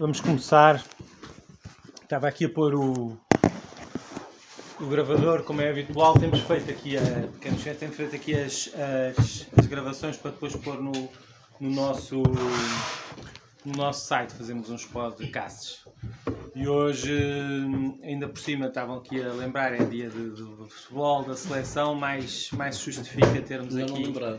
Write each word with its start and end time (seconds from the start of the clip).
vamos 0.00 0.18
começar. 0.18 0.82
Estava 2.02 2.26
aqui 2.26 2.46
a 2.46 2.48
pôr 2.48 2.74
o, 2.74 3.18
o 4.80 4.86
gravador, 4.86 5.42
como 5.42 5.60
é 5.60 5.68
habitual. 5.68 6.14
Temos 6.14 6.40
feito 6.40 6.70
aqui, 6.70 6.96
a, 6.96 7.02
temos 7.74 7.96
feito 7.96 8.16
aqui 8.16 8.34
as, 8.34 8.70
as, 9.18 9.46
as 9.58 9.66
gravações 9.66 10.16
para 10.16 10.30
depois 10.30 10.56
pôr 10.56 10.80
no, 10.80 10.92
no, 11.60 11.70
nosso, 11.70 12.22
no 13.62 13.72
nosso 13.76 14.06
site. 14.06 14.32
Fazemos 14.32 14.70
uns 14.70 14.86
podcasts. 14.86 15.84
E 16.54 16.66
hoje, 16.66 17.14
ainda 18.02 18.26
por 18.26 18.38
cima, 18.38 18.68
estavam 18.68 18.96
aqui 18.96 19.22
a 19.22 19.34
lembrar, 19.34 19.74
é 19.74 19.84
dia 19.84 20.08
de 20.08 20.42
futebol, 20.70 21.24
da 21.24 21.36
seleção, 21.36 21.94
mais, 21.94 22.50
mais 22.52 22.78
justifica 22.78 23.40
termos 23.42 23.74
não, 23.74 23.82
aqui. 23.82 23.92
Não 23.92 24.02
lembrar. 24.02 24.38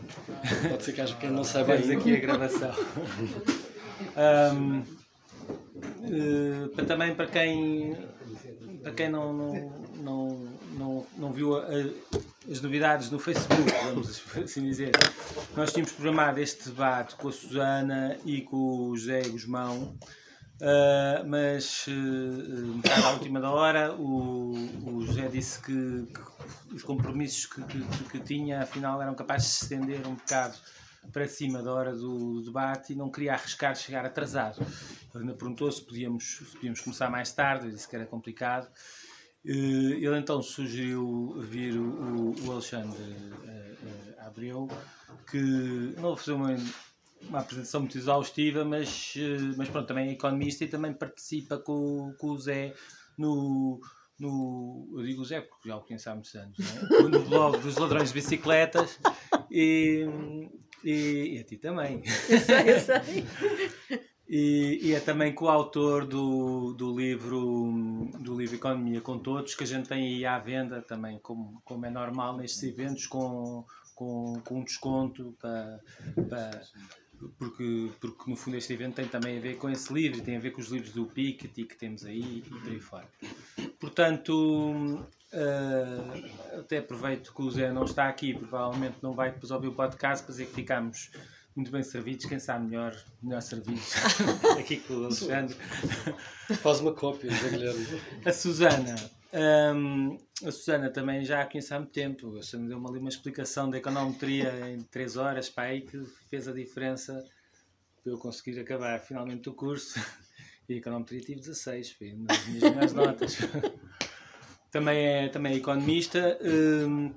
Pode 0.69 0.83
ser 0.83 0.93
que 0.93 1.01
haja 1.01 1.15
quem 1.17 1.29
não 1.29 1.43
saiba 1.45 1.77
Temos 1.77 1.89
aqui 1.91 2.15
a 2.15 2.19
gravação. 2.19 2.71
Um, 4.17 4.83
uh, 5.51 6.69
para, 6.69 6.85
também 6.85 7.15
para 7.15 7.27
quem, 7.27 7.97
para 8.81 8.91
quem 8.91 9.09
não, 9.09 9.33
não, 9.33 9.83
não, 9.95 10.47
não, 10.77 11.07
não 11.17 11.33
viu 11.33 11.57
a, 11.57 11.65
as 12.49 12.61
novidades 12.61 13.09
no 13.11 13.19
Facebook, 13.19 13.71
vamos 13.85 14.21
assim 14.35 14.63
dizer, 14.63 14.91
nós 15.55 15.71
tínhamos 15.71 15.91
programado 15.93 16.39
este 16.39 16.69
debate 16.69 17.15
com 17.15 17.27
a 17.27 17.31
Susana 17.31 18.17
e 18.25 18.41
com 18.41 18.89
o 18.89 18.97
José 18.97 19.21
Guzmão. 19.29 19.97
Uh, 20.61 21.25
mas 21.25 21.87
uh, 21.87 22.75
metade 22.75 23.03
à 23.03 23.09
última 23.13 23.41
da 23.41 23.49
hora 23.49 23.95
o, 23.95 24.51
o 24.85 25.03
José 25.03 25.27
disse 25.27 25.59
que, 25.59 26.05
que 26.13 26.75
os 26.75 26.83
compromissos 26.83 27.47
que, 27.47 27.63
que, 27.63 28.03
que, 28.11 28.19
tinha 28.19 28.61
afinal 28.61 29.01
eram 29.01 29.15
capazes 29.15 29.47
de 29.47 29.55
se 29.55 29.63
estender 29.63 30.05
um 30.05 30.13
bocado 30.13 30.55
para 31.11 31.27
cima 31.27 31.61
da 31.61 31.73
hora 31.73 31.95
do 31.95 32.41
debate 32.41 32.93
e 32.93 32.95
não 32.95 33.09
queria 33.09 33.33
arriscar 33.33 33.75
chegar 33.75 34.05
atrasado. 34.05 34.61
Ele 35.13 35.23
ainda 35.23 35.33
perguntou 35.33 35.71
se 35.71 35.81
podíamos, 35.81 36.37
se 36.37 36.55
podíamos 36.55 36.81
começar 36.81 37.09
mais 37.09 37.31
tarde, 37.31 37.65
eu 37.65 37.71
disse 37.71 37.87
que 37.87 37.95
era 37.95 38.05
complicado. 38.05 38.67
Uh, 39.43 39.93
ele 39.93 40.19
então 40.19 40.41
sugeriu 40.41 41.35
vir 41.39 41.75
o, 41.75 42.35
o 42.45 42.51
Alexandre 42.51 43.15
Abreu, 44.19 44.69
que 45.29 45.95
não 45.97 46.15
fazer 46.15 46.33
uma 46.33 46.55
uma 47.27 47.39
apresentação 47.39 47.81
muito 47.81 47.97
exaustiva, 47.97 48.65
mas, 48.65 49.13
eh, 49.17 49.53
mas 49.57 49.69
pronto, 49.69 49.87
também 49.87 50.09
é 50.09 50.11
economista 50.13 50.63
e 50.63 50.67
também 50.67 50.93
participa 50.93 51.57
com, 51.57 52.13
com 52.17 52.27
o 52.27 52.37
Zé 52.37 52.73
no, 53.17 53.79
no. 54.19 54.89
Eu 54.97 55.03
digo 55.03 55.21
o 55.21 55.25
Zé 55.25 55.41
porque 55.41 55.69
já 55.69 55.77
o 55.77 55.81
conheço 55.81 56.09
há 56.09 56.13
muitos 56.13 56.33
anos, 56.35 56.57
é? 56.59 57.03
no 57.03 57.23
blog 57.25 57.57
dos 57.59 57.77
ladrões 57.77 58.09
de 58.09 58.15
bicicletas 58.15 58.99
e, 59.51 60.07
e, 60.83 61.35
e 61.35 61.39
a 61.39 61.43
ti 61.43 61.57
também. 61.57 62.01
Eu 62.29 62.39
sei, 62.39 62.71
eu 62.71 62.79
sei. 62.79 63.25
E, 64.33 64.79
e, 64.81 64.93
é 64.93 64.99
também 65.01 65.33
coautor 65.33 66.05
do, 66.05 66.71
do, 66.71 66.97
livro, 66.97 68.09
do 68.17 68.33
livro 68.33 68.55
Economia 68.55 69.01
com 69.01 69.19
Todos, 69.19 69.53
que 69.55 69.65
a 69.65 69.67
gente 69.67 69.89
tem 69.89 70.05
aí 70.05 70.25
à 70.25 70.39
venda 70.39 70.81
também, 70.81 71.19
como, 71.19 71.61
como 71.65 71.85
é 71.85 71.89
normal 71.89 72.37
nestes 72.37 72.63
eventos, 72.63 73.07
com, 73.07 73.65
com, 73.93 74.41
com 74.45 74.59
um 74.59 74.63
desconto 74.63 75.35
para, 75.37 75.81
para, 76.29 76.61
porque, 77.37 77.91
porque 77.99 78.29
no 78.31 78.37
fundo 78.37 78.55
este 78.55 78.71
evento 78.71 78.95
tem 78.95 79.07
também 79.07 79.37
a 79.37 79.41
ver 79.41 79.57
com 79.57 79.69
esse 79.69 79.93
livro, 79.93 80.21
tem 80.21 80.37
a 80.37 80.39
ver 80.39 80.51
com 80.51 80.61
os 80.61 80.69
livros 80.69 80.93
do 80.93 81.05
Piketty 81.07 81.65
que 81.65 81.75
temos 81.75 82.05
aí 82.05 82.37
e 82.37 82.41
por 82.41 82.69
aí 82.69 82.79
fora. 82.79 83.09
Portanto, 83.81 85.05
uh, 85.33 86.59
até 86.59 86.77
aproveito 86.79 87.33
que 87.33 87.41
o 87.41 87.51
Zé 87.51 87.71
não 87.71 87.85
está 87.85 88.07
aqui, 88.07 88.33
provavelmente 88.33 88.97
não 89.01 89.13
vai 89.13 89.31
depois 89.31 89.51
ouvir 89.51 89.67
o 89.67 89.73
podcast 89.73 90.23
para 90.23 90.31
dizer 90.31 90.47
que 90.47 90.53
ficámos 90.53 91.11
muito 91.55 91.71
bem 91.71 91.83
servidos, 91.83 92.25
quem 92.25 92.39
sabe 92.39 92.65
melhor, 92.65 92.95
melhor 93.21 93.41
servidos 93.41 93.93
aqui 94.57 94.77
com 94.77 94.93
o 94.93 95.05
Alexandre. 95.05 95.55
Faz 96.61 96.79
uma 96.79 96.93
cópia, 96.93 97.29
Guilherme. 97.49 97.85
A 98.25 98.31
Susana. 98.31 98.95
Um, 99.33 100.17
a 100.45 100.51
Susana 100.51 100.89
também 100.89 101.23
já 101.25 101.41
a 101.41 101.45
conheço 101.45 101.73
há 101.73 101.79
muito 101.79 101.91
tempo. 101.91 102.37
A 102.37 102.43
Susana 102.43 102.67
deu-me 102.69 102.87
ali 102.87 102.99
uma 102.99 103.09
explicação 103.09 103.69
da 103.69 103.77
econometria 103.77 104.69
em 104.69 104.81
3 104.83 105.17
horas 105.17 105.49
para 105.49 105.69
aí 105.69 105.81
que 105.81 106.01
fez 106.29 106.47
a 106.47 106.53
diferença 106.53 107.25
para 108.03 108.13
eu 108.13 108.17
conseguir 108.17 108.59
acabar 108.59 108.99
finalmente 108.99 109.49
o 109.49 109.53
curso. 109.53 109.99
E 110.69 110.75
a 110.75 110.77
econometria 110.77 111.19
tive 111.19 111.41
16, 111.41 111.91
foi 111.91 112.13
uma 112.13 112.27
das 112.27 112.47
minhas 112.47 112.63
melhores 112.63 112.93
notas. 112.93 113.37
Também, 114.71 115.05
é, 115.05 115.29
também 115.29 115.53
é 115.53 115.57
economista. 115.57 116.39
Um, 116.41 117.13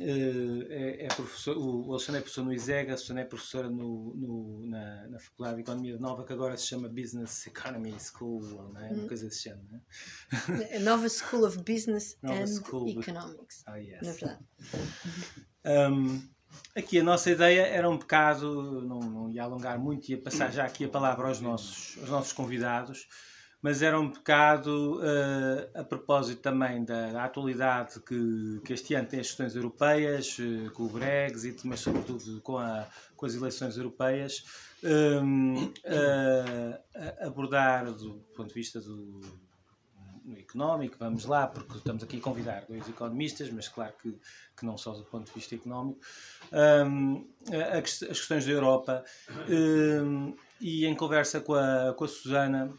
Uh, 0.00 0.66
é, 0.70 1.06
é, 1.06 1.08
professor, 1.08 1.56
o 1.56 1.92
Alexandre 1.92 2.18
é 2.18 2.22
professor 2.22 2.44
no 2.44 2.52
ISEG, 2.52 2.90
a 2.90 2.96
Susana 2.96 3.20
é 3.20 3.24
professora 3.24 3.70
no, 3.70 4.14
no, 4.14 4.66
na, 4.66 5.06
na 5.08 5.18
Faculdade 5.20 5.56
de 5.56 5.62
Economia 5.62 5.98
Nova, 5.98 6.24
que 6.24 6.32
agora 6.32 6.56
se 6.56 6.66
chama 6.66 6.88
Business 6.88 7.46
Economy 7.46 7.94
School, 7.98 8.42
não 8.72 8.80
é? 8.80 8.90
Uma 8.90 9.04
hum. 9.04 9.08
coisa 9.08 9.30
se 9.30 9.48
chama, 9.48 9.62
não 9.70 10.56
é? 10.56 10.78
Nova 10.82 11.08
School 11.08 11.44
of 11.44 11.58
Business 11.58 12.18
Nova 12.22 12.40
and 12.40 12.46
School 12.46 12.88
Economics, 12.88 13.64
oh, 13.68 13.76
yes. 13.76 14.02
na 14.02 14.12
verdade. 14.12 14.44
Um, 15.64 16.26
aqui 16.74 16.98
a 16.98 17.02
nossa 17.02 17.30
ideia 17.30 17.66
era 17.66 17.90
um 17.90 17.98
bocado, 17.98 18.80
não, 18.86 19.00
não 19.00 19.30
ia 19.30 19.42
alongar 19.42 19.78
muito, 19.78 20.08
ia 20.08 20.18
passar 20.18 20.50
já 20.50 20.64
aqui 20.64 20.84
a 20.84 20.88
palavra 20.88 21.28
aos 21.28 21.40
nossos, 21.40 21.98
aos 21.98 22.08
nossos 22.08 22.32
convidados, 22.32 23.06
mas 23.68 23.82
era 23.82 24.00
um 24.00 24.08
bocado 24.08 24.98
uh, 24.98 25.78
a 25.78 25.84
propósito 25.84 26.40
também 26.40 26.86
da, 26.86 27.12
da, 27.12 27.24
atualidade 27.24 28.00
que, 28.00 28.62
que 28.64 28.72
este 28.72 28.94
ano 28.94 29.06
tem 29.06 29.20
as 29.20 29.26
questões 29.26 29.54
europeias, 29.54 30.38
uh, 30.38 30.70
com 30.70 30.84
o 30.84 30.88
Brexit, 30.88 31.66
mas 31.66 31.80
sobretudo 31.80 32.40
com, 32.40 32.56
a, 32.56 32.88
com 33.14 33.26
as 33.26 33.34
eleições 33.34 33.76
europeias, 33.76 34.42
um, 34.82 35.66
uh, 35.66 37.26
abordar 37.26 37.92
do 37.92 38.14
ponto 38.34 38.48
de 38.48 38.54
vista 38.54 38.80
do, 38.80 39.20
do, 40.24 40.38
económico, 40.38 40.96
vamos 40.98 41.26
lá, 41.26 41.46
porque 41.46 41.76
estamos 41.76 42.02
aqui 42.02 42.16
a 42.16 42.20
convidar 42.22 42.64
dois 42.66 42.88
economistas, 42.88 43.50
mas 43.50 43.68
claro 43.68 43.92
que, 44.02 44.18
que 44.56 44.64
não 44.64 44.78
só 44.78 44.92
do 44.92 45.04
ponto 45.04 45.26
de 45.26 45.34
vista 45.34 45.54
económico, 45.54 46.00
um, 46.86 47.28
a, 47.52 47.80
as 47.80 47.98
questões 47.98 48.46
da 48.46 48.52
Europa, 48.52 49.04
um, 49.46 50.34
e 50.58 50.86
em 50.86 50.94
conversa 50.94 51.38
com 51.38 51.52
a, 51.52 51.92
com 51.92 52.04
a 52.04 52.08
Susana, 52.08 52.74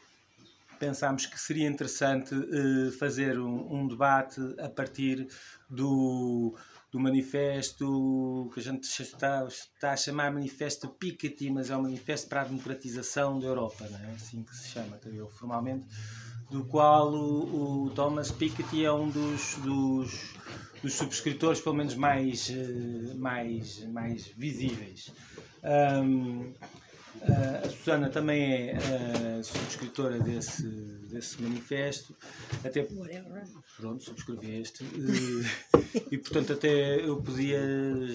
pensámos 0.80 1.26
que 1.26 1.40
seria 1.40 1.68
interessante 1.68 2.34
uh, 2.34 2.92
fazer 2.94 3.38
um, 3.40 3.82
um, 3.82 3.88
debate 3.88 4.40
a 4.60 4.70
partir 4.70 5.28
do, 5.70 6.56
do 6.92 7.00
manifesto 7.00 8.50
que 8.54 8.60
a 8.60 8.64
gente 8.64 8.86
está, 9.02 9.46
está 9.46 9.92
a 9.92 9.98
chamar 9.98 10.32
Manifesto 10.32 10.88
Piketty, 10.88 11.52
mas 11.52 11.70
é 11.70 11.78
um 11.78 11.84
manifesto 11.84 12.30
para 12.30 12.42
a 12.42 12.46
democratização 12.46 13.40
da 13.40 13.48
Europa, 13.48 13.88
não 13.90 14.00
é? 14.00 14.14
assim 14.14 14.44
que 14.44 14.56
se 14.56 14.70
chama 14.70 15.00
eu, 15.06 15.30
formalmente, 15.30 15.86
do 16.50 16.64
qual 16.66 17.14
o, 17.14 17.84
o, 17.86 17.90
Thomas 17.92 18.32
Piketty 18.32 18.86
é 18.86 18.92
um 18.92 19.10
dos, 19.10 19.56
dos, 19.58 20.34
dos 20.82 20.94
subscritores, 20.94 21.62
pelo 21.62 21.76
menos 21.76 21.94
mais, 21.94 22.50
uh, 22.50 23.18
mais, 23.18 23.86
mais 23.86 24.28
visíveis. 24.28 25.12
Um, 25.64 26.54
Uh, 27.16 27.66
a 27.66 27.70
Susana 27.70 28.10
também 28.10 28.70
é 28.70 28.78
uh, 28.78 29.44
subscritora 29.44 30.20
desse, 30.20 30.64
desse 31.10 31.42
manifesto, 31.42 32.16
até 32.64 32.88
pronto, 33.76 34.04
subscrevi 34.04 34.62
este, 34.62 34.84
uh, 34.84 36.08
e 36.12 36.18
portanto 36.18 36.54
até 36.54 37.02
eu 37.02 37.22
podia 37.22 37.60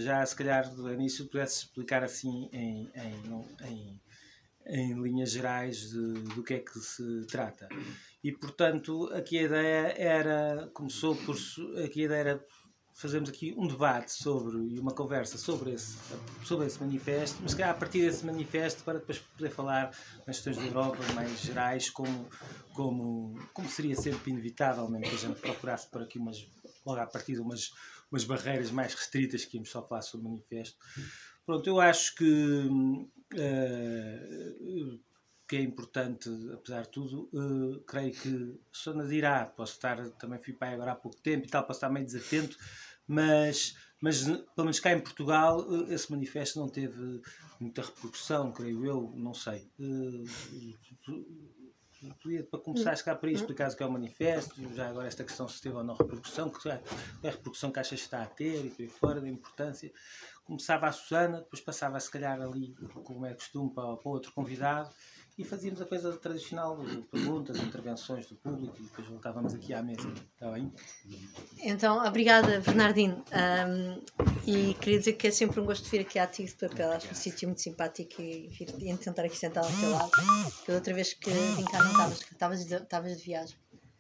já 0.03 0.25
se 0.25 0.37
calhar 0.37 0.72
no 0.75 0.93
início 0.93 1.27
pudesse 1.27 1.65
explicar 1.65 2.03
assim 2.03 2.49
em, 2.53 2.91
em, 2.94 3.47
em, 3.66 4.00
em 4.66 5.03
linhas 5.03 5.32
gerais 5.32 5.91
de, 5.91 6.12
do 6.34 6.43
que 6.43 6.55
é 6.55 6.59
que 6.61 6.78
se 6.78 7.26
trata. 7.26 7.69
E 8.22 8.32
portanto 8.32 9.11
aqui 9.12 9.38
a 9.38 9.43
ideia 9.43 9.94
era, 9.99 10.71
começou 10.72 11.15
por, 11.16 11.37
aqui 11.84 12.03
a 12.03 12.05
ideia 12.05 12.21
era 12.21 12.47
fazermos 12.94 13.28
aqui 13.28 13.53
um 13.59 13.66
debate 13.66 14.12
sobre 14.12 14.56
e 14.69 14.78
uma 14.78 14.93
conversa 14.93 15.37
sobre 15.37 15.72
esse, 15.72 15.97
sobre 16.44 16.66
esse 16.66 16.81
manifesto, 16.81 17.38
mas 17.43 17.59
a 17.60 17.75
partir 17.75 18.03
desse 18.03 18.25
manifesto 18.25 18.84
para 18.84 19.00
depois 19.00 19.19
poder 19.19 19.50
falar 19.50 19.91
nas 20.27 20.37
questões 20.37 20.56
da 20.56 20.62
Europa 20.62 20.99
mais 21.12 21.41
gerais, 21.41 21.91
como, 21.91 22.28
como, 22.73 23.37
como 23.52 23.69
seria 23.69 23.96
sempre 23.96 24.31
inevitável 24.31 24.88
mesmo 24.88 25.08
que 25.08 25.14
a 25.17 25.29
gente 25.29 25.41
procurasse 25.41 25.91
por 25.91 26.02
aqui 26.02 26.19
umas, 26.19 26.46
logo 26.87 27.00
à 27.00 27.06
partida 27.06 27.43
umas, 27.43 27.73
umas 28.11 28.25
barreiras 28.25 28.70
mais 28.70 28.94
restritas 28.94 29.44
que 29.44 29.56
íamos 29.56 29.70
só 29.70 29.87
falar 29.87 30.02
sobre 30.02 30.29
o 30.29 30.31
manifesto. 30.31 30.79
Pronto, 31.44 31.67
eu 31.67 31.81
acho 31.81 32.14
que 32.14 32.25
uh, 33.35 35.00
que 35.46 35.56
é 35.56 35.61
importante, 35.61 36.31
apesar 36.52 36.82
de 36.82 36.88
tudo, 36.88 37.29
uh, 37.32 37.81
creio 37.81 38.12
que 38.12 38.58
só 38.73 38.94
na 38.94 39.05
dirá, 39.05 39.44
posso 39.44 39.75
estar, 39.75 39.99
também 40.12 40.38
fui 40.38 40.55
pai 40.55 40.75
agora 40.75 40.93
há 40.93 40.94
pouco 40.94 41.20
tempo 41.20 41.46
e 41.46 41.50
tal, 41.50 41.62
posso 41.64 41.79
estar 41.79 41.91
meio 41.91 42.06
desatento, 42.06 42.56
mas, 43.06 43.76
mas 44.00 44.23
pelo 44.23 44.46
menos 44.58 44.81
cá 44.81 44.93
em 44.93 45.00
Portugal 45.00 45.61
uh, 45.61 45.93
esse 45.93 46.11
manifesto 46.11 46.58
não 46.58 46.69
teve 46.69 47.20
muita 47.61 47.82
repercussão, 47.82 48.52
creio 48.52 48.87
eu, 48.87 49.12
não 49.17 49.35
sei. 49.35 49.70
Uh, 49.79 50.25
para 52.50 52.61
começar 52.61 52.93
a 52.93 52.97
chegar 52.97 53.17
por 53.17 53.29
aí, 53.29 53.35
explicar 53.35 53.70
o 53.70 53.76
que 53.76 53.82
é 53.82 53.87
o 53.87 53.93
manifesto, 53.93 54.55
já 54.75 54.88
agora 54.88 55.06
esta 55.06 55.25
questão 55.25 55.49
se 55.49 55.61
teve 55.61 55.75
ou 55.75 55.85
não 55.85 55.94
repercussão, 55.94 56.50
que 56.50 56.69
é 56.69 56.82
a 57.23 57.31
repercussão 57.31 57.70
que 57.70 57.81
achas 57.81 57.99
que 57.99 58.05
está 58.05 58.23
a 58.23 58.26
ter 58.26 58.67
e 58.67 58.70
por 58.70 58.82
aí 58.82 58.88
fora, 58.88 59.20
da 59.20 59.29
importância. 59.29 59.90
Começava 60.44 60.87
a 60.87 60.93
Susana, 60.93 61.38
depois 61.38 61.62
passava 61.62 61.99
se 61.99 62.11
calhar 62.11 62.40
ali, 62.43 62.75
como 63.05 63.25
é 63.25 63.32
costume, 63.32 63.73
para, 63.73 63.97
para 63.97 64.11
outro 64.11 64.32
convidado 64.32 64.94
e 65.36 65.44
fazíamos 65.44 65.81
a 65.81 65.84
coisa 65.84 66.16
tradicional 66.16 66.78
perguntas, 67.10 67.58
intervenções 67.58 68.26
do 68.26 68.36
público 68.36 68.76
e 68.78 68.84
depois 68.84 69.08
voltávamos 69.08 69.52
aqui 69.52 69.75
à 69.75 69.82
mesa. 69.82 70.08
Está 70.32 70.52
bem? 70.52 70.72
Então, 71.58 72.04
obrigada, 72.06 72.60
Bernardino. 72.60 73.25
Um, 73.32 74.00
e 74.46 74.75
queria 74.75 74.98
dizer 75.00 75.14
que 75.14 75.26
é 75.26 75.31
sempre 75.32 75.60
um 75.60 75.64
gosto 75.64 75.84
de 75.84 75.90
vir 75.90 76.00
aqui 76.02 76.19
à 76.19 76.26
Tigre 76.26 76.52
de 76.52 76.69
Papel. 76.69 76.92
Acho 76.92 77.10
um 77.10 77.14
sítio 77.14 77.48
muito 77.48 77.60
simpático 77.60 78.22
e, 78.22 78.48
vir, 78.48 78.75
e 78.78 78.96
tentar 78.96 79.25
aqui 79.25 79.36
sentar 79.36 79.64
ao 79.64 79.70
teu 79.70 79.90
lado. 79.90 80.10
Pela 80.64 80.78
outra 80.78 80.94
vez 80.94 81.14
que 81.14 81.31
vim 81.31 81.64
cá 81.64 81.82
não 81.82 81.90
estavas, 81.90 82.20
estavas 82.20 82.64
de, 82.66 82.75
estavas 82.76 83.19
de 83.19 83.25
viagem. 83.25 83.56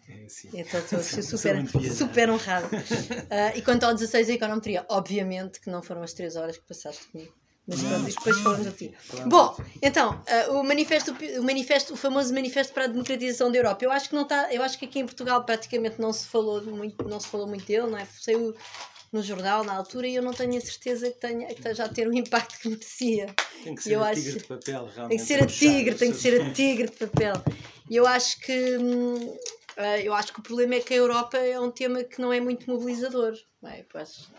É, 0.08 0.28
sim. 0.28 0.50
Então 0.54 0.80
estou 0.80 1.00
super, 1.22 1.56
super 1.92 2.30
honrado. 2.30 2.68
Uh, 2.76 3.56
e 3.56 3.62
quanto 3.62 3.84
ao 3.84 3.94
16 3.94 4.30
a 4.30 4.32
econometria, 4.34 4.86
obviamente 4.88 5.60
que 5.60 5.68
não 5.68 5.82
foram 5.82 6.02
as 6.02 6.12
3 6.12 6.36
horas 6.36 6.58
que 6.58 6.64
passaste 6.64 7.08
comigo. 7.08 7.34
Mas 7.66 7.80
pronto, 7.80 8.04
depois 8.04 8.38
falamos 8.40 8.66
de 8.66 8.72
ti. 8.72 8.94
Bom, 9.26 9.56
então, 9.80 10.22
uh, 10.48 10.58
o, 10.58 10.62
manifesto, 10.64 11.12
o 11.38 11.42
manifesto, 11.42 11.94
o 11.94 11.96
famoso 11.96 12.32
manifesto 12.34 12.74
para 12.74 12.84
a 12.84 12.86
democratização 12.86 13.50
da 13.50 13.58
Europa. 13.58 13.84
Eu 13.84 13.90
acho 13.90 14.10
que 14.10 14.14
não 14.14 14.22
está, 14.22 14.52
eu 14.52 14.62
acho 14.62 14.78
que 14.78 14.84
aqui 14.84 14.98
em 14.98 15.06
Portugal 15.06 15.42
praticamente 15.44 15.98
não 15.98 16.12
se 16.12 16.26
falou 16.26 16.62
muito, 16.62 17.08
não 17.08 17.18
se 17.18 17.26
falou 17.26 17.46
muito 17.46 17.64
dele, 17.64 17.86
não 17.86 17.96
é? 17.96 18.06
Saiu 18.20 18.54
no 19.10 19.22
jornal 19.22 19.64
na 19.64 19.74
altura 19.74 20.08
e 20.08 20.14
eu 20.14 20.22
não 20.22 20.32
tenho 20.32 20.58
a 20.58 20.60
certeza 20.60 21.10
que 21.10 21.18
tenha 21.18 21.46
que 21.46 21.54
esteja 21.54 21.84
a 21.84 21.88
ter 21.88 22.06
o 22.06 22.12
impacto 22.12 22.58
que 22.58 22.68
merecia. 22.68 23.34
Tem 23.62 23.74
que 23.74 23.82
ser 23.82 23.92
eu 23.94 24.04
a 24.04 24.10
acho, 24.10 24.22
tigre 24.22 24.38
de 24.40 24.44
papel, 24.44 24.88
realmente. 24.94 25.08
Tem 25.08 25.18
que 25.18 25.24
ser 25.24 25.42
a 25.42 25.46
tigre, 25.46 25.94
tem 25.94 26.12
que 26.12 26.18
ser 26.18 26.42
a 26.42 26.52
tigre 26.52 26.88
de 26.88 27.06
papel. 27.06 27.34
E 27.88 27.96
eu 27.96 28.06
acho 28.06 28.40
que 28.40 28.76
hum, 28.76 29.36
Uh, 29.76 29.98
eu 30.04 30.14
acho 30.14 30.32
que 30.32 30.38
o 30.38 30.42
problema 30.42 30.76
é 30.76 30.80
que 30.80 30.94
a 30.94 30.96
Europa 30.96 31.36
é 31.36 31.58
um 31.58 31.68
tema 31.68 32.04
que 32.04 32.20
não 32.20 32.32
é 32.32 32.38
muito 32.38 32.70
mobilizador. 32.70 33.34
Não, 33.60 33.70
é? 33.70 33.84
Pois, 33.90 34.30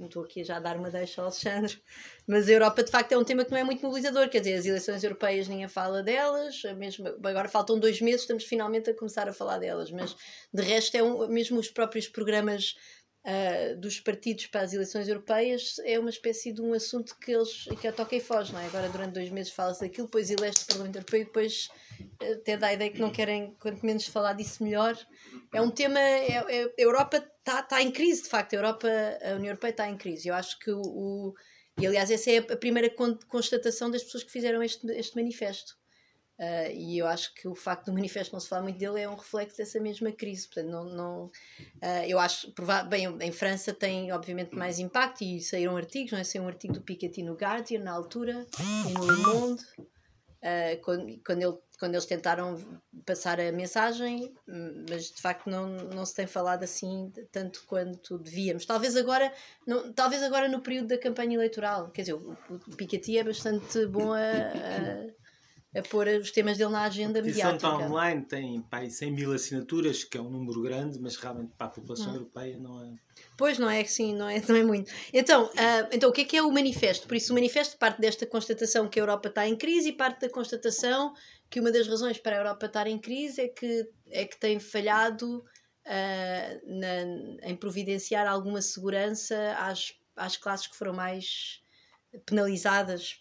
não 0.00 0.06
estou 0.06 0.24
aqui 0.24 0.42
já 0.42 0.56
a 0.56 0.60
dar 0.60 0.78
uma 0.78 0.90
deixa 0.90 1.20
ao 1.20 1.26
Alexandre, 1.26 1.78
mas 2.26 2.48
a 2.48 2.52
Europa 2.52 2.82
de 2.82 2.90
facto 2.90 3.12
é 3.12 3.18
um 3.18 3.22
tema 3.22 3.44
que 3.44 3.50
não 3.50 3.58
é 3.58 3.62
muito 3.62 3.82
mobilizador. 3.82 4.30
Quer 4.30 4.38
dizer, 4.38 4.54
as 4.54 4.64
eleições 4.64 5.04
europeias 5.04 5.46
ninguém 5.46 5.68
fala 5.68 6.02
delas, 6.02 6.62
mesmo, 6.78 7.06
agora 7.06 7.48
faltam 7.48 7.78
dois 7.78 8.00
meses, 8.00 8.22
estamos 8.22 8.44
finalmente 8.44 8.88
a 8.88 8.94
começar 8.94 9.28
a 9.28 9.32
falar 9.32 9.58
delas, 9.58 9.90
mas 9.90 10.16
de 10.52 10.62
resto, 10.62 10.96
é 10.96 11.02
um, 11.02 11.28
mesmo 11.28 11.60
os 11.60 11.70
próprios 11.70 12.08
programas 12.08 12.76
uh, 13.24 13.76
dos 13.78 14.00
partidos 14.00 14.46
para 14.46 14.62
as 14.62 14.72
eleições 14.72 15.08
europeias 15.08 15.76
é 15.84 15.98
uma 15.98 16.10
espécie 16.10 16.52
de 16.52 16.60
um 16.60 16.72
assunto 16.72 17.16
que 17.18 17.32
eles 17.32 17.64
que 17.80 17.88
a 17.88 17.92
toca 17.92 18.16
e 18.16 18.20
foge, 18.20 18.52
não 18.52 18.60
é? 18.60 18.66
Agora 18.66 18.88
durante 18.88 19.14
dois 19.14 19.30
meses 19.30 19.52
fala-se 19.52 19.80
daquilo, 19.80 20.06
depois 20.06 20.30
elege 20.30 20.58
o 20.62 20.66
Parlamento 20.66 20.96
Europeu 20.96 21.20
e 21.20 21.24
depois 21.24 21.68
uh, 22.22 22.32
até 22.34 22.56
dá 22.56 22.68
a 22.68 22.74
ideia 22.74 22.90
que 22.90 23.00
não 23.00 23.10
querem, 23.10 23.54
quanto 23.60 23.84
menos 23.84 24.06
falar 24.06 24.34
disso 24.34 24.62
melhor. 24.62 24.96
É 25.52 25.60
um 25.60 25.70
tema, 25.70 25.98
é, 26.00 26.28
é, 26.28 26.64
a 26.64 26.70
Europa 26.78 27.16
está 27.38 27.62
tá 27.62 27.82
em 27.82 27.90
crise, 27.90 28.22
de 28.22 28.28
facto, 28.28 28.54
a 28.54 28.56
Europa, 28.56 28.88
a 29.22 29.34
União 29.34 29.50
Europeia 29.50 29.70
está 29.70 29.88
em 29.88 29.96
crise. 29.96 30.28
Eu 30.28 30.34
acho 30.34 30.58
que 30.58 30.70
o, 30.70 30.80
o 30.80 31.34
e 31.80 31.86
aliás, 31.86 32.10
essa 32.10 32.30
é 32.30 32.38
a 32.38 32.56
primeira 32.56 32.90
constatação 33.28 33.90
das 33.90 34.02
pessoas 34.02 34.22
que 34.22 34.30
fizeram 34.30 34.62
este, 34.62 34.86
este 34.92 35.16
manifesto. 35.16 35.79
Uh, 36.40 36.72
e 36.72 36.96
eu 36.96 37.06
acho 37.06 37.34
que 37.34 37.46
o 37.46 37.54
facto 37.54 37.86
do 37.86 37.92
manifesto 37.92 38.32
não 38.32 38.40
se 38.40 38.48
falar 38.48 38.62
muito 38.62 38.78
dele 38.78 38.98
é 38.98 39.06
um 39.06 39.14
reflexo 39.14 39.58
dessa 39.58 39.78
mesma 39.78 40.10
crise. 40.10 40.46
Portanto, 40.46 40.70
não, 40.70 40.84
não, 40.84 41.24
uh, 41.26 42.04
eu 42.08 42.18
acho, 42.18 42.50
bem, 42.88 43.04
em 43.20 43.30
França 43.30 43.74
tem 43.74 44.10
obviamente 44.10 44.56
mais 44.56 44.78
impacto 44.78 45.22
e 45.22 45.38
saíram 45.42 45.76
artigos, 45.76 46.12
não 46.12 46.18
é? 46.18 46.24
Saiu 46.24 46.44
um 46.44 46.48
artigo 46.48 46.72
do 46.72 46.80
Piketty 46.80 47.22
no 47.22 47.34
Guardian 47.34 47.80
na 47.80 47.92
altura 47.92 48.46
e 48.58 48.92
no 48.94 49.04
Le 49.04 49.16
Monde, 49.18 49.62
uh, 49.78 50.80
quando, 50.82 51.20
quando, 51.26 51.42
ele, 51.42 51.58
quando 51.78 51.94
eles 51.94 52.06
tentaram 52.06 52.56
passar 53.04 53.38
a 53.38 53.52
mensagem, 53.52 54.34
mas 54.88 55.10
de 55.10 55.20
facto 55.20 55.50
não, 55.50 55.68
não 55.68 56.06
se 56.06 56.14
tem 56.14 56.26
falado 56.26 56.62
assim 56.62 57.12
tanto 57.30 57.64
quanto 57.66 58.16
devíamos. 58.16 58.64
Talvez 58.64 58.96
agora, 58.96 59.30
não, 59.66 59.92
talvez 59.92 60.22
agora 60.22 60.48
no 60.48 60.62
período 60.62 60.88
da 60.88 60.96
campanha 60.96 61.34
eleitoral, 61.34 61.90
quer 61.90 62.00
dizer, 62.00 62.14
o, 62.14 62.34
o 62.48 62.76
Piketty 62.76 63.18
é 63.18 63.24
bastante 63.24 63.84
bom 63.84 64.14
a, 64.14 64.20
a 64.20 65.19
a 65.74 65.82
pôr 65.82 66.08
os 66.08 66.32
temas 66.32 66.58
dele 66.58 66.70
na 66.70 66.82
agenda 66.82 67.22
mediática. 67.22 67.48
A 67.48 67.52
petição 67.52 67.74
está 67.74 67.88
online, 67.88 68.24
tem 68.24 68.60
pá, 68.62 68.88
100 68.88 69.12
mil 69.12 69.32
assinaturas, 69.32 70.02
que 70.02 70.18
é 70.18 70.20
um 70.20 70.28
número 70.28 70.60
grande, 70.62 70.98
mas 70.98 71.16
realmente 71.16 71.52
para 71.56 71.68
a 71.68 71.70
população 71.70 72.10
hum. 72.10 72.14
europeia 72.14 72.58
não 72.58 72.84
é... 72.84 72.92
Pois, 73.36 73.58
não 73.58 73.70
é 73.70 73.84
sim, 73.84 74.14
não 74.14 74.28
é, 74.28 74.42
não 74.48 74.56
é 74.56 74.64
muito. 74.64 74.92
Então, 75.12 75.44
uh, 75.44 75.88
então, 75.92 76.10
o 76.10 76.12
que 76.12 76.22
é 76.22 76.24
que 76.24 76.36
é 76.36 76.42
o 76.42 76.50
manifesto? 76.50 77.06
Por 77.06 77.16
isso, 77.16 77.32
o 77.32 77.34
manifesto 77.34 77.78
parte 77.78 78.00
desta 78.00 78.26
constatação 78.26 78.88
que 78.88 78.98
a 78.98 79.02
Europa 79.02 79.28
está 79.28 79.46
em 79.46 79.56
crise 79.56 79.90
e 79.90 79.92
parte 79.92 80.22
da 80.22 80.28
constatação 80.28 81.14
que 81.48 81.60
uma 81.60 81.70
das 81.70 81.86
razões 81.86 82.18
para 82.18 82.36
a 82.36 82.38
Europa 82.38 82.66
estar 82.66 82.86
em 82.86 82.98
crise 82.98 83.42
é 83.42 83.48
que, 83.48 83.88
é 84.08 84.24
que 84.24 84.38
tem 84.38 84.58
falhado 84.58 85.38
uh, 85.38 86.78
na, 86.78 87.48
em 87.48 87.56
providenciar 87.56 88.26
alguma 88.26 88.60
segurança 88.60 89.54
às, 89.58 89.94
às 90.16 90.36
classes 90.36 90.66
que 90.66 90.76
foram 90.76 90.92
mais 90.92 91.60
penalizadas 92.26 93.20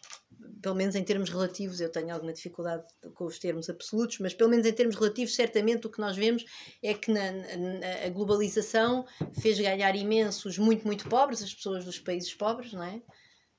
pelo 0.61 0.75
menos 0.75 0.95
em 0.95 1.03
termos 1.03 1.29
relativos, 1.29 1.79
eu 1.79 1.91
tenho 1.91 2.13
alguma 2.13 2.33
dificuldade 2.33 2.83
com 3.13 3.25
os 3.25 3.39
termos 3.39 3.69
absolutos, 3.69 4.19
mas 4.19 4.33
pelo 4.33 4.49
menos 4.49 4.65
em 4.65 4.73
termos 4.73 4.95
relativos, 4.95 5.35
certamente 5.35 5.87
o 5.87 5.89
que 5.89 5.99
nós 5.99 6.15
vemos 6.15 6.45
é 6.83 6.93
que 6.93 7.11
na, 7.11 7.31
na, 7.31 8.05
a 8.05 8.09
globalização 8.09 9.05
fez 9.39 9.59
ganhar 9.59 9.95
imensos 9.95 10.57
muito, 10.57 10.85
muito 10.85 11.07
pobres, 11.07 11.41
as 11.41 11.53
pessoas 11.53 11.85
dos 11.85 11.99
países 11.99 12.33
pobres, 12.33 12.73
não 12.73 12.83
é? 12.83 13.01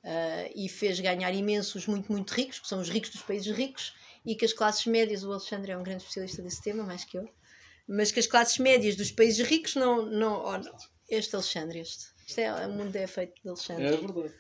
Uh, 0.02 0.50
e 0.54 0.68
fez 0.68 0.98
ganhar 0.98 1.32
imensos 1.32 1.86
muito, 1.86 2.10
muito 2.10 2.30
ricos, 2.32 2.58
que 2.58 2.68
são 2.68 2.80
os 2.80 2.88
ricos 2.88 3.10
dos 3.10 3.22
países 3.22 3.54
ricos, 3.54 3.94
e 4.24 4.34
que 4.34 4.44
as 4.44 4.52
classes 4.52 4.86
médias, 4.86 5.24
o 5.24 5.30
Alexandre 5.30 5.72
é 5.72 5.76
um 5.76 5.82
grande 5.82 6.02
especialista 6.02 6.42
desse 6.42 6.62
tema, 6.62 6.82
mais 6.82 7.04
que 7.04 7.18
eu, 7.18 7.28
mas 7.88 8.10
que 8.12 8.20
as 8.20 8.26
classes 8.26 8.58
médias 8.58 8.96
dos 8.96 9.10
países 9.10 9.46
ricos 9.46 9.74
não. 9.74 10.06
não 10.06 10.44
oh, 10.44 10.90
este 11.08 11.34
Alexandre, 11.34 11.80
este. 11.80 12.06
Isto 12.30 12.40
é, 12.42 12.66
o 12.66 12.70
mundo 12.70 12.94
é 12.94 13.08
feito 13.08 13.42
de 13.42 13.48
Alexandre. 13.48 13.86
É 13.86 13.90
verdade. 13.90 14.34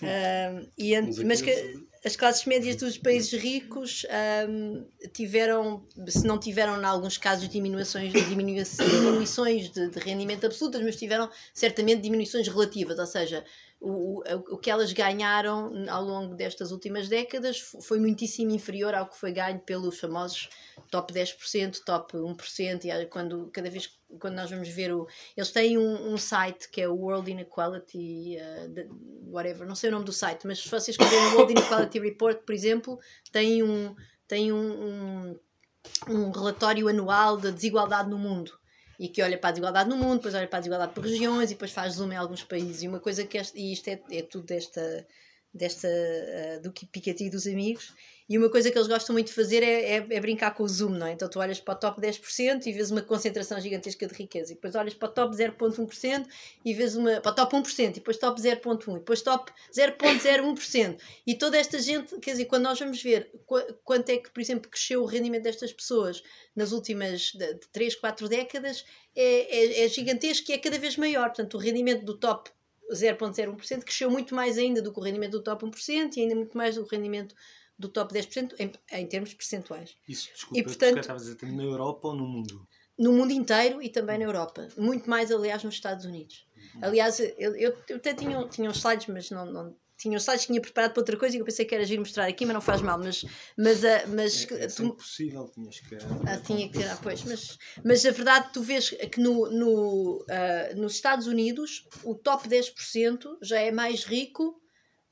Uh, 0.00 0.72
e, 0.78 1.24
mas 1.24 1.42
que, 1.42 1.84
as 2.02 2.16
classes 2.16 2.46
médias 2.46 2.76
dos 2.76 2.96
países 2.96 3.32
ricos 3.38 4.06
um, 4.48 4.86
tiveram, 5.12 5.86
se 6.08 6.26
não 6.26 6.38
tiveram, 6.38 6.80
em 6.80 6.84
alguns 6.84 7.18
casos, 7.18 7.46
diminuições, 7.50 8.14
diminuições 8.14 9.70
de, 9.70 9.90
de 9.90 9.98
rendimento 9.98 10.46
absolutas, 10.46 10.82
mas 10.82 10.96
tiveram 10.96 11.30
certamente 11.52 12.00
diminuições 12.00 12.48
relativas, 12.48 12.98
ou 12.98 13.06
seja, 13.06 13.44
o, 13.86 14.22
o, 14.54 14.58
que 14.58 14.70
elas 14.70 14.94
ganharam 14.94 15.70
ao 15.90 16.02
longo 16.02 16.34
destas 16.34 16.72
últimas 16.72 17.06
décadas 17.06 17.58
foi 17.82 18.00
muitíssimo 18.00 18.50
inferior 18.50 18.94
ao 18.94 19.06
que 19.06 19.18
foi 19.18 19.30
ganho 19.30 19.60
pelos 19.60 20.00
famosos 20.00 20.48
top 20.90 21.12
10%, 21.12 21.80
top 21.84 22.16
1%, 22.16 22.84
e 22.84 23.06
quando, 23.06 23.50
cada 23.52 23.68
vez 23.68 23.98
quando 24.18 24.36
nós 24.36 24.48
vamos 24.48 24.68
ver 24.70 24.90
o. 24.94 25.06
Eles 25.36 25.50
têm 25.50 25.76
um, 25.76 26.14
um 26.14 26.16
site 26.16 26.70
que 26.70 26.80
é 26.80 26.88
o 26.88 26.94
World 26.94 27.30
Inequality, 27.30 28.38
uh, 28.38 29.30
whatever, 29.30 29.66
não 29.66 29.74
sei 29.74 29.90
o 29.90 29.92
nome 29.92 30.06
do 30.06 30.12
site, 30.12 30.46
mas 30.46 30.60
se 30.60 30.68
vocês 30.68 30.88
escreverem 30.88 31.26
o 31.26 31.36
World 31.36 31.52
Inequality 31.52 31.98
Report, 31.98 32.38
por 32.38 32.54
exemplo, 32.54 32.98
tem 33.30 33.62
um, 33.62 33.94
tem 34.26 34.50
um, 34.50 34.56
um, 34.56 35.40
um 36.08 36.30
relatório 36.30 36.88
anual 36.88 37.36
da 37.36 37.50
desigualdade 37.50 38.08
no 38.08 38.16
mundo 38.16 38.58
e 38.98 39.08
que 39.08 39.22
olha 39.22 39.38
para 39.38 39.48
a 39.48 39.52
desigualdade 39.52 39.88
no 39.88 39.96
mundo, 39.96 40.16
depois 40.16 40.34
olha 40.34 40.46
para 40.46 40.58
a 40.58 40.60
desigualdade 40.60 40.92
por 40.92 41.04
regiões 41.04 41.50
e 41.50 41.54
depois 41.54 41.72
faz 41.72 41.94
zoom 41.94 42.12
em 42.12 42.16
alguns 42.16 42.42
países. 42.42 42.82
E 42.82 42.88
uma 42.88 43.00
coisa 43.00 43.24
que 43.24 43.38
este, 43.38 43.58
e 43.58 43.72
isto 43.72 43.88
é, 43.88 44.00
é 44.10 44.22
tudo 44.22 44.46
desta, 44.46 45.06
desta 45.52 45.88
uh, 45.88 46.62
do 46.62 46.72
Piketty 46.72 47.24
e 47.24 47.30
dos 47.30 47.46
amigos, 47.46 47.94
e 48.26 48.38
uma 48.38 48.48
coisa 48.48 48.70
que 48.70 48.78
eles 48.78 48.88
gostam 48.88 49.12
muito 49.12 49.26
de 49.26 49.34
fazer 49.34 49.62
é, 49.62 49.96
é, 49.96 49.96
é, 49.96 50.20
brincar 50.20 50.52
com 50.52 50.62
o 50.62 50.68
zoom, 50.68 50.90
não 50.90 51.06
é? 51.06 51.12
Então 51.12 51.28
tu 51.28 51.38
olhas 51.38 51.60
para 51.60 51.74
o 51.74 51.76
top 51.76 52.00
10% 52.00 52.66
e 52.66 52.72
vês 52.72 52.90
uma 52.90 53.02
concentração 53.02 53.60
gigantesca 53.60 54.06
de 54.06 54.14
riqueza, 54.14 54.52
e 54.52 54.54
depois 54.54 54.74
olhas 54.74 54.94
para 54.94 55.08
o 55.08 55.12
top 55.12 55.36
0.1% 55.36 56.26
e 56.64 56.72
vês 56.72 56.96
uma. 56.96 57.20
para 57.20 57.32
o 57.32 57.34
top 57.34 57.54
1%, 57.56 57.90
e 57.90 57.92
depois 57.92 58.16
top 58.16 58.40
0.1%, 58.40 58.88
e 58.88 58.98
depois 58.98 59.20
top 59.20 59.52
0.01%. 59.72 60.98
E 61.26 61.34
toda 61.34 61.58
esta 61.58 61.78
gente, 61.78 62.18
quer 62.18 62.30
dizer, 62.30 62.46
quando 62.46 62.62
nós 62.62 62.78
vamos 62.78 63.02
ver 63.02 63.30
quanto 63.84 64.08
é 64.08 64.16
que, 64.16 64.30
por 64.30 64.40
exemplo, 64.40 64.70
cresceu 64.70 65.02
o 65.02 65.06
rendimento 65.06 65.42
destas 65.42 65.72
pessoas 65.72 66.22
nas 66.56 66.72
últimas 66.72 67.32
de, 67.32 67.54
de 67.54 67.68
3, 67.72 67.96
4 67.96 68.28
décadas, 68.28 68.86
é, 69.14 69.82
é, 69.82 69.84
é 69.84 69.88
gigantesco 69.88 70.50
e 70.50 70.54
é 70.54 70.58
cada 70.58 70.78
vez 70.78 70.96
maior. 70.96 71.26
Portanto, 71.26 71.54
o 71.54 71.58
rendimento 71.58 72.04
do 72.04 72.16
top 72.16 72.50
0,01% 72.92 73.82
cresceu 73.82 74.10
muito 74.10 74.34
mais 74.34 74.58
ainda 74.58 74.80
do 74.80 74.92
que 74.92 74.98
o 74.98 75.02
rendimento 75.02 75.32
do 75.32 75.42
top 75.42 75.64
1% 75.66 76.16
e 76.16 76.20
ainda 76.20 76.34
muito 76.34 76.56
mais 76.56 76.76
do 76.76 76.86
que 76.86 76.94
o 76.94 76.96
rendimento 76.96 77.34
do 77.78 77.88
top 77.88 78.14
10% 78.14 78.54
em, 78.58 78.72
em 78.92 79.06
termos 79.06 79.34
percentuais. 79.34 79.96
Isso, 80.08 80.30
desculpa, 80.32 80.58
e, 80.58 80.62
portanto, 80.62 81.00
estavas 81.00 81.28
a 81.28 81.34
dizer 81.34 81.52
na 81.52 81.62
Europa 81.62 82.08
ou 82.08 82.14
no 82.14 82.26
mundo? 82.26 82.66
No 82.96 83.12
mundo 83.12 83.32
inteiro 83.32 83.82
e 83.82 83.88
também 83.88 84.18
na 84.18 84.24
Europa. 84.24 84.68
Muito 84.76 85.10
mais, 85.10 85.32
aliás, 85.32 85.64
nos 85.64 85.74
Estados 85.74 86.04
Unidos. 86.04 86.46
Uhum. 86.76 86.80
Aliás, 86.84 87.18
eu, 87.18 87.56
eu, 87.56 87.76
eu 87.88 87.96
até 87.96 88.14
tinha, 88.14 88.46
tinha 88.48 88.70
uns 88.70 88.76
slides, 88.76 89.08
mas 89.08 89.30
não, 89.30 89.44
não 89.46 89.76
tinha 89.96 90.16
uns 90.16 90.22
slides 90.22 90.44
que 90.44 90.52
tinha 90.52 90.60
preparado 90.60 90.92
para 90.92 91.00
outra 91.00 91.16
coisa 91.16 91.36
e 91.36 91.40
eu 91.40 91.44
pensei 91.44 91.64
que 91.64 91.74
era 91.74 91.84
giro 91.84 92.02
mostrar 92.02 92.26
aqui, 92.26 92.44
mas 92.44 92.54
não 92.54 92.60
faz 92.60 92.82
mal. 92.82 92.98
Mas, 92.98 93.24
mas, 93.56 93.82
uh, 93.82 94.08
mas 94.08 94.50
é, 94.50 94.64
é 94.64 94.66
tu... 94.68 94.84
impossível, 94.84 95.50
tinhas 95.52 95.80
que. 95.80 95.96
Ah, 96.26 96.36
tinha 96.38 96.68
que 96.68 96.82
ah, 96.84 96.98
pois, 97.02 97.24
mas, 97.24 97.58
mas 97.84 98.04
a 98.06 98.10
verdade, 98.10 98.50
tu 98.52 98.62
vês 98.62 98.90
que 98.90 99.20
no, 99.20 99.50
no, 99.50 100.18
uh, 100.18 100.80
nos 100.80 100.94
Estados 100.94 101.26
Unidos 101.26 101.88
o 102.04 102.14
top 102.14 102.48
10% 102.48 103.38
já 103.42 103.58
é 103.58 103.72
mais 103.72 104.04
rico 104.04 104.60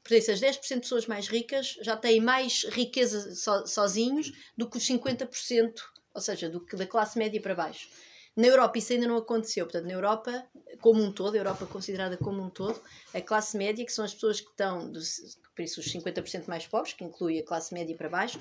por 0.03 0.15
isso, 0.15 0.31
as 0.31 0.41
10% 0.41 0.75
de 0.75 0.81
pessoas 0.81 1.07
mais 1.07 1.29
ricas 1.29 1.79
já 1.81 1.97
têm 1.97 2.21
mais 2.21 2.65
riqueza 2.65 3.35
so, 3.35 3.67
sozinhos 3.67 4.33
do 4.57 4.69
que 4.69 4.77
os 4.77 4.87
50%, 4.87 5.75
ou 6.15 6.21
seja, 6.21 6.49
do 6.49 6.61
que 6.65 6.77
da 6.77 6.87
classe 6.87 7.19
média 7.19 7.41
para 7.41 7.55
baixo. 7.55 7.89
Na 8.35 8.47
Europa 8.47 8.79
isso 8.79 8.93
ainda 8.93 9.07
não 9.07 9.17
aconteceu, 9.19 9.67
portanto, 9.67 9.85
na 9.85 9.93
Europa 9.93 10.47
como 10.81 11.03
um 11.03 11.13
todo, 11.13 11.35
a 11.35 11.39
Europa 11.39 11.67
considerada 11.67 12.17
como 12.17 12.43
um 12.43 12.49
todo, 12.49 12.81
a 13.13 13.21
classe 13.21 13.57
média, 13.57 13.85
que 13.85 13.93
são 13.93 14.05
as 14.05 14.15
pessoas 14.15 14.41
que 14.41 14.51
estão, 14.51 14.91
por 15.55 15.63
isso 15.63 15.81
os 15.81 15.93
50% 15.93 16.49
mais 16.49 16.67
pobres, 16.67 16.95
que 16.95 17.05
inclui 17.05 17.39
a 17.39 17.45
classe 17.45 17.75
média 17.75 17.95
para 17.95 18.09
baixo, 18.09 18.41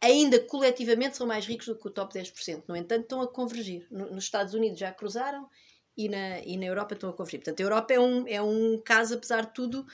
ainda 0.00 0.38
coletivamente 0.38 1.16
são 1.16 1.26
mais 1.26 1.46
ricos 1.46 1.66
do 1.66 1.76
que 1.76 1.88
o 1.88 1.90
top 1.90 2.14
10%. 2.14 2.64
No 2.68 2.76
entanto, 2.76 3.02
estão 3.02 3.22
a 3.22 3.28
convergir. 3.28 3.86
No, 3.90 4.10
nos 4.10 4.24
Estados 4.24 4.54
Unidos 4.54 4.78
já 4.78 4.92
cruzaram 4.92 5.48
e 5.96 6.08
na, 6.08 6.40
e 6.40 6.56
na 6.56 6.66
Europa 6.66 6.94
estão 6.94 7.10
a 7.10 7.12
convergir. 7.12 7.40
Portanto, 7.40 7.60
a 7.60 7.62
Europa 7.62 7.94
é 7.94 8.00
um, 8.00 8.28
é 8.28 8.42
um 8.42 8.80
caso, 8.84 9.14
apesar 9.14 9.46
de 9.46 9.54
tudo, 9.54 9.84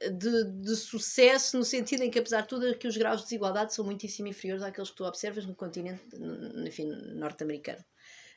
de, 0.00 0.44
de 0.44 0.76
sucesso, 0.76 1.56
no 1.56 1.64
sentido 1.64 2.02
em 2.02 2.10
que, 2.10 2.18
apesar 2.18 2.42
de 2.42 2.48
tudo, 2.48 2.76
que 2.76 2.88
os 2.88 2.96
graus 2.96 3.18
de 3.18 3.24
desigualdade 3.24 3.74
são 3.74 3.84
muitíssimo 3.84 4.28
inferiores 4.28 4.62
àqueles 4.62 4.90
que 4.90 4.96
tu 4.96 5.04
observas 5.04 5.46
no 5.46 5.54
continente 5.54 6.02
enfim, 6.66 6.86
norte-americano. 7.14 7.84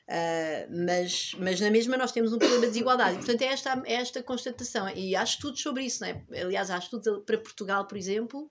Uh, 0.07 0.85
mas, 0.85 1.33
mas 1.37 1.59
na 1.59 1.69
mesma 1.69 1.97
nós 1.97 2.13
temos 2.13 2.31
um 2.31 2.37
problema 2.37 2.61
de 2.61 2.67
desigualdade. 2.67 3.15
E, 3.15 3.17
portanto, 3.17 3.41
é 3.41 3.47
esta, 3.47 3.83
é 3.85 3.93
esta 3.95 4.23
constatação. 4.23 4.87
E 4.89 5.15
há 5.15 5.23
estudos 5.23 5.61
sobre 5.61 5.83
isso, 5.83 6.01
não 6.01 6.07
é? 6.07 6.41
Aliás, 6.41 6.71
há 6.71 6.77
estudos 6.77 7.23
para 7.25 7.37
Portugal, 7.37 7.85
por 7.85 7.97
exemplo, 7.97 8.49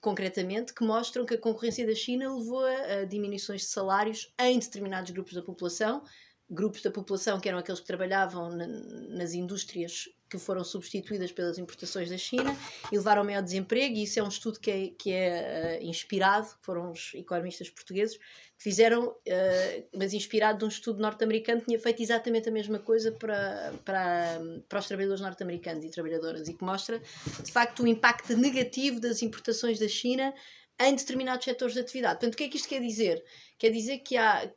concretamente, 0.00 0.74
que 0.74 0.84
mostram 0.84 1.24
que 1.24 1.34
a 1.34 1.38
concorrência 1.38 1.86
da 1.86 1.94
China 1.94 2.34
levou 2.36 2.64
a, 2.64 3.00
a 3.00 3.04
diminuições 3.04 3.60
de 3.60 3.68
salários 3.68 4.32
em 4.40 4.58
determinados 4.58 5.12
grupos 5.12 5.34
da 5.34 5.42
população, 5.42 6.02
grupos 6.50 6.82
da 6.82 6.90
população 6.90 7.38
que 7.38 7.48
eram 7.48 7.58
aqueles 7.58 7.80
que 7.80 7.86
trabalhavam 7.86 8.50
na, 8.50 8.66
nas 8.66 9.34
indústrias 9.34 10.08
que 10.28 10.38
foram 10.38 10.62
substituídas 10.64 11.32
pelas 11.32 11.58
importações 11.58 12.10
da 12.10 12.18
China 12.18 12.54
e 12.92 12.96
levaram 12.96 13.22
ao 13.22 13.26
maior 13.26 13.42
desemprego, 13.42 13.96
e 13.96 14.02
isso 14.02 14.18
é 14.18 14.22
um 14.22 14.28
estudo 14.28 14.60
que 14.60 14.70
é, 14.70 14.88
que 14.98 15.12
é 15.12 15.78
uh, 15.80 15.84
inspirado, 15.84 16.48
foram 16.60 16.90
os 16.90 17.12
economistas 17.14 17.70
portugueses 17.70 18.16
que 18.16 18.62
fizeram, 18.62 19.08
uh, 19.08 19.88
mas 19.96 20.12
inspirado 20.12 20.58
de 20.58 20.64
um 20.64 20.68
estudo 20.68 21.00
norte-americano 21.00 21.60
que 21.60 21.66
tinha 21.66 21.78
feito 21.78 22.02
exatamente 22.02 22.48
a 22.48 22.52
mesma 22.52 22.78
coisa 22.78 23.12
para, 23.12 23.72
para, 23.84 24.40
para 24.68 24.78
os 24.78 24.86
trabalhadores 24.86 25.20
norte-americanos 25.20 25.84
e 25.84 25.90
trabalhadoras, 25.90 26.48
e 26.48 26.54
que 26.54 26.64
mostra, 26.64 27.00
de 27.42 27.52
facto, 27.52 27.82
o 27.82 27.86
impacto 27.86 28.36
negativo 28.36 29.00
das 29.00 29.22
importações 29.22 29.78
da 29.78 29.88
China 29.88 30.34
em 30.80 30.94
determinados 30.94 31.44
setores 31.44 31.74
de 31.74 31.80
atividade. 31.80 32.14
Portanto, 32.14 32.34
o 32.34 32.36
que 32.36 32.44
é 32.44 32.48
que 32.48 32.56
isto 32.56 32.68
quer 32.68 32.80
dizer? 32.80 33.24
Quer 33.58 33.70
dizer 33.70 33.98
que 33.98 34.16
há. 34.16 34.48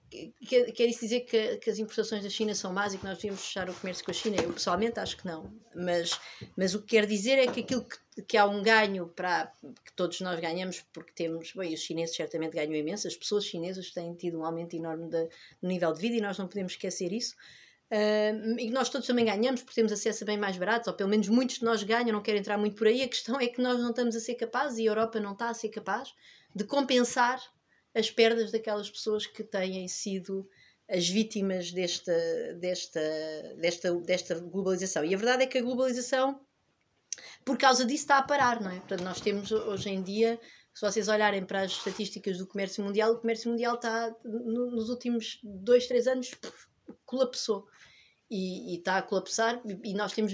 Quer, 0.48 0.72
quer 0.72 0.86
isso 0.86 1.00
dizer 1.00 1.22
que, 1.22 1.58
que 1.58 1.70
as 1.70 1.80
importações 1.80 2.24
da 2.24 2.30
China 2.30 2.54
são 2.54 2.72
más 2.72 2.94
e 2.94 3.00
que 3.00 3.04
nós 3.04 3.18
devíamos 3.18 3.42
fechar 3.44 3.68
o 3.68 3.74
comércio 3.74 4.06
com 4.06 4.12
a 4.12 4.14
China? 4.14 4.38
Eu 4.38 4.54
pessoalmente 4.54 5.00
acho 5.00 5.18
que 5.18 5.26
não. 5.26 5.52
Mas, 5.76 6.20
mas 6.56 6.76
o 6.76 6.82
que 6.82 6.90
quer 6.90 7.08
dizer 7.08 7.40
é 7.40 7.48
que 7.48 7.62
aquilo 7.62 7.84
que, 7.84 8.22
que 8.22 8.38
há 8.38 8.46
um 8.46 8.62
ganho 8.62 9.08
para. 9.08 9.52
que 9.84 9.94
todos 9.96 10.22
nós 10.22 10.40
ganhamos, 10.40 10.82
porque 10.94 11.12
temos. 11.14 11.54
Bem, 11.54 11.74
os 11.74 11.80
chineses 11.80 12.16
certamente 12.16 12.54
ganham 12.54 12.76
imenso, 12.76 13.08
as 13.08 13.16
pessoas 13.16 13.46
chinesas 13.46 13.90
têm 13.90 14.14
tido 14.14 14.40
um 14.40 14.46
aumento 14.46 14.76
enorme 14.76 15.10
de, 15.10 15.28
no 15.62 15.70
nível 15.70 15.92
de 15.92 16.02
vida 16.02 16.18
e 16.18 16.22
nós 16.22 16.38
não 16.38 16.48
podemos 16.48 16.74
esquecer 16.74 17.12
isso. 17.12 17.36
Uh, 17.92 18.58
e 18.58 18.70
nós 18.72 18.90
todos 18.90 19.06
também 19.06 19.26
ganhamos 19.26 19.62
porque 19.62 19.76
temos 19.76 19.92
acesso 19.92 20.24
a 20.24 20.28
bem 20.28 20.38
mais 20.38 20.56
baratos, 20.56 20.88
ou 20.88 20.94
pelo 20.94 21.10
menos 21.10 21.28
muitos 21.28 21.58
de 21.58 21.66
nós 21.66 21.84
ganham, 21.84 22.14
não 22.14 22.22
quero 22.22 22.38
entrar 22.38 22.58
muito 22.58 22.78
por 22.78 22.88
aí. 22.88 23.02
A 23.02 23.08
questão 23.08 23.38
é 23.40 23.48
que 23.48 23.62
nós 23.62 23.80
não 23.80 23.90
estamos 23.90 24.16
a 24.16 24.20
ser 24.20 24.36
capazes, 24.36 24.80
e 24.80 24.84
a 24.84 24.92
Europa 24.92 25.20
não 25.20 25.34
está 25.34 25.50
a 25.50 25.54
ser 25.54 25.70
capaz, 25.70 26.14
de 26.56 26.64
compensar 26.64 27.42
as 27.94 28.10
perdas 28.10 28.50
daquelas 28.50 28.90
pessoas 28.90 29.26
que 29.28 29.44
têm 29.44 29.88
sido 29.90 30.48
as 30.90 31.08
vítimas 31.08 31.72
desta, 31.72 32.14
desta, 32.60 33.02
desta, 33.58 33.94
desta 33.96 34.40
globalização. 34.40 35.04
E 35.04 35.14
a 35.14 35.18
verdade 35.18 35.44
é 35.44 35.48
que 35.48 35.58
a 35.58 35.62
globalização, 35.62 36.40
por 37.44 37.58
causa 37.58 37.84
disso, 37.84 38.04
está 38.04 38.18
a 38.18 38.24
parar, 38.24 38.62
não 38.62 38.72
é? 38.72 38.80
Portanto, 38.80 39.04
nós 39.04 39.20
temos 39.20 39.52
hoje 39.52 39.90
em 39.90 40.02
dia 40.02 40.40
se 40.74 40.82
vocês 40.82 41.10
olharem 41.10 41.46
para 41.46 41.62
as 41.62 41.72
estatísticas 41.72 42.38
do 42.38 42.48
comércio 42.48 42.84
mundial, 42.84 43.12
o 43.12 43.20
comércio 43.20 43.50
mundial 43.50 43.76
está, 43.76 44.16
nos 44.24 44.90
últimos 44.90 45.40
dois, 45.44 45.86
três 45.88 46.08
anos, 46.08 46.32
colapsou 47.06 47.68
e, 48.32 48.78
está 48.78 48.98
a 48.98 49.02
colapsar 49.02 49.62
e 49.84 49.94
nós 49.94 50.14
temos 50.14 50.34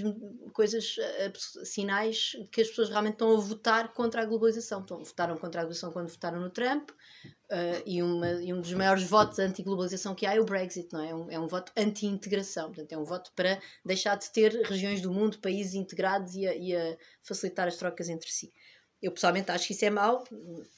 coisas, 0.52 0.94
eh, 1.00 1.32
sinais 1.64 2.36
que 2.52 2.60
as 2.60 2.68
pessoas 2.68 2.90
realmente 2.90 3.14
estão 3.14 3.36
a 3.36 3.40
votar 3.40 3.92
contra 3.92 4.22
a 4.22 4.24
globalização. 4.24 4.80
Estão, 4.80 5.02
votaram 5.02 5.36
contra 5.36 5.60
a 5.60 5.64
globalização 5.64 5.90
quando 5.90 6.08
votaram 6.08 6.40
no 6.40 6.48
Trump 6.48 6.90
uh, 6.90 7.82
e, 7.84 8.00
uma, 8.00 8.30
e 8.34 8.54
um 8.54 8.60
dos 8.60 8.72
maiores 8.72 9.02
votos 9.02 9.40
anti-globalização 9.40 10.14
que 10.14 10.26
há 10.26 10.36
é 10.36 10.40
o 10.40 10.44
Brexit, 10.44 10.92
não 10.92 11.02
é? 11.02 11.10
É 11.10 11.14
um, 11.14 11.30
é 11.32 11.40
um 11.40 11.48
voto 11.48 11.72
anti-integração, 11.76 12.66
portanto 12.66 12.92
é 12.92 12.98
um 12.98 13.04
voto 13.04 13.32
para 13.34 13.60
deixar 13.84 14.16
de 14.16 14.30
ter 14.30 14.52
regiões 14.62 15.00
do 15.00 15.12
mundo, 15.12 15.38
países 15.40 15.74
integrados 15.74 16.36
e 16.36 16.46
a, 16.46 16.54
e 16.54 16.76
a 16.76 16.96
facilitar 17.24 17.66
as 17.66 17.76
trocas 17.76 18.08
entre 18.08 18.30
si. 18.30 18.52
Eu 19.00 19.12
pessoalmente 19.12 19.50
acho 19.50 19.66
que 19.66 19.72
isso 19.72 19.84
é 19.84 19.90
mau. 19.90 20.24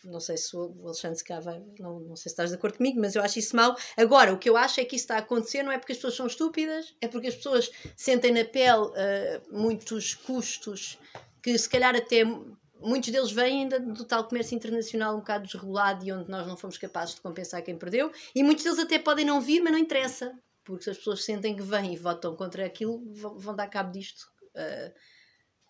Não 0.04 0.20
sei 0.20 0.36
se 0.36 0.54
o 0.54 0.74
Alexandre 0.84 1.18
se 1.18 1.24
cá 1.24 1.40
vai, 1.40 1.62
não, 1.78 2.00
não 2.00 2.16
sei 2.16 2.24
se 2.24 2.28
estás 2.28 2.50
de 2.50 2.56
acordo 2.56 2.76
comigo, 2.76 3.00
mas 3.00 3.14
eu 3.14 3.22
acho 3.22 3.38
isso 3.38 3.56
mau. 3.56 3.74
Agora, 3.96 4.32
o 4.32 4.38
que 4.38 4.48
eu 4.48 4.56
acho 4.56 4.80
é 4.80 4.84
que 4.84 4.96
isso 4.96 5.04
está 5.04 5.16
a 5.16 5.20
acontecer 5.20 5.62
não 5.62 5.72
é 5.72 5.78
porque 5.78 5.92
as 5.92 5.98
pessoas 5.98 6.16
são 6.16 6.26
estúpidas, 6.26 6.94
é 7.00 7.08
porque 7.08 7.28
as 7.28 7.34
pessoas 7.34 7.70
sentem 7.96 8.32
na 8.32 8.44
pele 8.44 8.84
uh, 8.84 9.42
muitos 9.50 10.14
custos 10.14 10.98
que 11.42 11.56
se 11.56 11.68
calhar 11.68 11.96
até 11.96 12.22
muitos 12.80 13.10
deles 13.10 13.30
vêm 13.30 13.62
ainda 13.62 13.78
do 13.78 14.04
tal 14.04 14.24
comércio 14.24 14.54
internacional 14.54 15.14
um 15.14 15.18
bocado 15.18 15.44
desregulado 15.44 16.04
e 16.04 16.12
onde 16.12 16.30
nós 16.30 16.46
não 16.46 16.56
fomos 16.56 16.78
capazes 16.78 17.14
de 17.14 17.20
compensar 17.20 17.62
quem 17.62 17.76
perdeu, 17.76 18.10
e 18.34 18.42
muitos 18.42 18.64
deles 18.64 18.78
até 18.78 18.98
podem 18.98 19.24
não 19.24 19.40
vir, 19.40 19.60
mas 19.60 19.72
não 19.72 19.78
interessa, 19.78 20.32
porque 20.64 20.84
se 20.84 20.90
as 20.90 20.98
pessoas 20.98 21.24
sentem 21.24 21.54
que 21.54 21.62
vêm 21.62 21.94
e 21.94 21.96
votam 21.96 22.34
contra 22.34 22.64
aquilo, 22.64 23.02
vão, 23.12 23.38
vão 23.38 23.54
dar 23.54 23.68
cabo 23.68 23.92
disto. 23.92 24.26
Uh, 24.54 24.92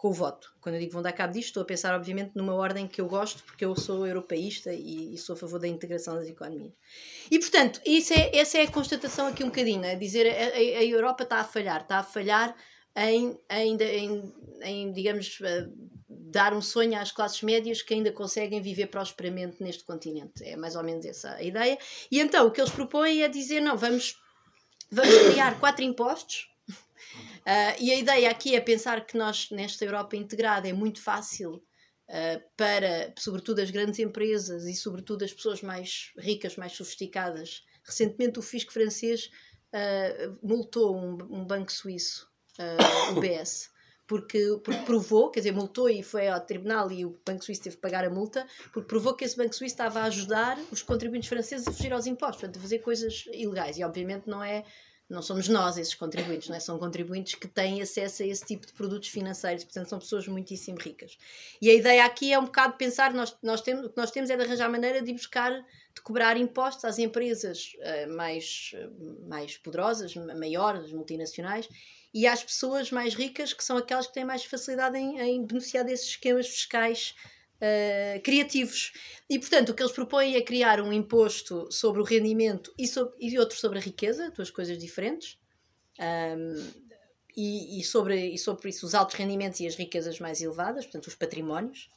com 0.00 0.09
o 0.09 0.14
voto. 0.14 0.50
Quando 0.62 0.76
eu 0.76 0.80
digo 0.80 0.92
vão 0.92 1.02
dar 1.02 1.12
cabo 1.12 1.35
disto, 1.35 1.49
estou 1.49 1.62
a 1.62 1.66
pensar, 1.66 1.95
obviamente, 1.95 2.30
numa 2.35 2.54
ordem 2.54 2.88
que 2.88 3.02
eu 3.02 3.07
gosto, 3.07 3.45
porque 3.45 3.66
eu 3.66 3.76
sou 3.76 4.07
europeísta 4.07 4.73
e, 4.73 5.12
e 5.12 5.19
sou 5.19 5.35
a 5.35 5.37
favor 5.37 5.61
da 5.61 5.69
integração 5.69 6.14
das 6.14 6.26
economias. 6.26 6.73
E, 7.30 7.38
portanto, 7.38 7.83
isso 7.85 8.14
é, 8.14 8.35
essa 8.35 8.57
é 8.57 8.62
a 8.62 8.71
constatação 8.71 9.26
aqui 9.26 9.45
um 9.45 9.49
bocadinho, 9.49 9.85
é 9.85 9.95
dizer 9.95 10.26
a, 10.26 10.57
a, 10.57 10.85
Europa 10.85 11.25
está 11.25 11.40
a 11.40 11.45
falhar, 11.45 11.83
está 11.83 11.99
a 11.99 12.02
falhar 12.02 12.57
em, 12.97 13.38
em, 13.50 13.76
em, 13.76 14.35
em 14.62 14.92
digamos, 14.95 15.38
eh, 15.42 15.69
dar 16.09 16.54
um 16.54 16.62
sonho 16.62 16.99
às 16.99 17.12
classes 17.12 17.42
médias 17.42 17.83
que 17.83 17.92
ainda 17.92 18.11
conseguem 18.11 18.62
viver 18.62 18.87
prosperamente 18.87 19.62
neste 19.62 19.85
continente. 19.85 20.42
É 20.42 20.57
mais 20.57 20.76
ou 20.76 20.83
menos 20.83 21.04
essa 21.04 21.35
a 21.35 21.42
ideia. 21.42 21.76
E 22.11 22.21
então, 22.21 22.47
o 22.47 22.50
que 22.50 22.62
eles 22.62 22.73
propõem 22.73 23.23
é 23.23 23.28
dizer, 23.28 23.61
não, 23.61 23.76
vamos, 23.76 24.19
vamos 24.90 25.14
criar 25.28 25.61
quatro 25.61 25.85
impostos 25.85 26.49
Uh, 27.40 27.75
e 27.80 27.90
a 27.90 27.99
ideia 27.99 28.30
aqui 28.30 28.54
é 28.54 28.61
pensar 28.61 29.06
que 29.06 29.16
nós, 29.16 29.50
nesta 29.50 29.85
Europa 29.85 30.16
integrada, 30.16 30.68
é 30.68 30.73
muito 30.73 31.02
fácil 31.02 31.54
uh, 31.54 32.42
para, 32.56 33.12
sobretudo, 33.18 33.61
as 33.61 33.70
grandes 33.70 33.99
empresas 33.99 34.64
e, 34.64 34.75
sobretudo, 34.75 35.25
as 35.25 35.32
pessoas 35.32 35.62
mais 35.62 36.12
ricas, 36.18 36.56
mais 36.56 36.73
sofisticadas. 36.73 37.62
Recentemente, 37.85 38.38
o 38.38 38.42
fisco 38.42 38.73
francês 38.73 39.30
uh, 39.75 40.38
multou 40.42 40.97
um, 40.97 41.18
um, 41.30 41.44
banco 41.44 41.73
suíço, 41.73 42.28
o 43.16 43.20
BS. 43.20 43.70
Porque, 44.06 44.59
porque, 44.64 44.82
provou, 44.82 45.30
quer 45.30 45.38
dizer, 45.38 45.52
multou 45.52 45.88
e 45.88 46.02
foi 46.02 46.26
ao 46.26 46.40
tribunal 46.40 46.90
e 46.90 47.04
o 47.04 47.16
Banco 47.25 47.44
Suíço 47.44 47.62
teve 47.62 47.76
que 47.76 47.80
pagar 47.80 48.04
a 48.04 48.11
multa, 48.11 48.44
porque 48.73 48.88
provou 48.88 49.14
que 49.14 49.25
esse 49.25 49.37
Banco 49.37 49.54
Suíço 49.54 49.75
estava 49.75 50.00
a 50.00 50.04
ajudar 50.06 50.59
os 50.73 50.82
contribuintes 50.82 51.28
franceses 51.28 51.68
a 51.68 51.73
fugir 51.73 51.92
aos 51.92 52.09
impostos, 52.09 52.40
portanto, 52.40 52.59
a 52.59 52.61
fazer 52.61 52.80
coisas 52.80 53.26
ilegais. 53.32 53.78
E, 53.78 53.85
obviamente, 53.85 54.26
não 54.26 54.42
é 54.42 54.64
não 55.11 55.21
somos 55.21 55.49
nós 55.49 55.76
esses 55.76 55.95
contribuintes, 55.95 56.49
não 56.49 56.57
é? 56.57 56.61
são 56.61 56.79
contribuintes 56.79 57.35
que 57.35 57.49
têm 57.49 57.83
acesso 57.83 58.23
a 58.23 58.26
esse 58.26 58.45
tipo 58.45 58.64
de 58.64 58.73
produtos 58.73 59.09
financeiros, 59.09 59.64
portanto 59.64 59.88
são 59.88 59.99
pessoas 59.99 60.29
muitíssimo 60.29 60.79
ricas. 60.79 61.19
E 61.61 61.69
a 61.69 61.75
ideia 61.75 62.05
aqui 62.05 62.33
é 62.33 62.38
um 62.38 62.45
bocado 62.45 62.75
pensar, 62.75 63.12
nós, 63.12 63.37
nós 63.43 63.61
temos, 63.61 63.87
o 63.87 63.90
que 63.90 63.97
nós 63.97 64.12
temos 64.12 64.31
é 64.31 64.37
de 64.37 64.45
arranjar 64.45 64.71
maneira 64.71 65.02
de 65.02 65.12
buscar, 65.12 65.52
de 65.52 66.00
cobrar 66.02 66.37
impostos 66.37 66.85
às 66.85 66.99
empresas 66.99 67.73
uh, 67.79 68.14
mais, 68.14 68.73
uh, 68.76 69.29
mais 69.29 69.57
poderosas, 69.57 70.14
maiores, 70.14 70.93
multinacionais, 70.93 71.69
e 72.14 72.26
às 72.26 72.45
pessoas 72.45 72.93
mais 72.93 73.14
ricas, 73.14 73.52
que 73.52 73.64
são 73.64 73.76
aquelas 73.76 74.07
que 74.07 74.14
têm 74.14 74.25
mais 74.25 74.45
facilidade 74.45 74.97
em, 74.97 75.19
em 75.21 75.45
beneficiar 75.45 75.85
desses 75.85 76.11
esquemas 76.11 76.49
fiscais 76.49 77.14
uh, 77.61 78.21
criativos. 78.23 78.93
E, 79.29 79.38
portanto, 79.38 79.71
o 79.71 79.75
que 79.75 79.83
eles 79.83 79.93
propõem 79.93 80.37
é 80.37 80.43
criar 80.43 80.81
um 80.81 80.93
imposto 80.93 81.71
sobre 81.71 82.00
o 82.00 82.05
rendimento 82.05 82.73
e, 82.79 82.87
sobre, 82.87 83.14
e 83.21 83.38
outro 83.38 83.57
sobre 83.59 83.79
a 83.79 83.83
riqueza, 83.83 84.31
duas 84.31 84.50
coisas 84.50 84.79
diferentes. 84.79 85.38
Um, 85.99 86.90
e, 87.37 87.81
e, 87.81 87.85
sobre, 87.85 88.35
e 88.35 88.38
sobre 88.38 88.71
isso 88.71 88.85
os 88.85 88.95
altos 88.95 89.14
rendimentos 89.14 89.61
e 89.61 89.67
as 89.67 89.76
riquezas 89.76 90.19
mais 90.19 90.43
elevadas, 90.43 90.85
portanto 90.85 91.07
os 91.07 91.14
patrimónios, 91.14 91.88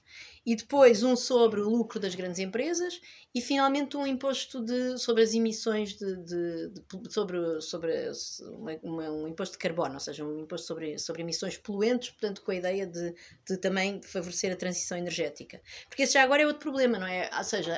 e 0.46 0.56
depois 0.56 1.04
um 1.04 1.16
sobre 1.16 1.62
o 1.62 1.70
lucro 1.70 2.00
das 2.00 2.16
grandes 2.16 2.40
empresas 2.40 3.00
e 3.34 3.42
finalmente 3.42 3.96
um 3.96 4.06
imposto 4.06 4.64
de, 4.64 4.98
sobre 4.98 5.24
as 5.24 5.34
emissões 5.34 5.96
de, 5.96 6.16
de, 6.18 6.70
de 6.70 7.14
sobre, 7.14 7.62
sobre 7.62 8.12
uma, 8.42 8.72
uma, 8.84 9.10
um 9.10 9.28
imposto 9.28 9.54
de 9.54 9.60
carbono, 9.60 9.94
ou 9.94 10.00
seja, 10.00 10.26
um 10.26 10.40
imposto 10.42 10.68
sobre, 10.68 11.00
sobre 11.00 11.22
emissões 11.22 11.58
poluentes, 11.58 12.10
portanto 12.10 12.42
com 12.42 12.52
a 12.52 12.56
ideia 12.56 12.86
de, 12.86 13.16
de 13.48 13.58
também 13.58 14.02
favorecer 14.04 14.52
a 14.52 14.56
transição 14.56 14.98
energética. 14.98 15.62
Porque 15.88 16.04
esse 16.04 16.14
já 16.14 16.24
agora 16.24 16.44
é 16.44 16.46
outro 16.46 16.62
problema, 16.62 17.00
não 17.00 17.08
é? 17.08 17.30
Ou 17.38 17.44
seja, 17.44 17.78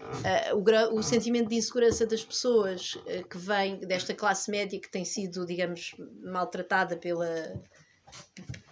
Uh, 0.00 0.56
o, 0.56 0.98
o, 0.98 1.02
sentimento 1.02 1.50
de 1.50 1.56
insegurança 1.56 2.06
das 2.06 2.24
pessoas 2.24 2.94
uh, 2.94 3.28
que 3.28 3.36
vem 3.36 3.80
desta 3.80 4.14
classe 4.14 4.50
média 4.50 4.80
que 4.80 4.90
tem 4.90 5.04
sido, 5.04 5.44
digamos, 5.44 5.94
maltratada 6.22 6.96
pela, 6.96 7.28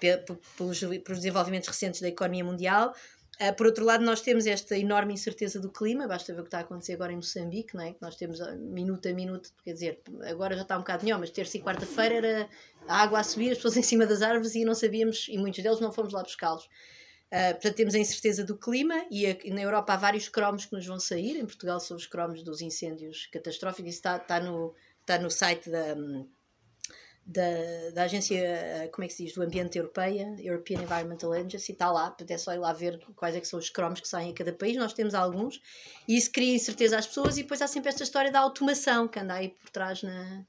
pelos, 0.01 0.81
pelos 0.81 1.19
desenvolvimentos 1.19 1.69
recentes 1.69 2.01
da 2.01 2.09
economia 2.09 2.43
mundial. 2.43 2.95
Uh, 3.41 3.55
por 3.55 3.67
outro 3.67 3.85
lado, 3.85 4.05
nós 4.05 4.21
temos 4.21 4.47
esta 4.47 4.77
enorme 4.77 5.15
incerteza 5.15 5.61
do 5.61 5.71
clima, 5.71 6.09
basta 6.09 6.35
ver 6.35 6.41
o 6.41 6.43
que 6.43 6.49
está 6.49 6.59
a 6.59 6.63
acontecer 6.63 6.95
agora 6.95 7.13
em 7.13 7.17
Moçambique, 7.17 7.75
não 7.77 7.85
é? 7.85 7.93
que 7.93 8.03
nós 8.03 8.17
temos 8.17 8.41
minuto 8.57 9.09
a 9.09 9.13
minuto, 9.13 9.51
quer 9.65 9.75
dizer, 9.75 10.03
agora 10.25 10.57
já 10.57 10.63
está 10.63 10.77
um 10.77 10.81
bocado 10.81 11.05
melhor, 11.05 11.21
mas 11.21 11.31
terça 11.31 11.57
e 11.57 11.63
quarta-feira 11.63 12.15
era 12.17 12.49
a 12.89 13.03
água 13.03 13.21
a 13.21 13.23
subir, 13.23 13.53
as 13.53 13.59
pessoas 13.59 13.77
em 13.77 13.83
cima 13.83 14.07
das 14.07 14.23
árvores 14.23 14.57
e 14.57 14.65
não 14.65 14.75
sabíamos, 14.75 15.29
e 15.29 15.39
muitos 15.39 15.63
deles 15.63 15.79
não 15.79 15.93
fomos 15.93 16.13
lá 16.13 16.23
buscá-los. 16.23 16.65
Uh, 16.65 17.53
portanto, 17.53 17.75
temos 17.75 17.95
a 17.95 17.99
incerteza 17.99 18.43
do 18.43 18.57
clima 18.57 19.07
e, 19.11 19.27
a, 19.27 19.37
e, 19.45 19.51
na 19.51 19.61
Europa 19.61 19.93
há 19.93 19.97
vários 19.97 20.29
cromos 20.29 20.65
que 20.65 20.75
nos 20.75 20.87
vão 20.87 20.99
sair. 20.99 21.37
Em 21.37 21.45
Portugal 21.45 21.79
são 21.79 21.97
os 21.97 22.07
cromos 22.07 22.43
dos 22.43 22.63
incêndios 22.63 23.27
catastróficos. 23.27 23.91
Isso 23.91 23.99
está, 23.99 24.17
está, 24.17 24.41
no, 24.41 24.75
está 25.01 25.19
no 25.19 25.31
site 25.31 25.69
da, 25.69 25.95
da, 27.29 27.91
da 27.93 28.03
agência, 28.05 28.89
como 28.91 29.05
é 29.05 29.09
que 29.09 29.13
se 29.13 29.25
diz, 29.25 29.35
do 29.35 29.43
ambiente 29.43 29.77
europeia, 29.77 30.35
European 30.39 30.81
Environmental 30.81 31.35
Agency, 31.35 31.73
está 31.73 31.93
lá, 31.93 32.17
é 32.27 32.39
só 32.39 32.55
ir 32.55 32.59
lá 32.59 32.73
ver 32.73 32.99
quais 33.15 33.37
é 33.37 33.41
que 33.41 33.47
são 33.47 33.59
os 33.59 33.69
cromos 33.69 34.01
que 34.01 34.09
saem 34.09 34.31
a 34.31 34.35
cada 34.35 34.51
país, 34.51 34.79
nós 34.79 34.95
temos 34.95 35.15
alguns, 35.15 35.61
e 36.09 36.17
isso 36.17 36.33
cria 36.33 36.55
incerteza 36.55 36.97
às 36.97 37.07
pessoas, 37.07 37.37
e 37.37 37.43
depois 37.43 37.61
há 37.61 37.67
sempre 37.67 37.91
esta 37.91 38.03
história 38.03 38.33
da 38.33 38.41
automação 38.41 39.07
que 39.07 39.19
anda 39.19 39.35
aí 39.35 39.51
por 39.51 39.69
trás 39.69 40.03
na, 40.03 40.43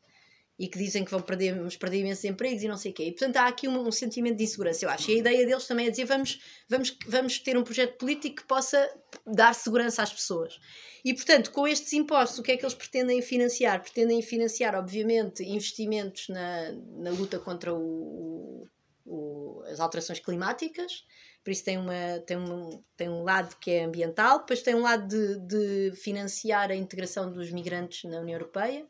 e 0.59 0.67
que 0.67 0.77
dizem 0.77 1.05
que 1.05 1.11
vão 1.11 1.21
perder, 1.21 1.55
vamos 1.55 1.77
perder 1.77 1.99
imensos 1.99 2.25
empregos 2.25 2.61
e 2.61 2.67
não 2.67 2.75
sei 2.75 2.91
o 2.91 2.93
quê. 2.93 3.05
E, 3.05 3.11
portanto, 3.11 3.37
há 3.37 3.47
aqui 3.47 3.65
um, 3.65 3.87
um, 3.87 3.91
sentimento 3.93 4.35
de 4.35 4.43
insegurança, 4.43 4.83
eu 4.83 4.89
acho. 4.89 5.09
E 5.09 5.15
a 5.15 5.17
ideia 5.17 5.45
deles 5.45 5.65
também 5.65 5.87
é 5.87 5.89
dizer 5.89 6.03
vamos, 6.03 6.37
vamos, 6.67 6.97
vamos 7.07 7.39
ter 7.39 7.57
um 7.57 7.63
projeto 7.63 7.97
político 7.97 8.41
que 8.41 8.43
possa 8.43 8.93
dar 9.25 9.55
segurança 9.55 10.03
às 10.03 10.11
pessoas. 10.11 10.59
E, 11.03 11.13
portanto, 11.13 11.51
com 11.51 11.65
estes 11.65 11.93
impostos, 11.93 12.39
o 12.39 12.43
que 12.43 12.51
é 12.51 12.57
que 12.57 12.65
eles 12.65 12.73
pretendem 12.73 13.21
financiar? 13.21 13.81
Pretendem 13.81 14.21
financiar, 14.21 14.75
obviamente, 14.75 15.41
investimentos 15.43 16.27
na, 16.27 16.73
na 16.97 17.11
luta 17.11 17.39
contra 17.39 17.73
o, 17.73 18.67
o, 19.05 19.63
as 19.65 19.79
alterações 19.79 20.19
climáticas, 20.19 21.05
por 21.41 21.51
isso 21.51 21.63
tem, 21.63 21.77
uma, 21.77 22.19
tem, 22.27 22.35
um, 22.35 22.83
tem 22.97 23.07
um 23.07 23.23
lado 23.23 23.55
que 23.61 23.71
é 23.71 23.85
ambiental, 23.85 24.39
depois 24.39 24.61
tem 24.61 24.75
um 24.75 24.81
lado 24.81 25.07
de, 25.07 25.39
de 25.39 25.95
financiar 25.95 26.69
a 26.69 26.75
integração 26.75 27.31
dos 27.31 27.49
migrantes 27.49 28.03
na 28.03 28.19
União 28.19 28.35
Europeia, 28.35 28.85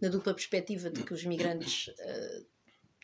na 0.00 0.08
dupla 0.08 0.34
perspectiva 0.34 0.90
de 0.90 1.02
que 1.02 1.14
os 1.14 1.24
migrantes 1.24 1.88
uh, 1.88 2.46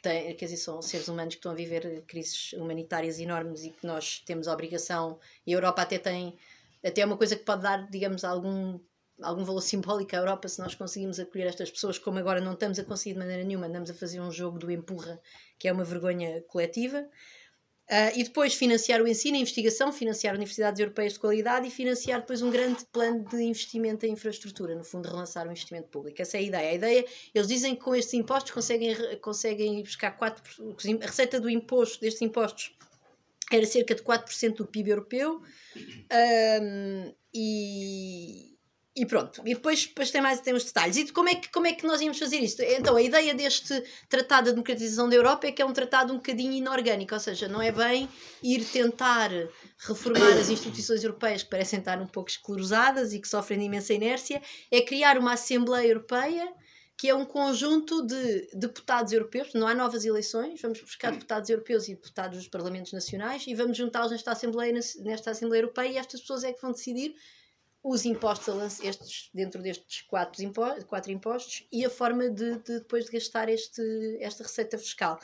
têm, 0.02 0.34
quer 0.34 0.46
dizer, 0.46 0.58
são 0.58 0.80
seres 0.82 1.08
humanos 1.08 1.34
que 1.34 1.38
estão 1.38 1.52
a 1.52 1.54
viver 1.54 2.02
crises 2.06 2.52
humanitárias 2.52 3.18
enormes 3.18 3.64
e 3.64 3.70
que 3.70 3.86
nós 3.86 4.20
temos 4.20 4.48
a 4.48 4.52
obrigação, 4.52 5.18
e 5.46 5.52
a 5.52 5.56
Europa 5.56 5.82
até 5.82 5.98
tem, 5.98 6.36
até 6.84 7.00
é 7.00 7.06
uma 7.06 7.16
coisa 7.16 7.36
que 7.36 7.44
pode 7.44 7.62
dar, 7.62 7.88
digamos, 7.90 8.24
algum 8.24 8.78
algum 9.20 9.44
valor 9.44 9.60
simbólico 9.60 10.14
à 10.14 10.18
Europa 10.18 10.48
se 10.48 10.60
nós 10.60 10.74
conseguimos 10.74 11.18
acolher 11.18 11.48
estas 11.48 11.70
pessoas, 11.70 11.98
como 11.98 12.18
agora 12.18 12.40
não 12.40 12.52
estamos 12.52 12.78
a 12.78 12.84
conseguir 12.84 13.14
de 13.14 13.18
maneira 13.18 13.44
nenhuma, 13.44 13.66
andamos 13.66 13.90
a 13.90 13.94
fazer 13.94 14.20
um 14.20 14.30
jogo 14.30 14.58
do 14.58 14.70
empurra, 14.70 15.20
que 15.58 15.68
é 15.68 15.72
uma 15.72 15.84
vergonha 15.84 16.42
coletiva. 16.42 17.08
Uh, 17.90 18.12
e 18.18 18.22
depois 18.22 18.52
financiar 18.52 19.00
o 19.00 19.08
ensino, 19.08 19.38
a 19.38 19.40
investigação, 19.40 19.90
financiar 19.90 20.34
universidades 20.34 20.78
europeias 20.78 21.14
de 21.14 21.20
qualidade 21.20 21.68
e 21.68 21.70
financiar 21.70 22.20
depois 22.20 22.42
um 22.42 22.50
grande 22.50 22.84
plano 22.92 23.24
de 23.24 23.42
investimento 23.42 24.04
em 24.04 24.12
infraestrutura, 24.12 24.74
no 24.74 24.84
fundo, 24.84 25.08
relançar 25.08 25.46
o 25.48 25.50
investimento 25.50 25.88
público. 25.88 26.20
Essa 26.20 26.36
é 26.36 26.40
a 26.40 26.42
ideia. 26.42 26.70
A 26.70 26.74
ideia, 26.74 27.06
eles 27.34 27.48
dizem 27.48 27.74
que 27.74 27.80
com 27.80 27.94
estes 27.94 28.12
impostos 28.12 28.52
conseguem, 28.52 28.94
conseguem 29.22 29.82
buscar 29.82 30.18
4%, 30.18 31.02
a 31.02 31.06
receita 31.06 31.40
do 31.40 31.48
imposto, 31.48 31.98
destes 31.98 32.20
impostos, 32.20 32.76
era 33.50 33.64
cerca 33.64 33.94
de 33.94 34.02
4% 34.02 34.56
do 34.56 34.66
PIB 34.66 34.90
europeu. 34.90 35.40
Um, 35.80 37.14
e, 37.32 38.57
e 38.98 39.06
pronto, 39.06 39.40
e 39.44 39.54
depois, 39.54 39.86
depois 39.86 40.10
tem 40.10 40.20
mais 40.20 40.40
tem 40.40 40.52
os 40.54 40.64
detalhes. 40.64 40.96
E 40.96 41.12
como 41.12 41.28
é, 41.28 41.36
que, 41.36 41.48
como 41.50 41.66
é 41.66 41.72
que 41.72 41.86
nós 41.86 42.00
íamos 42.00 42.18
fazer 42.18 42.38
isto? 42.38 42.60
Então, 42.62 42.96
a 42.96 43.02
ideia 43.02 43.32
deste 43.32 43.82
Tratado 44.08 44.46
de 44.46 44.52
Democratização 44.52 45.08
da 45.08 45.14
Europa 45.14 45.46
é 45.46 45.52
que 45.52 45.62
é 45.62 45.64
um 45.64 45.72
tratado 45.72 46.12
um 46.12 46.16
bocadinho 46.16 46.52
inorgânico, 46.52 47.14
ou 47.14 47.20
seja, 47.20 47.46
não 47.46 47.62
é 47.62 47.70
bem 47.70 48.08
ir 48.42 48.64
tentar 48.64 49.30
reformar 49.78 50.32
as 50.32 50.50
instituições 50.50 51.04
europeias 51.04 51.44
que 51.44 51.50
parecem 51.50 51.78
estar 51.78 52.00
um 52.00 52.06
pouco 52.06 52.28
esclerosadas 52.28 53.12
e 53.12 53.20
que 53.20 53.28
sofrem 53.28 53.60
de 53.60 53.66
imensa 53.66 53.94
inércia, 53.94 54.42
é 54.70 54.82
criar 54.82 55.16
uma 55.16 55.34
Assembleia 55.34 55.88
Europeia 55.88 56.52
que 56.96 57.08
é 57.08 57.14
um 57.14 57.24
conjunto 57.24 58.04
de 58.04 58.48
deputados 58.52 59.12
europeus, 59.12 59.54
não 59.54 59.68
há 59.68 59.74
novas 59.74 60.04
eleições, 60.04 60.60
vamos 60.60 60.80
buscar 60.80 61.12
deputados 61.12 61.48
europeus 61.48 61.86
e 61.86 61.94
deputados 61.94 62.38
dos 62.38 62.48
parlamentos 62.48 62.92
nacionais 62.92 63.46
e 63.46 63.54
vamos 63.54 63.76
juntá-los 63.76 64.10
nesta 64.10 64.32
Assembleia, 64.32 64.72
nesta 64.72 65.30
Assembleia 65.30 65.62
Europeia 65.62 65.90
e 65.90 65.96
estas 65.96 66.20
pessoas 66.20 66.42
é 66.42 66.52
que 66.52 66.60
vão 66.60 66.72
decidir 66.72 67.14
os 67.82 68.04
impostos 68.04 68.80
estes, 68.80 69.30
dentro 69.32 69.62
destes 69.62 70.02
quatro 70.02 70.42
impostos, 70.42 70.84
quatro 70.84 71.12
impostos 71.12 71.66
e 71.70 71.84
a 71.84 71.90
forma 71.90 72.28
de, 72.28 72.58
de, 72.58 72.78
depois 72.80 73.06
de 73.06 73.12
gastar 73.12 73.48
este, 73.48 73.82
esta 74.20 74.42
receita 74.42 74.76
fiscal. 74.76 75.18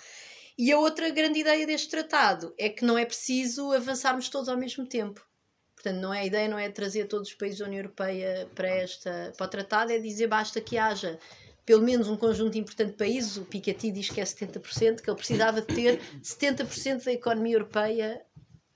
E 0.56 0.70
a 0.70 0.78
outra 0.78 1.10
grande 1.10 1.40
ideia 1.40 1.66
deste 1.66 1.90
tratado 1.90 2.54
é 2.56 2.68
que 2.68 2.84
não 2.84 2.96
é 2.96 3.04
preciso 3.04 3.72
avançarmos 3.72 4.28
todos 4.28 4.48
ao 4.48 4.56
mesmo 4.56 4.86
tempo. 4.86 5.26
Portanto, 5.74 6.00
não 6.00 6.14
é 6.14 6.20
a 6.20 6.26
ideia 6.26 6.48
não 6.48 6.58
é 6.58 6.70
trazer 6.70 7.06
todos 7.06 7.28
os 7.28 7.34
países 7.34 7.58
da 7.58 7.66
União 7.66 7.80
Europeia 7.80 8.48
para, 8.54 8.68
esta, 8.68 9.32
para 9.36 9.46
o 9.46 9.48
tratado, 9.48 9.92
é 9.92 9.98
dizer 9.98 10.28
basta 10.28 10.60
que 10.60 10.78
haja 10.78 11.18
pelo 11.66 11.82
menos 11.82 12.08
um 12.08 12.16
conjunto 12.16 12.58
importante 12.58 12.90
de 12.90 12.96
países, 12.96 13.36
o 13.36 13.44
Piketty 13.44 13.90
diz 13.90 14.10
que 14.10 14.20
é 14.20 14.24
70%, 14.24 15.00
que 15.00 15.08
ele 15.08 15.16
precisava 15.16 15.62
de 15.62 15.66
ter 15.66 16.00
70% 16.22 17.04
da 17.04 17.12
economia 17.12 17.54
europeia 17.54 18.22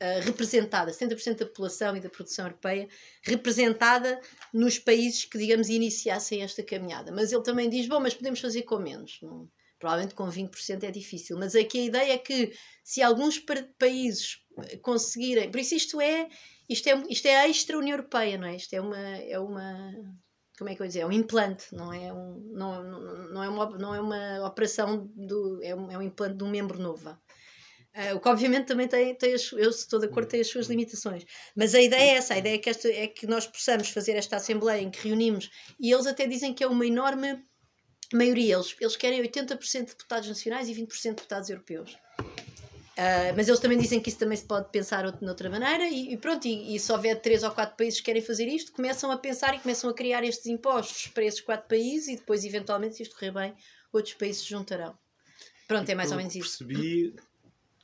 uh, 0.03 0.21
representada, 0.25 0.91
70% 0.91 1.39
da 1.39 1.47
população 1.47 1.97
e 1.97 2.01
da 2.01 2.09
produção 2.09 2.47
europeia 2.47 2.89
representada 3.23 4.21
nos 4.53 4.79
países 4.79 5.25
que, 5.25 5.39
digamos, 5.39 5.69
iniciassem 5.69 6.43
esta 6.43 6.63
caminhada. 6.63 7.13
Mas 7.13 7.33
ele 7.33 7.43
também 7.43 7.69
diz: 7.69 7.87
bom, 7.87 8.01
mas 8.01 8.15
podemos 8.15 8.41
fazer 8.41 8.63
com 8.63 8.79
menos. 8.79 9.19
Não, 9.23 9.49
provavelmente 9.79 10.15
com 10.15 10.29
20% 10.29 10.83
é 10.85 10.91
difícil. 10.91 11.39
Mas 11.39 11.55
aqui 11.55 11.79
a 11.79 11.85
ideia 11.85 12.13
é 12.15 12.19
que 12.19 12.53
se 12.83 13.03
alguns 13.03 13.43
países 13.79 14.39
conseguirem. 14.83 15.51
Por 15.51 15.61
isso, 15.61 15.75
isto 15.75 16.01
é, 16.01 16.29
isto 16.69 16.89
é, 16.89 17.03
isto 17.09 17.27
é 17.27 17.49
extra 17.49 17.79
União 17.79 17.97
Europeia, 17.97 18.37
não 18.37 18.49
é? 18.49 18.57
Isto 18.57 18.75
é 18.75 18.81
uma. 18.81 18.99
É 18.99 19.39
uma 19.39 19.93
como 20.59 20.71
é 20.71 20.75
que 20.75 20.83
eu 20.83 20.89
dizer? 20.89 21.01
É 21.01 21.07
um 21.07 21.13
implante, 21.13 21.73
não 21.73 21.93
é, 21.93 22.13
um, 22.13 22.51
não, 22.53 22.83
não, 22.83 23.29
não, 23.29 23.45
é, 23.45 23.49
uma, 23.49 23.71
não 23.79 23.95
é 23.95 24.01
uma 24.01 24.45
operação, 24.45 25.09
do, 25.15 25.63
é, 25.63 25.73
um, 25.73 25.89
é 25.89 25.97
um 25.97 26.03
implante 26.03 26.37
de 26.37 26.43
um 26.43 26.51
membro 26.51 26.81
novo. 26.81 27.17
Uh, 27.99 28.15
o 28.15 28.21
que 28.21 28.29
obviamente 28.29 28.67
também 28.67 28.87
tem, 28.87 29.13
tem 29.17 29.35
as, 29.35 29.51
eu 29.51 29.71
estou 29.71 29.99
de 29.99 30.07
acordo, 30.07 30.29
tem 30.29 30.41
as 30.41 30.47
suas 30.47 30.69
limitações. 30.69 31.25
Mas 31.57 31.75
a 31.75 31.83
ideia 31.83 32.13
é 32.13 32.15
essa, 32.15 32.35
a 32.35 32.39
ideia 32.39 32.55
é 32.55 32.59
que, 32.59 32.71
esta, 32.71 32.89
é 32.89 33.09
que 33.09 33.27
nós 33.27 33.45
possamos 33.45 33.89
fazer 33.89 34.13
esta 34.13 34.37
Assembleia 34.37 34.81
em 34.81 34.89
que 34.89 35.09
reunimos, 35.09 35.51
e 35.81 35.91
eles 35.93 36.07
até 36.07 36.25
dizem 36.25 36.55
que 36.55 36.63
é 36.63 36.69
uma 36.69 36.87
enorme 36.87 37.43
maioria, 38.13 38.55
eles, 38.55 38.77
eles 38.81 38.95
querem 38.95 39.21
80% 39.21 39.81
de 39.81 39.87
deputados 39.87 40.29
nacionais 40.29 40.69
e 40.69 40.75
20% 40.75 41.03
de 41.03 41.11
deputados 41.11 41.51
europeus. 41.51 41.99
Uh, 42.21 43.35
mas 43.35 43.49
eles 43.49 43.59
também 43.59 43.77
dizem 43.77 43.99
que 43.99 44.11
isso 44.11 44.19
também 44.19 44.37
se 44.37 44.45
pode 44.45 44.71
pensar 44.71 45.11
de 45.11 45.29
outra 45.29 45.51
maneira, 45.51 45.89
e, 45.89 46.13
e 46.13 46.17
pronto, 46.17 46.47
e, 46.47 46.77
e 46.77 46.79
se 46.79 46.93
houver 46.93 47.21
três 47.21 47.43
ou 47.43 47.51
quatro 47.51 47.77
países 47.77 47.99
que 47.99 48.07
querem 48.07 48.23
fazer 48.23 48.47
isto, 48.47 48.71
começam 48.71 49.11
a 49.11 49.19
pensar 49.19 49.57
e 49.57 49.59
começam 49.59 49.91
a 49.91 49.95
criar 49.95 50.23
estes 50.23 50.47
impostos 50.47 51.09
para 51.09 51.25
esses 51.25 51.41
quatro 51.41 51.67
países, 51.67 52.07
e 52.07 52.17
depois, 52.17 52.45
eventualmente, 52.45 52.95
se 52.95 53.03
isto 53.03 53.17
correr 53.17 53.33
bem, 53.33 53.55
outros 53.93 54.15
países 54.15 54.43
se 54.43 54.51
juntarão. 54.51 54.97
Pronto, 55.67 55.89
é 55.91 55.97
mais 55.97 56.13
ou 56.13 56.17
menos 56.17 56.35
isso. 56.37 56.65
Percebi 56.65 57.15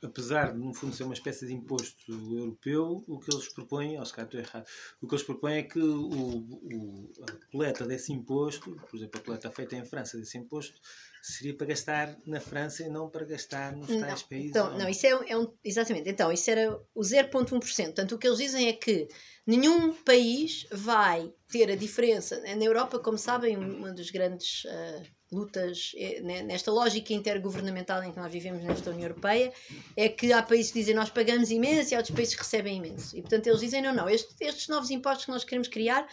apesar 0.03 0.53
de 0.53 0.59
no 0.59 0.73
fundo 0.73 0.95
ser 0.95 1.03
uma 1.03 1.13
espécie 1.13 1.47
de 1.47 1.53
imposto 1.53 2.11
europeu, 2.11 3.03
o 3.07 3.19
que 3.19 3.33
eles 3.33 3.47
propõem, 3.49 3.99
ou 3.99 4.05
se 4.05 4.13
calhar 4.13 4.27
estou 4.27 4.39
errado, 4.39 4.65
o 5.01 5.07
que 5.07 5.15
eles 5.15 5.25
propõem 5.25 5.57
é 5.57 5.63
que 5.63 5.79
o, 5.79 6.07
o, 6.07 7.11
a 7.27 7.51
coleta 7.51 7.85
desse 7.85 8.11
imposto, 8.13 8.75
por 8.89 8.97
exemplo, 8.97 9.19
a 9.19 9.23
coleta 9.23 9.51
feita 9.51 9.75
em 9.75 9.85
França 9.85 10.17
desse 10.17 10.37
imposto, 10.37 10.79
seria 11.21 11.55
para 11.55 11.67
gastar 11.67 12.17
na 12.25 12.39
França 12.39 12.83
e 12.83 12.89
não 12.89 13.09
para 13.09 13.25
gastar 13.25 13.75
nos 13.75 13.87
tais 13.87 14.21
países. 14.23 14.51
Então, 14.51 14.77
não, 14.77 14.87
isso 14.87 15.07
é, 15.07 15.09
é 15.09 15.37
um, 15.37 15.51
exatamente, 15.63 16.09
então, 16.09 16.31
isso 16.31 16.49
era 16.51 16.79
o 16.93 17.01
0,1%. 17.01 17.59
Portanto, 17.59 18.15
o 18.15 18.17
que 18.17 18.27
eles 18.27 18.37
dizem 18.37 18.67
é 18.67 18.73
que 18.73 19.07
nenhum 19.45 19.93
país 19.93 20.67
vai 20.71 21.33
ter 21.47 21.71
a 21.71 21.75
diferença. 21.75 22.39
Na 22.41 22.63
Europa, 22.63 22.99
como 22.99 23.17
sabem, 23.17 23.57
uma 23.57 23.91
dos 23.91 24.11
grandes 24.11 24.65
uh, 24.65 25.03
lutas 25.35 25.91
eh, 25.97 26.21
nesta 26.21 26.71
lógica 26.71 27.13
intergovernamental 27.13 28.03
em 28.03 28.11
que 28.11 28.17
nós 28.17 28.31
vivemos 28.31 28.63
nesta 28.63 28.89
União 28.89 29.09
Europeia 29.09 29.51
é 29.95 30.07
que 30.07 30.31
há 30.31 30.41
países 30.41 30.71
que 30.71 30.79
dizem 30.79 30.95
nós 30.95 31.09
pagamos 31.09 31.51
imenso 31.51 31.93
e 31.93 31.95
há 31.95 31.99
outros 31.99 32.15
países 32.15 32.35
que 32.35 32.41
recebem 32.41 32.77
imenso. 32.77 33.15
E 33.17 33.21
portanto 33.21 33.47
eles 33.47 33.59
dizem 33.59 33.81
não, 33.81 33.93
não, 33.93 34.09
estes, 34.09 34.35
estes 34.39 34.67
novos 34.67 34.89
impostos 34.89 35.25
que 35.25 35.31
nós 35.31 35.43
queremos 35.43 35.67
criar, 35.67 36.07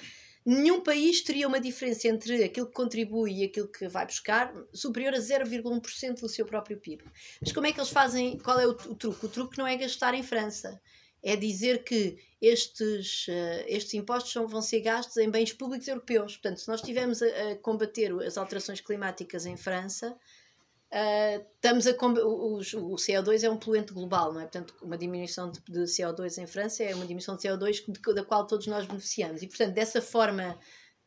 nenhum 0.44 0.80
país 0.80 1.22
teria 1.22 1.46
uma 1.46 1.60
diferença 1.60 2.08
entre 2.08 2.42
aquilo 2.42 2.66
que 2.66 2.72
contribui 2.72 3.40
e 3.40 3.44
aquilo 3.44 3.68
que 3.68 3.86
vai 3.88 4.04
buscar 4.04 4.52
superior 4.74 5.14
a 5.14 5.18
0,1% 5.18 6.20
do 6.20 6.28
seu 6.28 6.44
próprio 6.44 6.78
PIB. 6.78 7.04
Mas 7.40 7.52
como 7.52 7.66
é 7.66 7.72
que 7.72 7.78
eles 7.78 7.90
fazem? 7.90 8.38
Qual 8.38 8.58
é 8.58 8.66
o, 8.66 8.70
o 8.70 8.94
truque? 8.94 9.26
O 9.26 9.28
truque 9.28 9.58
não 9.58 9.66
é 9.66 9.76
gastar 9.76 10.14
em 10.14 10.22
França 10.22 10.80
é 11.22 11.36
dizer 11.36 11.84
que 11.84 12.18
estes, 12.42 13.28
uh, 13.28 13.64
estes 13.68 13.94
impostos 13.94 14.32
são, 14.32 14.48
vão 14.48 14.60
ser 14.60 14.80
gastos 14.80 15.16
em 15.16 15.30
bens 15.30 15.52
públicos 15.52 15.86
europeus. 15.86 16.32
Portanto, 16.32 16.58
se 16.58 16.66
nós 16.66 16.80
estivermos 16.80 17.22
a, 17.22 17.26
a 17.26 17.56
combater 17.56 18.12
as 18.20 18.36
alterações 18.36 18.80
climáticas 18.80 19.46
em 19.46 19.56
França, 19.56 20.10
uh, 20.10 21.46
estamos 21.54 21.86
a 21.86 21.92
o, 21.92 22.56
o, 22.56 22.96
CO2 22.96 23.44
é 23.44 23.48
um 23.48 23.56
poluente 23.56 23.92
global, 23.92 24.32
não 24.32 24.40
é? 24.40 24.42
Portanto, 24.42 24.74
uma 24.82 24.98
diminuição 24.98 25.52
de, 25.52 25.60
de 25.60 25.84
CO2 25.84 26.42
em 26.42 26.46
França 26.48 26.82
é 26.82 26.92
uma 26.92 27.04
diminuição 27.04 27.36
de 27.36 27.48
CO2 27.48 27.84
de, 27.86 28.14
da 28.14 28.24
qual 28.24 28.44
todos 28.44 28.66
nós 28.66 28.86
beneficiamos. 28.86 29.40
E, 29.40 29.46
portanto, 29.46 29.72
dessa 29.72 30.02
forma, 30.02 30.58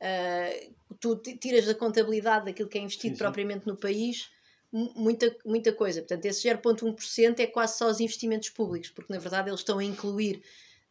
uh, 0.01 0.75
tu 1.01 1.17
tiras 1.17 1.65
da 1.65 1.75
contabilidade 1.75 2.45
daquilo 2.45 2.69
que 2.69 2.77
é 2.77 2.81
investido 2.81 3.13
sim, 3.13 3.17
sim. 3.17 3.23
propriamente 3.23 3.67
no 3.67 3.75
país 3.75 4.29
muita, 4.71 5.35
muita 5.45 5.73
coisa. 5.73 6.01
Portanto, 6.01 6.25
esse 6.25 6.47
0,1% 6.47 7.39
é 7.39 7.47
quase 7.47 7.77
só 7.77 7.89
os 7.89 7.99
investimentos 7.99 8.49
públicos, 8.49 8.89
porque 8.89 9.11
na 9.11 9.19
verdade 9.19 9.49
eles 9.49 9.59
estão 9.59 9.79
a 9.79 9.83
incluir 9.83 10.41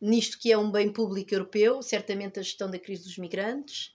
nisto 0.04 0.38
que 0.38 0.52
é 0.52 0.58
um 0.58 0.70
bem 0.70 0.92
público 0.92 1.34
europeu, 1.34 1.82
certamente 1.82 2.38
a 2.38 2.42
gestão 2.42 2.70
da 2.70 2.78
crise 2.78 3.04
dos 3.04 3.16
migrantes, 3.16 3.94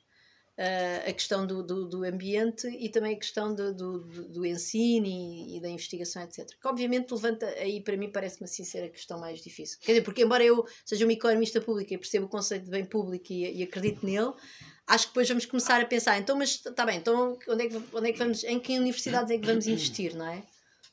uh, 0.58 1.10
a 1.10 1.14
questão 1.14 1.46
do, 1.46 1.62
do, 1.62 1.88
do, 1.88 2.04
ambiente 2.04 2.68
e 2.68 2.90
também 2.90 3.14
a 3.14 3.18
questão 3.18 3.54
do, 3.54 3.74
do, 3.74 4.00
do 4.28 4.46
ensino 4.46 5.06
e, 5.06 5.58
e, 5.58 5.62
da 5.62 5.70
investigação, 5.70 6.24
etc. 6.24 6.48
Que 6.60 6.68
obviamente 6.68 7.12
levanta, 7.12 7.46
aí 7.46 7.82
para 7.82 7.96
mim 7.96 8.12
parece-me 8.12 8.46
assim 8.46 8.64
ser 8.64 8.84
a 8.84 8.90
questão 8.90 9.20
mais 9.20 9.40
difícil. 9.42 9.78
Quer 9.82 9.94
dizer, 9.94 10.04
porque 10.04 10.24
embora 10.24 10.44
eu 10.44 10.66
seja 10.84 11.06
uma 11.06 11.14
economista 11.14 11.62
pública 11.62 11.94
e 11.94 11.98
percebo 11.98 12.26
o 12.26 12.30
conceito 12.30 12.66
de 12.66 12.72
bem 12.72 12.86
público 12.86 13.32
e, 13.32 13.60
e 13.60 13.64
acredito 13.64 14.04
nele, 14.04 14.34
acho 14.88 15.06
que 15.06 15.12
depois 15.12 15.28
vamos 15.28 15.46
começar 15.46 15.80
a 15.80 15.86
pensar, 15.86 16.18
então, 16.18 16.36
mas 16.36 16.56
está 16.66 16.86
bem, 16.86 16.98
então 16.98 17.38
onde 17.48 17.66
é, 17.66 17.70
que, 17.70 17.82
onde 17.94 18.10
é 18.10 18.12
que 18.12 18.18
vamos, 18.18 18.44
em 18.44 18.60
que 18.60 18.80
universidades 18.80 19.32
é 19.32 19.38
que 19.38 19.46
vamos 19.46 19.68
investir, 19.68 20.16
não 20.16 20.26
é? 20.28 20.44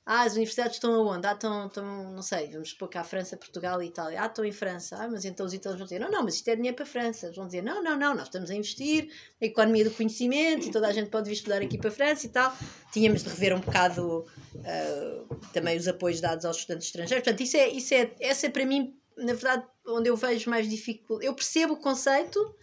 Ah, 0.09 0.23
as 0.23 0.35
universidades 0.35 0.75
estão 0.75 0.95
aonde? 0.95 1.27
Ah, 1.27 1.33
estão, 1.33 1.67
estão 1.67 2.13
não 2.13 2.23
sei, 2.23 2.49
vamos 2.53 2.71
supor 2.71 2.89
cá 2.89 3.03
França, 3.03 3.37
Portugal 3.37 3.83
e 3.83 3.87
Itália. 3.87 4.23
Ah, 4.23 4.27
estão 4.27 4.45
em 4.45 4.53
França. 4.53 4.97
Ah, 4.97 5.09
mas 5.09 5.25
então 5.25 5.45
os 5.45 5.53
italianos 5.53 5.81
vão 5.81 5.87
dizer, 5.87 5.99
não, 5.99 6.09
não, 6.09 6.23
mas 6.23 6.37
isto 6.37 6.47
é 6.47 6.55
dinheiro 6.55 6.77
para 6.77 6.85
a 6.85 6.89
França. 6.89 7.27
Eles 7.27 7.37
vão 7.37 7.47
dizer, 7.47 7.61
não, 7.65 7.83
não, 7.83 7.99
não, 7.99 8.15
nós 8.15 8.29
estamos 8.29 8.49
a 8.49 8.55
investir 8.55 9.09
na 9.41 9.49
economia 9.49 9.83
do 9.83 9.91
conhecimento 9.91 10.69
e 10.69 10.71
toda 10.71 10.87
a 10.87 10.93
gente 10.93 11.11
pode 11.11 11.29
vir 11.29 11.35
estudar 11.35 11.61
aqui 11.61 11.77
para 11.77 11.89
a 11.89 11.93
França 11.93 12.25
e 12.25 12.29
tal. 12.29 12.57
Tínhamos 12.93 13.25
de 13.25 13.31
rever 13.31 13.53
um 13.53 13.61
bocado 13.61 14.25
uh, 14.55 15.37
também 15.53 15.77
os 15.77 15.89
apoios 15.89 16.21
dados 16.21 16.45
aos 16.45 16.59
estudantes 16.59 16.87
estrangeiros. 16.87 17.25
Portanto, 17.25 17.43
isso 17.43 17.57
é, 17.57 17.69
isso 17.69 17.93
é, 17.93 18.15
essa 18.21 18.47
é 18.47 18.49
para 18.49 18.65
mim, 18.65 18.97
na 19.17 19.33
verdade, 19.33 19.67
onde 19.89 20.09
eu 20.09 20.17
vejo 20.17 20.49
mais 20.49 20.71
dificuldade. 20.71 21.27
Eu 21.27 21.35
percebo 21.35 21.73
o 21.73 21.79
conceito, 21.79 22.55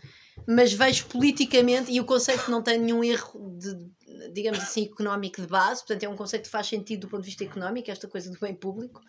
mas 0.48 0.72
vejo 0.72 1.08
politicamente, 1.08 1.92
e 1.92 2.00
o 2.00 2.06
conceito 2.06 2.50
não 2.50 2.62
tem 2.62 2.80
nenhum 2.80 3.04
erro 3.04 3.58
de 3.58 3.92
digamos 4.32 4.60
assim, 4.60 4.86
económico 4.86 5.42
de 5.42 5.48
base, 5.48 5.82
portanto 5.82 6.04
é 6.04 6.10
um 6.10 6.16
conceito 6.16 6.44
que 6.44 6.50
faz 6.50 6.68
sentido 6.68 7.02
do 7.02 7.10
ponto 7.10 7.22
de 7.22 7.28
vista 7.28 7.44
económico, 7.44 7.90
esta 7.90 8.08
coisa 8.08 8.32
do 8.32 8.40
bem 8.40 8.56
público, 8.56 9.02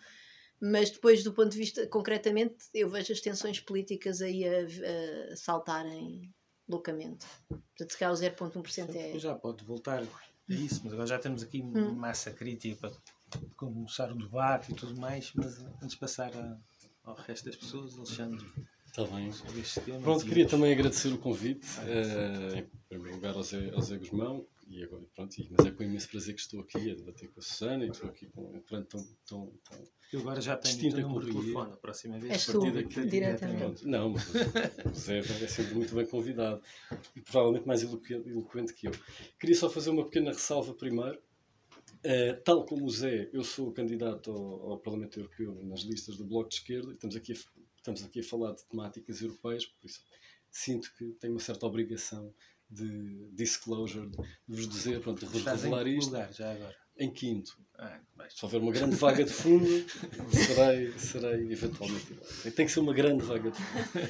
mas 0.61 0.89
depois 0.89 1.23
do 1.23 1.33
ponto 1.33 1.51
de 1.51 1.57
vista, 1.57 1.87
concretamente, 1.87 2.55
eu 2.73 2.89
vejo 2.89 3.11
as 3.13 3.21
tensões 3.21 3.59
políticas 3.59 4.21
aí 4.21 4.43
a, 4.45 5.31
a 5.31 5.35
saltarem 5.35 6.33
loucamente. 6.67 7.25
Portanto, 7.47 7.91
se 7.91 7.97
calhar 7.97 8.13
o 8.13 8.17
0.1% 8.17 8.95
é... 8.95 9.19
Já 9.19 9.35
pode 9.35 9.63
voltar 9.63 10.01
a 10.01 10.07
isso, 10.47 10.81
mas 10.83 10.93
agora 10.93 11.07
já 11.07 11.19
temos 11.19 11.43
aqui 11.43 11.61
hum. 11.61 11.93
massa 11.93 12.31
crítica 12.31 12.91
para 13.29 13.41
começar 13.55 14.11
o 14.11 14.15
debate 14.15 14.71
e 14.71 14.75
tudo 14.75 14.99
mais, 14.99 15.31
mas 15.35 15.61
antes 15.81 15.91
de 15.91 15.97
passar 15.97 16.31
a, 16.35 16.57
ao 17.03 17.15
resto 17.15 17.45
das 17.45 17.55
pessoas, 17.55 17.95
Alexandre... 17.97 18.45
Está 18.97 19.13
bem. 19.13 19.29
Pronto, 20.01 20.23
queria 20.23 20.47
também 20.47 20.71
agradecer 20.71 21.09
o 21.09 21.17
convite, 21.17 21.67
uh, 21.79 22.57
em 22.57 22.69
primeiro 22.87 23.15
lugar 23.17 23.35
ao 23.35 23.43
Zé, 23.43 23.69
ao 23.75 23.81
Zé 23.81 23.97
Guzmão, 23.97 24.47
e 24.67 24.83
agora, 24.83 25.03
pronto, 25.13 25.35
mas 25.51 25.65
é 25.65 25.71
com 25.71 25.83
imenso 25.83 26.09
prazer 26.09 26.33
que 26.33 26.41
estou 26.41 26.59
aqui 26.61 26.91
a 26.91 26.95
debater 26.95 27.29
com 27.29 27.39
a 27.39 27.43
Susana 27.43 27.85
e 27.85 27.89
estou 27.89 28.09
aqui 28.09 28.25
com 28.27 28.41
um 28.41 28.59
plano 28.61 28.85
tão, 28.85 29.03
tão, 29.27 29.53
tão 29.63 29.83
Eu 30.11 30.21
agora 30.21 30.41
já 30.41 30.57
tenho 30.57 30.73
distinto 30.75 30.97
o 30.97 31.01
número 31.09 31.25
de 31.25 31.31
telefone 31.31 31.73
a 31.73 31.77
próxima 31.77 32.19
vez. 32.19 32.31
És 32.31 32.45
tu, 32.47 32.71
daqui, 32.71 33.05
diretamente. 33.05 33.59
Pronto, 33.59 33.87
não, 33.87 34.09
mas 34.09 34.27
o 34.85 34.93
Zé 34.93 35.19
é 35.19 35.47
sempre 35.47 35.75
muito 35.75 35.93
bem 35.93 36.07
convidado 36.07 36.61
e 37.15 37.21
provavelmente 37.21 37.67
mais 37.67 37.83
eloquente 37.83 38.73
que 38.73 38.87
eu. 38.87 38.91
Queria 39.39 39.55
só 39.55 39.69
fazer 39.69 39.91
uma 39.91 40.05
pequena 40.05 40.31
ressalva 40.31 40.73
primeiro. 40.73 41.21
Uh, 42.03 42.39
tal 42.43 42.65
como 42.65 42.85
o 42.85 42.89
Zé, 42.89 43.29
eu 43.33 43.43
sou 43.43 43.71
candidato 43.71 44.31
ao, 44.31 44.71
ao, 44.71 44.79
Parlamento 44.79 45.19
Europeu 45.19 45.63
nas 45.63 45.81
listas 45.81 46.17
do 46.17 46.25
Bloco 46.25 46.49
de 46.49 46.55
Esquerda 46.55 46.91
e 46.91 46.93
estamos 46.93 47.15
aqui 47.15 47.31
a, 47.31 47.35
estamos 47.77 48.03
aqui 48.03 48.19
a 48.19 48.23
falar 48.23 48.53
de 48.53 48.63
temáticas 48.65 49.21
europeias, 49.21 49.65
por 49.65 49.85
isso 49.85 50.01
sinto 50.51 50.93
que 50.97 51.05
tenho 51.19 51.33
uma 51.33 51.39
certa 51.39 51.65
obrigação 51.65 52.33
de 52.69 53.29
disclosure, 53.33 54.09
de 54.09 54.55
vos 54.55 54.67
dizer, 54.67 54.99
pronto, 55.01 55.25
de 55.25 55.37
revelar 55.37 55.87
isto. 55.87 56.07
Lugar, 56.11 56.31
já 56.33 56.51
agora? 56.51 56.75
Em 56.97 57.11
quinto. 57.11 57.57
Ah, 57.77 57.99
se 58.29 58.45
houver 58.45 58.61
uma 58.61 58.71
grande 58.71 58.95
vaga 58.95 59.23
de 59.23 59.31
fundo, 59.31 59.67
serei, 60.31 60.91
serei 60.97 61.51
eventualmente. 61.51 62.15
Tem 62.55 62.65
que 62.65 62.71
ser 62.71 62.79
uma 62.79 62.93
grande 62.93 63.23
vaga 63.23 63.51
de 63.51 63.57
fundo. 63.57 64.05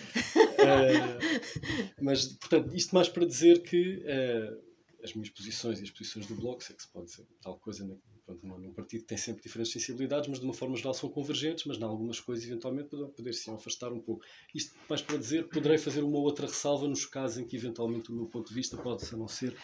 Uh, 0.65 1.93
mas, 1.99 2.27
portanto, 2.27 2.75
isto 2.75 2.93
mais 2.93 3.09
para 3.09 3.25
dizer 3.25 3.63
que 3.63 4.03
uh, 4.03 5.03
as 5.03 5.13
minhas 5.13 5.29
posições 5.29 5.79
e 5.79 5.83
as 5.83 5.89
posições 5.89 6.27
do 6.27 6.35
Bloco, 6.35 6.63
sei 6.63 6.75
que 6.75 6.83
se 6.83 6.89
pode 6.89 7.07
dizer 7.07 7.25
tal 7.41 7.57
coisa 7.57 7.83
pronto, 8.25 8.45
num 8.45 8.73
partido 8.73 9.01
que 9.01 9.07
tem 9.07 9.17
sempre 9.17 9.43
diferentes 9.43 9.71
sensibilidades, 9.71 10.27
mas 10.27 10.39
de 10.39 10.45
uma 10.45 10.53
forma 10.53 10.75
geral 10.75 10.93
são 10.93 11.09
convergentes, 11.09 11.65
mas 11.65 11.77
em 11.77 11.83
algumas 11.83 12.19
coisas 12.19 12.45
eventualmente 12.45 12.89
poderão 12.89 13.09
poder 13.11 13.33
se 13.33 13.49
afastar 13.51 13.93
um 13.93 13.99
pouco. 13.99 14.25
Isto 14.53 14.75
mais 14.89 15.01
para 15.01 15.17
dizer, 15.17 15.47
poderei 15.47 15.77
fazer 15.77 16.01
uma 16.03 16.19
outra 16.19 16.47
ressalva 16.47 16.87
nos 16.87 17.05
casos 17.05 17.37
em 17.37 17.45
que 17.45 17.55
eventualmente 17.55 18.11
o 18.11 18.15
meu 18.15 18.25
ponto 18.25 18.49
de 18.49 18.53
vista 18.53 18.77
pode 18.77 19.15
não 19.15 19.27
ser 19.27 19.55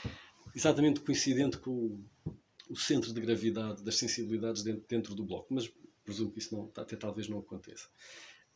exatamente 0.55 0.99
coincidente 0.99 1.57
com 1.57 1.71
o, 1.71 2.05
o 2.69 2.75
centro 2.75 3.13
de 3.13 3.19
gravidade 3.19 3.83
das 3.83 3.95
sensibilidades 3.95 4.63
dentro, 4.63 4.85
dentro, 4.87 5.15
do 5.15 5.25
bloco, 5.25 5.53
mas 5.53 5.71
presumo 6.03 6.31
que 6.31 6.39
isso 6.39 6.55
não, 6.55 6.71
até 6.75 6.95
talvez 6.95 7.27
não 7.27 7.39
aconteça. 7.39 7.87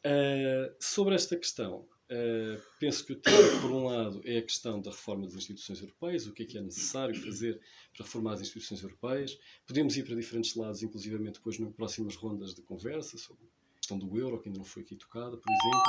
Uh, 0.05 0.75
sobre 0.79 1.15
esta 1.15 1.35
questão, 1.35 1.87
Uh, 2.07 2.61
penso 2.79 3.03
que 3.03 3.13
o 3.13 3.15
tema, 3.15 3.61
por 3.61 3.71
um 3.71 3.85
lado, 3.85 4.21
é 4.25 4.37
a 4.37 4.41
questão 4.41 4.79
da 4.79 4.91
reforma 4.91 5.25
das 5.25 5.33
instituições 5.35 5.81
europeias, 5.81 6.27
o 6.27 6.33
que 6.33 6.43
é 6.43 6.45
que 6.45 6.57
é 6.57 6.61
necessário 6.61 7.15
fazer 7.15 7.59
para 7.95 8.05
reformar 8.05 8.33
as 8.33 8.41
instituições 8.41 8.83
europeias. 8.83 9.37
Podemos 9.65 9.97
ir 9.97 10.05
para 10.05 10.15
diferentes 10.15 10.55
lados, 10.55 10.83
inclusivamente 10.83 11.39
depois 11.39 11.57
nas 11.57 11.73
próximas 11.73 12.15
rondas 12.15 12.53
de 12.53 12.61
conversa, 12.61 13.17
sobre 13.17 13.43
a 13.75 13.79
questão 13.79 13.97
do 13.97 14.17
euro, 14.19 14.39
que 14.39 14.49
ainda 14.49 14.59
não 14.59 14.65
foi 14.65 14.83
aqui 14.83 14.95
tocada, 14.95 15.35
por 15.35 15.51
exemplo. 15.51 15.83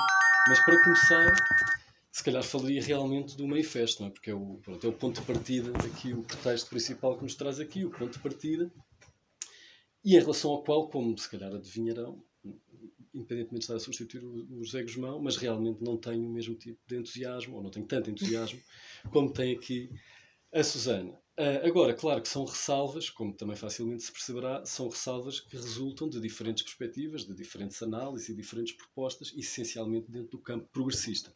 Mas 0.49 0.65
para 0.65 0.83
começar, 0.85 1.35
se 2.11 2.25
calhar 2.25 2.43
falaria 2.43 2.83
realmente 2.83 3.37
do 3.37 3.47
manifesto, 3.47 4.01
não 4.01 4.09
é? 4.09 4.11
porque 4.11 4.31
é 4.31 4.35
o, 4.35 4.59
pronto, 4.63 4.87
é 4.87 4.89
o 4.89 4.93
ponto 4.95 5.21
de 5.21 5.27
partida, 5.27 5.71
aqui 5.87 6.15
o 6.15 6.23
pretexto 6.23 6.71
principal 6.71 7.17
que 7.19 7.25
nos 7.25 7.35
traz 7.35 7.61
aqui, 7.61 7.85
o 7.85 7.91
ponto 7.91 8.13
de 8.13 8.21
partida, 8.21 8.73
e 10.03 10.17
em 10.17 10.21
relação 10.21 10.53
ao 10.53 10.63
qual, 10.63 10.89
como 10.89 11.19
se 11.19 11.29
calhar 11.29 11.53
adivinharão, 11.53 12.25
independentemente 13.17 13.61
de 13.61 13.65
estar 13.65 13.75
a 13.75 13.81
substituir 13.81 14.25
o, 14.25 14.63
José 14.63 14.83
Guzmão, 14.83 15.21
mas 15.21 15.37
realmente 15.37 15.83
não 15.83 15.97
tenho 15.97 16.27
o 16.27 16.33
mesmo 16.33 16.55
tipo 16.55 16.79
de 16.87 16.97
entusiasmo, 16.97 17.57
ou 17.57 17.63
não 17.63 17.71
tenho 17.71 17.87
tanto 17.87 18.11
entusiasmo, 18.11 18.61
como 19.11 19.33
tem 19.33 19.55
aqui 19.55 19.91
a 20.53 20.63
Susana. 20.63 21.19
Uh, 21.39 21.67
agora, 21.67 21.93
claro 21.93 22.23
que 22.23 22.29
são 22.29 22.47
ressalvas, 22.47 23.11
como 23.11 23.35
também 23.35 23.57
facilmente 23.57 24.03
se 24.03 24.13
perceberá, 24.13 24.65
são 24.65 24.89
ressalvas 24.89 25.39
que 25.39 25.55
resultam 25.55 26.09
de 26.09 26.19
diferentes 26.19 26.63
perspectivas, 26.63 27.27
de 27.27 27.35
diferentes 27.35 27.83
análises 27.83 28.31
e 28.31 28.35
diferentes 28.35 28.75
propostas, 28.75 29.35
essencialmente 29.37 30.11
dentro 30.11 30.31
do 30.31 30.39
campo 30.39 30.67
progressista. 30.73 31.35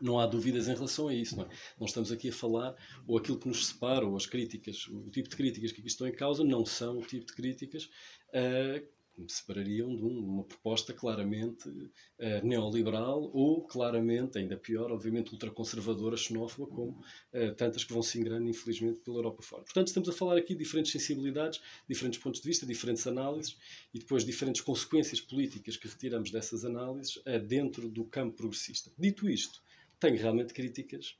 Não 0.00 0.20
há 0.20 0.26
dúvidas 0.26 0.68
em 0.68 0.74
relação 0.74 1.08
a 1.08 1.14
isso. 1.14 1.36
Não, 1.36 1.44
é? 1.44 1.48
não 1.78 1.86
estamos 1.86 2.12
aqui 2.12 2.28
a 2.28 2.32
falar, 2.32 2.76
ou 3.08 3.18
aquilo 3.18 3.38
que 3.38 3.48
nos 3.48 3.66
separa, 3.66 4.06
ou 4.06 4.14
as 4.16 4.26
críticas, 4.26 4.86
o 4.88 5.10
tipo 5.10 5.28
de 5.28 5.36
críticas 5.36 5.72
que 5.72 5.80
aqui 5.80 5.88
estão 5.88 6.06
em 6.06 6.12
causa, 6.12 6.44
não 6.44 6.64
são 6.64 6.98
o 6.98 7.02
tipo 7.02 7.26
de 7.26 7.32
críticas 7.32 7.90
uh, 8.28 8.86
me 9.16 9.30
separariam 9.30 9.94
de 9.94 10.02
uma 10.02 10.44
proposta 10.44 10.92
claramente 10.92 11.68
uh, 11.68 12.44
neoliberal 12.44 13.30
ou 13.32 13.62
claramente, 13.66 14.38
ainda 14.38 14.56
pior, 14.56 14.90
obviamente 14.90 15.32
ultraconservadora, 15.32 16.16
xenófoba, 16.16 16.68
como 16.68 17.00
uh, 17.32 17.54
tantas 17.56 17.84
que 17.84 17.92
vão 17.92 18.02
se 18.02 18.18
ingrando, 18.18 18.48
infelizmente, 18.48 19.00
pela 19.00 19.18
Europa 19.18 19.42
fora. 19.42 19.62
Portanto, 19.62 19.88
estamos 19.88 20.08
a 20.08 20.12
falar 20.12 20.36
aqui 20.36 20.54
de 20.54 20.64
diferentes 20.64 20.92
sensibilidades, 20.92 21.60
diferentes 21.88 22.18
pontos 22.18 22.40
de 22.40 22.48
vista, 22.48 22.66
diferentes 22.66 23.06
análises 23.06 23.56
e 23.92 23.98
depois 23.98 24.24
diferentes 24.24 24.60
consequências 24.60 25.20
políticas 25.20 25.76
que 25.76 25.88
retiramos 25.88 26.30
dessas 26.30 26.64
análises 26.64 27.16
uh, 27.16 27.38
dentro 27.46 27.88
do 27.88 28.04
campo 28.04 28.36
progressista. 28.36 28.90
Dito 28.98 29.28
isto, 29.28 29.62
tenho 30.00 30.16
realmente 30.16 30.52
críticas 30.52 31.16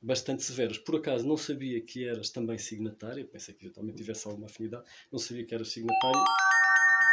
bastante 0.00 0.42
severas. 0.42 0.78
Por 0.78 0.96
acaso 0.96 1.26
não 1.26 1.36
sabia 1.36 1.80
que 1.80 2.04
eras 2.04 2.30
também 2.30 2.58
signatária, 2.58 3.24
pensei 3.24 3.54
que 3.54 3.64
eventualmente 3.64 3.96
tivesse 3.96 4.28
alguma 4.28 4.46
afinidade, 4.46 4.84
não 5.10 5.18
sabia 5.18 5.44
que 5.44 5.54
eras 5.54 5.68
signatária 5.68 6.22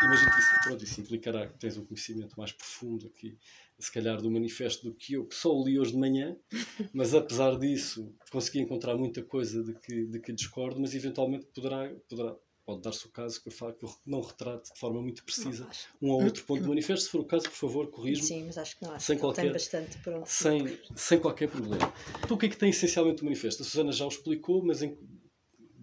imagino 0.04 0.32
que 0.32 0.40
isso, 0.40 0.60
pronto, 0.64 0.84
isso 0.84 1.02
implicará 1.02 1.48
que 1.48 1.58
tens 1.58 1.78
um 1.78 1.86
conhecimento 1.86 2.38
mais 2.38 2.52
profundo 2.52 3.08
aqui, 3.08 3.38
se 3.80 3.92
calhar 3.92 4.22
do 4.22 4.32
manifesto 4.32 4.90
do 4.90 4.94
que 4.94 5.14
eu, 5.14 5.26
que 5.26 5.36
só 5.36 5.54
o 5.54 5.66
li 5.66 5.80
hoje 5.80 5.92
de 5.92 5.98
manhã, 5.98 6.36
mas 6.94 7.14
apesar 7.14 7.58
disso 7.58 8.14
consegui 8.32 8.60
encontrar 8.60 8.96
muita 8.96 9.24
coisa 9.24 9.64
de 9.64 9.74
que, 9.74 10.06
de 10.06 10.20
que 10.20 10.34
discordo, 10.34 10.80
mas 10.80 10.94
eventualmente 10.94 11.46
poderá, 11.54 11.90
poderá 12.10 12.36
pode 12.66 12.82
dar-se 12.82 13.06
o 13.06 13.10
caso 13.10 13.42
que 13.42 13.48
eu, 13.48 13.52
falo, 13.52 13.74
que 13.74 13.86
eu 13.86 13.96
não 14.08 14.22
retrate 14.22 14.74
de 14.74 14.80
forma 14.80 15.00
muito 15.00 15.24
precisa 15.24 15.68
um 16.02 16.10
ou 16.10 16.24
outro 16.24 16.44
ponto 16.46 16.62
do 16.64 16.70
manifesto. 16.70 17.06
Se 17.06 17.12
for 17.12 17.22
o 17.22 17.26
caso, 17.26 17.44
por 17.44 17.56
favor, 17.56 17.88
corrija-me. 17.92 18.28
Sim, 18.28 18.44
mas 18.46 18.58
acho 18.58 18.78
que 18.78 18.84
não 18.84 18.92
acho 18.92 19.06
sem 19.06 19.16
que 19.16 19.22
qualquer, 19.22 19.42
tem 19.44 19.52
bastante 19.52 19.98
pronto. 20.00 20.26
Sem, 20.26 20.80
sem 20.96 21.20
qualquer 21.20 21.48
problema. 21.48 21.94
Então, 22.24 22.36
o 22.36 22.40
que 22.40 22.48
é 22.48 22.50
que 22.50 22.58
tem 22.58 22.70
essencialmente 22.70 23.22
o 23.22 23.26
manifesto? 23.26 23.62
A 23.62 23.66
Susana 23.66 23.92
já 23.92 24.06
o 24.06 24.08
explicou, 24.08 24.64
mas 24.66 24.82
em, 24.82 24.98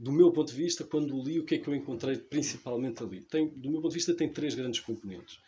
do 0.03 0.11
meu 0.11 0.33
ponto 0.33 0.51
de 0.51 0.57
vista, 0.57 0.83
quando 0.83 1.23
li, 1.23 1.38
o 1.38 1.45
que 1.45 1.55
é 1.55 1.59
que 1.59 1.69
eu 1.69 1.75
encontrei 1.77 2.17
principalmente 2.17 3.01
ali? 3.05 3.23
Tem, 3.23 3.49
do 3.49 3.71
meu 3.71 3.81
ponto 3.81 3.93
de 3.93 3.99
vista, 3.99 4.12
tem 4.12 4.29
três 4.29 4.53
grandes 4.53 4.81
componentes. 4.81 5.38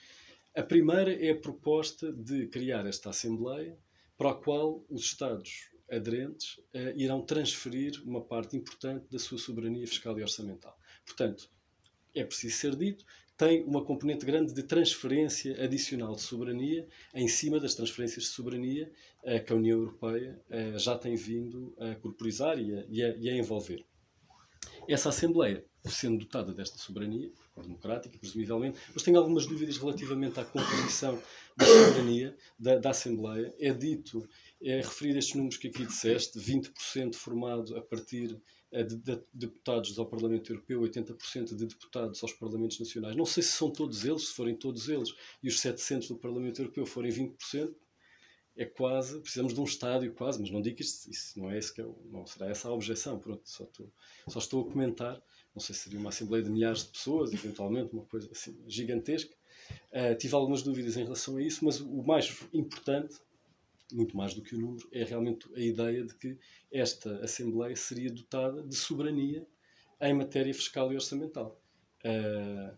A 0.55 0.62
primeira 0.62 1.12
é 1.12 1.33
a 1.33 1.37
proposta 1.37 2.12
de 2.12 2.47
criar 2.47 2.87
esta 2.87 3.11
Assembleia 3.11 3.77
para 4.17 4.31
a 4.31 4.35
qual 4.35 4.85
os 4.88 5.03
Estados 5.07 5.71
aderentes 5.90 6.59
uh, 6.73 6.95
irão 6.95 7.21
transferir 7.21 8.01
uma 8.07 8.21
parte 8.21 8.57
importante 8.57 9.05
da 9.11 9.19
sua 9.19 9.38
soberania 9.38 9.88
fiscal 9.88 10.17
e 10.21 10.23
orçamental. 10.23 10.79
Portanto, 11.05 11.51
é 12.14 12.23
preciso 12.23 12.57
ser 12.57 12.77
dito, 12.77 13.05
tem 13.37 13.64
uma 13.64 13.85
componente 13.85 14.25
grande 14.25 14.55
de 14.55 14.62
transferência 14.62 15.61
adicional 15.64 16.14
de 16.14 16.23
soberania 16.23 16.87
em 17.12 17.27
cima 17.27 17.59
das 17.59 17.75
transferências 17.75 18.27
de 18.27 18.31
soberania 18.31 18.88
uh, 19.25 19.45
que 19.45 19.53
a 19.53 19.57
União 19.57 19.81
Europeia 19.81 20.40
uh, 20.49 20.79
já 20.79 20.97
tem 20.97 21.17
vindo 21.17 21.75
a 21.77 21.97
corporizar 21.97 22.57
e 22.57 22.73
a, 22.73 22.85
e 22.88 23.03
a, 23.03 23.17
e 23.17 23.31
a 23.31 23.37
envolver. 23.37 23.85
Essa 24.88 25.09
Assembleia, 25.09 25.64
sendo 25.85 26.18
dotada 26.18 26.53
desta 26.53 26.79
soberania, 26.79 27.31
democrática, 27.62 28.18
presumivelmente, 28.18 28.79
mas 28.92 29.03
tenho 29.03 29.18
algumas 29.18 29.47
dúvidas 29.47 29.77
relativamente 29.77 30.40
à 30.40 30.44
composição 30.44 31.20
da 31.57 31.66
soberania 31.66 32.37
da, 32.59 32.77
da 32.79 32.90
Assembleia. 32.90 33.55
É 33.59 33.73
dito, 33.73 34.27
é 34.61 34.77
referir 34.79 35.16
estes 35.16 35.35
números 35.35 35.57
que 35.57 35.68
aqui 35.68 35.87
disseste, 35.87 36.38
20% 36.38 37.14
formado 37.14 37.77
a 37.77 37.83
partir 37.83 38.40
eh, 38.73 38.83
de, 38.83 39.20
deputados 39.33 39.97
ao 39.99 40.07
Parlamento 40.07 40.53
Europeu, 40.53 40.81
80% 40.81 41.55
de 41.55 41.66
deputados 41.66 42.23
aos 42.23 42.33
Parlamentos 42.33 42.81
Nacionais. 42.81 43.14
Não 43.14 43.27
sei 43.27 43.42
se 43.42 43.53
são 43.53 43.70
todos 43.70 44.05
eles, 44.05 44.29
se 44.29 44.35
forem 44.35 44.57
todos 44.57 44.88
eles, 44.88 45.14
e 45.42 45.49
os 45.49 45.61
700 45.61 46.09
do 46.09 46.16
Parlamento 46.16 46.61
Europeu 46.61 46.85
forem 46.85 47.12
20%, 47.12 47.73
é 48.57 48.64
quase, 48.64 49.21
precisamos 49.21 49.53
de 49.53 49.61
um 49.61 49.64
estádio 49.64 50.12
quase, 50.14 50.40
mas 50.40 50.51
não 50.51 50.62
digo 50.62 50.81
isto, 50.81 51.11
isso 51.11 51.38
não 51.38 51.51
é 51.51 51.59
esse 51.59 51.73
que 51.73 51.81
é, 51.81 51.87
não 52.11 52.25
será 52.27 52.49
essa 52.49 52.69
a 52.69 52.73
objeção, 52.73 53.19
pronto, 53.19 53.43
só 53.45 53.64
estou, 53.64 53.93
só 54.29 54.38
estou 54.38 54.69
a 54.69 54.73
comentar, 54.73 55.21
não 55.55 55.61
sei 55.61 55.75
se 55.75 55.83
seria 55.83 55.99
uma 55.99 56.11
assembleia 56.11 56.43
de 56.43 56.51
milhares 56.51 56.85
de 56.85 56.90
pessoas, 56.90 57.33
eventualmente, 57.33 57.93
uma 57.93 58.05
coisa 58.05 58.31
assim 58.31 58.57
gigantesca. 58.67 59.35
Uh, 59.90 60.17
tive 60.17 60.35
algumas 60.35 60.62
dúvidas 60.62 60.97
em 60.97 61.05
relação 61.05 61.37
a 61.37 61.43
isso, 61.43 61.64
mas 61.64 61.81
o 61.81 62.03
mais 62.03 62.37
importante 62.53 63.19
muito 63.93 64.17
mais 64.17 64.35
do 64.35 64.43
que 64.43 64.55
o 64.55 64.61
número, 64.61 64.88
é 64.93 65.05
realmente 65.05 65.49
a 65.55 65.61
ideia 65.61 66.05
de 66.05 66.14
que 66.14 66.38
esta 66.73 67.23
Assembleia 67.23 67.77
seria 67.77 68.11
dotada 68.11 68.62
de 68.62 68.75
soberania 68.75 69.47
em 70.01 70.14
matéria 70.14 70.53
fiscal 70.53 70.93
e 70.93 70.97
orçamental. 70.97 71.61
Uh, 72.05 72.77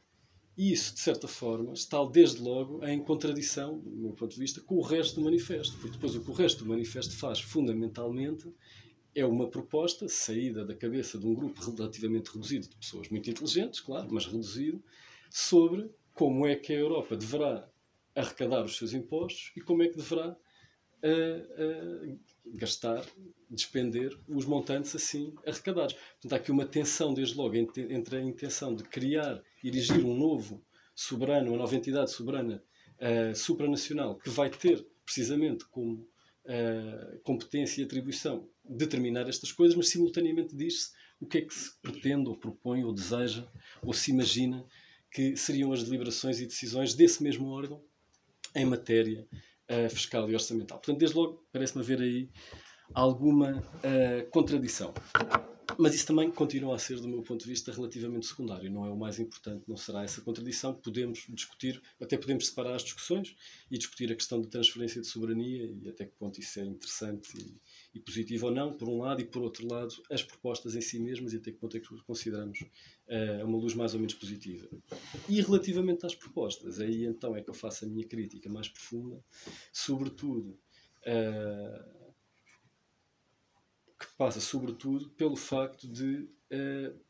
e 0.56 0.72
isso, 0.72 0.94
de 0.94 1.00
certa 1.00 1.28
forma, 1.28 1.74
está 1.74 2.02
desde 2.04 2.40
logo 2.40 2.82
em 2.86 3.02
contradição, 3.02 3.78
do 3.78 3.90
meu 3.90 4.12
ponto 4.12 4.32
de 4.32 4.40
vista, 4.40 4.60
com 4.62 4.76
o 4.76 4.80
resto 4.80 5.16
do 5.16 5.22
manifesto. 5.22 5.76
Porque 5.76 5.96
depois 5.96 6.14
o 6.14 6.22
que 6.22 6.30
o 6.30 6.34
resto 6.34 6.64
do 6.64 6.70
manifesto 6.70 7.14
faz, 7.14 7.40
fundamentalmente, 7.40 8.50
é 9.14 9.24
uma 9.26 9.48
proposta 9.48 10.08
saída 10.08 10.64
da 10.64 10.74
cabeça 10.74 11.18
de 11.18 11.26
um 11.26 11.34
grupo 11.34 11.60
relativamente 11.62 12.30
reduzido 12.30 12.68
de 12.68 12.76
pessoas 12.76 13.08
muito 13.10 13.28
inteligentes, 13.28 13.80
claro, 13.80 14.08
mas 14.10 14.24
reduzido, 14.24 14.82
sobre 15.30 15.90
como 16.14 16.46
é 16.46 16.56
que 16.56 16.72
a 16.72 16.78
Europa 16.78 17.16
deverá 17.16 17.68
arrecadar 18.14 18.64
os 18.64 18.76
seus 18.76 18.94
impostos 18.94 19.52
e 19.56 19.60
como 19.60 19.82
é 19.82 19.88
que 19.88 19.96
deverá 19.96 20.34
a, 21.06 22.56
gastar, 22.56 23.04
despender 23.50 24.16
os 24.28 24.44
montantes 24.44 24.94
assim 24.94 25.34
arrecadados. 25.46 25.94
Portanto, 25.94 26.32
há 26.32 26.36
aqui 26.36 26.50
uma 26.50 26.66
tensão, 26.66 27.12
desde 27.12 27.36
logo, 27.36 27.54
entre 27.56 28.16
a 28.16 28.22
intenção 28.22 28.74
de 28.74 28.84
criar, 28.84 29.42
erigir 29.62 30.04
um 30.04 30.16
novo 30.16 30.64
soberano, 30.94 31.50
uma 31.50 31.58
nova 31.58 31.74
entidade 31.74 32.10
soberana 32.10 32.62
uh, 32.98 33.34
supranacional, 33.34 34.16
que 34.16 34.30
vai 34.30 34.48
ter, 34.48 34.86
precisamente, 35.04 35.64
como 35.66 36.08
uh, 36.44 37.18
competência 37.22 37.82
e 37.82 37.84
atribuição 37.84 38.48
determinar 38.64 39.28
estas 39.28 39.52
coisas, 39.52 39.76
mas 39.76 39.88
simultaneamente 39.88 40.54
diz-se 40.56 40.92
o 41.20 41.26
que 41.26 41.38
é 41.38 41.40
que 41.42 41.54
se 41.54 41.76
pretende, 41.80 42.28
ou 42.28 42.36
propõe, 42.36 42.84
ou 42.84 42.92
deseja, 42.92 43.46
ou 43.82 43.92
se 43.92 44.10
imagina 44.10 44.64
que 45.10 45.36
seriam 45.36 45.72
as 45.72 45.82
deliberações 45.82 46.40
e 46.40 46.46
decisões 46.46 46.94
desse 46.94 47.22
mesmo 47.22 47.48
órgão 47.48 47.82
em 48.54 48.64
matéria 48.64 49.26
uh, 49.70 49.90
fiscal 49.90 50.28
e 50.30 50.34
orçamental. 50.34 50.78
Portanto, 50.78 50.98
desde 50.98 51.16
logo, 51.16 51.46
parece-me 51.52 51.82
haver 51.82 52.00
aí 52.00 52.30
alguma 52.94 53.58
uh, 53.58 54.30
contradição. 54.30 54.92
Mas 55.78 55.94
isso 55.94 56.06
também 56.06 56.30
continua 56.30 56.74
a 56.74 56.78
ser, 56.78 56.98
do 57.00 57.08
meu 57.08 57.22
ponto 57.22 57.42
de 57.42 57.50
vista, 57.50 57.70
relativamente 57.70 58.26
secundário. 58.26 58.70
Não 58.70 58.86
é 58.86 58.90
o 58.90 58.96
mais 58.96 59.18
importante, 59.18 59.64
não 59.68 59.76
será 59.76 60.04
essa 60.04 60.22
contradição. 60.22 60.72
Podemos 60.72 61.26
discutir, 61.28 61.82
até 62.00 62.16
podemos 62.16 62.46
separar 62.46 62.74
as 62.74 62.82
discussões 62.82 63.36
e 63.70 63.76
discutir 63.76 64.10
a 64.10 64.14
questão 64.14 64.40
da 64.40 64.48
transferência 64.48 65.00
de 65.00 65.06
soberania 65.06 65.66
e 65.66 65.88
até 65.88 66.06
que 66.06 66.12
ponto 66.12 66.40
isso 66.40 66.60
é 66.60 66.64
interessante 66.64 67.36
e, 67.36 67.60
e 67.96 68.00
positivo 68.00 68.46
ou 68.46 68.52
não, 68.52 68.74
por 68.74 68.88
um 68.88 68.98
lado, 68.98 69.22
e 69.22 69.24
por 69.24 69.42
outro 69.42 69.66
lado, 69.66 69.94
as 70.10 70.22
propostas 70.22 70.76
em 70.76 70.82
si 70.82 70.98
mesmas 70.98 71.32
e 71.32 71.36
até 71.38 71.50
que 71.50 71.56
ponto 71.56 71.76
é 71.76 71.80
que 71.80 71.88
consideramos 72.04 72.60
uh, 72.60 73.46
uma 73.46 73.56
luz 73.56 73.74
mais 73.74 73.94
ou 73.94 74.00
menos 74.00 74.14
positiva. 74.14 74.68
E 75.28 75.40
relativamente 75.40 76.04
às 76.04 76.14
propostas, 76.14 76.78
aí 76.78 77.06
então 77.06 77.34
é 77.34 77.42
que 77.42 77.48
eu 77.48 77.54
faço 77.54 77.86
a 77.86 77.88
minha 77.88 78.06
crítica 78.06 78.50
mais 78.50 78.68
profunda, 78.68 79.24
sobretudo. 79.72 80.58
Uh, 81.06 81.96
que 83.98 84.06
passa 84.18 84.40
sobretudo 84.40 85.08
pelo 85.10 85.36
facto 85.36 85.88
de 85.88 86.28
uh, 86.52 87.00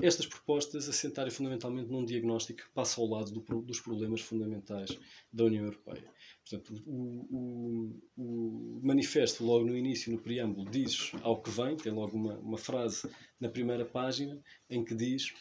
estas 0.00 0.26
propostas 0.26 0.88
assentarem 0.88 1.32
fundamentalmente 1.32 1.90
num 1.90 2.04
diagnóstico 2.04 2.62
que 2.62 2.70
passa 2.70 3.00
ao 3.00 3.08
lado 3.08 3.32
do, 3.32 3.62
dos 3.62 3.80
problemas 3.80 4.20
fundamentais 4.20 4.96
da 5.32 5.44
União 5.44 5.64
Europeia. 5.64 6.12
Portanto, 6.48 6.82
o, 6.86 7.26
o, 7.30 8.02
o, 8.16 8.80
manifesto, 8.82 9.44
logo 9.44 9.66
no 9.66 9.76
início, 9.76 10.12
no 10.12 10.18
preâmbulo, 10.18 10.70
diz 10.70 11.12
ao 11.22 11.42
que 11.42 11.50
vem, 11.50 11.76
tem 11.76 11.92
logo 11.92 12.16
uma, 12.16 12.34
uma 12.38 12.58
frase 12.58 13.10
na 13.40 13.48
primeira 13.48 13.84
página 13.84 14.40
em 14.70 14.84
que 14.84 14.94
diz 14.94 15.34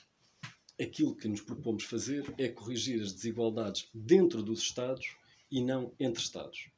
aquilo 0.80 1.15
que 1.15 1.28
nos 1.28 1.41
propomos 1.41 1.84
fazer 1.84 2.34
é 2.38 2.48
corrigir 2.48 3.02
as 3.02 3.13
desigualdades 3.13 3.89
dentro 3.93 4.41
dos 4.43 4.60
Estados 4.60 5.15
e 5.52 5.63
não 5.63 5.93
entre 6.00 6.22
Estados. 6.22 6.70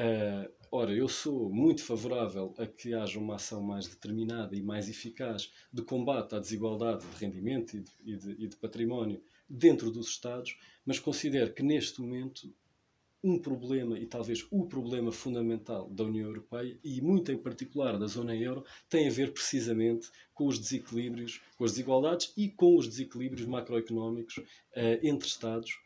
Uh, 0.00 0.50
ora, 0.72 0.94
eu 0.94 1.06
sou 1.06 1.52
muito 1.52 1.84
favorável 1.84 2.54
a 2.56 2.66
que 2.66 2.94
haja 2.94 3.18
uma 3.18 3.34
ação 3.34 3.60
mais 3.60 3.86
determinada 3.86 4.56
e 4.56 4.62
mais 4.62 4.88
eficaz 4.88 5.52
de 5.70 5.82
combate 5.82 6.34
à 6.34 6.38
desigualdade 6.38 7.04
de 7.06 7.16
rendimento 7.22 7.76
e 7.76 7.80
de, 7.80 7.90
e 8.02 8.16
de, 8.16 8.44
e 8.44 8.48
de 8.48 8.56
património 8.56 9.22
dentro 9.46 9.90
dos 9.90 10.08
Estados, 10.08 10.56
mas 10.86 10.98
considero 10.98 11.52
que 11.52 11.62
neste 11.62 12.00
momento 12.00 12.50
um 13.22 13.38
problema, 13.38 13.98
e 13.98 14.06
talvez 14.06 14.46
o 14.50 14.64
problema 14.64 15.12
fundamental 15.12 15.90
da 15.90 16.04
União 16.04 16.26
Europeia, 16.26 16.78
e 16.82 17.02
muito 17.02 17.30
em 17.30 17.36
particular 17.36 17.98
da 17.98 18.06
zona 18.06 18.34
euro, 18.34 18.64
tem 18.88 19.06
a 19.06 19.10
ver 19.10 19.32
precisamente 19.32 20.08
com 20.32 20.46
os 20.46 20.58
desequilíbrios, 20.58 21.42
com 21.58 21.64
as 21.64 21.72
desigualdades 21.72 22.32
e 22.38 22.48
com 22.48 22.74
os 22.74 22.88
desequilíbrios 22.88 23.46
macroeconómicos 23.46 24.38
uh, 24.38 24.46
entre 25.02 25.28
Estados, 25.28 25.78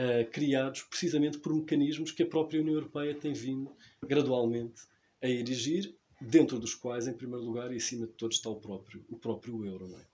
uh, 0.00 0.30
criados 0.30 0.82
precisamente 0.82 1.38
por 1.38 1.54
mecanismos 1.54 2.10
que 2.10 2.22
a 2.22 2.26
própria 2.26 2.60
União 2.60 2.74
Europeia 2.74 3.14
tem 3.14 3.32
vindo 3.32 3.70
gradualmente 4.02 4.82
a 5.22 5.28
erigir, 5.28 5.94
dentro 6.20 6.58
dos 6.58 6.74
quais, 6.74 7.06
em 7.06 7.12
primeiro 7.12 7.44
lugar 7.44 7.72
e 7.72 7.76
acima 7.76 8.06
de 8.06 8.12
todos, 8.12 8.36
está 8.36 8.48
o 8.50 8.56
próprio, 8.56 9.04
o 9.08 9.16
próprio 9.16 9.64
euro. 9.64 9.94
É? 9.94 10.06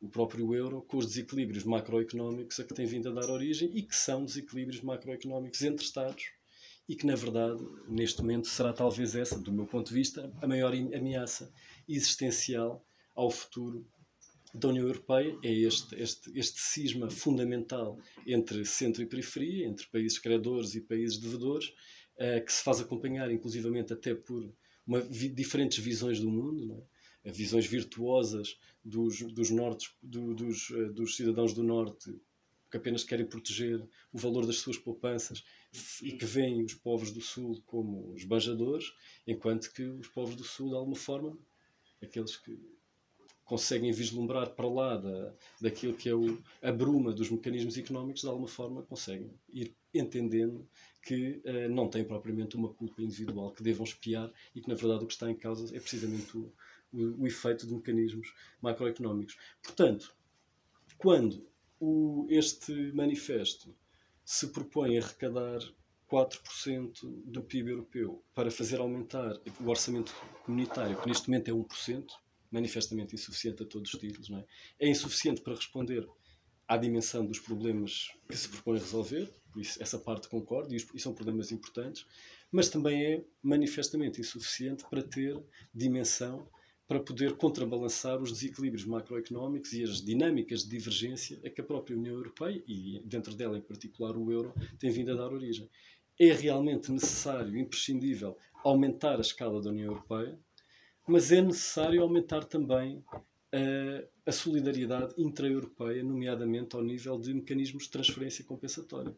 O 0.00 0.08
próprio 0.08 0.54
euro, 0.54 0.82
com 0.82 0.98
os 0.98 1.06
desequilíbrios 1.06 1.64
macroeconómicos 1.64 2.60
a 2.60 2.64
que 2.64 2.74
tem 2.74 2.86
vindo 2.86 3.08
a 3.08 3.12
dar 3.12 3.30
origem 3.30 3.70
e 3.74 3.82
que 3.82 3.96
são 3.96 4.24
desequilíbrios 4.24 4.80
macroeconómicos 4.80 5.62
entre 5.62 5.84
Estados 5.84 6.24
e 6.88 6.94
que, 6.94 7.04
na 7.04 7.16
verdade, 7.16 7.62
neste 7.88 8.20
momento 8.20 8.48
será 8.48 8.72
talvez 8.72 9.14
essa, 9.14 9.38
do 9.38 9.52
meu 9.52 9.66
ponto 9.66 9.88
de 9.88 9.94
vista, 9.94 10.32
a 10.40 10.46
maior 10.46 10.72
ameaça 10.72 11.52
existencial 11.88 12.84
ao 13.14 13.30
futuro 13.30 13.84
da 14.54 14.68
União 14.68 14.86
Europeia 14.86 15.38
é 15.42 15.52
este, 15.52 15.94
este, 15.96 16.38
este 16.38 16.60
cisma 16.60 17.10
fundamental 17.10 17.98
entre 18.26 18.64
centro 18.64 19.02
e 19.02 19.06
periferia, 19.06 19.66
entre 19.66 19.86
países 19.86 20.18
credores 20.18 20.74
e 20.74 20.80
países 20.80 21.18
devedores, 21.18 21.68
uh, 22.16 22.44
que 22.44 22.52
se 22.52 22.62
faz 22.62 22.80
acompanhar, 22.80 23.30
inclusivamente, 23.30 23.92
até 23.92 24.14
por 24.14 24.52
uma, 24.86 25.00
vi, 25.00 25.28
diferentes 25.28 25.78
visões 25.78 26.20
do 26.20 26.30
mundo, 26.30 26.82
é? 27.24 27.30
visões 27.30 27.66
virtuosas 27.66 28.58
dos, 28.84 29.20
dos, 29.32 29.50
nortes, 29.50 29.94
do, 30.02 30.34
dos, 30.34 30.70
uh, 30.70 30.92
dos 30.92 31.16
cidadãos 31.16 31.52
do 31.52 31.62
Norte 31.62 32.14
que 32.70 32.76
apenas 32.76 33.02
querem 33.02 33.26
proteger 33.26 33.82
o 34.12 34.18
valor 34.18 34.46
das 34.46 34.58
suas 34.58 34.76
poupanças 34.76 35.42
e 36.02 36.12
que 36.12 36.26
veem 36.26 36.62
os 36.62 36.74
povos 36.74 37.10
do 37.10 37.20
Sul 37.20 37.62
como 37.64 38.12
os 38.12 38.24
banjadores, 38.24 38.92
enquanto 39.26 39.72
que 39.72 39.82
os 39.84 40.08
povos 40.08 40.36
do 40.36 40.44
Sul, 40.44 40.68
de 40.70 40.74
alguma 40.74 40.96
forma, 40.96 41.38
aqueles 42.02 42.36
que 42.36 42.58
conseguem 43.48 43.90
vislumbrar 43.90 44.50
para 44.50 44.68
lá 44.68 44.96
da, 44.98 45.32
daquilo 45.58 45.94
que 45.94 46.06
é 46.06 46.14
o, 46.14 46.38
a 46.62 46.70
bruma 46.70 47.12
dos 47.12 47.30
mecanismos 47.30 47.78
económicos, 47.78 48.20
de 48.20 48.28
alguma 48.28 48.46
forma 48.46 48.82
conseguem 48.82 49.32
ir 49.48 49.74
entendendo 49.92 50.68
que 51.02 51.40
uh, 51.46 51.68
não 51.70 51.88
têm 51.88 52.04
propriamente 52.04 52.56
uma 52.56 52.68
culpa 52.68 53.00
individual 53.00 53.50
que 53.52 53.62
devam 53.62 53.84
espiar 53.84 54.30
e 54.54 54.60
que, 54.60 54.68
na 54.68 54.74
verdade, 54.74 55.04
o 55.04 55.06
que 55.06 55.14
está 55.14 55.30
em 55.30 55.34
causa 55.34 55.74
é 55.74 55.80
precisamente 55.80 56.36
o, 56.36 56.52
o, 56.92 57.22
o 57.22 57.26
efeito 57.26 57.66
de 57.66 57.72
mecanismos 57.72 58.34
macroeconómicos. 58.60 59.38
Portanto, 59.62 60.14
quando 60.98 61.48
o, 61.80 62.26
este 62.28 62.92
manifesto 62.92 63.74
se 64.22 64.48
propõe 64.48 64.98
arrecadar 64.98 65.60
4% 66.10 67.00
do 67.24 67.42
PIB 67.42 67.70
europeu 67.70 68.22
para 68.34 68.50
fazer 68.50 68.78
aumentar 68.78 69.40
o 69.58 69.70
orçamento 69.70 70.14
comunitário, 70.44 71.00
que 71.00 71.08
neste 71.08 71.30
momento 71.30 71.48
é 71.48 71.54
1%, 71.54 72.04
manifestamente 72.50 73.14
insuficiente 73.14 73.62
a 73.62 73.66
todos 73.66 73.92
os 73.92 74.00
títulos. 74.00 74.28
Não 74.28 74.38
é? 74.38 74.44
é 74.80 74.88
insuficiente 74.88 75.40
para 75.40 75.54
responder 75.54 76.08
à 76.66 76.76
dimensão 76.76 77.24
dos 77.24 77.38
problemas 77.38 78.08
que 78.28 78.36
se 78.36 78.48
propõe 78.48 78.78
resolver, 78.78 79.32
por 79.52 79.60
isso 79.60 79.82
essa 79.82 79.98
parte 79.98 80.28
concordo, 80.28 80.74
e 80.74 81.00
são 81.00 81.14
problemas 81.14 81.50
importantes, 81.50 82.06
mas 82.50 82.68
também 82.68 83.04
é 83.04 83.24
manifestamente 83.42 84.20
insuficiente 84.20 84.84
para 84.88 85.02
ter 85.02 85.42
dimensão 85.74 86.48
para 86.88 87.00
poder 87.00 87.36
contrabalançar 87.36 88.20
os 88.20 88.32
desequilíbrios 88.32 88.86
macroeconómicos 88.86 89.74
e 89.74 89.84
as 89.84 90.02
dinâmicas 90.02 90.62
de 90.62 90.70
divergência 90.70 91.38
a 91.44 91.50
que 91.50 91.60
a 91.60 91.64
própria 91.64 91.94
União 91.94 92.14
Europeia, 92.14 92.62
e 92.66 93.02
dentro 93.04 93.34
dela 93.34 93.58
em 93.58 93.60
particular 93.60 94.16
o 94.16 94.32
euro, 94.32 94.54
tem 94.78 94.90
vindo 94.90 95.12
a 95.12 95.14
dar 95.14 95.30
origem. 95.30 95.68
É 96.18 96.32
realmente 96.32 96.90
necessário, 96.90 97.58
imprescindível, 97.58 98.38
aumentar 98.64 99.18
a 99.18 99.20
escala 99.20 99.60
da 99.60 99.68
União 99.68 99.92
Europeia, 99.92 100.40
mas 101.08 101.32
é 101.32 101.40
necessário 101.40 102.02
aumentar 102.02 102.44
também 102.44 102.98
uh, 102.98 104.08
a 104.26 104.32
solidariedade 104.32 105.14
intra-europeia, 105.16 106.02
nomeadamente 106.02 106.76
ao 106.76 106.82
nível 106.82 107.18
de 107.18 107.32
mecanismos 107.32 107.84
de 107.84 107.90
transferência 107.90 108.44
compensatória. 108.44 109.16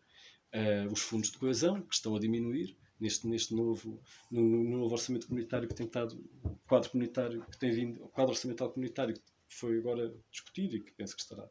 Uh, 0.54 0.92
os 0.92 1.00
fundos 1.00 1.30
de 1.30 1.38
coesão, 1.38 1.82
que 1.82 1.94
estão 1.94 2.14
a 2.14 2.20
diminuir, 2.20 2.76
neste, 3.00 3.26
neste 3.26 3.54
novo, 3.54 4.00
no, 4.30 4.40
no, 4.40 4.78
novo 4.78 4.92
orçamento 4.92 5.26
comunitário 5.26 5.68
que 5.68 5.74
tem 5.74 5.86
estado, 5.86 6.22
quadro 6.66 6.90
comunitário 6.90 7.44
que 7.50 7.58
tem 7.58 7.72
vindo, 7.72 8.04
o 8.04 8.08
quadro 8.08 8.32
orçamental 8.32 8.70
comunitário 8.70 9.14
que 9.14 9.22
foi 9.48 9.78
agora 9.78 10.14
discutido 10.30 10.76
e 10.76 10.80
que 10.80 10.92
penso 10.92 11.16
que 11.16 11.22
estará, 11.22 11.48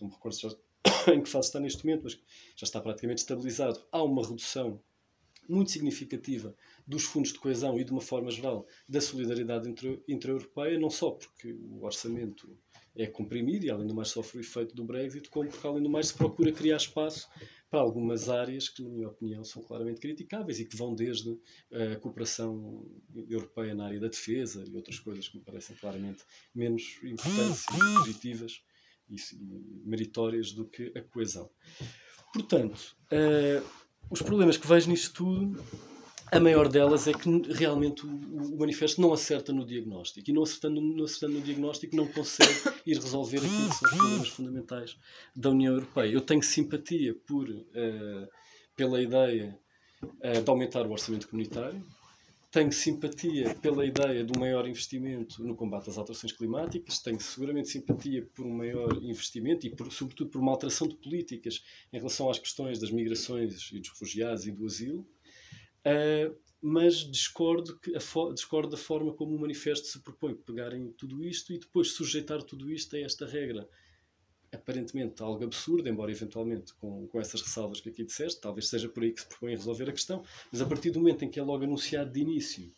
não 0.00 0.08
me 0.08 0.14
recordo 0.14 0.38
já 0.38 0.48
em 1.12 1.22
que 1.22 1.28
fase 1.28 1.48
está 1.48 1.60
neste 1.60 1.84
momento, 1.84 2.04
mas 2.04 2.14
já 2.56 2.64
está 2.64 2.80
praticamente 2.80 3.22
estabilizado. 3.22 3.82
Há 3.90 4.02
uma 4.02 4.26
redução 4.26 4.80
muito 5.48 5.70
significativa 5.70 6.54
dos 6.86 7.04
fundos 7.04 7.32
de 7.32 7.38
coesão 7.38 7.78
e, 7.78 7.84
de 7.84 7.92
uma 7.92 8.00
forma 8.00 8.30
geral, 8.30 8.66
da 8.88 9.00
solidariedade 9.00 9.68
intra-europeia, 10.08 10.78
não 10.78 10.90
só 10.90 11.10
porque 11.10 11.52
o 11.52 11.82
orçamento 11.84 12.56
é 12.94 13.06
comprimido 13.06 13.64
e, 13.64 13.70
além 13.70 13.86
do 13.86 13.94
mais, 13.94 14.08
sofre 14.08 14.38
o 14.38 14.40
efeito 14.40 14.74
do 14.74 14.84
Brexit, 14.84 15.28
como 15.30 15.48
porque, 15.48 15.66
além 15.66 15.82
do 15.82 15.90
mais, 15.90 16.08
se 16.08 16.14
procura 16.14 16.52
criar 16.52 16.76
espaço 16.76 17.28
para 17.70 17.80
algumas 17.80 18.28
áreas 18.28 18.68
que, 18.68 18.82
na 18.82 18.90
minha 18.90 19.08
opinião, 19.08 19.42
são 19.44 19.62
claramente 19.62 20.00
criticáveis 20.00 20.60
e 20.60 20.66
que 20.66 20.76
vão 20.76 20.94
desde 20.94 21.38
a 21.72 21.96
cooperação 21.96 22.86
europeia 23.30 23.74
na 23.74 23.86
área 23.86 23.98
da 23.98 24.08
defesa 24.08 24.62
e 24.68 24.76
outras 24.76 24.98
coisas 24.98 25.26
que 25.26 25.38
me 25.38 25.44
parecem 25.44 25.74
claramente 25.76 26.22
menos 26.54 26.98
importantes 27.02 27.64
e 27.64 27.98
positivas 27.98 28.62
e, 29.08 29.16
meritórias 29.84 30.52
do 30.52 30.66
que 30.66 30.92
a 30.94 31.00
coesão. 31.00 31.50
Portanto, 32.32 32.96
uh, 33.12 33.81
os 34.10 34.22
problemas 34.22 34.56
que 34.56 34.66
vejo 34.66 34.90
nisto 34.90 35.12
tudo 35.12 35.62
a 36.32 36.40
maior 36.40 36.66
delas 36.66 37.06
é 37.06 37.12
que 37.12 37.28
realmente 37.52 38.06
o, 38.06 38.08
o, 38.08 38.58
manifesto 38.58 39.02
não 39.02 39.12
acerta 39.12 39.52
no 39.52 39.66
diagnóstico 39.66 40.30
e 40.30 40.32
não 40.32 40.42
acertando, 40.42 40.80
não 40.80 41.04
acertando 41.04 41.34
no 41.34 41.42
diagnóstico 41.42 41.94
não 41.94 42.06
consegue 42.06 42.54
ir 42.86 42.94
resolver 42.94 43.36
aquilo 43.36 43.68
que 43.68 43.74
são 43.74 43.88
os 43.88 43.96
problemas 43.98 44.28
fundamentais 44.30 44.96
da 45.36 45.50
União 45.50 45.74
Europeia. 45.74 46.10
Eu 46.10 46.22
tenho 46.22 46.42
simpatia 46.42 47.14
por, 47.26 47.50
uh, 47.50 48.28
pela 48.74 49.02
ideia 49.02 49.58
uh, 50.02 50.42
de 50.42 50.50
aumentar 50.50 50.86
o 50.86 50.92
orçamento 50.92 51.28
comunitário, 51.28 51.84
tenho 52.52 52.70
simpatia 52.70 53.54
pela 53.54 53.84
ideia 53.86 54.22
de 54.22 54.36
um 54.36 54.38
maior 54.38 54.68
investimento 54.68 55.42
no 55.42 55.56
combate 55.56 55.88
às 55.88 55.96
alterações 55.96 56.32
climáticas, 56.32 56.98
tenho 56.98 57.18
seguramente 57.18 57.70
simpatia 57.70 58.28
por 58.34 58.44
um 58.44 58.54
maior 58.54 59.02
investimento 59.02 59.66
e, 59.66 59.70
por, 59.70 59.90
sobretudo, 59.90 60.28
por 60.28 60.38
uma 60.38 60.52
alteração 60.52 60.86
de 60.86 60.94
políticas 60.96 61.64
em 61.90 61.96
relação 61.96 62.28
às 62.28 62.38
questões 62.38 62.78
das 62.78 62.90
migrações 62.90 63.72
e 63.72 63.78
dos 63.78 63.88
refugiados 63.88 64.46
e 64.46 64.52
do 64.52 64.66
asilo. 64.66 65.00
Uh, 65.80 66.36
mas 66.60 66.96
discordo, 67.10 67.76
que 67.78 67.90
discordo 68.34 68.68
da 68.68 68.76
forma 68.76 69.14
como 69.14 69.34
o 69.34 69.40
manifesto 69.40 69.86
se 69.86 69.98
propõe 70.00 70.34
pegarem 70.34 70.92
tudo 70.92 71.24
isto 71.24 71.54
e 71.54 71.58
depois 71.58 71.92
sujeitar 71.92 72.42
tudo 72.42 72.70
isto 72.70 72.94
a 72.94 73.00
esta 73.00 73.26
regra 73.26 73.66
aparentemente 74.52 75.22
algo 75.22 75.42
absurdo, 75.42 75.88
embora 75.88 76.10
eventualmente 76.10 76.74
com, 76.74 77.06
com 77.08 77.20
essas 77.20 77.40
ressalvas 77.40 77.80
que 77.80 77.88
aqui 77.88 78.04
disseste, 78.04 78.40
talvez 78.40 78.68
seja 78.68 78.88
por 78.88 79.02
aí 79.02 79.12
que 79.12 79.20
se 79.20 79.26
propõe 79.26 79.52
resolver 79.52 79.88
a 79.88 79.92
questão, 79.92 80.22
mas 80.50 80.60
a 80.60 80.66
partir 80.66 80.90
do 80.90 81.00
momento 81.00 81.24
em 81.24 81.30
que 81.30 81.40
é 81.40 81.42
logo 81.42 81.64
anunciado 81.64 82.12
de 82.12 82.20
início 82.20 82.70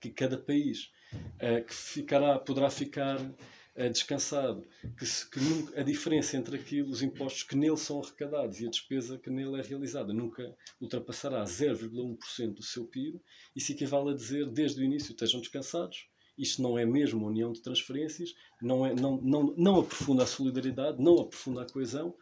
que 0.00 0.10
cada 0.10 0.36
país 0.36 0.92
uh, 1.14 1.64
que 1.64 1.74
ficará, 1.74 2.38
poderá 2.38 2.70
ficar 2.70 3.18
uh, 3.20 3.90
descansado, 3.90 4.62
que, 4.96 5.06
se, 5.06 5.28
que 5.28 5.40
nunca, 5.40 5.80
a 5.80 5.82
diferença 5.82 6.36
entre 6.36 6.56
aquilo, 6.56 6.90
os 6.90 7.02
impostos 7.02 7.42
que 7.42 7.56
nele 7.56 7.76
são 7.76 8.00
arrecadados 8.00 8.60
e 8.60 8.66
a 8.66 8.70
despesa 8.70 9.18
que 9.18 9.30
nele 9.30 9.58
é 9.58 9.62
realizada 9.62 10.12
nunca 10.12 10.54
ultrapassará 10.80 11.42
0,1% 11.42 12.54
do 12.54 12.62
seu 12.62 12.84
PIB, 12.86 13.20
isso 13.56 13.72
equivale 13.72 14.10
a 14.10 14.14
dizer 14.14 14.46
desde 14.50 14.80
o 14.80 14.84
início 14.84 15.12
estejam 15.12 15.40
descansados, 15.40 16.06
isto 16.38 16.62
não 16.62 16.78
é 16.78 16.86
mesmo 16.86 17.20
uma 17.20 17.28
união 17.28 17.52
de 17.52 17.60
transferências, 17.60 18.30
não, 18.62 18.86
é, 18.86 18.94
não, 18.94 19.20
não, 19.20 19.54
não 19.56 19.80
aprofunda 19.80 20.22
a 20.22 20.26
solidariedade, 20.26 21.02
não 21.02 21.20
aprofunda 21.20 21.62
a 21.62 21.66
coesão. 21.66 22.14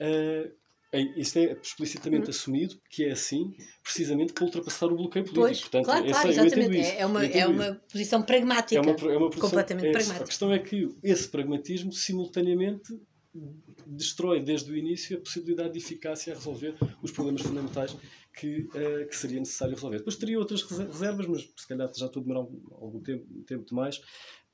Uh, 0.00 0.52
isto 1.16 1.38
é 1.38 1.56
explicitamente 1.60 2.26
hum. 2.26 2.30
assumido 2.30 2.80
que 2.88 3.04
é 3.04 3.10
assim, 3.10 3.52
precisamente 3.82 4.32
para 4.32 4.44
ultrapassar 4.44 4.86
o 4.86 4.96
bloqueio 4.96 5.24
político. 5.24 5.40
Pois, 5.42 5.60
Portanto, 5.60 5.84
claro, 5.84 6.06
claro, 6.06 6.28
exatamente. 6.28 6.78
É, 6.78 7.00
é, 7.00 7.06
uma, 7.06 7.26
é 7.26 7.46
uma 7.46 7.74
posição 7.90 8.22
pragmática. 8.22 8.76
É 8.76 8.80
uma, 8.80 8.90
é 8.90 9.16
uma 9.16 9.28
posição, 9.28 9.40
completamente 9.40 9.88
é, 9.88 9.92
pragmática. 9.92 10.24
A 10.24 10.26
questão 10.26 10.52
é 10.52 10.58
que 10.58 10.88
esse 11.02 11.28
pragmatismo, 11.28 11.92
simultaneamente, 11.92 12.92
destrói 13.86 14.40
desde 14.40 14.70
o 14.70 14.76
início 14.76 15.16
a 15.16 15.20
possibilidade 15.20 15.72
de 15.72 15.78
eficácia 15.78 16.32
a 16.32 16.36
resolver 16.36 16.74
os 17.02 17.10
problemas 17.10 17.42
fundamentais 17.42 17.96
que, 18.32 18.60
uh, 18.60 19.08
que 19.08 19.16
seria 19.16 19.38
necessário 19.38 19.74
resolver. 19.74 19.98
Depois 19.98 20.16
teria 20.16 20.38
outras 20.38 20.62
reservas, 20.62 21.26
mas 21.26 21.52
se 21.56 21.66
calhar 21.66 21.90
já 21.94 22.06
estou 22.06 22.20
a 22.20 22.24
demorar 22.24 22.40
algum 22.40 23.00
tempo, 23.00 23.26
tempo 23.44 23.64
demais. 23.64 23.98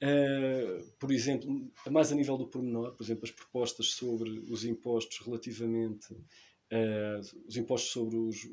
Uh, 0.03 0.83
por 0.99 1.13
exemplo, 1.13 1.71
mais 1.91 2.11
a 2.13 2.15
nível 2.15 2.37
do 2.37 2.47
pormenor, 2.47 2.93
por 2.93 3.05
exemplo, 3.05 3.25
as 3.25 3.31
propostas 3.31 3.93
sobre 3.93 4.31
os 4.51 4.65
impostos 4.65 5.25
relativamente 5.25 6.15
Uh, 6.73 7.21
os 7.47 7.55
impostos 7.59 7.93
sobre 7.93 8.17
os, 8.17 8.49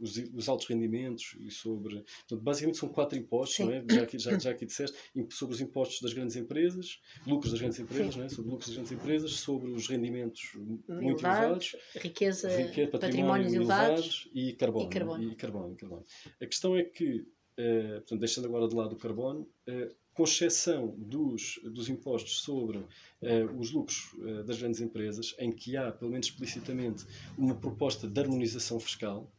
os, 0.00 0.16
os, 0.34 0.48
altos 0.48 0.66
rendimentos 0.66 1.36
e 1.38 1.48
sobre. 1.48 1.94
Portanto, 2.00 2.42
basicamente 2.42 2.76
são 2.76 2.88
quatro 2.88 3.16
impostos, 3.16 3.64
não 3.64 3.72
é? 3.72 3.84
já, 3.88 4.02
aqui, 4.02 4.18
já, 4.18 4.36
já 4.36 4.50
aqui 4.50 4.66
disseste, 4.66 4.98
sobre 5.30 5.54
os 5.54 5.60
impostos 5.60 6.00
das 6.00 6.12
grandes 6.12 6.34
empresas, 6.34 7.00
lucros 7.24 7.52
das 7.52 7.60
grandes 7.60 7.78
empresas, 7.78 8.16
não 8.16 8.24
é? 8.24 8.28
sobre 8.28 8.50
lucros 8.50 8.66
das 8.66 8.74
grandes 8.74 8.92
empresas, 8.92 9.30
sobre 9.30 9.70
os 9.70 9.86
rendimentos 9.86 10.42
muito 10.88 11.24
elevados, 11.24 11.76
riqueza, 11.94 12.48
riqueza 12.48 12.90
patrimónios 12.90 13.54
elevados 13.54 14.28
e 14.34 14.52
carbono, 14.54 14.86
e 14.86 14.88
carbono. 14.88 15.22
E 15.22 15.36
carbono, 15.36 15.76
carbono. 15.76 16.04
A 16.42 16.46
questão 16.46 16.76
é 16.76 16.82
que, 16.82 17.20
uh, 17.20 18.00
portanto, 18.00 18.18
deixando 18.18 18.46
agora 18.46 18.66
de 18.66 18.74
lado 18.74 18.94
o 18.94 18.98
carbono, 18.98 19.48
uh, 19.68 19.94
com 20.16 20.24
exceção 20.24 20.94
dos, 20.96 21.60
dos 21.62 21.90
impostos 21.90 22.40
sobre 22.40 22.78
uh, 22.78 23.58
os 23.58 23.70
lucros 23.70 24.14
uh, 24.14 24.42
das 24.44 24.58
grandes 24.58 24.80
empresas, 24.80 25.34
em 25.38 25.52
que 25.52 25.76
há, 25.76 25.92
pelo 25.92 26.10
menos 26.10 26.28
explicitamente, 26.28 27.04
uma 27.36 27.54
proposta 27.54 28.08
de 28.08 28.18
harmonização 28.18 28.80
fiscal, 28.80 29.30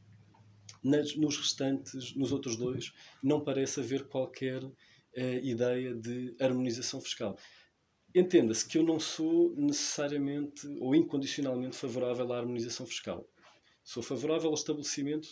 nas, 0.84 1.16
nos 1.16 1.36
restantes, 1.36 2.13
nos 2.16 2.32
outros 2.32 2.56
dois, 2.56 2.94
não 3.24 3.42
parece 3.42 3.80
haver 3.80 4.08
qualquer 4.08 4.63
uh, 4.63 4.76
ideia 5.42 5.96
de 5.96 6.36
harmonização 6.40 7.02
fiscal. 7.02 7.36
Entenda-se 8.13 8.68
que 8.68 8.78
eu 8.78 8.84
não 8.84 9.00
sou 9.00 9.56
necessariamente 9.56 10.68
ou 10.80 10.94
incondicionalmente 10.96 11.76
favorável 11.76 12.32
à 12.32 12.38
harmonização 12.38 12.86
fiscal. 12.86 13.28
Sou 13.84 14.04
favorável 14.04 14.50
ao 14.50 14.54
estabelecimento 14.54 15.28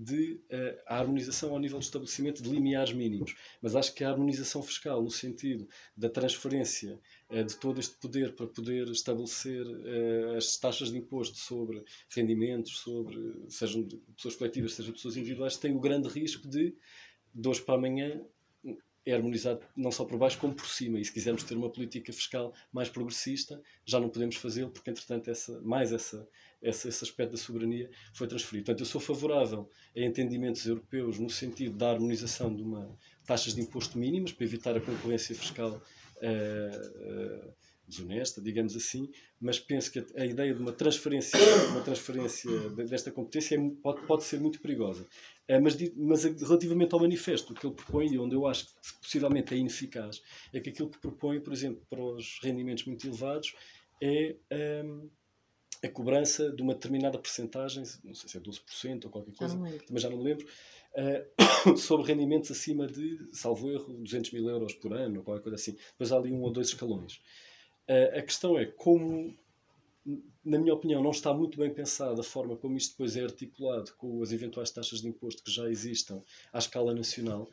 de 0.00 0.34
uh, 0.34 0.80
a 0.86 0.96
harmonização 0.96 1.50
ao 1.50 1.58
nível 1.58 1.80
do 1.80 1.82
estabelecimento 1.82 2.40
de 2.40 2.48
limiares 2.48 2.92
mínimos. 2.92 3.34
Mas 3.60 3.74
acho 3.74 3.92
que 3.92 4.04
a 4.04 4.10
harmonização 4.10 4.62
fiscal, 4.62 5.02
no 5.02 5.10
sentido 5.10 5.68
da 5.96 6.08
transferência 6.08 7.00
uh, 7.28 7.42
de 7.42 7.56
todo 7.56 7.80
este 7.80 7.96
poder 7.96 8.36
para 8.36 8.46
poder 8.46 8.86
estabelecer 8.88 9.66
uh, 9.66 10.36
as 10.36 10.56
taxas 10.56 10.92
de 10.92 10.98
imposto 10.98 11.36
sobre 11.36 11.82
rendimentos, 12.10 12.78
sobre 12.78 13.44
sejam 13.48 13.88
pessoas 14.14 14.36
coletivas, 14.36 14.74
sejam 14.74 14.92
pessoas 14.92 15.16
individuais, 15.16 15.56
tem 15.56 15.74
o 15.74 15.80
grande 15.80 16.06
risco 16.08 16.46
de, 16.46 16.76
de 17.34 17.48
hoje 17.48 17.62
para 17.62 17.74
amanhã, 17.74 18.22
é 19.04 19.14
harmonizado 19.14 19.66
não 19.74 19.90
só 19.90 20.04
por 20.04 20.16
baixo 20.16 20.38
como 20.38 20.54
por 20.54 20.66
cima. 20.66 21.00
E 21.00 21.04
se 21.04 21.12
quisermos 21.12 21.42
ter 21.42 21.56
uma 21.56 21.70
política 21.70 22.12
fiscal 22.12 22.54
mais 22.72 22.88
progressista, 22.88 23.60
já 23.84 23.98
não 23.98 24.10
podemos 24.10 24.36
fazê-lo, 24.36 24.70
porque 24.70 24.90
entretanto 24.90 25.28
essa, 25.28 25.60
mais 25.62 25.92
essa, 25.92 26.28
essa, 26.62 26.88
esse 26.88 27.04
aspecto 27.04 27.32
da 27.32 27.38
soberania 27.38 27.90
foi 28.12 28.26
transferido. 28.26 28.66
Portanto, 28.66 28.80
eu 28.80 28.86
sou 28.86 29.00
favorável 29.00 29.70
a 29.96 30.00
entendimentos 30.00 30.66
europeus 30.66 31.18
no 31.18 31.30
sentido 31.30 31.76
da 31.76 31.90
harmonização 31.90 32.54
de 32.54 32.62
uma 32.62 32.96
taxas 33.28 33.54
de 33.54 33.60
imposto 33.60 33.98
mínimas 33.98 34.32
para 34.32 34.44
evitar 34.44 34.74
a 34.74 34.80
concorrência 34.80 35.34
fiscal 35.34 35.70
uh, 36.16 37.44
uh, 37.46 37.54
desonesta, 37.86 38.40
digamos 38.40 38.74
assim, 38.74 39.10
mas 39.38 39.58
penso 39.58 39.92
que 39.92 40.04
a, 40.16 40.24
ideia 40.24 40.54
de 40.54 40.60
uma 40.60 40.72
transferência, 40.72 41.38
uma 41.70 41.82
transferência 41.82 42.50
desta 42.70 43.10
competência 43.10 43.56
é, 43.56 43.70
pode, 43.82 44.06
pode 44.06 44.24
ser 44.24 44.40
muito 44.40 44.60
perigosa. 44.60 45.02
Uh, 45.48 45.60
mas, 45.62 45.76
mas 45.94 46.24
relativamente 46.24 46.94
ao 46.94 47.00
manifesto, 47.00 47.52
o 47.52 47.54
que 47.54 47.66
ele 47.66 47.74
propõe, 47.74 48.08
e 48.08 48.18
onde 48.18 48.34
eu 48.34 48.46
acho 48.46 48.66
que 48.66 48.72
possivelmente 49.02 49.52
é 49.52 49.58
ineficaz, 49.58 50.22
é 50.52 50.58
que 50.58 50.70
aquilo 50.70 50.88
que 50.88 50.98
propõe, 50.98 51.38
por 51.38 51.52
exemplo, 51.52 51.82
para 51.88 52.02
os 52.02 52.40
rendimentos 52.42 52.84
muito 52.86 53.06
elevados, 53.06 53.54
é 54.00 54.36
um, 54.84 55.10
a 55.82 55.88
cobrança 55.88 56.50
de 56.50 56.62
uma 56.62 56.74
determinada 56.74 57.18
percentagem, 57.18 57.84
não 58.02 58.14
sei 58.14 58.28
se 58.28 58.36
é 58.36 58.40
12% 58.40 59.04
ou 59.04 59.10
qualquer 59.10 59.34
coisa, 59.34 59.56
mas 59.90 60.02
já 60.02 60.10
não 60.10 60.18
me 60.18 60.24
lembro, 60.24 60.46
uh, 60.94 61.76
sobre 61.78 62.06
rendimentos 62.06 62.50
acima 62.50 62.86
de, 62.86 63.28
salvo 63.32 63.70
erro, 63.70 63.94
200 63.94 64.32
mil 64.32 64.48
euros 64.48 64.74
por 64.74 64.92
ano 64.92 65.18
ou 65.18 65.24
qualquer 65.24 65.42
coisa 65.42 65.56
assim. 65.56 65.76
Depois 65.92 66.10
há 66.12 66.16
ali 66.16 66.32
um 66.32 66.42
ou 66.42 66.50
dois 66.50 66.68
escalões. 66.68 67.20
Uh, 67.88 68.18
a 68.18 68.22
questão 68.22 68.58
é 68.58 68.66
como, 68.66 69.36
na 70.44 70.58
minha 70.58 70.74
opinião, 70.74 71.02
não 71.02 71.10
está 71.10 71.32
muito 71.32 71.58
bem 71.58 71.72
pensada 71.72 72.20
a 72.20 72.24
forma 72.24 72.56
como 72.56 72.76
isto 72.76 72.92
depois 72.92 73.16
é 73.16 73.22
articulado 73.22 73.94
com 73.96 74.20
as 74.22 74.32
eventuais 74.32 74.70
taxas 74.70 75.00
de 75.00 75.08
imposto 75.08 75.42
que 75.44 75.50
já 75.50 75.70
existam 75.70 76.22
à 76.52 76.58
escala 76.58 76.92
nacional. 76.92 77.48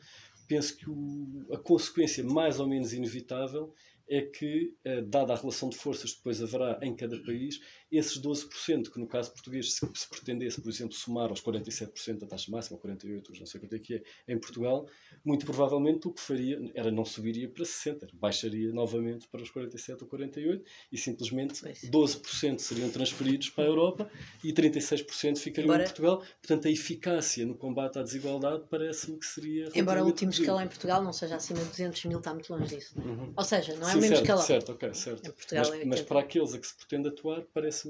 Penso 0.48 0.76
que 0.76 0.88
o, 0.88 1.46
a 1.52 1.58
consequência 1.58 2.22
mais 2.24 2.60
ou 2.60 2.68
menos 2.68 2.92
inevitável 2.92 3.72
é 4.08 4.22
que, 4.22 4.74
eh, 4.84 5.02
dada 5.02 5.32
a 5.32 5.36
relação 5.36 5.68
de 5.68 5.76
forças 5.76 6.12
que 6.12 6.18
depois 6.18 6.40
haverá 6.40 6.78
em 6.82 6.94
cada 6.94 7.18
país, 7.22 7.60
esses 7.96 8.20
12%, 8.20 8.90
que 8.90 8.98
no 8.98 9.06
caso 9.06 9.32
português, 9.32 9.72
se, 9.72 9.88
se 9.94 10.08
pretendesse, 10.08 10.60
por 10.60 10.70
exemplo, 10.70 10.94
somar 10.94 11.30
aos 11.30 11.40
47% 11.40 12.18
da 12.18 12.26
taxa 12.26 12.50
máxima, 12.50 12.78
48%, 12.78 13.38
não 13.38 13.46
sei 13.46 13.60
quanto 13.60 13.74
é 13.74 13.78
que 13.78 13.94
é, 13.94 14.02
em 14.28 14.38
Portugal, 14.38 14.86
muito 15.24 15.44
provavelmente 15.44 16.08
o 16.08 16.12
que 16.12 16.20
faria 16.20 16.60
era 16.74 16.90
não 16.90 17.04
subiria 17.04 17.48
para 17.48 17.64
60%, 17.64 18.10
baixaria 18.14 18.72
novamente 18.72 19.28
para 19.28 19.42
os 19.42 19.50
47% 19.50 20.02
ou 20.02 20.08
48%, 20.08 20.62
e 20.90 20.98
simplesmente 20.98 21.54
12% 21.90 22.58
seriam 22.58 22.90
transferidos 22.90 23.50
para 23.50 23.64
a 23.64 23.66
Europa 23.66 24.10
e 24.42 24.52
36% 24.52 25.38
ficariam 25.38 25.66
Embora... 25.66 25.82
em 25.82 25.86
Portugal. 25.86 26.22
Portanto, 26.40 26.68
a 26.68 26.70
eficácia 26.70 27.44
no 27.46 27.54
combate 27.54 27.98
à 27.98 28.02
desigualdade 28.02 28.64
parece-me 28.70 29.18
que 29.18 29.26
seria. 29.26 29.68
Embora 29.74 30.02
o 30.02 30.06
último 30.06 30.30
escalão 30.30 30.62
em 30.62 30.68
Portugal 30.68 31.02
não 31.02 31.12
seja 31.12 31.36
acima 31.36 31.60
de 31.60 31.70
200 31.70 32.04
mil, 32.04 32.18
está 32.18 32.32
muito 32.32 32.52
longe 32.52 32.76
disso. 32.76 32.94
É? 32.98 33.00
Uhum. 33.00 33.32
Ou 33.36 33.44
seja, 33.44 33.74
não 33.76 33.88
é 33.88 33.92
Sim, 33.92 33.98
o 33.98 34.00
mesmo 34.00 34.16
certo, 34.16 34.22
escalão. 34.22 34.44
Certo, 34.44 34.72
ok, 34.72 34.94
certo. 34.94 35.34
mas, 35.52 35.70
é 35.70 35.84
mas 35.84 36.00
para 36.02 36.20
aqueles 36.20 36.54
a 36.54 36.58
que 36.58 36.66
se 36.66 36.76
pretende 36.76 37.08
atuar, 37.08 37.42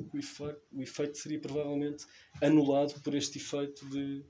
que 0.05 0.17
o 0.17 0.21
efeito, 0.21 0.61
o 0.73 0.83
efeito 0.83 1.19
seria 1.19 1.41
provavelmente 1.41 2.05
anulado 2.43 3.01
por 3.03 3.15
este 3.15 3.39
efeito 3.39 3.87
de, 3.89 4.23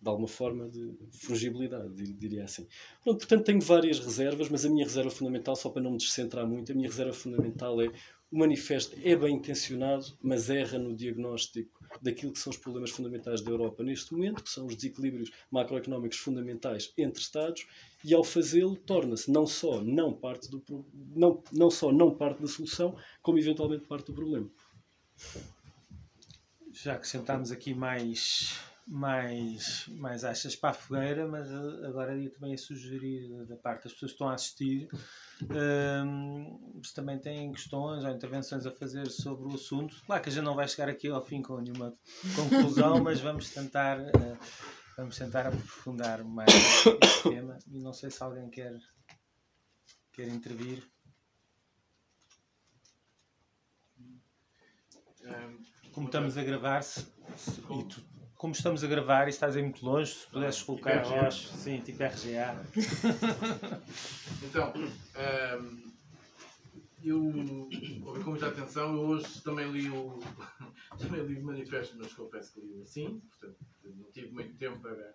de 0.00 0.08
alguma 0.08 0.28
forma 0.28 0.68
de 0.68 0.96
fungibilidade, 1.12 1.94
diria 2.14 2.44
assim. 2.44 2.66
Pronto, 3.02 3.18
portanto, 3.18 3.44
tenho 3.44 3.60
várias 3.60 3.98
reservas, 3.98 4.48
mas 4.48 4.64
a 4.64 4.70
minha 4.70 4.84
reserva 4.84 5.10
fundamental, 5.10 5.56
só 5.56 5.70
para 5.70 5.82
não 5.82 5.92
me 5.92 5.98
descentrar 5.98 6.46
muito, 6.46 6.72
a 6.72 6.74
minha 6.74 6.88
reserva 6.88 7.12
fundamental 7.12 7.80
é 7.80 7.90
o 8.32 8.38
manifesto 8.38 8.96
é 9.02 9.16
bem 9.16 9.34
intencionado, 9.34 10.06
mas 10.22 10.48
erra 10.48 10.78
no 10.78 10.94
diagnóstico 10.94 11.80
daquilo 12.00 12.32
que 12.32 12.38
são 12.38 12.52
os 12.52 12.56
problemas 12.56 12.90
fundamentais 12.90 13.40
da 13.40 13.50
Europa 13.50 13.82
neste 13.82 14.14
momento, 14.14 14.44
que 14.44 14.50
são 14.50 14.66
os 14.66 14.76
desequilíbrios 14.76 15.32
macroeconómicos 15.50 16.18
fundamentais 16.18 16.92
entre 16.96 17.20
Estados, 17.20 17.66
e 18.04 18.14
ao 18.14 18.22
fazê-lo 18.22 18.76
torna-se 18.76 19.30
não 19.30 19.46
só 19.46 19.82
não 19.82 20.12
parte 20.12 20.48
do 20.48 20.62
não, 21.14 21.42
não 21.52 21.70
só 21.70 21.90
não 21.90 22.16
parte 22.16 22.40
da 22.40 22.46
solução, 22.46 22.96
como 23.20 23.38
eventualmente 23.38 23.88
parte 23.88 24.06
do 24.06 24.14
problema. 24.14 24.48
Já 26.72 26.94
acrescentámos 26.94 27.50
aqui 27.50 27.74
mais 27.74 28.58
mais, 28.90 29.86
mais 29.88 30.24
achas 30.24 30.56
para 30.56 30.70
a 30.70 30.74
fogueira, 30.74 31.28
mas 31.28 31.48
eh, 31.48 31.86
agora 31.86 32.16
ia 32.16 32.28
também 32.28 32.54
a 32.54 32.58
sugerir 32.58 33.46
da 33.46 33.54
parte 33.56 33.84
das 33.84 33.92
pessoas 33.92 34.10
que 34.10 34.14
estão 34.16 34.28
a 34.28 34.34
assistir 34.34 34.88
um, 36.04 36.80
se 36.82 36.92
também 36.92 37.16
têm 37.18 37.52
questões 37.52 38.04
ou 38.04 38.10
intervenções 38.10 38.66
a 38.66 38.70
fazer 38.72 39.06
sobre 39.06 39.46
o 39.46 39.54
assunto. 39.54 39.94
Claro 40.04 40.22
que 40.22 40.28
a 40.28 40.32
gente 40.32 40.44
não 40.44 40.56
vai 40.56 40.66
chegar 40.66 40.88
aqui 40.88 41.06
ao 41.06 41.24
fim 41.24 41.40
com 41.40 41.60
nenhuma 41.60 41.94
conclusão, 42.34 42.98
mas 43.02 43.20
vamos 43.20 43.50
tentar, 43.50 44.00
uh, 44.00 44.38
vamos 44.96 45.16
tentar 45.16 45.46
aprofundar 45.46 46.24
mais 46.24 46.50
este 46.50 47.30
tema 47.30 47.58
e 47.68 47.78
não 47.78 47.92
sei 47.92 48.10
se 48.10 48.20
alguém 48.22 48.50
quer, 48.50 48.76
quer 50.12 50.26
intervir. 50.26 50.82
Como 55.92 56.06
estamos 56.06 56.36
a 56.38 56.44
gravar-se, 56.44 57.06
e 57.70 57.84
tu 57.84 58.10
como 58.40 58.54
estamos 58.54 58.82
a 58.82 58.86
gravar 58.86 59.26
e 59.26 59.30
estás 59.30 59.54
aí 59.54 59.62
muito 59.62 59.84
longe, 59.84 60.14
se 60.14 60.26
pudesses 60.28 60.62
colocar 60.62 61.02
tipo 61.02 61.14
voz, 61.14 61.34
sim, 61.34 61.78
tipo 61.82 62.02
RGA. 62.02 62.56
então, 64.42 64.72
um, 65.60 65.92
eu 67.04 67.22
ouvi 67.22 68.24
com 68.24 68.30
muita 68.30 68.48
atenção, 68.48 68.94
eu 68.94 69.00
hoje 69.00 69.42
também 69.42 69.70
li 69.70 69.90
o, 69.90 70.18
também 70.98 71.22
li 71.22 71.38
o 71.38 71.44
manifesto, 71.44 71.98
mas 71.98 72.14
confesso 72.14 72.54
que 72.54 72.60
li 72.62 72.80
assim, 72.80 73.20
portanto 73.20 73.58
não 73.84 74.10
tive 74.10 74.30
muito 74.30 74.56
tempo 74.56 74.80
para, 74.80 75.14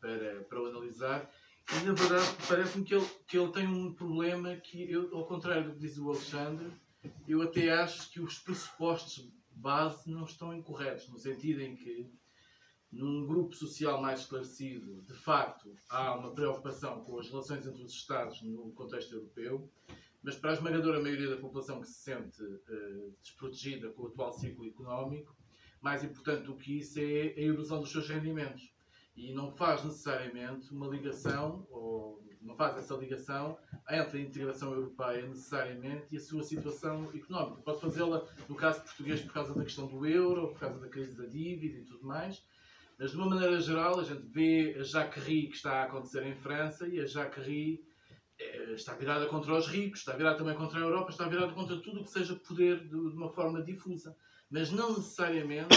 para, 0.00 0.40
para 0.44 0.62
o 0.62 0.66
analisar. 0.66 1.30
E 1.70 1.84
na 1.84 1.92
verdade 1.92 2.24
parece-me 2.48 2.84
que 2.86 2.94
ele, 2.94 3.06
que 3.26 3.36
ele 3.38 3.52
tem 3.52 3.68
um 3.68 3.92
problema 3.92 4.56
que, 4.56 4.90
eu, 4.90 5.14
ao 5.14 5.26
contrário 5.26 5.64
do 5.64 5.74
que 5.74 5.80
diz 5.80 5.98
o 5.98 6.08
Alexandre, 6.08 6.72
eu 7.28 7.42
até 7.42 7.70
acho 7.70 8.10
que 8.10 8.20
os 8.20 8.38
pressupostos 8.38 9.30
base 9.64 10.10
não 10.10 10.24
estão 10.24 10.52
incorretos, 10.52 11.08
no 11.08 11.18
sentido 11.18 11.62
em 11.62 11.74
que 11.74 12.12
num 12.92 13.26
grupo 13.26 13.54
social 13.54 14.00
mais 14.00 14.20
esclarecido, 14.20 15.00
de 15.02 15.14
facto, 15.14 15.74
há 15.88 16.14
uma 16.14 16.32
preocupação 16.32 17.02
com 17.02 17.18
as 17.18 17.28
relações 17.30 17.66
entre 17.66 17.82
os 17.82 17.92
Estados 17.92 18.42
no 18.42 18.70
contexto 18.72 19.14
europeu, 19.14 19.68
mas 20.22 20.36
para 20.36 20.50
a 20.50 20.52
esmagadora 20.52 21.00
maioria 21.00 21.30
da 21.30 21.38
população 21.38 21.80
que 21.80 21.88
se 21.88 21.94
sente 21.94 22.42
uh, 22.42 23.14
desprotegida 23.22 23.88
com 23.90 24.02
o 24.02 24.06
atual 24.06 24.32
ciclo 24.34 24.66
económico, 24.66 25.34
mais 25.80 26.04
importante 26.04 26.44
do 26.44 26.56
que 26.56 26.78
isso 26.78 27.00
é 27.00 27.34
a 27.36 27.40
erosão 27.40 27.80
dos 27.80 27.90
seus 27.90 28.08
rendimentos. 28.08 28.72
E 29.16 29.32
não 29.32 29.50
faz 29.50 29.82
necessariamente 29.82 30.72
uma 30.72 30.88
ligação, 30.88 31.66
ou 31.70 32.22
não 32.44 32.54
faz 32.54 32.76
essa 32.76 32.94
ligação 32.94 33.58
entre 33.90 34.18
a 34.18 34.22
integração 34.22 34.72
europeia 34.72 35.26
necessariamente 35.26 36.06
e 36.12 36.16
a 36.16 36.20
sua 36.20 36.42
situação 36.42 37.10
económica. 37.14 37.62
Pode 37.62 37.80
fazê-la, 37.80 38.24
no 38.48 38.54
caso 38.54 38.82
português, 38.82 39.20
por 39.22 39.32
causa 39.32 39.54
da 39.54 39.64
questão 39.64 39.86
do 39.86 40.06
euro, 40.06 40.48
por 40.48 40.60
causa 40.60 40.78
da 40.78 40.88
crise 40.88 41.16
da 41.16 41.26
dívida 41.26 41.78
e 41.78 41.84
tudo 41.84 42.04
mais, 42.06 42.42
mas 42.98 43.10
de 43.10 43.16
uma 43.16 43.26
maneira 43.26 43.60
geral, 43.60 43.98
a 43.98 44.04
gente 44.04 44.22
vê 44.26 44.76
a 44.78 44.82
Jacquerie 44.82 45.48
que 45.48 45.56
está 45.56 45.80
a 45.80 45.84
acontecer 45.84 46.24
em 46.24 46.34
França 46.34 46.86
e 46.86 47.00
a 47.00 47.06
Jacquerie 47.06 47.84
eh, 48.38 48.72
está 48.74 48.94
virada 48.94 49.26
contra 49.26 49.52
os 49.54 49.66
ricos, 49.66 50.00
está 50.00 50.12
virada 50.12 50.38
também 50.38 50.54
contra 50.54 50.78
a 50.78 50.82
Europa, 50.82 51.10
está 51.10 51.26
virada 51.28 51.52
contra 51.52 51.76
tudo 51.78 52.00
o 52.00 52.04
que 52.04 52.10
seja 52.10 52.36
poder 52.36 52.80
de, 52.80 52.88
de 52.88 53.16
uma 53.16 53.30
forma 53.30 53.62
difusa. 53.62 54.16
Mas 54.50 54.70
não 54.70 54.90
necessariamente, 54.90 55.74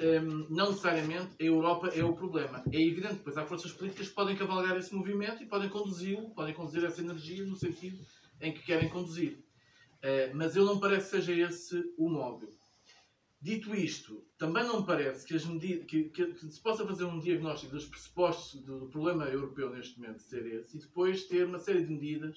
um, 0.00 0.46
não 0.48 0.70
necessariamente 0.70 1.30
a 1.40 1.44
Europa 1.44 1.88
é 1.88 2.04
o 2.04 2.14
problema. 2.14 2.62
É 2.72 2.80
evidente, 2.80 3.20
pois 3.24 3.36
há 3.36 3.44
forças 3.44 3.72
políticas 3.72 4.08
que 4.08 4.14
podem 4.14 4.36
cavalgar 4.36 4.76
esse 4.76 4.94
movimento 4.94 5.42
e 5.42 5.46
podem 5.46 5.68
conduzi-lo, 5.68 6.30
podem 6.30 6.54
conduzir 6.54 6.84
essa 6.84 7.00
energia 7.00 7.44
no 7.44 7.56
sentido 7.56 7.98
em 8.40 8.52
que 8.52 8.62
querem 8.62 8.88
conduzir. 8.88 9.44
Uh, 9.98 10.34
mas 10.34 10.54
eu 10.54 10.64
não 10.64 10.78
parece 10.78 11.10
que 11.10 11.16
seja 11.16 11.32
esse 11.32 11.92
o 11.96 12.08
móvel. 12.08 12.50
Dito 13.40 13.74
isto, 13.74 14.24
também 14.36 14.64
não 14.64 14.84
parece 14.84 15.24
que, 15.24 15.46
medidas, 15.46 15.86
que, 15.86 16.04
que, 16.08 16.26
que, 16.34 16.50
se 16.50 16.60
possa 16.60 16.84
fazer 16.84 17.04
um 17.04 17.20
diagnóstico 17.20 17.72
dos 17.72 17.86
pressupostos 17.86 18.60
do, 18.62 18.80
do, 18.80 18.88
problema 18.88 19.26
europeu 19.26 19.70
neste 19.70 19.98
momento 19.98 20.22
ser 20.22 20.44
esse 20.46 20.76
e 20.76 20.80
depois 20.80 21.24
ter 21.24 21.46
uma 21.46 21.60
série 21.60 21.84
de 21.84 21.92
medidas 21.92 22.36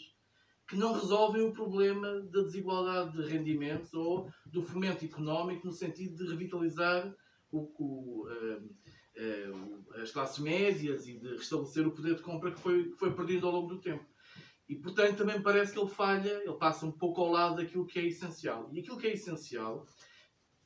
que 0.67 0.75
não 0.75 0.93
resolvem 0.93 1.41
o 1.41 1.51
problema 1.51 2.21
da 2.21 2.43
desigualdade 2.43 3.17
de 3.17 3.27
rendimentos 3.27 3.91
ou 3.95 4.31
do 4.45 4.61
fomento 4.61 5.03
económico 5.03 5.65
no 5.65 5.73
sentido 5.73 6.23
de 6.23 6.29
revitalizar 6.29 7.11
o, 7.51 7.71
o, 7.77 8.27
uh, 8.27 8.63
uh, 9.17 10.01
as 10.01 10.11
classes 10.11 10.39
médias 10.39 11.07
e 11.07 11.17
de 11.17 11.35
restabelecer 11.35 11.87
o 11.87 11.91
poder 11.91 12.15
de 12.15 12.21
compra 12.21 12.51
que 12.51 12.59
foi, 12.59 12.89
que 12.91 12.97
foi 12.97 13.13
perdido 13.13 13.47
ao 13.47 13.53
longo 13.53 13.67
do 13.67 13.81
tempo. 13.81 14.05
E, 14.67 14.75
portanto, 14.75 15.17
também 15.17 15.41
parece 15.41 15.73
que 15.73 15.79
ele 15.79 15.89
falha, 15.89 16.41
ele 16.43 16.57
passa 16.57 16.85
um 16.85 16.91
pouco 16.91 17.21
ao 17.21 17.31
lado 17.31 17.57
daquilo 17.57 17.85
que 17.85 17.99
é 17.99 18.05
essencial. 18.05 18.69
E 18.71 18.79
aquilo 18.79 18.97
que 18.97 19.07
é 19.07 19.13
essencial 19.13 19.85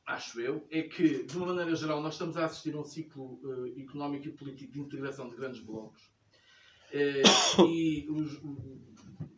acho 0.05 0.39
eu, 0.39 0.67
é 0.69 0.83
que, 0.83 1.23
de 1.23 1.35
uma 1.37 1.47
maneira 1.47 1.75
geral, 1.75 2.01
nós 2.01 2.13
estamos 2.13 2.37
a 2.37 2.45
assistir 2.45 2.75
a 2.75 2.79
um 2.79 2.83
ciclo 2.83 3.39
uh, 3.43 3.79
económico 3.79 4.27
e 4.27 4.31
político 4.31 4.73
de 4.73 4.79
integração 4.79 5.27
de 5.27 5.35
grandes 5.35 5.59
blocos. 5.61 6.03
Uh, 6.93 7.65
e 7.67 8.07
os, 8.09 8.39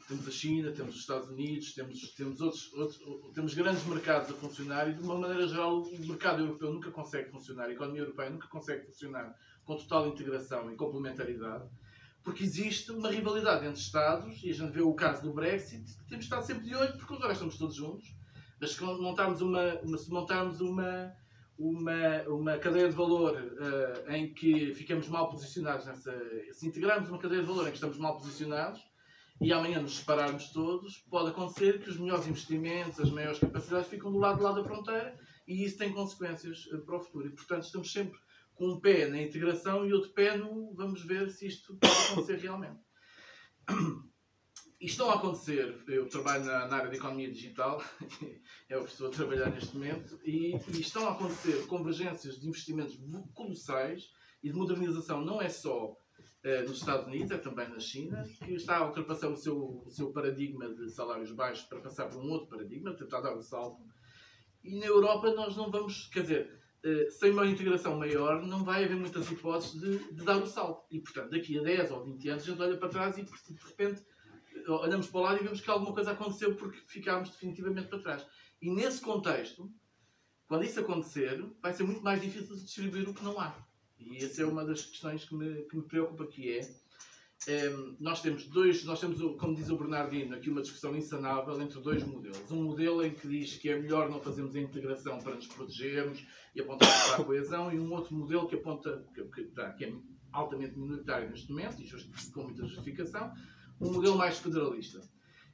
temos 0.08 0.28
a 0.28 0.32
China, 0.32 0.72
temos 0.72 0.96
os 0.96 1.02
Estados 1.02 1.30
Unidos, 1.30 1.74
temos, 1.74 2.14
temos, 2.14 2.42
outros, 2.42 2.74
outros, 2.74 3.00
temos 3.34 3.54
grandes 3.54 3.86
mercados 3.86 4.30
a 4.30 4.34
funcionar 4.34 4.90
e, 4.90 4.94
de 4.94 5.02
uma 5.02 5.18
maneira 5.18 5.48
geral, 5.48 5.82
o 5.82 6.08
mercado 6.08 6.42
europeu 6.44 6.74
nunca 6.74 6.92
consegue 6.92 7.30
funcionar, 7.30 7.66
a 7.66 7.72
economia 7.72 8.02
europeia 8.02 8.30
nunca 8.30 8.48
consegue 8.48 8.86
funcionar 8.86 9.36
com 9.66 9.76
total 9.76 10.08
integração 10.08 10.72
e 10.72 10.76
complementaridade, 10.76 11.70
porque 12.24 12.44
existe 12.44 12.92
uma 12.92 13.10
rivalidade 13.10 13.66
entre 13.66 13.80
Estados, 13.80 14.42
e 14.44 14.50
a 14.50 14.54
gente 14.54 14.72
vê 14.72 14.82
o 14.82 14.94
caso 14.94 15.24
do 15.24 15.34
Brexit, 15.34 15.86
temos 16.08 16.26
estado 16.26 16.46
sempre 16.46 16.66
de 16.66 16.76
olho, 16.76 16.98
porque 16.98 17.14
agora 17.14 17.34
estamos 17.34 17.58
todos 17.58 17.76
juntos 17.76 18.18
mas 18.60 18.72
se 18.72 18.84
montarmos 18.84 19.42
uma, 19.42 19.98
se 19.98 20.10
montarmos 20.10 20.62
uma, 20.62 21.14
uma, 21.58 22.24
uma 22.28 22.58
cadeia 22.58 22.90
de 22.90 22.96
valor 22.96 23.36
uh, 23.36 24.12
em 24.12 24.34
que 24.34 24.74
ficamos 24.74 25.08
mal 25.08 25.30
posicionados 25.30 25.86
nessa. 25.86 26.14
Se 26.54 26.68
integrarmos 26.68 27.10
uma 27.10 27.20
cadeia 27.20 27.42
de 27.42 27.48
valor 27.48 27.68
em 27.68 27.70
que 27.70 27.78
estamos 27.78 27.98
mal 27.98 28.18
posicionados 28.18 28.82
e 29.40 29.54
amanhã 29.54 29.82
nos 29.82 29.98
separarmos 29.98 30.50
todos, 30.50 30.98
pode 31.10 31.30
acontecer 31.30 31.80
que 31.80 31.90
os 31.90 31.98
melhores 31.98 32.28
investimentos, 32.28 33.00
as 33.00 33.12
maiores 33.12 33.40
capacidades 33.40 33.88
ficam 33.88 34.12
do 34.12 34.18
lado 34.18 34.38
de 34.38 34.44
lá 34.44 34.52
da 34.52 34.64
fronteira 34.64 35.18
e 35.48 35.64
isso 35.64 35.78
tem 35.78 35.94
consequências 35.94 36.66
uh, 36.68 36.82
para 36.82 36.98
o 36.98 37.00
futuro. 37.00 37.28
E 37.28 37.32
portanto 37.32 37.64
estamos 37.64 37.92
sempre 37.92 38.20
com 38.56 38.70
um 38.70 38.80
pé 38.80 39.08
na 39.08 39.22
integração 39.22 39.86
e 39.86 39.94
outro 39.94 40.10
pé 40.12 40.36
no 40.36 40.74
vamos 40.74 41.04
ver 41.04 41.30
se 41.30 41.48
isto 41.48 41.76
pode 41.76 41.94
acontecer 42.12 42.38
realmente. 42.38 42.82
E 44.80 44.86
estão 44.86 45.10
a 45.10 45.16
acontecer, 45.16 45.84
eu 45.88 46.08
trabalho 46.08 46.46
na, 46.46 46.68
na, 46.68 46.76
área 46.78 46.90
de 46.92 46.98
economia 46.98 47.32
digital, 47.32 47.84
é 48.70 48.78
o 48.78 48.84
que 48.84 48.92
estou 48.92 49.08
a 49.08 49.12
trabalhar 49.12 49.50
neste 49.50 49.76
momento, 49.76 50.20
e, 50.24 50.56
e, 50.56 50.80
estão 50.80 51.08
a 51.08 51.14
acontecer 51.14 51.66
convergências 51.66 52.40
de 52.40 52.48
investimentos 52.48 52.96
colossais 53.34 54.12
e 54.44 54.50
de 54.50 54.56
modernização, 54.56 55.26
não 55.26 55.42
é 55.42 55.50
só 55.50 55.98
nos 56.64 56.78
Estados 56.78 57.08
Unidos, 57.08 57.32
é 57.32 57.38
também 57.38 57.68
na 57.68 57.80
China, 57.80 58.24
que 58.44 58.54
está 58.54 58.78
a 58.78 58.86
ultrapassar 58.88 59.28
o 59.28 59.36
seu, 59.36 59.84
o 59.86 59.90
seu 59.90 60.12
paradigma 60.12 60.74
de 60.74 60.90
salários 60.90 61.32
baixos 61.32 61.66
para 61.66 61.80
passar 61.80 62.08
por 62.10 62.22
um 62.22 62.30
outro 62.30 62.48
paradigma, 62.48 62.94
tentar 62.94 63.22
dar 63.22 63.36
um 63.36 63.42
salto. 63.42 63.84
E 64.64 64.80
na 64.80 64.86
Europa 64.86 65.34
nós 65.34 65.56
não 65.56 65.70
vamos, 65.72 66.08
quer 66.08 66.22
dizer, 66.22 66.60
uh, 66.86 67.12
sem 67.12 67.32
uma 67.32 67.48
integração 67.48 67.98
maior, 67.98 68.42
não 68.46 68.64
vai 68.64 68.84
haver 68.84 68.96
muitas 68.96 69.30
hipóteses 69.32 69.80
de, 69.80 70.14
de 70.14 70.24
dar 70.24 70.38
o 70.38 70.48
salto. 70.48 70.86
E 70.92 71.00
portanto, 71.00 71.32
daqui 71.32 71.58
a 71.58 71.64
10 71.64 71.92
ou 71.92 72.04
20 72.04 72.30
anos 72.30 72.44
a 72.44 72.46
gente 72.46 72.62
olha 72.62 72.78
para 72.78 72.90
trás 72.90 73.18
e 73.18 73.24
de 73.24 73.32
repente 73.66 74.04
olhamos 74.68 75.08
para 75.08 75.20
o 75.20 75.24
lado 75.24 75.40
e 75.40 75.44
vemos 75.44 75.62
que 75.62 75.70
alguma 75.70 75.94
coisa 75.94 76.12
aconteceu 76.12 76.56
porque 76.56 76.80
ficámos 76.88 77.30
definitivamente 77.30 77.88
para 77.88 78.00
trás. 78.00 78.26
E 78.62 78.72
nesse 78.72 79.02
contexto, 79.02 79.72
quando 80.48 80.64
isso 80.64 80.80
acontecer, 80.80 81.44
vai 81.62 81.74
ser 81.74 81.84
muito 81.84 82.02
mais 82.02 82.22
difícil 82.22 82.56
distribuir 82.56 83.08
o 83.08 83.14
que 83.14 83.24
não 83.24 83.40
há. 83.40 83.67
E 84.00 84.24
essa 84.24 84.42
é 84.42 84.46
uma 84.46 84.64
das 84.66 84.86
questões 84.86 85.26
que 85.26 85.36
me, 85.36 85.64
que 85.64 85.76
me 85.76 85.84
preocupa, 85.84 86.26
que 86.28 86.52
é 86.58 86.62
um, 87.48 87.52
ehm, 87.52 87.96
nós 88.00 88.22
temos 88.22 88.46
dois, 88.48 88.84
nós 88.84 89.00
temos, 89.00 89.20
como 89.38 89.56
diz 89.56 89.70
o 89.70 89.78
Bernardino, 89.78 90.36
aqui 90.36 90.50
uma 90.50 90.62
discussão 90.62 90.96
insanável 90.96 91.60
entre 91.62 91.80
dois 91.80 92.04
modelos. 92.04 92.52
Um 92.52 92.64
modelo 92.64 93.04
em 93.06 93.14
que 93.14 93.28
diz 93.28 93.58
que 93.58 93.70
é 93.70 93.80
melhor 93.80 94.10
não 94.10 94.20
fazermos 94.20 94.56
a 94.56 94.60
integração 94.60 95.20
para 95.20 95.36
nos 95.36 95.48
protegermos 95.48 96.26
e 96.56 96.62
apontar 96.62 96.90
para 96.90 97.24
a 97.24 97.26
coesão, 97.26 97.72
e 97.72 97.80
um 97.80 97.92
outro 97.94 98.16
modelo 98.16 98.48
que 98.48 98.56
aponta, 98.56 99.06
que, 99.14 99.24
que, 99.24 99.86
é 99.86 99.94
altamente 100.32 100.78
minoritário 100.78 101.30
neste 101.30 101.50
momento, 101.50 101.82
e 101.82 102.32
com 102.32 102.44
muita 102.44 102.66
justificação, 102.66 103.32
um 103.80 103.94
modelo 103.94 104.18
mais 104.18 104.38
federalista. 104.40 105.02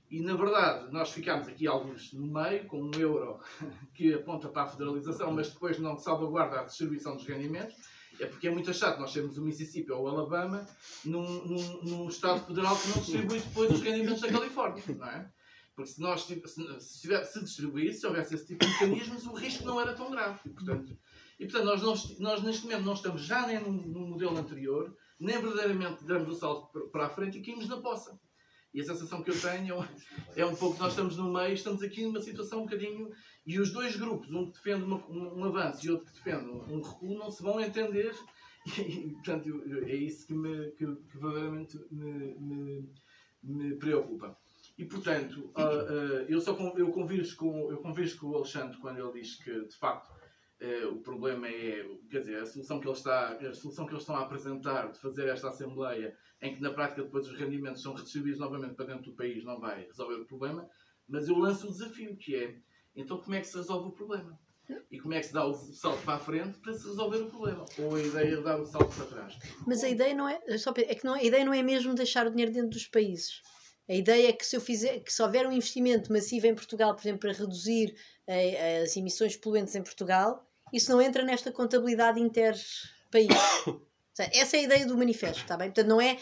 E 0.09 0.21
na 0.21 0.35
verdade, 0.35 0.91
nós 0.91 1.11
ficámos 1.11 1.47
aqui 1.47 1.65
alguns 1.65 2.13
no 2.13 2.27
meio, 2.27 2.65
com 2.67 2.81
um 2.81 2.91
euro 2.99 3.39
que 3.95 4.13
aponta 4.13 4.47
para 4.47 4.63
a 4.63 4.67
federalização, 4.67 5.31
mas 5.31 5.51
depois 5.51 5.79
não 5.79 5.97
salvaguarda 5.97 6.59
a 6.59 6.63
distribuição 6.63 7.15
dos 7.15 7.25
rendimentos 7.25 7.75
é 8.19 8.25
porque 8.25 8.47
é 8.47 8.51
muito 8.51 8.73
chato 8.73 8.99
nós 8.99 9.13
temos 9.13 9.37
o 9.37 9.41
Mississippi 9.41 9.91
ou 9.91 10.03
o 10.03 10.07
Alabama 10.07 10.67
num, 11.03 11.45
num, 11.45 11.83
num 11.83 12.09
Estado 12.09 12.45
federal 12.45 12.77
que 12.77 12.87
não 12.89 12.97
distribui 12.97 13.39
depois 13.39 13.71
os 13.71 13.81
rendimentos 13.81 14.21
da 14.21 14.31
Califórnia, 14.31 14.83
não 14.97 15.07
é? 15.07 15.31
Porque 15.75 15.91
se 15.91 16.01
nós 16.01 16.23
se, 16.23 16.41
se, 16.45 17.25
se 17.25 17.43
distribuísse, 17.43 18.01
se 18.01 18.07
houvesse 18.07 18.35
esse 18.35 18.45
tipo 18.45 18.63
de 18.63 18.71
mecanismos, 18.71 19.25
o 19.25 19.33
risco 19.33 19.65
não 19.65 19.81
era 19.81 19.95
tão 19.95 20.11
grave. 20.11 20.37
Portanto, 20.49 20.95
e 21.39 21.45
portanto, 21.45 21.65
nós, 21.65 21.81
nós, 21.81 22.19
nós 22.19 22.43
neste 22.43 22.63
momento 22.63 22.83
não 22.83 22.93
estamos 22.93 23.23
já 23.23 23.47
nem 23.47 23.59
no, 23.59 23.71
no 23.71 24.07
modelo 24.07 24.37
anterior, 24.37 24.95
nem 25.19 25.41
verdadeiramente 25.41 26.03
damos 26.05 26.29
o 26.29 26.39
salto 26.39 26.89
para 26.91 27.07
a 27.07 27.09
frente 27.09 27.39
e 27.39 27.41
caímos 27.41 27.67
na 27.67 27.77
poça. 27.77 28.19
E 28.73 28.81
a 28.81 28.85
sensação 28.85 29.21
que 29.21 29.29
eu 29.29 29.39
tenho 29.39 29.87
é 30.35 30.45
um 30.45 30.55
pouco 30.55 30.75
que 30.75 30.81
nós 30.81 30.93
estamos 30.93 31.15
no 31.15 31.31
meio, 31.31 31.53
estamos 31.53 31.83
aqui 31.83 32.03
numa 32.03 32.19
situação 32.19 32.61
um 32.61 32.63
bocadinho. 32.63 33.11
E 33.45 33.59
os 33.59 33.71
dois 33.71 33.95
grupos, 33.95 34.31
um 34.31 34.47
que 34.47 34.53
defende 34.53 34.83
uma, 34.83 34.97
um, 35.07 35.39
um, 35.39 35.43
avanço 35.43 35.85
e 35.85 35.91
outro 35.91 36.11
que 36.11 36.23
defende 36.23 36.49
um 36.49 36.81
recuo, 36.81 37.17
não 37.17 37.29
se 37.29 37.43
vão 37.43 37.59
entender. 37.59 38.13
E, 38.65 39.09
portanto, 39.09 39.49
eu, 39.49 39.83
é 39.83 39.93
isso 39.93 40.25
que, 40.25 40.33
me, 40.33 40.71
que, 40.71 40.85
que 40.85 41.17
verdadeiramente 41.17 41.77
me, 41.91 42.33
me, 42.35 42.89
me, 43.43 43.75
preocupa. 43.75 44.37
E, 44.77 44.85
portanto, 44.85 45.51
uh, 45.57 45.91
uh, 45.91 46.25
eu, 46.29 46.39
só 46.39 46.57
eu, 46.77 46.89
convivo 46.93 47.35
com, 47.35 47.69
eu 47.69 47.79
convivo 47.79 48.17
com 48.19 48.27
o 48.27 48.35
Alexandre 48.37 48.77
quando 48.77 48.99
ele 48.99 49.19
diz 49.19 49.35
que, 49.35 49.65
de 49.65 49.75
facto, 49.75 50.12
o 50.91 51.01
problema 51.01 51.47
é, 51.47 51.85
quer 52.09 52.19
dizer, 52.19 52.41
a 52.41 52.45
solução, 52.45 52.79
que 52.79 52.87
ele 52.87 52.95
está, 52.95 53.33
a 53.33 53.53
solução 53.53 53.85
que 53.85 53.91
eles 53.91 54.03
estão 54.03 54.15
a 54.15 54.21
apresentar 54.21 54.91
de 54.91 54.99
fazer 54.99 55.27
esta 55.27 55.49
Assembleia, 55.49 56.15
em 56.41 56.55
que 56.55 56.61
na 56.61 56.71
prática 56.71 57.03
depois 57.03 57.27
os 57.27 57.37
rendimentos 57.37 57.81
são 57.81 57.93
redistribuídos 57.93 58.39
novamente 58.39 58.75
para 58.75 58.85
dentro 58.85 59.11
do 59.11 59.15
país, 59.15 59.43
não 59.43 59.59
vai 59.59 59.85
resolver 59.85 60.15
o 60.15 60.25
problema. 60.25 60.69
Mas 61.07 61.27
eu 61.27 61.37
lanço 61.37 61.67
o 61.67 61.71
desafio, 61.71 62.15
que 62.17 62.35
é, 62.35 62.55
então 62.95 63.17
como 63.17 63.35
é 63.35 63.41
que 63.41 63.47
se 63.47 63.57
resolve 63.57 63.89
o 63.89 63.91
problema? 63.91 64.39
E 64.89 64.99
como 64.99 65.13
é 65.13 65.19
que 65.19 65.25
se 65.25 65.33
dá 65.33 65.45
o 65.45 65.53
salto 65.53 66.01
para 66.03 66.15
a 66.15 66.19
frente 66.19 66.57
para 66.59 66.73
se 66.73 66.87
resolver 66.87 67.17
o 67.17 67.29
problema? 67.29 67.65
Ou 67.79 67.95
a 67.95 68.01
ideia 68.01 68.35
é 68.35 68.41
dar 68.41 68.61
o 68.61 68.65
salto 68.65 68.95
para 68.95 69.05
trás? 69.05 69.37
Mas 69.67 69.83
a 69.83 69.89
ideia 69.89 70.13
não 70.13 70.29
é, 70.29 70.39
só, 70.57 70.73
é 70.77 70.95
que 70.95 71.03
não, 71.03 71.15
a 71.15 71.23
ideia 71.23 71.43
não 71.43 71.53
é 71.53 71.61
mesmo 71.61 71.93
deixar 71.93 72.25
o 72.25 72.31
dinheiro 72.31 72.53
dentro 72.53 72.69
dos 72.69 72.87
países. 72.87 73.41
A 73.89 73.93
ideia 73.93 74.29
é 74.29 74.33
que 74.33 74.45
se 74.45 74.55
eu 74.55 74.61
fizer, 74.61 74.99
que 75.01 75.11
se 75.11 75.21
houver 75.21 75.45
um 75.45 75.51
investimento 75.51 76.11
massivo 76.11 76.47
em 76.47 76.55
Portugal, 76.55 76.95
por 76.95 77.01
exemplo, 77.01 77.19
para 77.19 77.33
reduzir 77.33 77.93
eh, 78.25 78.83
as 78.83 78.95
emissões 78.95 79.35
poluentes 79.35 79.75
em 79.75 79.83
Portugal, 79.83 80.49
isso 80.73 80.91
não 80.91 80.99
entra 80.99 81.23
nesta 81.23 81.51
contabilidade 81.51 82.19
interpaís. 82.19 83.29
Essa 84.17 84.57
é 84.57 84.59
a 84.59 84.63
ideia 84.63 84.85
do 84.85 84.97
manifesto, 84.97 85.41
está 85.41 85.57
bem? 85.57 85.69
Portanto, 85.69 85.87
não 85.87 86.01
é. 86.01 86.17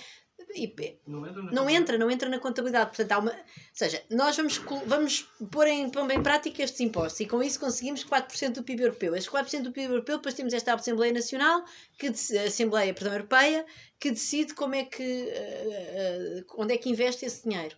Não 1.08 1.26
entra, 1.26 1.52
não 1.52 1.70
entra, 1.70 1.98
não 1.98 2.12
entra 2.12 2.30
na 2.30 2.40
contabilidade. 2.40 2.90
Portanto, 2.90 3.12
há 3.12 3.20
uma, 3.20 3.32
ou 3.32 3.38
seja, 3.74 4.04
nós 4.10 4.36
vamos, 4.36 4.58
vamos 4.86 5.22
pôr 5.50 5.68
em, 5.68 5.86
em 5.86 6.24
prática 6.24 6.64
estes 6.64 6.82
impostos 6.82 7.20
e 7.22 7.26
com 7.26 7.42
isso 7.42 7.60
conseguimos 7.60 8.04
4% 8.04 8.54
do 8.54 8.64
PIB 8.64 8.84
europeu. 8.84 9.16
Estes 9.16 9.32
4% 9.32 9.62
do 9.62 9.72
PIB 9.72 9.94
europeu, 9.94 10.18
depois 10.18 10.36
temos 10.36 10.54
esta 10.54 10.74
Assembleia 10.74 11.14
Nacional, 11.14 11.64
que, 11.98 12.08
Assembleia 12.08 12.94
perdão, 12.94 13.14
Europeia, 13.14 13.66
que 14.00 14.12
decide 14.12 14.54
como 14.54 14.76
é 14.76 14.84
que, 14.84 15.04
uh, 15.04 16.40
uh, 16.42 16.62
onde 16.62 16.74
é 16.74 16.78
que 16.78 16.90
investe 16.90 17.26
esse 17.26 17.48
dinheiro. 17.48 17.76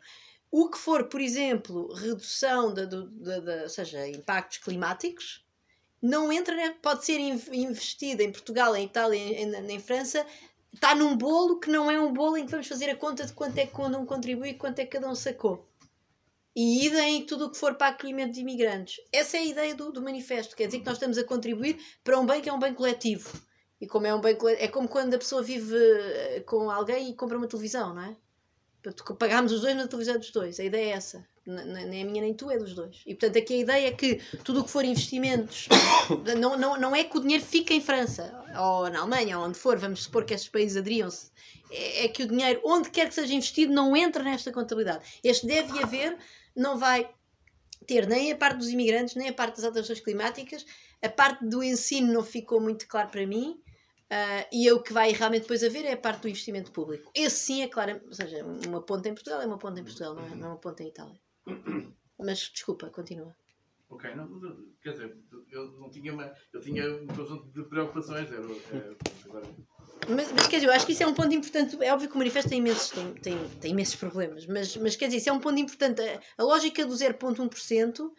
O 0.50 0.70
que 0.70 0.78
for, 0.78 1.06
por 1.06 1.20
exemplo, 1.20 1.92
redução 1.94 2.74
de, 2.74 2.86
de 2.88 2.98
ou 3.64 3.70
seja, 3.70 4.08
impactos 4.08 4.60
climáticos, 4.60 5.43
não 6.04 6.34
entra, 6.34 6.54
né? 6.54 6.76
pode 6.82 7.06
ser 7.06 7.18
investida 7.18 8.22
em 8.22 8.32
Portugal, 8.32 8.76
em 8.76 8.84
Itália, 8.84 9.18
em, 9.18 9.72
em, 9.72 9.80
França, 9.80 10.26
está 10.74 10.94
num 10.94 11.16
bolo 11.16 11.62
que 11.62 11.72
não 11.72 11.90
é 11.90 11.98
um 11.98 12.12
bolo 12.12 12.36
em 12.36 12.46
que 12.46 12.52
vamos 12.52 12.68
fazer 12.68 12.90
a 12.90 12.96
conta 12.96 13.26
de 13.26 13.32
quanto 13.32 13.58
é 13.58 13.66
que 13.66 13.72
cada 13.72 13.98
um 13.98 14.06
contribui 14.06 14.50
e 14.50 14.54
quanto 14.54 14.80
é 14.80 14.86
que 14.86 14.92
cada 14.92 15.10
um 15.10 15.16
sacou. 15.16 15.66
E 16.54 16.86
idem 16.86 17.26
tudo 17.26 17.46
o 17.46 17.52
que 17.52 17.58
for 17.58 17.76
para 17.76 17.94
acolhimento 17.94 18.34
de 18.34 18.42
imigrantes. 18.42 18.98
Essa 19.14 19.38
é 19.38 19.40
a 19.40 19.46
ideia 19.46 19.76
do, 19.76 19.94
do 19.94 20.02
manifesto. 20.02 20.58
Quer 20.58 20.66
dizer 20.66 20.80
que 20.80 20.86
nós 20.86 20.96
estamos 20.96 21.18
a 21.18 21.24
contribuir 21.24 21.80
para 22.04 22.20
um 22.20 22.26
bem 22.26 22.42
que 22.42 22.50
é 22.50 22.54
um 22.54 22.60
bem 22.60 22.74
coletivo. 22.74 23.32
E 23.80 23.88
como 23.88 24.06
é 24.06 24.14
um 24.14 24.20
bem 24.20 24.36
coletivo, 24.36 24.66
é 24.66 24.68
como 24.68 24.90
quando 24.90 25.14
a 25.14 25.18
pessoa 25.18 25.42
vive 25.42 25.76
eh, 25.76 26.44
com 26.46 26.70
alguém 26.70 27.10
e 27.10 27.16
compra 27.16 27.38
uma 27.38 27.48
televisão, 27.48 27.96
não 27.96 28.04
é? 28.04 28.18
Pagámos 29.18 29.52
os 29.52 29.62
dois 29.62 29.76
na 29.76 29.88
televisão 29.88 30.18
dos 30.18 30.32
dois. 30.32 30.60
A 30.60 30.64
ideia 30.64 30.94
é 30.94 30.98
essa 30.98 31.26
nem 31.46 32.04
a 32.04 32.06
minha 32.06 32.22
nem 32.22 32.34
tu, 32.34 32.50
é 32.50 32.58
dos 32.58 32.74
dois. 32.74 33.02
E 33.06 33.14
portanto 33.14 33.38
aqui 33.38 33.56
a 33.56 33.58
ideia 33.58 33.88
é 33.88 33.92
que 33.92 34.16
tudo 34.44 34.62
o 34.62 34.64
que 34.64 34.70
for 34.70 34.86
investimentos, 34.86 35.68
não, 36.40 36.58
não, 36.58 36.80
não 36.80 36.96
é 36.96 37.04
que 37.04 37.18
o 37.18 37.22
dinheiro 37.22 37.44
fique 37.44 37.74
em 37.74 37.82
França 37.82 38.34
ou 38.58 38.90
na 38.90 39.00
Alemanha, 39.00 39.38
ou 39.38 39.46
onde 39.46 39.58
for, 39.58 39.78
vamos 39.78 40.04
supor 40.04 40.24
que 40.24 40.34
estes 40.34 40.50
países 40.50 40.78
aderiam-se, 40.78 41.32
é, 41.70 42.06
é, 42.06 42.08
que 42.08 42.24
o 42.24 42.28
dinheiro, 42.28 42.62
onde 42.64 42.90
quer 42.90 43.08
que 43.10 43.16
seja 43.16 43.34
investido, 43.34 43.74
não 43.74 43.96
entra 43.96 44.24
nesta 44.24 44.52
contabilidade. 44.52 45.20
Este 45.24 45.46
deve 45.46 45.84
haver, 45.84 46.18
não 46.56 46.78
vai 46.78 47.10
ter 47.86 48.08
nem 48.08 48.32
a 48.32 48.38
parte 48.38 48.58
dos 48.58 48.70
imigrantes, 48.70 49.16
nem 49.16 49.28
a 49.28 49.34
parte 49.34 49.58
das 49.58 49.66
alterações 49.66 50.00
climáticas, 50.00 50.66
a 51.02 51.10
parte 51.10 51.46
do 51.46 51.62
ensino 51.62 52.14
não 52.14 52.24
ficou 52.24 52.62
muito 52.62 52.88
claro 52.88 53.10
para 53.10 53.28
mim. 53.28 53.60
Uh, 54.14 54.46
e 54.52 54.72
o 54.72 54.80
que 54.80 54.94
vai 54.94 55.12
realmente 55.12 55.42
depois 55.42 55.64
haver 55.64 55.86
é 55.86 55.94
a 55.94 55.98
parte 55.98 56.22
do 56.22 56.30
investimento 56.30 56.72
público. 56.72 57.12
Esse 57.16 57.38
sim 57.38 57.64
é 57.64 57.68
claro, 57.68 58.00
ou 58.06 58.14
seja, 58.14 58.46
uma 58.68 58.80
ponta 58.80 59.10
em 59.10 59.14
Portugal 59.16 59.42
é 59.42 59.46
uma 59.48 59.58
ponta 59.58 59.80
em 59.80 59.84
Portugal, 59.84 60.14
não 60.14 60.24
é, 60.24 60.36
não 60.36 60.46
é 60.46 60.50
uma 60.52 60.60
ponta 60.60 60.84
em 60.84 60.90
Itália. 60.90 61.20
Mas 62.20 62.38
desculpa, 62.38 62.92
continua. 62.92 63.36
Ok, 63.90 64.14
não, 64.16 64.28
quer 64.82 64.92
dizer, 64.92 65.18
eu 65.52 65.72
não 65.80 65.90
tinha 65.90 66.14
uma. 66.14 66.32
Eu 66.52 66.62
tinha 66.62 66.84
um 66.96 67.08
conjunto 67.08 67.52
de 67.52 67.64
preocupações. 67.64 68.32
Era, 68.32 68.42
era, 68.72 68.98
agora... 69.26 69.46
mas, 70.10 70.32
mas 70.32 70.48
quer 70.48 70.58
dizer, 70.58 70.68
eu 70.68 70.74
acho 70.74 70.86
que 70.86 70.92
isso 70.92 71.04
é 71.04 71.08
um 71.08 71.14
ponto 71.14 71.34
importante. 71.34 71.78
É 71.84 71.92
óbvio 71.92 72.10
que 72.10 72.16
o 72.16 72.18
manifesto 72.18 72.50
tem 72.50 72.60
imensos, 72.60 72.90
tem, 72.90 73.14
tem, 73.16 73.50
tem 73.62 73.72
imensos 73.72 73.96
problemas, 73.96 74.46
mas, 74.46 74.78
mas 74.78 74.96
quer 74.96 75.06
dizer, 75.06 75.18
isso 75.18 75.30
é 75.30 75.34
um 75.34 75.40
ponto 75.40 75.60
importante. 75.60 76.02
A, 76.02 76.20
a 76.38 76.44
lógica 76.44 76.86
do 76.86 76.94
0,1% 76.94 78.12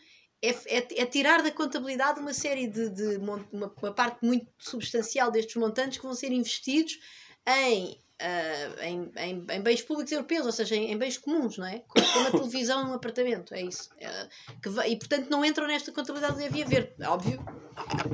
é, 0.45 0.79
é, 0.79 1.03
é, 1.03 1.07
tirar 1.07 1.43
da 1.43 1.51
contabilidade 1.51 2.21
uma 2.21 2.35
série 2.35 2.67
de, 2.67 2.91
de 2.91 3.17
uma, 3.17 3.47
uma, 3.53 3.69
parte 3.93 4.19
muito 4.25 4.47
substancial 4.59 5.31
destes 5.31 5.57
montantes 5.57 5.99
que 5.99 6.05
vão 6.05 6.15
ser 6.15 6.33
investidos 6.33 6.99
em 7.47 7.99
uh, 8.21 8.83
em, 8.83 9.13
em, 9.17 9.47
em, 9.51 9.61
bens 9.61 9.83
públicos 9.83 10.13
europeus, 10.13 10.47
ou 10.47 10.53
seja, 10.53 10.77
em, 10.77 10.93
em 10.93 10.97
bens 10.97 11.19
comuns, 11.19 11.59
não 11.59 11.67
é? 11.67 11.81
Como 11.89 12.07
uma 12.07 12.31
televisão 12.31 12.87
num 12.87 12.95
apartamento, 12.95 13.55
é 13.55 13.63
isso. 13.63 13.91
Uh, 13.95 14.61
que 14.61 14.69
vai, 14.69 14.93
e 14.93 14.97
portanto 14.97 15.29
não 15.29 15.45
entram 15.45 15.67
nesta 15.67 15.93
contabilidade 15.93 16.39
deve 16.39 16.63
haver. 16.63 16.95
Óbvio, 17.07 17.45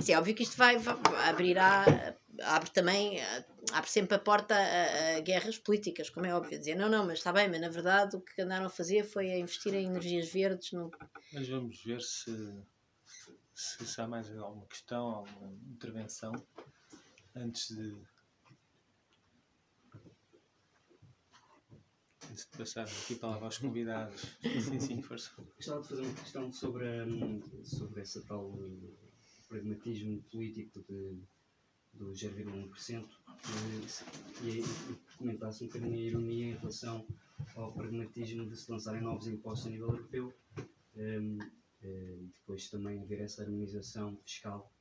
é 0.08 0.18
óbvio 0.18 0.34
que 0.34 0.42
isto 0.42 0.56
vai, 0.56 0.78
vai 0.78 0.96
abrirá, 1.28 2.14
abre 2.42 2.70
também, 2.70 3.18
abre 3.72 3.90
sempre 3.90 4.14
a 4.14 4.18
porta 4.18 4.54
a, 4.54 5.16
a, 5.16 5.20
guerras 5.20 5.58
políticas, 5.58 6.10
como 6.10 6.26
é 6.26 6.34
óbvio. 6.34 6.58
Dizer, 6.58 6.74
não, 6.74 6.88
não, 6.88 7.06
mas 7.06 7.18
está 7.18 7.32
bem, 7.32 7.48
mas 7.48 7.60
na 7.60 7.68
verdade 7.68 8.16
o 8.16 8.20
que 8.20 8.42
andaram 8.42 8.66
a 8.66 8.70
fazer 8.70 9.04
foi 9.04 9.30
a 9.30 9.38
investir 9.38 9.74
em 9.74 9.86
energias 9.86 10.30
verdes. 10.32 10.72
No... 10.72 10.90
Mas 11.32 11.48
vamos 11.48 11.82
ver 11.82 12.00
se, 12.00 12.32
se, 13.54 13.86
se 13.86 14.00
há 14.00 14.06
mais 14.06 14.30
alguma 14.36 14.66
questão, 14.66 15.06
alguma 15.06 15.52
intervenção 15.70 16.32
antes 17.34 17.74
de 17.74 17.96
antes 22.30 22.48
de 22.50 22.58
passar 22.58 22.84
aqui 22.84 23.16
para 23.16 23.44
aos 23.44 23.58
convidados. 23.58 24.20
sim, 24.42 24.80
sim, 24.80 25.02
força. 25.02 25.32
Gostava 25.56 25.82
de 25.82 25.88
fazer 25.88 26.02
uma 26.02 26.14
questão 26.14 26.52
sobre, 26.52 27.02
um, 27.02 27.64
sobre 27.64 28.02
esse 28.02 28.24
tal 28.24 28.50
uh, 28.50 28.98
pragmatismo 29.48 30.22
político 30.30 30.80
de, 30.88 31.20
do 31.94 32.12
0,1% 32.12 33.04
e, 34.42 34.60
e, 34.60 34.64
comentasse 35.16 35.64
um 35.64 35.66
bocadinho 35.66 35.94
a 35.94 36.00
ironia 36.00 36.46
em 36.46 36.56
relação 36.56 37.06
ao 37.54 37.72
pragmatismo 37.72 38.46
de 38.48 38.56
se 38.56 38.70
lançarem 38.70 39.02
novos 39.02 39.26
impostos 39.26 39.66
a 39.66 39.70
nível 39.70 39.88
europeu 39.88 40.32
um, 40.96 41.38
uh, 41.38 41.46
e 41.82 42.32
depois 42.38 42.68
também 42.68 43.00
haver 43.00 43.20
essa 43.20 43.42
harmonização 43.42 44.16
fiscal, 44.24 44.72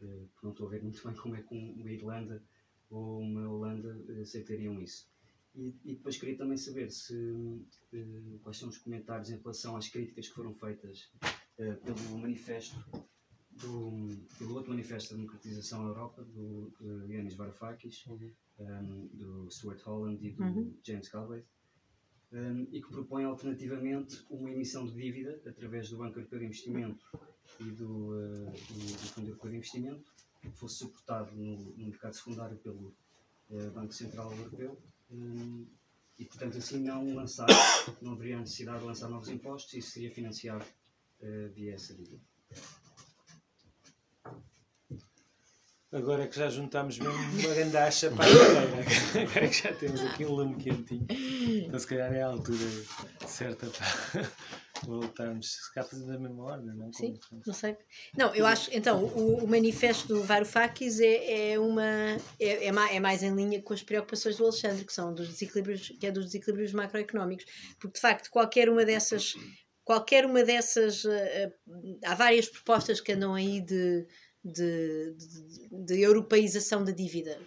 uh, 0.00 0.28
não 0.42 0.50
estou 0.50 0.66
a 0.66 0.70
ver 0.70 0.82
muito 0.82 1.02
bem 1.06 1.16
como 1.16 1.36
é 1.36 1.42
que 1.42 1.54
uma 1.54 1.90
Irlanda 1.90 2.42
ou 2.90 3.20
uma 3.20 3.48
Holanda 3.48 3.96
aceitariam 4.20 4.80
isso. 4.80 5.08
E, 5.54 5.74
e, 5.84 5.94
depois 5.94 6.16
queria 6.16 6.36
também 6.36 6.56
saber 6.56 6.90
se 6.90 7.14
quais 8.42 8.56
são 8.56 8.68
os 8.68 8.78
comentários 8.78 9.30
em 9.30 9.36
relação 9.36 9.76
às 9.76 9.88
críticas 9.88 10.28
que 10.28 10.34
foram 10.34 10.52
feitas 10.54 11.08
pelo 11.56 12.18
manifesto 12.18 12.76
do, 13.60 14.54
outro 14.54 14.70
manifesto 14.70 15.10
da 15.10 15.16
democratização 15.16 15.82
da 15.84 15.90
Europa 15.90 16.24
do, 16.24 16.72
do 16.80 17.12
Yanis 17.12 17.34
Varoufakis, 17.34 18.04
uhum. 18.06 18.32
um, 18.58 19.06
do 19.12 19.50
Stuart 19.50 19.80
Holland 19.82 20.26
e 20.26 20.32
do 20.32 20.42
uhum. 20.42 20.76
James 20.82 21.08
Galbraith 21.08 21.46
um, 22.34 22.66
e 22.72 22.82
que 22.82 22.88
propõe 22.88 23.24
alternativamente 23.24 24.24
uma 24.28 24.50
emissão 24.50 24.84
de 24.86 24.92
dívida 24.94 25.40
através 25.46 25.88
do 25.88 25.96
Banco 25.96 26.18
Europeu 26.18 26.40
de 26.40 26.46
Investimento 26.46 27.04
e 27.60 27.64
do, 27.70 28.12
uh, 28.12 28.50
do, 28.50 28.92
do 28.92 29.08
Fundo 29.08 29.28
Europeu 29.28 29.50
de 29.50 29.56
Investimento, 29.56 30.12
que 30.40 30.50
fosse 30.50 30.78
suportado 30.78 31.34
no, 31.34 31.56
no 31.56 31.86
mercado 31.86 32.14
secundário 32.14 32.56
pelo 32.58 32.94
uh, 33.50 33.70
Banco 33.70 33.94
Central 33.94 34.32
Europeu. 34.32 34.76
Um, 35.10 35.66
e, 36.18 36.24
portanto, 36.24 36.58
assim 36.58 36.80
não 36.80 37.14
lançar, 37.14 37.46
não 38.00 38.12
haveria 38.12 38.38
necessidade 38.38 38.80
de 38.80 38.84
lançar 38.84 39.08
novos 39.08 39.28
impostos 39.28 39.72
e 39.74 39.78
isso 39.78 39.90
seria 39.90 40.10
financiado 40.10 40.64
uh, 41.20 41.52
via 41.52 41.74
essa 41.74 41.94
dívida. 41.94 42.20
Agora 45.94 46.26
que 46.26 46.36
já 46.36 46.50
juntámos 46.50 46.98
mesmo 46.98 47.14
uma 47.14 47.54
gandacha 47.54 48.10
para 48.10 48.24
a 48.24 48.28
cadeira, 48.28 49.30
agora 49.30 49.48
que 49.48 49.62
já 49.62 49.72
temos 49.72 50.00
aqui 50.00 50.24
um 50.24 50.32
lume 50.32 50.56
quentinho, 50.56 51.06
então 51.08 51.78
se 51.78 51.86
calhar 51.86 52.12
é 52.12 52.20
a 52.20 52.26
altura 52.26 52.66
certa 53.24 53.68
para 53.68 54.28
voltarmos, 54.82 55.52
se 55.52 55.72
calhar 55.72 55.88
fazendo 55.88 56.12
a 56.12 56.18
mesma 56.18 56.42
ordem, 56.42 56.74
não? 56.74 56.92
Sim, 56.92 57.14
não 57.46 57.54
sei. 57.54 57.76
Não, 58.18 58.34
eu 58.34 58.44
acho, 58.44 58.70
então, 58.72 59.04
o, 59.04 59.44
o 59.44 59.46
manifesto 59.46 60.08
do 60.08 60.20
Varoufakis 60.24 60.98
é, 60.98 61.52
é 61.52 61.60
uma, 61.60 62.16
é, 62.40 62.66
é, 62.66 62.72
mais, 62.72 63.22
é 63.22 63.26
em 63.26 63.36
linha 63.36 63.62
com 63.62 63.72
as 63.72 63.84
preocupações 63.84 64.36
do 64.36 64.42
Alexandre, 64.42 64.84
que 64.84 64.92
são 64.92 65.14
dos 65.14 65.28
desequilíbrios, 65.28 65.92
que 66.00 66.08
é 66.08 66.10
dos 66.10 66.24
desequilíbrios 66.26 66.72
macroeconómicos, 66.72 67.46
porque 67.78 67.94
de 67.94 68.00
facto 68.00 68.30
qualquer 68.32 68.68
uma 68.68 68.84
dessas, 68.84 69.34
qualquer 69.84 70.26
uma 70.26 70.42
dessas, 70.42 71.04
uh, 71.04 71.08
uh, 71.08 71.98
há 72.04 72.16
várias 72.16 72.48
propostas 72.48 73.00
que 73.00 73.12
andam 73.12 73.32
aí 73.32 73.60
de 73.60 74.04
de, 74.44 75.14
de, 75.14 75.84
de 75.84 76.00
europeização 76.02 76.84
da 76.84 76.92
dívida. 76.92 77.38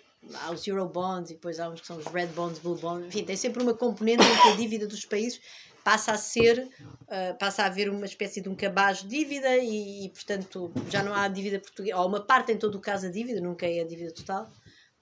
Há 0.42 0.52
os 0.52 0.68
Eurobonds 0.68 1.30
e 1.30 1.36
depois 1.36 1.60
há 1.60 1.70
uns 1.70 1.80
que 1.80 1.88
são 1.88 1.98
os 1.98 2.06
Red 2.08 2.28
Bonds, 2.28 2.60
Blue 2.60 2.76
Bonds, 2.76 3.08
enfim, 3.08 3.24
tem 3.24 3.38
sempre 3.38 3.64
uma 3.64 3.74
componente 3.74 4.24
em 4.24 4.42
que 4.42 4.48
a 4.50 4.56
dívida 4.56 4.88
dos 4.88 5.06
países 5.06 5.40
passa 5.84 6.12
a 6.12 6.18
ser, 6.18 6.68
uh, 7.04 7.38
passa 7.40 7.64
a 7.64 7.68
haver 7.68 7.90
uma 7.90 8.06
espécie 8.06 8.42
de 8.42 8.50
um 8.50 8.56
cabaz 8.56 9.04
de 9.04 9.08
dívida 9.08 9.56
e, 9.56 10.06
e, 10.06 10.10
portanto, 10.10 10.70
já 10.90 11.02
não 11.02 11.14
há 11.14 11.30
dívida 11.30 11.60
portuguesa, 11.60 11.96
ou 11.96 12.08
uma 12.10 12.20
parte 12.20 12.52
em 12.52 12.58
todo 12.58 12.76
o 12.76 12.82
caso 12.82 13.04
da 13.04 13.10
dívida, 13.10 13.40
nunca 13.40 13.66
é 13.66 13.80
a 13.80 13.88
dívida 13.88 14.12
total, 14.12 14.50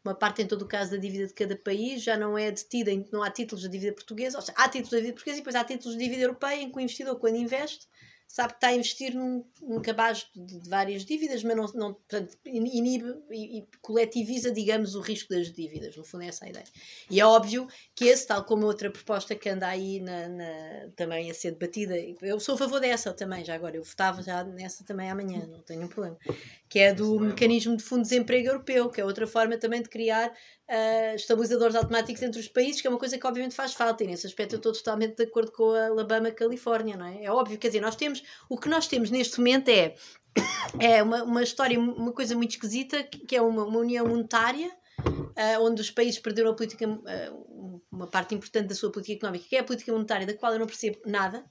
uma 0.04 0.14
parte 0.14 0.44
em 0.44 0.48
todo 0.48 0.62
o 0.62 0.68
caso 0.68 0.92
da 0.92 0.98
dívida 0.98 1.26
de 1.26 1.34
cada 1.34 1.56
país 1.56 2.04
já 2.04 2.16
não 2.16 2.38
é 2.38 2.52
detida, 2.52 2.92
não 3.12 3.24
há 3.24 3.32
títulos 3.32 3.64
de 3.64 3.70
dívida 3.70 3.94
portuguesa, 3.94 4.38
ou 4.38 4.42
seja, 4.44 4.54
há 4.56 4.70
títulos 4.70 4.92
de 4.92 4.98
dívida 4.98 5.14
portuguesa 5.14 5.38
e 5.38 5.42
depois 5.42 5.56
há 5.56 5.64
títulos 5.64 5.98
de 5.98 6.04
dívida 6.04 6.22
europeia 6.22 6.62
em 6.62 6.70
que 6.70 6.78
o 6.78 6.80
investidor, 6.80 7.16
quando 7.16 7.38
investe, 7.38 7.88
sabe 8.28 8.54
que 8.54 8.58
está 8.58 8.68
a 8.68 8.74
investir 8.74 9.16
num, 9.16 9.46
num 9.62 9.82
cabaz 9.82 10.28
de, 10.36 10.60
de, 10.60 10.70
várias 10.70 11.06
dívidas, 11.06 11.44
mas 11.44 11.56
não, 11.56 11.66
não 11.74 11.94
portanto, 11.94 12.38
inibe 12.46 13.16
e, 13.32 13.60
e, 13.60 13.68
coletiviza, 13.82 14.52
digamos, 14.52 14.96
o 14.96 15.02
risco 15.02 15.34
das 15.34 15.52
dívidas. 15.52 15.96
No 15.96 16.04
fundo, 16.04 16.24
é 16.24 16.28
essa 16.28 16.46
a 16.46 16.50
ideia. 16.50 16.66
E 17.10 17.20
é 17.20 17.26
óbvio 17.26 17.68
que 17.96 18.06
esse, 18.06 18.28
tal 18.28 18.44
como 18.44 18.66
outra 18.66 18.90
proposta 18.90 19.36
que 19.36 19.48
anda 19.48 19.68
aí 19.68 20.00
na, 20.02 20.28
na, 20.28 20.90
também 20.96 21.32
a 21.32 21.34
ser 21.34 21.52
debatida, 21.52 21.96
eu 22.22 22.40
sou 22.40 22.56
a 22.56 22.58
favor 22.58 22.80
dessa 22.80 23.14
também, 23.14 23.46
já 23.46 23.56
agora, 23.56 23.78
eu 23.78 23.84
votava 23.84 24.22
já 24.22 24.44
nessa 24.44 24.84
também 24.84 25.10
amanhã, 25.10 25.46
não 25.48 25.62
tenho 25.62 25.84
um 25.84 25.88
problema, 25.88 26.18
que 26.68 26.80
é 26.80 26.94
do 26.94 27.20
mecanismo 27.20 27.78
de 27.78 27.84
fundo 27.84 28.04
de 28.04 28.10
desemprego 28.10 28.50
europeu, 28.50 28.90
que 28.90 29.00
é 29.00 29.06
outra 29.06 29.26
forma 29.26 29.58
também 29.58 29.82
de 29.82 29.90
criar 29.90 30.30
uh, 30.30 31.16
estabilizadores 31.16 31.76
automáticos 31.76 32.22
entre 32.22 32.40
os 32.40 32.48
países, 32.48 32.82
que 32.82 32.88
é 32.88 32.90
uma 32.90 33.00
coisa 33.00 33.18
que 33.18 33.26
obviamente 33.26 33.56
faz 33.56 33.74
falta, 33.74 34.04
e 34.04 34.08
nesse 34.08 34.28
aspecto 34.28 34.54
eu 34.54 34.58
estou 34.58 34.74
totalmente 34.74 35.16
de 35.16 35.24
acordo 35.24 35.52
com 35.52 35.72
a 35.72 35.88
Alabama, 35.88 36.32
Califórnia, 36.32 36.98
não 36.98 37.06
é? 37.06 37.24
É 37.24 37.32
óbvio, 37.32 37.58
quer 37.58 37.68
dizer, 37.68 37.82
nós 37.82 37.96
temos, 37.96 38.15
o 38.50 38.58
que 38.58 38.70
nós 38.70 38.88
temos 38.88 39.10
neste 39.10 39.38
momento 39.38 39.70
é, 39.70 39.96
é 40.80 41.04
uma, 41.04 41.24
uma 41.24 41.44
história, 41.44 41.80
uma 41.80 42.12
coisa 42.12 42.36
muito 42.36 42.52
esquisita, 42.52 43.04
que 43.04 43.36
é 43.36 43.42
uma, 43.42 43.66
uma 43.66 43.80
união 43.80 44.08
monetária, 44.08 44.72
uh, 45.00 45.62
onde 45.62 45.82
os 45.82 45.92
países 45.92 46.20
perderam 46.20 46.52
a 46.52 46.56
política, 46.56 46.88
uh, 46.88 47.82
uma 47.92 48.08
parte 48.08 48.36
importante 48.36 48.68
da 48.68 48.76
sua 48.76 48.92
política 48.92 49.18
económica, 49.18 49.46
que 49.48 49.56
é 49.56 49.60
a 49.60 49.64
política 49.64 49.92
monetária, 49.92 50.26
da 50.26 50.34
qual 50.34 50.54
eu 50.54 50.60
não 50.60 50.68
percebo 50.68 51.00
nada, 51.06 51.46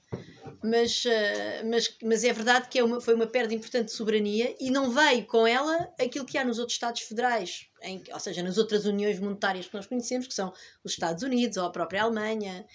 mas, 0.63 1.05
uh, 1.05 1.69
mas, 1.69 1.97
mas 2.03 2.23
é 2.23 2.33
verdade 2.33 2.67
que 2.69 2.79
é 2.79 2.83
uma, 2.83 2.99
foi 2.99 3.13
uma 3.13 3.27
perda 3.27 3.53
importante 3.53 3.85
de 3.85 3.91
soberania 3.91 4.55
e 4.59 4.71
não 4.71 4.91
veio 4.91 5.25
com 5.25 5.45
ela 5.45 5.93
aquilo 5.99 6.25
que 6.25 6.37
há 6.37 6.43
nos 6.43 6.59
outros 6.59 6.75
Estados 6.75 7.01
federais, 7.01 7.67
em, 7.81 8.01
ou 8.11 8.19
seja, 8.19 8.41
nas 8.41 8.57
outras 8.57 8.85
uniões 8.85 9.19
monetárias 9.19 9.67
que 9.67 9.73
nós 9.73 9.85
conhecemos, 9.85 10.27
que 10.27 10.33
são 10.33 10.51
os 10.83 10.91
Estados 10.91 11.23
Unidos 11.23 11.57
ou 11.57 11.65
a 11.65 11.71
própria 11.71 12.03
Alemanha. 12.03 12.65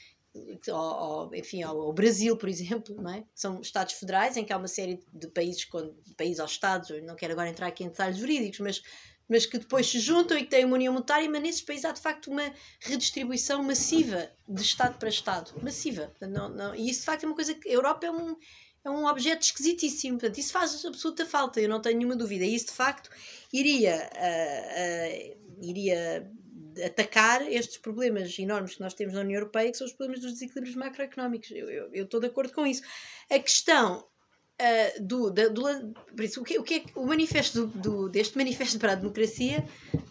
Ou, 0.73 1.35
enfim, 1.35 1.65
o 1.65 1.93
Brasil, 1.93 2.37
por 2.37 2.49
exemplo, 2.49 2.95
não 3.01 3.11
é? 3.11 3.25
são 3.35 3.61
Estados 3.61 3.95
federais 3.95 4.37
em 4.37 4.45
que 4.45 4.53
há 4.53 4.57
uma 4.57 4.69
série 4.69 5.03
de 5.13 5.27
países, 5.27 5.65
com, 5.65 5.93
de 6.05 6.15
países 6.15 6.39
aos 6.39 6.53
Estados, 6.53 6.91
não 7.03 7.17
quero 7.17 7.33
agora 7.33 7.49
entrar 7.49 7.67
aqui 7.67 7.83
em 7.83 7.89
detalhes 7.89 8.19
jurídicos, 8.19 8.61
mas 8.61 8.83
mas 9.31 9.47
que 9.47 9.59
depois 9.59 9.89
se 9.89 10.01
juntam 10.01 10.37
e 10.37 10.43
que 10.43 10.51
têm 10.51 10.65
uma 10.65 10.75
união 10.75 10.93
monetária, 10.93 11.31
mas 11.31 11.41
nesses 11.41 11.63
países 11.63 11.85
há 11.85 11.93
de 11.93 12.01
facto 12.01 12.33
uma 12.33 12.53
redistribuição 12.81 13.63
massiva 13.63 14.29
de 14.49 14.61
Estado 14.61 14.99
para 14.99 15.09
Estado. 15.09 15.53
Massiva. 15.63 16.13
Não, 16.21 16.49
não, 16.49 16.75
e 16.75 16.91
isso 16.91 16.99
de 17.01 17.07
facto 17.07 17.23
é 17.23 17.27
uma 17.29 17.37
coisa 17.37 17.55
que 17.55 17.69
a 17.69 17.73
Europa 17.73 18.07
é 18.07 18.11
um, 18.11 18.37
é 18.85 18.91
um 18.91 19.07
objeto 19.07 19.43
esquisitíssimo. 19.43 20.19
Portanto, 20.19 20.37
isso 20.37 20.53
faz 20.53 20.85
absoluta 20.85 21.25
falta, 21.25 21.61
eu 21.61 21.69
não 21.69 21.81
tenho 21.81 21.99
nenhuma 21.99 22.17
dúvida. 22.17 22.45
E 22.45 22.57
isso 22.57 22.67
de 22.67 22.73
facto 22.73 23.09
iria, 23.53 24.11
uh, 24.17 25.37
uh, 25.37 25.65
iria 25.65 26.29
atacar 26.85 27.43
estes 27.51 27.79
problemas 27.79 28.39
enormes 28.39 28.75
que 28.75 28.81
nós 28.81 28.95
temos 28.95 29.15
na 29.15 29.21
União 29.21 29.39
Europeia, 29.39 29.71
que 29.71 29.79
são 29.79 29.87
os 29.87 29.93
problemas 29.93 30.23
dos 30.23 30.33
desequilíbrios 30.33 30.77
macroeconómicos. 30.77 31.51
Eu, 31.51 31.71
eu, 31.71 31.91
eu 31.93 32.05
estou 32.05 32.21
de 32.21 32.27
acordo 32.27 32.53
com 32.53 32.67
isso. 32.67 32.83
A 33.31 33.39
questão 33.39 33.99
uh, 34.61 35.03
do, 35.03 35.31
da, 35.31 35.49
do, 35.49 35.63
por 36.15 36.25
isso, 36.25 36.41
o 36.41 36.45
que, 36.45 36.59
o 36.59 36.63
que 36.63 36.75
é 36.75 36.85
o 36.95 37.07
manifesto 37.07 37.67
do, 37.67 37.79
do, 37.79 38.09
deste 38.09 38.37
manifesto 38.37 38.79
para 38.79 38.93
a 38.93 38.97
democracia 38.97 39.65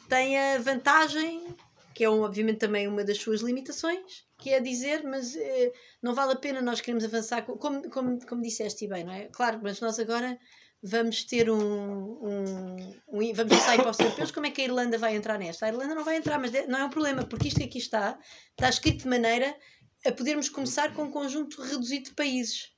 tem 0.07 0.37
a 0.37 0.59
vantagem 0.59 1.55
que 1.93 2.05
é 2.05 2.09
um, 2.09 2.21
obviamente 2.21 2.59
também 2.59 2.87
uma 2.87 3.03
das 3.03 3.17
suas 3.17 3.41
limitações 3.41 4.25
que 4.37 4.51
é 4.51 4.59
dizer 4.59 5.03
mas 5.03 5.35
uh, 5.35 5.71
não 6.01 6.13
vale 6.13 6.33
a 6.33 6.35
pena 6.35 6.61
nós 6.61 6.81
queremos 6.81 7.03
avançar 7.03 7.43
como, 7.43 7.89
como, 7.89 8.25
como 8.25 8.41
disseste 8.41 8.87
bem 8.87 9.03
não 9.03 9.13
é 9.13 9.25
claro 9.25 9.59
mas 9.61 9.79
nós 9.81 9.99
agora 9.99 10.39
vamos 10.81 11.23
ter 11.23 11.49
um, 11.49 11.59
um, 11.59 12.95
um 13.07 13.33
vamos 13.33 13.53
lançar 13.53 13.77
impostos 13.77 14.05
europeus 14.05 14.31
como 14.31 14.45
é 14.47 14.51
que 14.51 14.61
a 14.61 14.65
Irlanda 14.65 14.97
vai 14.97 15.15
entrar 15.15 15.37
nesta 15.37 15.65
a 15.65 15.69
Irlanda 15.69 15.93
não 15.93 16.05
vai 16.05 16.15
entrar 16.15 16.39
mas 16.39 16.51
não 16.67 16.79
é 16.79 16.85
um 16.85 16.89
problema 16.89 17.25
porque 17.25 17.49
isto 17.49 17.59
que 17.59 17.65
aqui 17.65 17.77
está 17.77 18.17
está 18.51 18.69
escrito 18.69 19.03
de 19.03 19.09
maneira 19.09 19.55
a 20.05 20.11
podermos 20.11 20.47
começar 20.47 20.93
com 20.93 21.03
um 21.03 21.11
conjunto 21.11 21.61
reduzido 21.61 22.09
de 22.09 22.15
países 22.15 22.71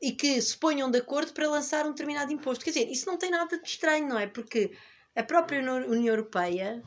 e 0.00 0.12
que 0.12 0.40
se 0.40 0.56
ponham 0.56 0.90
de 0.90 0.98
acordo 0.98 1.32
para 1.32 1.48
lançar 1.48 1.84
um 1.86 1.90
determinado 1.90 2.32
imposto. 2.32 2.64
Quer 2.64 2.70
dizer, 2.70 2.90
isso 2.90 3.06
não 3.06 3.18
tem 3.18 3.30
nada 3.30 3.58
de 3.58 3.68
estranho, 3.68 4.08
não 4.08 4.18
é? 4.18 4.26
Porque 4.26 4.72
a 5.14 5.22
própria 5.22 5.60
União 5.60 6.14
Europeia 6.14 6.82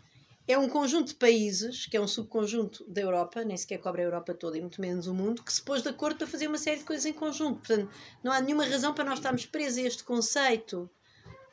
é 0.48 0.58
um 0.58 0.68
conjunto 0.68 1.10
de 1.10 1.16
países, 1.16 1.86
que 1.86 1.96
é 1.96 2.02
um 2.02 2.08
subconjunto 2.08 2.84
da 2.90 3.02
Europa, 3.02 3.44
nem 3.44 3.56
sequer 3.56 3.78
cobre 3.78 4.02
a 4.02 4.06
Europa 4.06 4.34
toda 4.34 4.58
e 4.58 4.62
muito 4.62 4.82
menos 4.82 5.08
o 5.08 5.14
mundo, 5.14 5.44
que 5.44 5.54
se 5.54 5.62
pôs 5.62 5.82
de 5.82 5.90
acordo 5.90 6.18
para 6.18 6.28
fazer 6.28 6.48
uma 6.48 6.58
série 6.58 6.80
de 6.80 6.84
coisas 6.84 7.06
em 7.06 7.14
conjunto. 7.14 7.60
Portanto, 7.60 7.90
não 8.22 8.32
há 8.32 8.42
nenhuma 8.42 8.66
razão 8.66 8.94
para 8.94 9.06
nós 9.06 9.20
estarmos 9.20 9.46
presos 9.46 9.80
a 9.80 9.88
este 9.88 10.04
conceito 10.04 10.90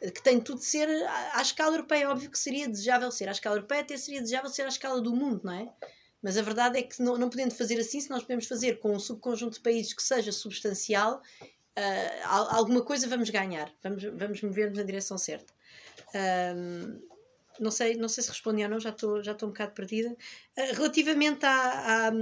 que 0.00 0.22
tem 0.22 0.40
tudo 0.40 0.58
de 0.58 0.64
ser 0.64 0.88
à, 1.34 1.42
escala 1.42 1.74
europeia. 1.74 2.10
Óbvio 2.10 2.30
que 2.30 2.38
seria 2.38 2.68
desejável 2.68 3.10
ser 3.12 3.28
à 3.28 3.32
escala 3.32 3.56
europeia, 3.56 3.82
até 3.82 3.96
seria 3.96 4.20
desejável 4.20 4.50
ser 4.50 4.62
à 4.62 4.68
escala 4.68 5.00
do 5.00 5.14
mundo, 5.14 5.42
não 5.44 5.52
é? 5.52 5.68
Mas 6.22 6.36
a 6.36 6.42
verdade 6.42 6.78
é 6.78 6.82
que 6.82 7.02
não, 7.02 7.16
não 7.16 7.30
podendo 7.30 7.54
fazer 7.54 7.78
assim, 7.78 8.00
se 8.00 8.10
nós 8.10 8.22
podemos 8.22 8.46
fazer 8.46 8.78
com 8.78 8.94
um 8.94 8.98
subconjunto 8.98 9.54
de 9.54 9.60
países 9.60 9.92
que 9.92 10.02
seja 10.02 10.32
substancial, 10.32 11.22
uh, 11.42 12.26
alguma 12.50 12.82
coisa 12.82 13.08
vamos 13.08 13.30
ganhar. 13.30 13.72
Vamos, 13.82 14.02
vamos 14.04 14.42
mover-nos 14.42 14.78
na 14.78 14.84
direção 14.84 15.16
certa. 15.16 15.52
Um, 16.56 17.09
não 17.60 17.70
sei, 17.70 17.96
não 17.96 18.08
sei 18.08 18.24
se 18.24 18.30
respondi 18.30 18.62
ou 18.62 18.68
não, 18.68 18.80
já 18.80 18.90
estou 18.90 19.22
já 19.22 19.32
um 19.32 19.48
bocado 19.48 19.72
perdida. 19.72 20.10
Uh, 20.10 20.74
relativamente 20.74 21.44
à, 21.44 22.08
à 22.08 22.12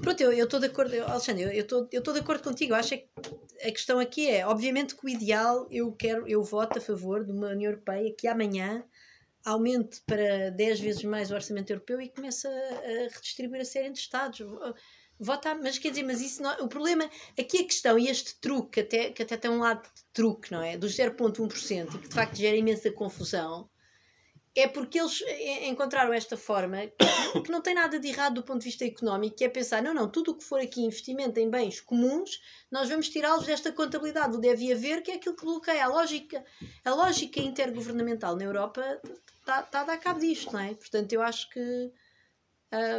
Pronto, 0.00 0.20
eu 0.22 0.44
estou 0.44 0.60
de 0.60 0.66
acordo, 0.66 0.94
Alexandre, 1.02 1.42
eu 1.42 1.62
estou 1.62 2.14
de 2.14 2.20
acordo 2.20 2.42
contigo. 2.42 2.74
Acho 2.74 2.90
que 2.90 3.08
a 3.62 3.70
questão 3.72 3.98
aqui 3.98 4.28
é, 4.28 4.46
obviamente 4.46 4.94
que 4.94 5.04
o 5.04 5.08
ideal, 5.08 5.66
eu 5.70 5.90
quero, 5.92 6.26
eu 6.28 6.42
voto 6.42 6.78
a 6.78 6.80
favor 6.80 7.24
de 7.24 7.32
uma 7.32 7.48
União 7.48 7.72
Europeia 7.72 8.14
que 8.14 8.28
amanhã 8.28 8.84
aumente 9.44 10.00
para 10.06 10.50
10 10.50 10.80
vezes 10.80 11.04
mais 11.04 11.30
o 11.30 11.34
orçamento 11.34 11.70
europeu 11.70 12.00
e 12.00 12.08
comece 12.08 12.46
a, 12.46 12.50
a 12.50 13.08
redistribuir 13.12 13.62
a 13.62 13.64
série 13.64 13.90
de 13.90 13.98
Estados. 13.98 14.40
Vota, 15.18 15.54
mas 15.56 15.78
quer 15.78 15.90
dizer, 15.90 16.04
mas 16.04 16.20
isso 16.20 16.40
não, 16.42 16.64
o 16.64 16.68
problema, 16.68 17.10
aqui 17.36 17.58
a 17.58 17.64
questão, 17.64 17.98
e 17.98 18.08
este 18.08 18.36
truque, 18.36 18.70
que 18.70 18.80
até, 18.80 19.10
que 19.10 19.22
até 19.22 19.36
tem 19.36 19.50
um 19.50 19.58
lado 19.58 19.82
de 19.82 20.04
truque, 20.12 20.52
não 20.52 20.62
é? 20.62 20.76
Dos 20.76 20.96
0,1% 20.96 21.94
e 21.94 21.98
que 21.98 22.08
de 22.08 22.14
facto 22.14 22.36
gera 22.36 22.56
imensa 22.56 22.90
confusão, 22.92 23.68
é 24.58 24.66
porque 24.66 24.98
eles 24.98 25.22
encontraram 25.62 26.12
esta 26.12 26.36
forma 26.36 26.78
que 27.44 27.50
não 27.50 27.60
tem 27.60 27.74
nada 27.74 27.98
de 27.98 28.08
errado 28.08 28.34
do 28.34 28.42
ponto 28.42 28.58
de 28.58 28.64
vista 28.64 28.84
económico, 28.84 29.36
que 29.36 29.44
é 29.44 29.48
pensar, 29.48 29.82
não, 29.82 29.94
não, 29.94 30.10
tudo 30.10 30.32
o 30.32 30.34
que 30.34 30.44
for 30.44 30.60
aqui 30.60 30.82
investimento 30.82 31.38
em 31.38 31.48
bens 31.48 31.80
comuns, 31.80 32.40
nós 32.70 32.88
vamos 32.88 33.08
tirá-los 33.08 33.46
desta 33.46 33.70
contabilidade 33.70 34.32
do 34.32 34.40
deve 34.40 34.72
haver, 34.72 35.02
que 35.02 35.12
é 35.12 35.14
aquilo 35.14 35.36
que 35.36 35.44
bloqueia 35.44 35.84
a 35.84 35.88
lógica, 35.88 36.44
a 36.84 36.90
lógica 36.92 37.40
intergovernamental 37.40 38.34
na 38.34 38.44
Europa 38.44 39.00
está, 39.38 39.60
está 39.60 39.80
a 39.80 39.84
dar 39.84 39.98
cabo 39.98 40.18
disto, 40.18 40.52
não 40.52 40.60
é? 40.60 40.74
Portanto, 40.74 41.12
eu 41.12 41.22
acho 41.22 41.48
que 41.50 41.92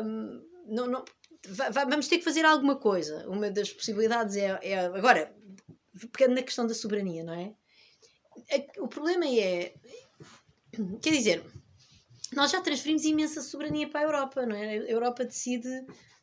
hum, 0.03 0.41
não, 0.66 0.88
não, 0.88 1.05
vamos 1.89 2.07
ter 2.07 2.20
que 2.20 2.24
fazer 2.24 2.45
alguma 2.45 2.78
coisa. 2.78 3.28
Uma 3.28 3.49
das 3.51 3.72
possibilidades 3.72 4.36
é, 4.38 4.60
é 4.62 4.80
agora, 4.80 5.36
pegando 6.12 6.36
na 6.36 6.43
questão 6.43 6.66
da 6.66 6.74
soberania, 6.74 7.24
não 7.24 7.34
é? 7.34 7.53
O 8.78 8.88
problema 8.88 9.26
é, 9.26 9.74
quer 11.01 11.11
dizer, 11.11 11.43
nós 12.34 12.51
já 12.51 12.61
transferimos 12.61 13.03
imensa 13.03 13.41
soberania 13.41 13.89
para 13.89 14.01
a 14.01 14.03
Europa, 14.03 14.45
não 14.45 14.55
é? 14.55 14.77
A 14.77 14.91
Europa 14.91 15.25
decide 15.25 15.69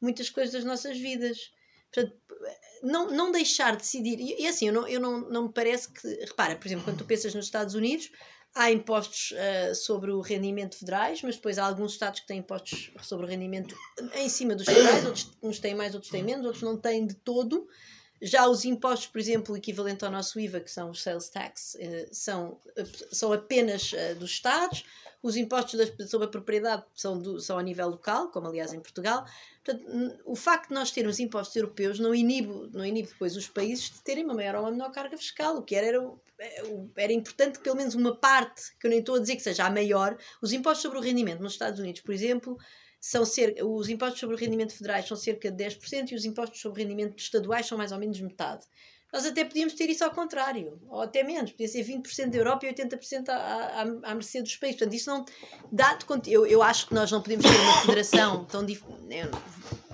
muitas 0.00 0.30
coisas 0.30 0.52
das 0.52 0.64
nossas 0.64 0.98
vidas. 0.98 1.50
Portanto, 1.92 2.16
não, 2.82 3.10
não 3.10 3.32
deixar 3.32 3.72
de 3.72 3.78
decidir. 3.78 4.18
E, 4.20 4.42
e 4.42 4.46
assim, 4.46 4.68
eu, 4.68 4.72
não, 4.72 4.88
eu 4.88 5.00
não, 5.00 5.20
não 5.28 5.42
me 5.44 5.52
parece 5.52 5.92
que. 5.92 6.08
Repara, 6.24 6.56
por 6.56 6.66
exemplo, 6.66 6.84
quando 6.84 6.98
tu 6.98 7.04
pensas 7.04 7.34
nos 7.34 7.46
Estados 7.46 7.74
Unidos, 7.74 8.10
há 8.54 8.70
impostos 8.70 9.32
uh, 9.32 9.74
sobre 9.74 10.10
o 10.10 10.20
rendimento 10.20 10.78
federais, 10.78 11.22
mas 11.22 11.36
depois 11.36 11.58
há 11.58 11.66
alguns 11.66 11.92
Estados 11.92 12.20
que 12.20 12.26
têm 12.26 12.38
impostos 12.38 12.90
sobre 13.02 13.26
o 13.26 13.28
rendimento 13.28 13.76
em 14.14 14.28
cima 14.28 14.54
dos 14.54 14.66
federais, 14.66 15.04
outros 15.04 15.30
uns 15.42 15.58
têm 15.58 15.74
mais, 15.74 15.94
outros 15.94 16.10
têm 16.10 16.22
menos, 16.22 16.44
outros 16.44 16.62
não 16.62 16.76
têm 16.76 17.06
de 17.06 17.14
todo. 17.14 17.66
Já 18.20 18.48
os 18.48 18.64
impostos, 18.64 19.08
por 19.08 19.18
exemplo, 19.18 19.56
equivalente 19.56 20.04
ao 20.04 20.10
nosso 20.10 20.40
IVA, 20.40 20.60
que 20.60 20.70
são 20.70 20.90
os 20.90 21.02
sales 21.02 21.28
tax, 21.28 21.74
uh, 21.74 22.08
são, 22.10 22.60
uh, 22.78 23.14
são 23.14 23.32
apenas 23.32 23.92
dos 24.18 24.30
Estados. 24.30 24.84
Os 25.22 25.36
impostos 25.36 25.80
sobre 26.08 26.26
a 26.26 26.30
propriedade 26.30 26.84
são, 26.94 27.20
do, 27.20 27.40
são 27.40 27.58
a 27.58 27.62
nível 27.62 27.88
local, 27.88 28.28
como 28.30 28.46
aliás 28.46 28.72
em 28.72 28.80
Portugal. 28.80 29.26
Portanto, 29.64 30.20
o 30.24 30.36
facto 30.36 30.68
de 30.68 30.74
nós 30.74 30.92
termos 30.92 31.18
impostos 31.18 31.56
europeus 31.56 31.98
não 31.98 32.14
inibe, 32.14 32.70
não 32.72 32.84
inibe 32.84 33.08
depois 33.08 33.36
os 33.36 33.48
países 33.48 33.90
de 33.90 34.00
terem 34.02 34.24
uma 34.24 34.34
maior 34.34 34.54
ou 34.54 34.60
uma 34.62 34.70
menor 34.70 34.92
carga 34.92 35.16
fiscal. 35.16 35.56
O 35.56 35.62
que 35.62 35.74
era, 35.74 35.88
era, 35.88 36.14
era 36.96 37.12
importante 37.12 37.58
que 37.58 37.64
pelo 37.64 37.76
menos 37.76 37.96
uma 37.96 38.14
parte, 38.14 38.76
que 38.78 38.86
eu 38.86 38.90
nem 38.90 39.00
estou 39.00 39.16
a 39.16 39.18
dizer 39.18 39.34
que 39.34 39.42
seja 39.42 39.64
a 39.64 39.70
maior, 39.70 40.16
os 40.40 40.52
impostos 40.52 40.82
sobre 40.82 40.98
o 40.98 41.02
rendimento 41.02 41.42
nos 41.42 41.54
Estados 41.54 41.80
Unidos, 41.80 42.02
por 42.02 42.14
exemplo, 42.14 42.56
são 43.08 43.24
cerca, 43.24 43.64
os 43.64 43.88
impostos 43.88 44.18
sobre 44.18 44.34
o 44.34 44.38
rendimento 44.38 44.72
federais 44.72 45.06
são 45.06 45.16
cerca 45.16 45.48
de 45.48 45.64
10% 45.64 46.10
e 46.10 46.14
os 46.16 46.24
impostos 46.24 46.60
sobre 46.60 46.82
o 46.82 46.84
rendimento 46.84 47.16
estaduais 47.16 47.64
são 47.64 47.78
mais 47.78 47.92
ou 47.92 47.98
menos 47.98 48.20
metade. 48.20 48.66
Nós 49.12 49.24
até 49.24 49.44
podíamos 49.44 49.74
ter 49.74 49.88
isso 49.88 50.02
ao 50.02 50.10
contrário, 50.10 50.80
ou 50.88 51.00
até 51.00 51.22
menos, 51.22 51.52
podia 51.52 51.68
ser 51.68 51.84
20% 51.84 52.30
da 52.30 52.38
Europa 52.38 52.66
e 52.66 52.74
80% 52.74 53.28
à, 53.28 53.34
à, 53.36 54.10
à 54.10 54.14
mercê 54.14 54.42
dos 54.42 54.56
países. 54.56 54.78
Portanto, 54.78 54.96
isso 54.96 55.08
não 55.08 55.24
dá 55.70 55.94
de 55.94 56.32
eu, 56.32 56.44
eu 56.46 56.60
acho 56.60 56.88
que 56.88 56.94
nós 56.94 57.10
não 57.12 57.22
podemos 57.22 57.46
ter 57.46 57.56
uma 57.56 57.80
federação 57.82 58.44
tão 58.46 58.66
diferente. 58.66 59.38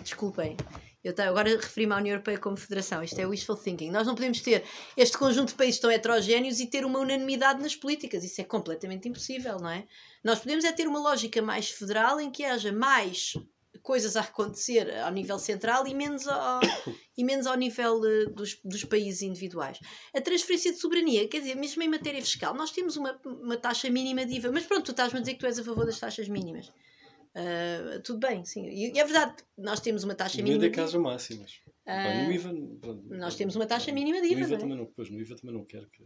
Desculpem, 0.02 0.56
eu 1.02 1.14
agora 1.24 1.48
referi-me 1.48 1.92
à 1.92 1.96
União 1.96 2.14
Europeia 2.14 2.38
como 2.38 2.56
federação, 2.56 3.02
isto 3.02 3.18
é 3.20 3.26
wishful 3.26 3.56
thinking. 3.56 3.90
Nós 3.90 4.06
não 4.06 4.14
podemos 4.14 4.40
ter 4.40 4.64
este 4.96 5.18
conjunto 5.18 5.48
de 5.48 5.54
países 5.54 5.80
tão 5.80 5.90
heterogéneos 5.90 6.60
e 6.60 6.66
ter 6.66 6.84
uma 6.84 7.00
unanimidade 7.00 7.60
nas 7.60 7.74
políticas, 7.74 8.22
isso 8.22 8.40
é 8.40 8.44
completamente 8.44 9.08
impossível, 9.08 9.58
não 9.58 9.70
é? 9.70 9.84
Nós 10.22 10.38
podemos 10.38 10.64
é 10.64 10.70
ter 10.70 10.86
uma 10.86 11.00
lógica 11.00 11.42
mais 11.42 11.70
federal 11.70 12.20
em 12.20 12.30
que 12.30 12.44
haja 12.44 12.70
mais 12.70 13.34
coisas 13.82 14.16
a 14.16 14.20
acontecer 14.20 14.94
ao 14.98 15.10
nível 15.10 15.38
central 15.38 15.86
e 15.86 15.94
menos 15.94 16.28
ao, 16.28 16.60
e 17.18 17.24
menos 17.24 17.46
ao 17.46 17.56
nível 17.56 17.96
uh, 17.96 18.30
dos, 18.30 18.58
dos 18.64 18.84
países 18.84 19.22
individuais. 19.22 19.78
A 20.14 20.20
transferência 20.20 20.72
de 20.72 20.78
soberania, 20.78 21.26
quer 21.26 21.40
dizer, 21.40 21.56
mesmo 21.56 21.82
em 21.82 21.88
matéria 21.88 22.20
fiscal, 22.20 22.54
nós 22.54 22.70
temos 22.70 22.96
uma, 22.96 23.18
uma 23.24 23.56
taxa 23.56 23.90
mínima 23.90 24.24
de 24.24 24.36
IVA, 24.36 24.52
mas 24.52 24.64
pronto, 24.64 24.84
tu 24.84 24.90
estás-me 24.92 25.18
a 25.18 25.20
dizer 25.20 25.34
que 25.34 25.40
tu 25.40 25.46
és 25.46 25.58
a 25.58 25.64
favor 25.64 25.84
das 25.84 25.98
taxas 25.98 26.28
mínimas. 26.28 26.70
Uh, 27.34 28.00
tudo 28.02 28.18
bem, 28.18 28.44
sim. 28.44 28.66
E, 28.68 28.92
e, 28.92 28.98
é 28.98 29.04
verdade, 29.04 29.42
nós 29.56 29.80
temos 29.80 30.04
uma 30.04 30.14
taxa 30.14 30.42
mínima. 30.42 30.60
de 30.60 30.70
casas 30.70 31.00
máximas. 31.00 31.60
Uh, 31.86 32.26
no 32.26 32.32
IVA, 32.32 32.54
pronto, 32.80 33.02
nós 33.08 33.34
temos 33.34 33.56
uma 33.56 33.66
taxa 33.66 33.90
mínima 33.90 34.20
de 34.20 34.28
IVA. 34.28 34.40
No 34.40 34.46
IVA, 34.46 34.48
não 34.48 34.56
é? 34.56 34.60
também 34.60 34.78
não, 34.78 34.86
pois, 34.86 35.10
no 35.10 35.20
IVA 35.20 35.36
também 35.36 35.56
não 35.56 35.64
quero 35.64 35.88
que 35.88 36.04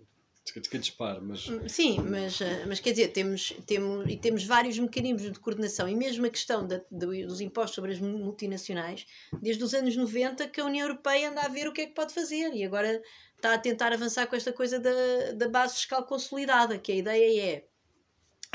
que 0.53 0.79
dispare, 0.79 1.21
mas... 1.21 1.49
Hum, 1.49 1.69
sim, 1.69 1.99
mas, 2.01 2.41
eh, 2.41 2.65
mas 2.67 2.81
quer 2.81 2.91
dizer, 2.91 3.09
temos, 3.09 3.53
temos, 3.67 4.09
e 4.09 4.17
temos 4.17 4.45
vários 4.45 4.79
mecanismos 4.79 5.33
de 5.33 5.39
coordenação 5.39 5.89
e 5.89 5.95
mesmo 5.95 6.25
a 6.27 6.31
questão 6.31 6.67
da, 6.67 6.81
dos 6.91 7.41
impostos 7.41 7.75
sobre 7.75 7.93
as 7.93 8.01
multinacionais, 8.01 9.07
desde 9.43 9.63
os 9.63 9.75
anos 9.75 9.97
90 9.97 10.49
que 10.49 10.61
a 10.61 10.65
União 10.65 10.87
Europeia 10.87 11.31
anda 11.31 11.43
a 11.43 11.49
ver 11.49 11.69
o 11.69 11.73
que 11.73 11.83
é 11.83 11.87
que 11.87 11.95
pode 11.95 12.15
fazer 12.15 12.55
e 12.55 12.65
agora 12.65 13.03
está 13.35 13.55
a 13.55 13.59
tentar 13.59 13.93
avançar 13.93 14.27
com 14.27 14.37
esta 14.37 14.53
coisa 14.53 14.79
da, 14.79 15.33
da 15.35 15.49
base 15.49 15.75
fiscal 15.75 16.05
consolidada, 16.05 16.79
que 16.79 16.93
a 16.93 16.97
ideia 16.97 17.43
é, 17.43 17.65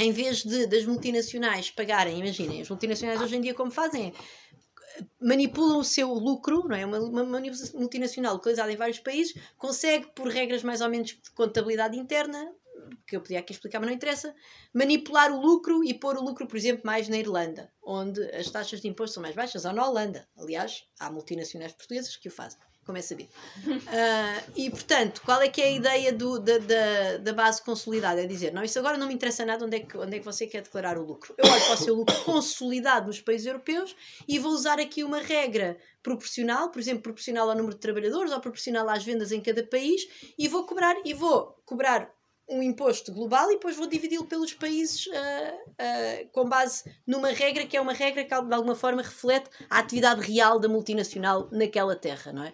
em 0.01 0.11
vez 0.11 0.43
de 0.43 0.65
das 0.65 0.85
multinacionais 0.85 1.69
pagarem, 1.69 2.19
imaginem, 2.19 2.61
as 2.61 2.69
multinacionais 2.69 3.21
hoje 3.21 3.35
em 3.35 3.41
dia 3.41 3.53
como 3.53 3.71
fazem 3.71 4.13
manipulam 5.19 5.79
o 5.79 5.83
seu 5.83 6.11
lucro, 6.13 6.67
não 6.67 6.75
é? 6.75 6.85
Uma, 6.85 6.99
uma 6.99 7.41
multinacional 7.73 8.33
localizada 8.33 8.71
em 8.71 8.75
vários 8.75 8.99
países 8.99 9.33
consegue, 9.57 10.07
por 10.13 10.27
regras 10.27 10.63
mais 10.63 10.81
ou 10.81 10.89
menos 10.89 11.09
de 11.09 11.31
contabilidade 11.31 11.97
interna, 11.97 12.51
que 13.07 13.15
eu 13.15 13.21
podia 13.21 13.39
aqui 13.39 13.53
explicar, 13.53 13.79
mas 13.79 13.87
não 13.87 13.95
interessa, 13.95 14.35
manipular 14.73 15.31
o 15.31 15.39
lucro 15.39 15.83
e 15.83 15.93
pôr 15.93 16.17
o 16.17 16.23
lucro, 16.23 16.47
por 16.47 16.57
exemplo, 16.57 16.81
mais 16.85 17.07
na 17.07 17.17
Irlanda, 17.17 17.71
onde 17.81 18.21
as 18.35 18.49
taxas 18.49 18.81
de 18.81 18.87
imposto 18.87 19.13
são 19.13 19.23
mais 19.23 19.35
baixas, 19.35 19.65
ou 19.65 19.73
na 19.73 19.87
Holanda. 19.87 20.27
Aliás, 20.37 20.83
há 20.99 21.09
multinacionais 21.09 21.73
portuguesas 21.73 22.15
que 22.17 22.27
o 22.27 22.31
fazem 22.31 22.59
como 22.85 22.97
é 22.97 23.01
sabido. 23.01 23.29
Uh, 23.65 24.51
e, 24.55 24.69
portanto, 24.69 25.21
qual 25.23 25.41
é 25.41 25.47
que 25.47 25.61
é 25.61 25.65
a 25.65 25.71
ideia 25.71 26.11
do, 26.11 26.39
da, 26.39 26.57
da, 26.57 27.17
da, 27.17 27.33
base 27.33 27.61
consolidada? 27.63 28.21
É 28.21 28.25
dizer, 28.25 28.51
não, 28.51 28.63
isso 28.63 28.79
agora 28.79 28.97
não 28.97 29.07
me 29.07 29.13
interessa 29.13 29.45
nada 29.45 29.65
onde 29.65 29.77
é, 29.77 29.79
que, 29.81 29.97
onde 29.97 30.15
é 30.15 30.19
que 30.19 30.25
você 30.25 30.47
quer 30.47 30.61
declarar 30.61 30.97
o 30.97 31.03
lucro. 31.03 31.33
Eu 31.37 31.49
olho 31.49 31.65
para 31.65 31.73
o 31.73 31.77
seu 31.77 31.95
lucro 31.95 32.15
consolidado 32.23 33.07
nos 33.07 33.21
países 33.21 33.45
europeus 33.45 33.95
e 34.27 34.39
vou 34.39 34.51
usar 34.51 34.79
aqui 34.79 35.03
uma 35.03 35.19
regra 35.19 35.77
proporcional, 36.01 36.69
por 36.69 36.79
exemplo, 36.79 37.03
proporcional 37.03 37.49
ao 37.49 37.55
número 37.55 37.75
de 37.75 37.81
trabalhadores 37.81 38.31
ou 38.31 38.39
proporcional 38.39 38.89
às 38.89 39.03
vendas 39.03 39.31
em 39.31 39.41
cada 39.41 39.63
país 39.63 40.07
e 40.37 40.47
vou 40.47 40.65
cobrar, 40.65 40.95
e 41.05 41.13
vou 41.13 41.61
cobrar 41.65 42.11
um 42.49 42.61
imposto 42.61 43.13
global 43.13 43.49
e 43.49 43.53
depois 43.53 43.75
vou 43.77 43.87
dividi-lo 43.87 44.25
pelos 44.25 44.53
países 44.53 45.07
uh, 45.07 45.11
uh, 45.11 46.29
com 46.31 46.45
base 46.45 46.83
numa 47.07 47.29
regra 47.29 47.65
que 47.65 47.77
é 47.77 47.81
uma 47.81 47.93
regra 47.93 48.23
que 48.23 48.41
de 48.41 48.53
alguma 48.53 48.75
forma 48.75 49.01
reflete 49.01 49.49
a 49.69 49.79
atividade 49.79 50.21
real 50.21 50.59
da 50.59 50.67
multinacional 50.67 51.49
naquela 51.51 51.95
terra, 51.95 52.33
não 52.33 52.43
é? 52.43 52.53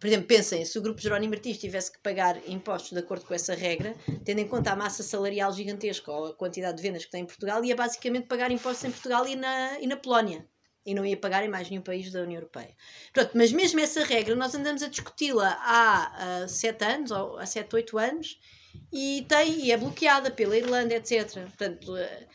Por 0.00 0.06
exemplo, 0.06 0.26
pensem, 0.26 0.64
se 0.64 0.78
o 0.78 0.82
Grupo 0.82 0.98
Jerónimo 0.98 1.34
Martins 1.34 1.58
tivesse 1.58 1.92
que 1.92 1.98
pagar 1.98 2.40
impostos 2.48 2.92
de 2.92 2.98
acordo 2.98 3.26
com 3.26 3.34
essa 3.34 3.54
regra, 3.54 3.94
tendo 4.24 4.38
em 4.38 4.48
conta 4.48 4.72
a 4.72 4.76
massa 4.76 5.02
salarial 5.02 5.52
gigantesca 5.52 6.10
ou 6.10 6.28
a 6.28 6.34
quantidade 6.34 6.78
de 6.78 6.82
vendas 6.82 7.04
que 7.04 7.10
tem 7.10 7.22
em 7.22 7.26
Portugal, 7.26 7.62
ia 7.62 7.76
basicamente 7.76 8.26
pagar 8.26 8.50
impostos 8.50 8.82
em 8.84 8.90
Portugal 8.90 9.28
e 9.28 9.36
na, 9.36 9.78
e 9.78 9.86
na 9.86 9.98
Polónia. 9.98 10.48
E 10.86 10.94
não 10.94 11.04
ia 11.04 11.18
pagar 11.18 11.44
em 11.44 11.48
mais 11.48 11.68
nenhum 11.68 11.82
país 11.82 12.10
da 12.10 12.22
União 12.22 12.38
Europeia. 12.38 12.74
Pronto, 13.12 13.32
mas 13.34 13.52
mesmo 13.52 13.78
essa 13.78 14.02
regra, 14.02 14.34
nós 14.34 14.54
andamos 14.54 14.82
a 14.82 14.88
discuti-la 14.88 15.58
há 15.60 16.44
uh, 16.44 16.48
sete 16.48 16.82
anos, 16.82 17.10
ou 17.10 17.36
há 17.36 17.44
sete, 17.44 17.74
oito 17.76 17.98
anos, 17.98 18.40
e, 18.92 19.24
tem, 19.28 19.66
e 19.66 19.72
é 19.72 19.76
bloqueada 19.76 20.30
pela 20.30 20.56
Irlanda, 20.56 20.94
etc. 20.94 21.32
Portanto, 21.34 21.94
uh, 21.94 22.26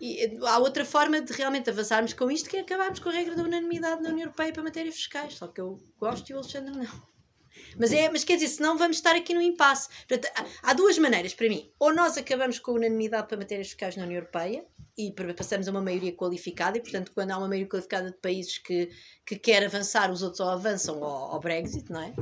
e 0.00 0.38
há 0.42 0.58
outra 0.58 0.84
forma 0.84 1.20
de 1.20 1.32
realmente 1.32 1.70
avançarmos 1.70 2.12
com 2.12 2.30
isto 2.30 2.50
que 2.50 2.56
é 2.56 2.60
acabarmos 2.60 3.00
com 3.00 3.08
a 3.08 3.12
regra 3.12 3.34
da 3.34 3.42
unanimidade 3.42 4.02
na 4.02 4.10
União 4.10 4.24
Europeia 4.24 4.52
para 4.52 4.62
matérias 4.62 4.96
fiscais. 4.96 5.34
Só 5.34 5.46
que 5.46 5.60
eu 5.60 5.78
gosto 5.98 6.28
e 6.30 6.34
o 6.34 6.38
Alexandre 6.38 6.76
não. 6.76 7.16
Mas, 7.78 7.92
é, 7.92 8.08
mas 8.10 8.24
quer 8.24 8.34
dizer, 8.34 8.48
senão 8.48 8.76
vamos 8.76 8.98
estar 8.98 9.16
aqui 9.16 9.32
no 9.32 9.40
impasse. 9.40 9.88
Portanto, 10.06 10.30
há 10.62 10.72
duas 10.74 10.98
maneiras 10.98 11.34
para 11.34 11.48
mim. 11.48 11.70
Ou 11.78 11.94
nós 11.94 12.16
acabamos 12.16 12.58
com 12.58 12.72
a 12.72 12.74
unanimidade 12.74 13.28
para 13.28 13.36
matérias 13.36 13.68
fiscais 13.68 13.96
na 13.96 14.04
União 14.04 14.18
Europeia 14.18 14.64
e 14.98 15.12
passamos 15.34 15.68
a 15.68 15.70
uma 15.70 15.82
maioria 15.82 16.12
qualificada, 16.12 16.78
e 16.78 16.80
portanto, 16.80 17.12
quando 17.14 17.30
há 17.30 17.36
uma 17.36 17.48
maioria 17.48 17.68
qualificada 17.68 18.10
de 18.10 18.16
países 18.16 18.56
que, 18.56 18.90
que 19.26 19.36
quer 19.36 19.62
avançar, 19.64 20.10
os 20.10 20.22
outros 20.22 20.40
ou 20.40 20.48
avançam 20.48 21.04
ao, 21.04 21.32
ao 21.32 21.40
Brexit, 21.40 21.90
não 21.92 22.00
é? 22.00 22.14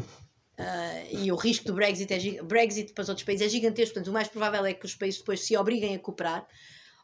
Uh, 0.59 1.25
e 1.25 1.33
o 1.33 1.37
risco 1.37 1.65
do 1.67 1.75
Brexit, 1.75 2.13
é, 2.13 2.43
Brexit 2.43 2.93
para 2.93 3.03
os 3.03 3.09
outros 3.09 3.25
países 3.25 3.47
é 3.47 3.49
gigantesco, 3.49 3.95
portanto, 3.95 4.11
o 4.11 4.13
mais 4.13 4.29
provável 4.29 4.65
é 4.65 4.73
que 4.73 4.87
os 4.87 4.95
países 4.95 5.19
depois 5.19 5.41
se 5.41 5.57
obriguem 5.57 5.97
a 5.97 5.99
cooperar. 5.99 6.47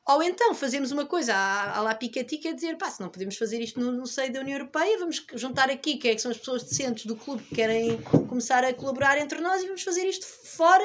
Ou 0.09 0.23
então 0.23 0.55
fazemos 0.55 0.91
uma 0.93 1.05
coisa 1.05 1.35
à, 1.35 1.81
lá 1.81 1.95
Piketty, 1.95 2.39
que 2.39 2.49
é 2.49 2.53
dizer, 2.53 2.77
pá, 2.77 2.91
se 2.91 3.01
não 3.01 3.09
podemos 3.09 3.37
fazer 3.37 3.61
isto 3.61 3.79
no, 3.79 3.93
no 3.93 4.07
seio 4.07 4.33
da 4.33 4.41
União 4.41 4.59
Europeia, 4.59 4.99
vamos 4.99 5.25
juntar 5.35 5.69
aqui 5.69 5.99
quem 5.99 6.13
é 6.13 6.15
que 6.15 6.21
são 6.21 6.31
as 6.31 6.39
pessoas 6.39 6.63
decentes 6.63 7.07
do 7.07 7.17
clube 7.17 7.43
que 7.43 7.55
querem 7.55 8.01
começar 8.29 8.65
a 8.65 8.73
colaborar 8.73 9.19
entre 9.19 9.41
nós 9.41 9.63
e 9.63 9.67
vamos 9.67 9.83
fazer 9.83 10.05
isto 10.05 10.27
fora. 10.27 10.85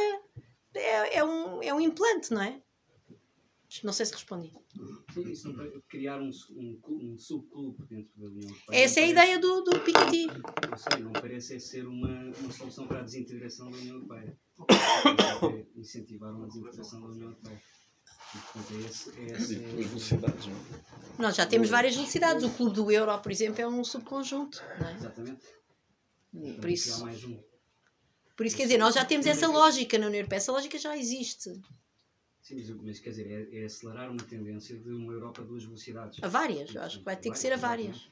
É, 0.73 1.17
é, 1.17 1.23
um, 1.23 1.63
é 1.63 1.73
um 1.73 1.79
implante, 1.79 2.33
não 2.33 2.41
é? 2.41 2.61
Não 3.83 3.93
sei 3.93 4.05
se 4.05 4.13
respondi. 4.13 4.51
Sim, 5.13 5.29
isso 5.29 5.51
não 5.51 5.81
criar 5.89 6.21
um, 6.21 6.29
um, 6.51 6.81
um 6.87 7.17
subclube 7.17 7.83
dentro 7.85 8.11
da 8.15 8.27
União 8.27 8.49
Europeia. 8.49 8.83
Essa 8.83 8.99
é 8.99 9.03
a 9.03 9.07
ideia 9.07 9.39
do, 9.39 9.61
do 9.61 9.79
Piketty. 9.79 10.27
Não 10.27 10.77
sei, 10.77 11.03
não 11.03 11.13
parece 11.13 11.59
ser 11.59 11.87
uma, 11.87 12.31
uma 12.39 12.51
solução 12.51 12.87
para 12.87 12.99
a 12.99 13.03
desintegração 13.03 13.71
da 13.71 13.77
União 13.77 13.95
Europeia. 13.95 14.37
É 14.69 15.79
incentivar 15.79 16.33
uma 16.33 16.47
desintegração 16.47 17.01
da 17.01 17.07
União 17.07 17.29
Europeia. 17.29 17.61
É 18.35 18.85
esse, 18.85 19.09
é 19.17 19.25
esse, 19.27 19.55
é... 19.55 19.59
Velocidades, 19.59 20.47
é? 20.47 21.21
Nós 21.21 21.35
já 21.35 21.45
temos 21.45 21.69
várias 21.69 21.95
velocidades. 21.95 22.43
O 22.43 22.49
Clube 22.49 22.75
do 22.75 22.91
Euro, 22.91 23.17
por 23.19 23.31
exemplo, 23.31 23.61
é 23.61 23.67
um 23.67 23.83
subconjunto. 23.83 24.61
Não 24.79 24.87
é? 24.87 24.93
Exatamente. 24.95 25.45
Por 26.59 26.69
isso, 26.69 27.05
por 28.35 28.45
isso, 28.45 28.57
quer 28.57 28.63
dizer, 28.63 28.77
nós 28.77 28.93
já 28.93 29.05
temos 29.05 29.25
essa 29.25 29.47
lógica 29.47 29.97
na 29.97 30.07
União 30.07 30.19
Europeia. 30.19 30.37
Essa 30.37 30.51
lógica 30.51 30.77
já 30.77 30.97
existe. 30.97 31.49
Sim, 32.45 32.79
mas 32.83 32.99
quer 32.99 33.09
dizer, 33.09 33.25
é, 33.51 33.61
é, 33.61 33.65
acelerar 33.65 34.07
uma 34.11 34.21
tendência 34.21 34.77
de 34.77 34.91
uma 34.91 35.11
Europa 35.11 35.41
a 35.41 35.43
duas 35.43 35.63
velocidades. 35.63 36.21
A 36.21 36.27
várias, 36.27 36.75
eu 36.75 36.83
acho 36.83 36.99
que 36.99 37.03
vai 37.03 37.17
ter 37.17 37.31
que 37.31 37.39
ser 37.39 37.51
a 37.51 37.57
várias. 37.57 38.07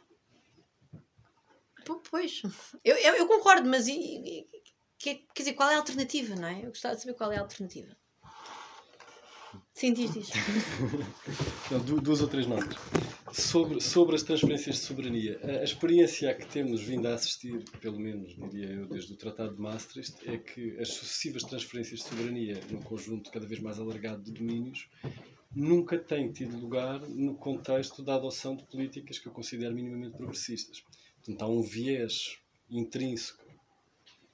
Pois, 2.09 2.41
eu, 2.83 2.95
eu, 2.95 3.13
eu 3.13 3.27
concordo, 3.27 3.69
mas 3.69 3.87
e, 3.87 3.93
e, 3.93 4.47
quer 4.97 5.23
dizer, 5.37 5.53
qual 5.53 5.69
é 5.69 5.75
a 5.75 5.77
alternativa, 5.77 6.33
não 6.35 6.47
é? 6.47 6.65
Eu 6.65 6.69
gostava 6.69 6.95
de 6.95 7.03
saber 7.03 7.13
qual 7.13 7.31
é 7.31 7.37
a 7.37 7.41
alternativa. 7.41 7.95
Sim, 9.73 9.91
diz, 9.93 10.13
diz. 10.13 10.29
Não, 11.71 11.79
duas 11.79 12.21
ou 12.21 12.27
três 12.27 12.45
notas. 12.45 12.77
Sobre, 13.31 13.81
sobre 13.81 14.15
as 14.15 14.21
transferências 14.21 14.75
de 14.75 14.81
soberania, 14.81 15.39
a, 15.43 15.63
experiência 15.63 16.29
a 16.29 16.35
que 16.35 16.45
temos 16.45 16.81
vindo 16.83 17.07
a 17.07 17.15
assistir, 17.15 17.63
pelo 17.81 17.99
menos 17.99 18.35
diria 18.35 18.69
eu, 18.69 18.87
desde 18.87 19.13
o 19.13 19.17
Tratado 19.17 19.55
de 19.55 19.61
Maastricht, 19.61 20.15
é 20.29 20.37
que 20.37 20.77
as 20.79 20.89
sucessivas 20.89 21.43
transferências 21.43 22.01
de 22.01 22.05
soberania 22.05 22.59
num 22.69 22.81
conjunto 22.81 23.31
cada 23.31 23.47
vez 23.47 23.59
mais 23.59 23.79
alargado 23.79 24.21
de 24.21 24.31
domínios 24.31 24.87
nunca 25.55 25.97
tem 25.97 26.31
tido 26.31 26.57
lugar 26.57 27.01
no 27.09 27.35
contexto 27.35 28.03
da 28.03 28.15
adoção 28.15 28.55
de 28.55 28.63
políticas 28.65 29.19
que 29.19 29.27
eu 29.27 29.31
considero 29.31 29.73
minimamente 29.73 30.15
progressistas. 30.15 30.83
Portanto, 31.15 31.41
há 31.41 31.47
um 31.47 31.61
viés 31.61 32.37
intrínseco, 32.69 33.43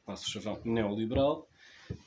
passo 0.05 0.27
o 0.27 0.31
chavão, 0.31 0.59
neoliberal, 0.65 1.48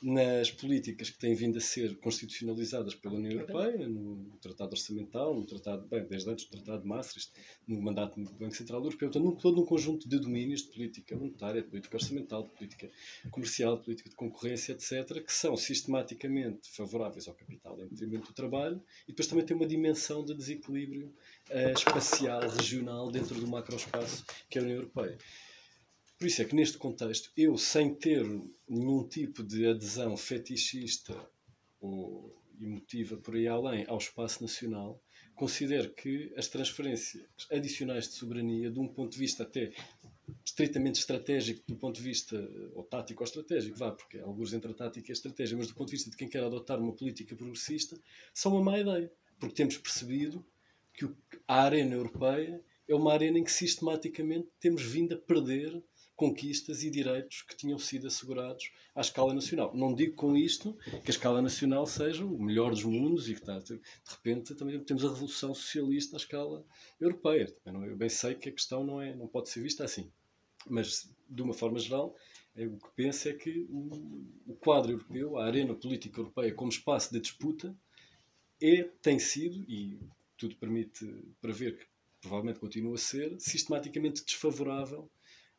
nas 0.01 0.51
políticas 0.51 1.09
que 1.09 1.17
têm 1.17 1.33
vindo 1.33 1.57
a 1.57 1.61
ser 1.61 1.95
constitucionalizadas 1.97 2.95
pela 2.95 3.15
União 3.15 3.31
Europeia, 3.31 3.87
no 3.87 4.37
Tratado 4.41 4.71
Orçamental, 4.71 5.33
no 5.35 5.45
Tratado, 5.45 5.87
bem, 5.87 6.05
desde 6.05 6.29
antes 6.29 6.45
do 6.45 6.51
Tratado 6.51 6.81
de 6.83 6.87
Maastricht, 6.87 7.31
no 7.67 7.81
mandato 7.81 8.19
do 8.19 8.31
Banco 8.33 8.55
Central 8.55 8.83
Europeu, 8.83 9.09
portanto, 9.09 9.41
todo 9.41 9.61
um 9.61 9.65
conjunto 9.65 10.07
de 10.07 10.19
domínios 10.19 10.63
de 10.63 10.69
política 10.69 11.15
monetária, 11.15 11.61
de 11.61 11.67
política 11.67 11.97
orçamental, 11.97 12.43
de 12.43 12.49
política 12.49 12.89
comercial, 13.31 13.77
de 13.77 13.83
política 13.83 14.09
de 14.09 14.15
concorrência, 14.15 14.73
etc., 14.73 15.23
que 15.23 15.33
são 15.33 15.55
sistematicamente 15.55 16.69
favoráveis 16.71 17.27
ao 17.27 17.33
capital 17.33 17.79
em 17.81 17.87
detrimento 17.87 18.27
do 18.27 18.33
trabalho 18.33 18.81
e 19.07 19.11
depois 19.11 19.27
também 19.27 19.45
tem 19.45 19.55
uma 19.55 19.67
dimensão 19.67 20.23
de 20.23 20.33
desequilíbrio 20.33 21.13
uh, 21.49 21.73
espacial, 21.77 22.41
regional, 22.41 23.11
dentro 23.11 23.35
do 23.39 23.47
macroespaço 23.47 24.25
que 24.49 24.57
é 24.57 24.61
a 24.61 24.63
União 24.63 24.77
Europeia. 24.77 25.17
Por 26.17 26.27
isso 26.27 26.41
é 26.41 26.45
que 26.45 26.55
neste 26.55 26.77
contexto, 26.77 27.31
eu, 27.35 27.57
sem 27.57 27.93
ter 27.93 28.23
nenhum 28.67 29.07
tipo 29.07 29.43
de 29.43 29.67
adesão 29.67 30.15
fetichista 30.15 31.15
ou 31.81 32.33
emotiva 32.61 33.17
por 33.17 33.35
aí 33.35 33.47
além 33.47 33.85
ao 33.87 33.97
espaço 33.97 34.41
nacional, 34.41 35.01
considero 35.35 35.91
que 35.93 36.31
as 36.37 36.47
transferências 36.47 37.25
adicionais 37.51 38.07
de 38.07 38.13
soberania, 38.13 38.71
de 38.71 38.79
um 38.79 38.87
ponto 38.87 39.11
de 39.11 39.19
vista 39.19 39.43
até 39.43 39.73
estritamente 40.45 40.99
estratégico, 40.99 41.61
do 41.67 41.75
ponto 41.75 41.95
de 41.95 42.01
vista 42.01 42.37
ou 42.73 42.83
tático 42.83 43.23
ou 43.23 43.25
estratégico, 43.25 43.77
vá, 43.77 43.91
porque 43.91 44.19
há 44.19 44.23
alguns 44.23 44.53
entre 44.53 44.71
a 44.71 44.73
tática 44.73 45.09
e 45.09 45.11
a 45.11 45.13
estratégia, 45.13 45.57
mas 45.57 45.67
do 45.67 45.75
ponto 45.75 45.87
de 45.87 45.95
vista 45.95 46.09
de 46.09 46.15
quem 46.15 46.29
quer 46.29 46.43
adotar 46.43 46.79
uma 46.79 46.93
política 46.93 47.35
progressista, 47.35 47.99
são 48.33 48.53
uma 48.53 48.63
má 48.63 48.79
ideia, 48.79 49.11
porque 49.39 49.55
temos 49.55 49.77
percebido 49.77 50.45
que 50.93 51.09
a 51.47 51.63
arena 51.63 51.95
europeia 51.95 52.63
é 52.87 52.95
uma 52.95 53.13
arena 53.13 53.39
em 53.39 53.43
que 53.43 53.51
sistematicamente 53.51 54.47
temos 54.59 54.83
vindo 54.83 55.15
a 55.15 55.17
perder 55.17 55.81
conquistas 56.15 56.83
e 56.83 56.89
direitos 56.89 57.41
que 57.41 57.55
tinham 57.55 57.77
sido 57.79 58.07
assegurados 58.07 58.71
à 58.93 59.01
escala 59.01 59.33
nacional. 59.33 59.75
Não 59.75 59.93
digo 59.93 60.15
com 60.15 60.37
isto 60.37 60.77
que 61.03 61.09
a 61.09 61.09
escala 61.09 61.41
nacional 61.41 61.85
seja 61.85 62.25
o 62.25 62.41
melhor 62.41 62.71
dos 62.71 62.83
mundos 62.83 63.29
e 63.29 63.35
que 63.35 63.45
de 63.45 63.81
repente 64.05 64.55
também 64.55 64.79
temos 64.83 65.03
a 65.03 65.09
revolução 65.09 65.53
socialista 65.53 66.15
à 66.15 66.17
escala 66.17 66.65
europeia. 66.99 67.53
Eu 67.65 67.95
bem 67.95 68.09
sei 68.09 68.35
que 68.35 68.49
a 68.49 68.51
questão 68.51 68.83
não, 68.83 69.01
é, 69.01 69.15
não 69.15 69.27
pode 69.27 69.49
ser 69.49 69.61
vista 69.61 69.83
assim. 69.83 70.11
Mas, 70.69 71.11
de 71.29 71.41
uma 71.41 71.53
forma 71.53 71.77
geral, 71.79 72.15
é, 72.55 72.65
o 72.65 72.77
que 72.77 72.89
penso 72.95 73.27
é 73.27 73.33
que 73.33 73.65
o, 73.69 74.25
o 74.47 74.55
quadro 74.55 74.93
europeu, 74.93 75.37
a 75.37 75.45
arena 75.45 75.73
política 75.73 76.19
europeia 76.19 76.53
como 76.53 76.69
espaço 76.69 77.11
de 77.11 77.19
disputa, 77.19 77.75
é, 78.61 78.83
tem 79.01 79.19
sido, 79.19 79.65
e 79.67 79.99
tudo 80.37 80.55
permite 80.55 81.05
prever 81.41 81.77
que 81.77 81.85
provavelmente 82.21 82.59
continua 82.59 82.95
a 82.95 82.97
ser, 82.97 83.35
sistematicamente 83.39 84.23
desfavorável 84.23 85.09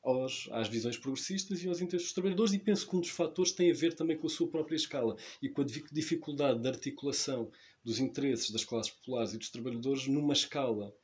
aos, 0.05 0.49
às 0.53 0.69
visões 0.69 0.99
progressistas 0.99 1.65
e 1.65 1.69
aos 1.69 1.81
interesses 1.81 2.09
dos 2.09 2.15
trabalhadores, 2.15 2.53
e 2.53 2.59
penso 2.59 2.87
que 2.87 2.95
um 2.95 3.01
dos 3.01 3.09
fatores 3.09 3.53
tem 3.53 3.71
a 3.71 3.75
ver 3.75 3.95
também 3.95 4.19
com 4.19 4.27
a 4.27 4.31
sua 4.31 4.47
própria 4.47 4.77
escala 4.77 5.17
e 5.41 5.49
com 5.49 5.63
a 5.63 5.65
dificuldade 5.65 6.61
de 6.61 6.69
articulação 6.69 7.51
dos 7.83 7.99
interesses 7.99 8.51
das 8.51 8.65
classes 8.65 8.93
populares 8.93 9.33
e 9.33 9.39
dos 9.39 9.49
trabalhadores 9.49 10.07
numa 10.07 10.35
escala 10.35 10.95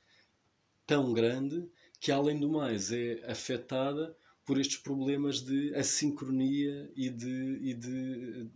tão 0.86 1.12
grande 1.12 1.66
que, 1.98 2.12
além 2.12 2.38
do 2.38 2.48
mais, 2.48 2.92
é 2.92 3.22
afetada 3.26 4.14
por 4.44 4.58
estes 4.58 4.78
problemas 4.78 5.40
de 5.40 5.74
assincronia 5.74 6.90
e 6.96 7.08
de, 7.08 7.58
e 7.62 7.74
de 7.74 8.50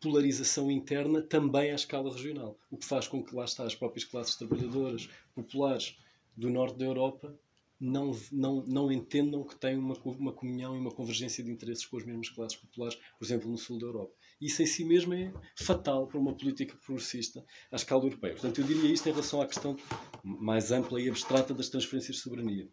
polarização 0.00 0.70
interna 0.70 1.20
também 1.20 1.72
à 1.72 1.74
escala 1.74 2.12
regional. 2.12 2.58
O 2.70 2.76
que 2.76 2.86
faz 2.86 3.06
com 3.06 3.22
que 3.22 3.34
lá 3.34 3.44
está 3.44 3.64
as 3.64 3.74
próprias 3.74 4.04
classes 4.04 4.36
trabalhadoras 4.36 5.08
populares 5.34 5.98
do 6.36 6.48
norte 6.48 6.78
da 6.78 6.84
Europa 6.84 7.38
não, 7.80 8.12
não, 8.30 8.62
não 8.66 8.92
entendam 8.92 9.42
que 9.42 9.58
têm 9.58 9.78
uma, 9.78 9.94
uma 10.04 10.32
comunhão 10.32 10.76
e 10.76 10.78
uma 10.78 10.90
convergência 10.90 11.42
de 11.42 11.50
interesses 11.50 11.86
com 11.86 11.96
as 11.96 12.04
mesmas 12.04 12.28
classes 12.28 12.58
populares, 12.58 12.98
por 13.18 13.24
exemplo, 13.24 13.50
no 13.50 13.56
sul 13.56 13.78
da 13.78 13.86
Europa. 13.86 14.14
Isso 14.38 14.62
em 14.62 14.66
si 14.66 14.84
mesmo 14.84 15.14
é 15.14 15.32
fatal 15.56 16.06
para 16.06 16.18
uma 16.18 16.36
política 16.36 16.76
progressista 16.84 17.42
à 17.72 17.76
escala 17.76 18.04
europeia. 18.04 18.34
Portanto, 18.34 18.60
eu 18.60 18.66
diria 18.66 18.92
isto 18.92 19.08
em 19.08 19.12
relação 19.12 19.40
à 19.40 19.46
questão 19.46 19.76
mais 20.22 20.70
ampla 20.70 21.00
e 21.00 21.08
abstrata 21.08 21.54
das 21.54 21.70
transferências 21.70 22.16
de 22.16 22.22
soberania. 22.22 22.68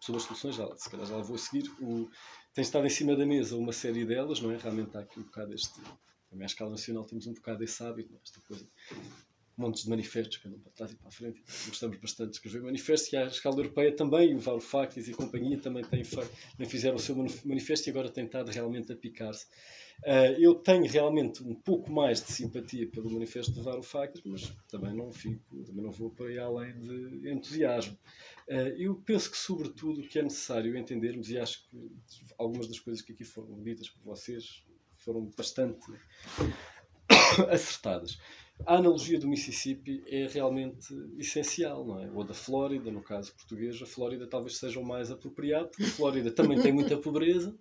Sobre 0.00 0.20
as 0.20 0.26
soluções, 0.26 0.54
já, 0.54 0.76
se 0.76 0.90
calhar 0.90 1.06
já 1.06 1.18
vou 1.18 1.38
seguir. 1.38 1.70
O, 1.80 2.08
tem 2.52 2.62
estado 2.62 2.86
em 2.86 2.90
cima 2.90 3.16
da 3.16 3.24
mesa 3.24 3.56
uma 3.56 3.72
série 3.72 4.04
delas, 4.04 4.40
não 4.40 4.50
é? 4.50 4.56
Realmente 4.56 4.96
há 4.96 5.00
aqui 5.00 5.18
um 5.18 5.24
bocado 5.24 5.54
este. 5.54 5.80
Também 6.28 6.44
à 6.44 6.46
escala 6.46 6.70
nacional 6.70 7.04
temos 7.04 7.26
um 7.26 7.34
bocado 7.34 7.64
esse 7.64 7.82
hábito, 7.82 8.14
é? 8.14 8.18
esta 8.22 8.40
coisa 8.42 8.66
montes 9.60 9.84
de 9.84 9.90
manifestos 9.90 10.38
que 10.38 10.48
andam 10.48 10.58
para 10.60 10.72
trás 10.72 10.92
e 10.92 10.96
para 10.96 11.08
a 11.08 11.10
frente. 11.10 11.40
Gostamos 11.68 11.98
bastante 11.98 12.30
de 12.30 12.36
escrever 12.36 12.62
manifestos 12.62 13.12
e 13.12 13.16
à 13.16 13.26
escala 13.26 13.56
europeia 13.56 13.94
também, 13.94 14.34
o 14.34 14.38
Varoufakis 14.38 15.08
e 15.08 15.12
companhia 15.12 15.58
também, 15.58 15.84
têm, 15.84 16.02
fizeram 16.66 16.96
o 16.96 16.98
seu 16.98 17.14
manifesto 17.44 17.88
e 17.88 17.90
agora 17.90 18.08
têm 18.08 18.24
estado 18.24 18.50
realmente 18.50 18.92
a 18.92 18.96
picar-se. 18.96 19.46
Uh, 20.02 20.32
eu 20.38 20.54
tenho 20.54 20.90
realmente 20.90 21.42
um 21.42 21.54
pouco 21.54 21.92
mais 21.92 22.22
de 22.22 22.32
simpatia 22.32 22.88
pelo 22.88 23.10
manifesto 23.10 23.52
de 23.52 23.60
Varoufakis, 23.60 24.22
mas 24.24 24.50
também 24.66 24.94
não 24.94 25.12
fico, 25.12 25.62
também 25.62 25.84
não 25.84 25.90
vou 25.90 26.08
para 26.10 26.26
aí 26.26 26.38
além 26.38 26.78
de 26.80 27.30
entusiasmo. 27.30 27.98
Uh, 28.48 28.72
eu 28.78 28.94
penso 28.94 29.30
que, 29.30 29.36
sobretudo, 29.36 30.00
o 30.00 30.08
que 30.08 30.18
é 30.18 30.22
necessário 30.22 30.74
entendermos, 30.74 31.30
e 31.30 31.38
acho 31.38 31.68
que 31.68 31.76
algumas 32.38 32.66
das 32.66 32.80
coisas 32.80 33.02
que 33.02 33.12
aqui 33.12 33.24
foram 33.24 33.62
ditas 33.62 33.90
por 33.90 34.02
vocês 34.02 34.64
foram 34.96 35.30
bastante 35.36 35.86
acertadas 37.50 38.18
a 38.66 38.76
analogia 38.76 39.18
do 39.18 39.28
Mississippi 39.28 40.02
é 40.06 40.26
realmente 40.26 40.94
essencial, 41.18 41.84
não 41.84 42.00
é? 42.00 42.10
Ou 42.10 42.24
da 42.24 42.34
Flórida, 42.34 42.90
no 42.90 43.02
caso 43.02 43.34
português, 43.34 43.80
a 43.80 43.86
Flórida 43.86 44.26
talvez 44.26 44.56
seja 44.56 44.78
o 44.78 44.86
mais 44.86 45.10
apropriado, 45.10 45.68
porque 45.68 45.84
a 45.84 45.88
Flórida 45.88 46.30
também 46.30 46.60
tem 46.60 46.72
muita 46.72 46.96
pobreza 46.96 47.56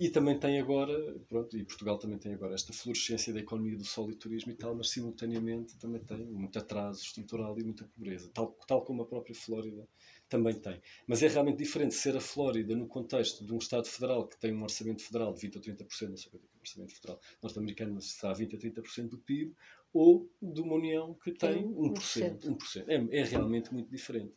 e 0.00 0.08
também 0.08 0.38
tem 0.38 0.58
agora, 0.58 0.94
pronto, 1.28 1.54
e 1.58 1.62
Portugal 1.62 1.98
também 1.98 2.16
tem 2.16 2.32
agora 2.32 2.54
esta 2.54 2.72
florescência 2.72 3.34
da 3.34 3.40
economia 3.40 3.76
do 3.76 3.84
sol 3.84 4.10
e 4.10 4.14
turismo 4.14 4.50
e 4.50 4.54
tal, 4.54 4.74
mas 4.74 4.88
simultaneamente 4.88 5.76
também 5.76 6.02
tem 6.02 6.24
muito 6.24 6.58
atraso 6.58 7.02
estrutural 7.02 7.58
e 7.58 7.62
muita 7.62 7.84
pobreza, 7.84 8.30
tal, 8.32 8.56
tal 8.66 8.82
como 8.82 9.02
a 9.02 9.06
própria 9.06 9.34
Flórida 9.34 9.86
também 10.26 10.58
tem. 10.58 10.80
Mas 11.06 11.22
é 11.22 11.28
realmente 11.28 11.58
diferente 11.58 11.94
ser 11.94 12.16
a 12.16 12.20
Flórida 12.20 12.74
no 12.74 12.86
contexto 12.86 13.44
de 13.44 13.52
um 13.52 13.58
Estado 13.58 13.86
federal 13.86 14.26
que 14.26 14.40
tem 14.40 14.54
um 14.54 14.62
orçamento 14.62 15.02
federal 15.02 15.34
de 15.34 15.40
20 15.42 15.58
a 15.58 15.60
30%, 15.60 16.08
não 16.08 16.16
sei 16.16 16.28
o 16.28 16.30
que 16.30 16.36
é 16.38 16.40
o 16.40 16.60
orçamento 16.60 16.94
federal 16.94 17.20
norte-americano, 17.42 17.94
mas 17.94 18.06
está 18.06 18.30
a 18.30 18.34
20 18.34 18.56
a 18.56 18.58
30% 18.58 19.08
do 19.10 19.18
PIB, 19.18 19.54
ou 19.92 20.30
de 20.40 20.60
uma 20.60 20.74
União 20.74 21.14
que 21.14 21.32
tem 21.32 21.64
1%. 21.64 22.40
1%. 22.40 22.84
É, 22.86 23.20
é 23.20 23.24
realmente 23.24 23.72
muito 23.72 23.90
diferente. 23.90 24.32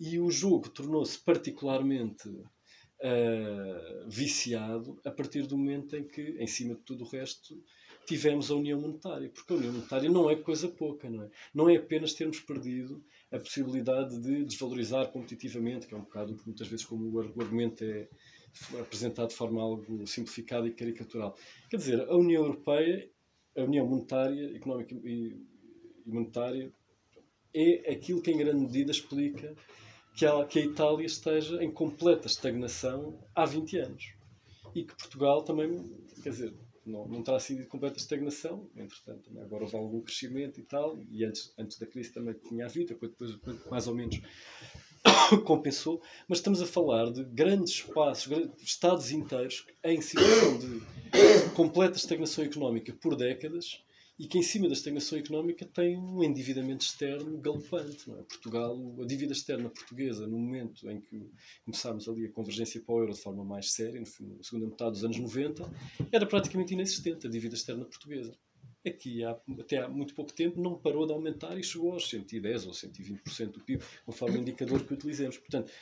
E 0.00 0.18
o 0.18 0.30
jogo 0.30 0.68
tornou-se 0.70 1.18
particularmente 1.18 2.28
uh, 2.28 4.08
viciado 4.08 4.98
a 5.04 5.10
partir 5.10 5.46
do 5.46 5.58
momento 5.58 5.96
em 5.96 6.04
que, 6.04 6.36
em 6.38 6.46
cima 6.46 6.74
de 6.74 6.80
tudo 6.80 7.04
o 7.04 7.08
resto, 7.08 7.62
tivemos 8.06 8.50
a 8.50 8.54
União 8.54 8.80
Monetária. 8.80 9.28
Porque 9.28 9.52
a 9.52 9.56
União 9.56 9.72
Monetária 9.72 10.10
não 10.10 10.30
é 10.30 10.36
coisa 10.36 10.68
pouca, 10.68 11.08
não 11.08 11.22
é? 11.22 11.30
Não 11.54 11.68
é 11.68 11.76
apenas 11.76 12.14
termos 12.14 12.40
perdido 12.40 13.04
a 13.30 13.38
possibilidade 13.38 14.18
de 14.20 14.44
desvalorizar 14.44 15.10
competitivamente, 15.10 15.86
que 15.86 15.94
é 15.94 15.96
um 15.96 16.02
bocado 16.02 16.36
muitas 16.46 16.68
vezes 16.68 16.84
como 16.84 17.10
o 17.10 17.20
argumento 17.20 17.84
é 17.84 18.08
apresentado 18.80 19.30
de 19.30 19.34
forma 19.34 19.60
algo 19.60 20.06
simplificada 20.06 20.66
e 20.66 20.72
caricatural. 20.72 21.36
Quer 21.68 21.76
dizer, 21.76 22.00
a 22.08 22.16
União 22.16 22.42
Europeia 22.42 23.10
a 23.56 23.62
União 23.62 23.86
Monetária, 23.86 24.56
Económica 24.56 24.94
e 24.94 25.36
Monetária 26.06 26.72
é 27.52 27.92
aquilo 27.92 28.20
que 28.20 28.30
em 28.30 28.38
grande 28.38 28.60
medida 28.60 28.90
explica 28.90 29.54
que 30.16 30.26
a, 30.26 30.44
que 30.44 30.58
a 30.58 30.64
Itália 30.64 31.06
esteja 31.06 31.62
em 31.62 31.70
completa 31.70 32.26
estagnação 32.26 33.18
há 33.34 33.44
20 33.44 33.78
anos. 33.78 34.14
E 34.74 34.84
que 34.84 34.96
Portugal 34.96 35.42
também, 35.42 35.84
quer 36.22 36.30
dizer, 36.30 36.54
não, 36.84 37.06
não 37.06 37.22
terá 37.22 37.38
sido 37.38 37.66
completa 37.66 37.96
estagnação, 37.96 38.68
entretanto, 38.76 39.30
agora 39.40 39.64
houve 39.64 39.76
algum 39.76 40.00
crescimento 40.00 40.60
e 40.60 40.64
tal, 40.64 40.98
e 41.10 41.24
antes, 41.24 41.52
antes 41.56 41.78
da 41.78 41.86
crise 41.86 42.12
também 42.12 42.34
tinha 42.34 42.66
havido, 42.66 42.98
depois 43.00 43.38
mais 43.70 43.86
ou 43.86 43.94
menos 43.94 44.20
compensou, 45.44 46.00
mas 46.28 46.38
estamos 46.38 46.62
a 46.62 46.66
falar 46.66 47.10
de 47.10 47.24
grandes 47.24 47.74
espaços, 47.74 48.50
estados 48.62 49.10
inteiros 49.10 49.66
em 49.84 50.00
situação 50.00 50.58
de 50.58 50.80
completa 51.54 51.96
estagnação 51.96 52.44
económica 52.44 52.92
por 52.92 53.16
décadas 53.16 53.82
e 54.18 54.28
que 54.28 54.38
em 54.38 54.42
cima 54.42 54.68
da 54.68 54.74
estagnação 54.74 55.18
económica 55.18 55.66
tem 55.66 55.98
um 55.98 56.22
endividamento 56.22 56.84
externo 56.84 57.36
galopante. 57.38 58.10
É? 58.10 58.22
Portugal, 58.22 58.78
a 59.00 59.04
dívida 59.04 59.32
externa 59.32 59.68
portuguesa, 59.68 60.26
no 60.26 60.38
momento 60.38 60.88
em 60.88 61.00
que 61.00 61.30
começámos 61.64 62.08
ali 62.08 62.26
a 62.26 62.32
convergência 62.32 62.80
para 62.80 62.94
o 62.94 63.00
euro 63.00 63.12
de 63.12 63.20
forma 63.20 63.44
mais 63.44 63.72
séria, 63.72 64.00
na 64.00 64.06
segunda 64.42 64.66
metade 64.66 64.92
dos 64.92 65.04
anos 65.04 65.18
90, 65.18 65.68
era 66.12 66.26
praticamente 66.26 66.74
inexistente 66.74 67.26
a 67.26 67.30
dívida 67.30 67.56
externa 67.56 67.84
portuguesa 67.84 68.36
aqui 68.86 69.24
há, 69.24 69.36
até 69.58 69.78
há 69.78 69.88
muito 69.88 70.14
pouco 70.14 70.32
tempo 70.32 70.60
não 70.60 70.76
parou 70.76 71.06
de 71.06 71.12
aumentar 71.12 71.58
e 71.58 71.62
chegou 71.62 71.92
aos 71.92 72.08
110 72.08 72.66
ou 72.66 72.72
120% 72.72 73.52
do 73.52 73.60
PIB, 73.60 73.82
conforme 74.04 74.38
o 74.38 74.40
indicador 74.40 74.84
que 74.84 74.94
utilizamos. 74.94 75.38
Portanto, 75.38 75.72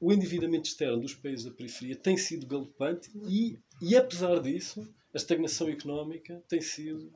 o 0.00 0.12
endividamento 0.12 0.68
externo 0.68 1.00
dos 1.00 1.14
países 1.14 1.44
da 1.44 1.50
periferia 1.50 1.96
tem 1.96 2.16
sido 2.16 2.46
galopante 2.46 3.10
e, 3.28 3.58
e 3.80 3.96
apesar 3.96 4.40
disso, 4.40 4.86
a 5.12 5.16
estagnação 5.16 5.68
económica 5.68 6.42
tem 6.48 6.60
sido 6.60 7.12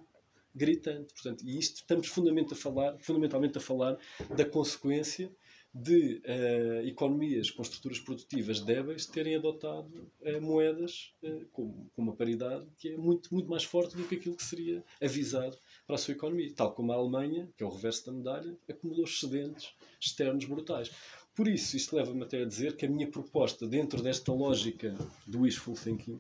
gritante. 0.54 1.12
Portanto, 1.12 1.44
e 1.44 1.58
isto 1.58 1.76
estamos 1.76 2.08
fundamentalmente 2.08 2.54
a 2.54 2.56
falar, 2.56 2.98
fundamentalmente 2.98 3.58
a 3.58 3.60
falar 3.60 3.98
da 4.34 4.44
consequência 4.44 5.30
de 5.72 6.20
uh, 6.26 6.86
economias 6.86 7.50
com 7.50 7.62
estruturas 7.62 8.00
produtivas 8.00 8.60
débeis 8.60 9.06
terem 9.06 9.36
adotado 9.36 10.10
uh, 10.20 10.42
moedas 10.42 11.14
uh, 11.22 11.46
com, 11.52 11.86
com, 11.94 12.02
uma 12.02 12.16
paridade 12.16 12.66
que 12.76 12.88
é 12.88 12.96
muito, 12.96 13.32
muito 13.32 13.48
mais 13.48 13.62
forte 13.62 13.96
do 13.96 14.02
que 14.04 14.16
aquilo 14.16 14.36
que 14.36 14.42
seria 14.42 14.84
avisado 15.00 15.56
para 15.86 15.94
a 15.94 15.98
sua 15.98 16.12
economia. 16.12 16.52
Tal 16.54 16.74
como 16.74 16.90
a 16.90 16.96
Alemanha, 16.96 17.48
que 17.56 17.62
é 17.62 17.66
o 17.66 17.70
reverso 17.70 18.06
da 18.06 18.12
medalha, 18.12 18.58
acumulou 18.68 19.04
excedentes 19.04 19.72
externos 20.00 20.44
brutais. 20.44 20.90
Por 21.34 21.46
isso, 21.46 21.76
isto 21.76 21.94
leva-me 21.94 22.24
até 22.24 22.42
a 22.42 22.44
dizer 22.44 22.76
que 22.76 22.84
a 22.84 22.88
minha 22.88 23.08
proposta, 23.08 23.66
dentro 23.66 24.02
desta 24.02 24.32
lógica 24.32 24.94
do 25.26 25.42
wishful 25.42 25.74
thinking, 25.74 26.18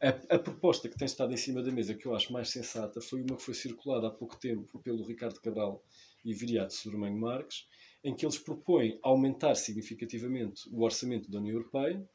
a, 0.00 0.08
a, 0.08 0.38
proposta 0.38 0.88
que 0.88 0.96
tem 0.96 1.06
estado 1.06 1.32
em 1.32 1.36
cima 1.36 1.62
da 1.62 1.72
mesa, 1.72 1.94
que 1.94 2.06
eu 2.06 2.14
acho 2.14 2.32
mais 2.32 2.50
sensata, 2.50 3.00
foi 3.00 3.22
uma 3.22 3.36
que 3.36 3.42
foi 3.42 3.54
circulada 3.54 4.06
há 4.06 4.10
pouco 4.10 4.36
tempo 4.38 4.78
pelo 4.80 5.02
Ricardo 5.02 5.40
Cabral 5.40 5.82
e 6.24 6.34
Viriato 6.34 6.74
Sormanho 6.74 7.16
Marques, 7.16 7.66
em 8.02 8.14
que 8.14 8.24
eles 8.24 8.38
propõem 8.38 8.98
aumentar 9.02 9.54
significativamente 9.54 10.68
o 10.70 10.82
orçamento 10.82 11.30
da 11.30 11.38
União 11.38 11.56
Europeia, 11.56 12.08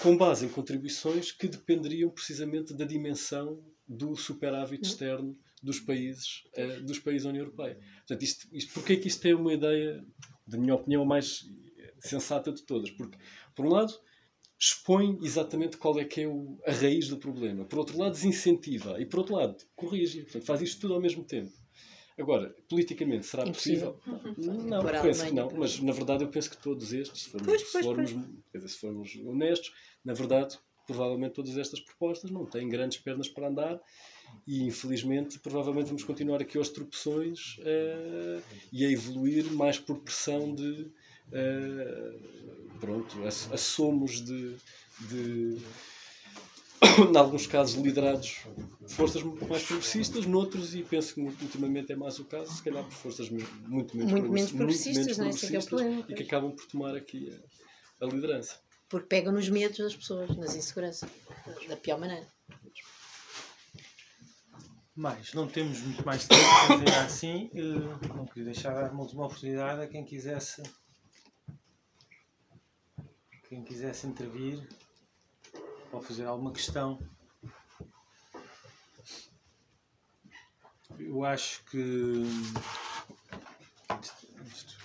com 0.00 0.16
base 0.16 0.46
em 0.46 0.48
contribuições 0.48 1.32
que 1.32 1.48
dependeriam 1.48 2.10
precisamente 2.10 2.74
da 2.74 2.84
dimensão 2.84 3.62
do 3.86 4.16
superávit 4.16 4.84
externo 4.84 5.38
dos 5.62 5.80
países, 5.80 6.44
uh, 6.56 6.82
dos 6.84 6.98
países 6.98 7.24
da 7.24 7.30
União 7.30 7.44
Europeia. 7.44 7.78
Portanto, 7.98 8.22
isto, 8.22 8.48
isto, 8.52 8.74
porquê 8.74 8.94
é 8.94 8.96
que 8.96 9.08
isto 9.08 9.26
é 9.26 9.34
uma 9.34 9.52
ideia, 9.52 10.04
da 10.46 10.58
minha 10.58 10.74
opinião, 10.74 11.04
mais 11.04 11.44
sensata 12.00 12.52
de 12.52 12.62
todas? 12.62 12.90
Porque, 12.90 13.16
por 13.54 13.66
um 13.66 13.70
lado, 13.70 13.92
expõe 14.58 15.18
exatamente 15.22 15.76
qual 15.76 15.98
é 15.98 16.04
que 16.04 16.22
é 16.22 16.28
o, 16.28 16.58
a 16.66 16.72
raiz 16.72 17.08
do 17.08 17.18
problema. 17.18 17.64
Por 17.64 17.78
outro 17.78 17.98
lado, 17.98 18.12
desincentiva. 18.12 19.00
E, 19.00 19.06
por 19.06 19.20
outro 19.20 19.36
lado, 19.36 19.56
corrige. 19.74 20.22
Portanto, 20.22 20.44
faz 20.44 20.62
isto 20.62 20.80
tudo 20.80 20.94
ao 20.94 21.00
mesmo 21.00 21.24
tempo. 21.24 21.52
Agora, 22.18 22.54
politicamente 22.68 23.26
será 23.26 23.46
Impossível. 23.46 23.92
possível? 23.94 24.52
Uhum. 24.54 24.62
Não, 24.68 24.82
penso 25.02 25.26
que 25.26 25.32
não, 25.34 25.50
mas 25.50 25.78
na 25.80 25.92
verdade 25.92 26.24
eu 26.24 26.28
penso 26.28 26.50
que 26.50 26.56
todos 26.56 26.92
estes, 26.92 27.24
se 27.24 27.30
formos, 27.30 27.46
pois, 27.46 27.62
pois, 27.62 27.72
se 27.72 27.82
formos, 27.82 28.10
se 28.72 28.78
formos 28.78 29.16
honestos, 29.26 29.72
na 30.02 30.14
verdade, 30.14 30.58
provavelmente 30.86 31.34
todas 31.34 31.58
estas 31.58 31.80
propostas 31.80 32.30
não 32.30 32.46
têm 32.46 32.68
grandes 32.68 32.98
pernas 32.98 33.28
para 33.28 33.48
andar 33.48 33.80
e 34.46 34.64
infelizmente 34.64 35.38
provavelmente 35.40 35.88
vamos 35.88 36.04
continuar 36.04 36.40
aqui 36.40 36.56
aos 36.56 36.68
tropeções 36.68 37.58
uh, 37.58 38.42
e 38.72 38.84
a 38.84 38.90
evoluir 38.90 39.52
mais 39.52 39.78
por 39.78 39.98
pressão 39.98 40.54
de 40.54 40.90
uh, 41.28 42.78
pronto, 42.80 43.16
assomos 43.26 44.24
de, 44.24 44.56
de 45.00 45.58
em 47.12 47.16
alguns 47.16 47.46
casos 47.46 47.74
liderados 47.76 48.40
por 48.80 48.88
forças 48.88 49.22
muito 49.22 49.46
mais 49.46 49.62
progressistas, 49.62 50.26
noutros, 50.26 50.74
e 50.74 50.82
penso 50.82 51.14
que 51.14 51.20
ultimamente 51.20 51.92
é 51.92 51.96
mais 51.96 52.18
o 52.18 52.24
caso, 52.24 52.52
se 52.52 52.62
calhar 52.62 52.84
por 52.84 52.92
forças 52.92 53.30
muito 53.30 53.96
menos, 53.96 54.12
muito 54.12 54.30
menos 54.30 54.52
progressistas, 54.52 55.18
muito 55.18 55.20
menos 55.20 55.40
progressistas, 55.40 55.52
é, 55.52 55.56
é 55.56 55.68
problema, 55.68 56.04
e 56.08 56.14
que 56.14 56.22
acabam 56.22 56.52
por 56.52 56.66
tomar 56.66 56.96
aqui 56.96 57.30
a, 58.00 58.04
a, 58.04 58.08
liderança. 58.08 58.60
Porque 58.88 59.06
pegam 59.08 59.32
nos 59.32 59.48
medos 59.48 59.78
das 59.78 59.96
pessoas, 59.96 60.36
nas 60.36 60.54
inseguranças, 60.54 61.08
da 61.68 61.76
pior 61.76 61.98
maneira. 61.98 62.26
Mais, 64.94 65.34
não 65.34 65.46
temos 65.46 65.80
muito 65.80 66.06
mais 66.06 66.26
tempo 66.26 66.42
para 66.66 66.76
dizer 66.76 66.98
assim, 66.98 67.50
eh, 67.54 68.08
não 68.14 68.24
queria 68.24 68.44
deixar 68.44 68.72
dar 68.72 68.90
uma 68.90 69.02
última 69.02 69.26
oportunidade 69.26 69.82
a 69.82 69.86
quem 69.86 70.02
quisesse 70.04 70.62
quem 73.48 73.62
quisesse 73.62 74.06
intervir 74.06 74.66
ou 75.92 76.00
fazer 76.00 76.24
alguma 76.24 76.52
questão. 76.52 76.98
Eu 80.98 81.24
acho 81.24 81.64
que. 81.64 82.22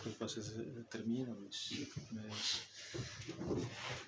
Depois 0.04 0.34
vocês 0.34 0.54
terminam, 0.90 1.38
mas, 1.44 1.70
mas, 2.12 2.62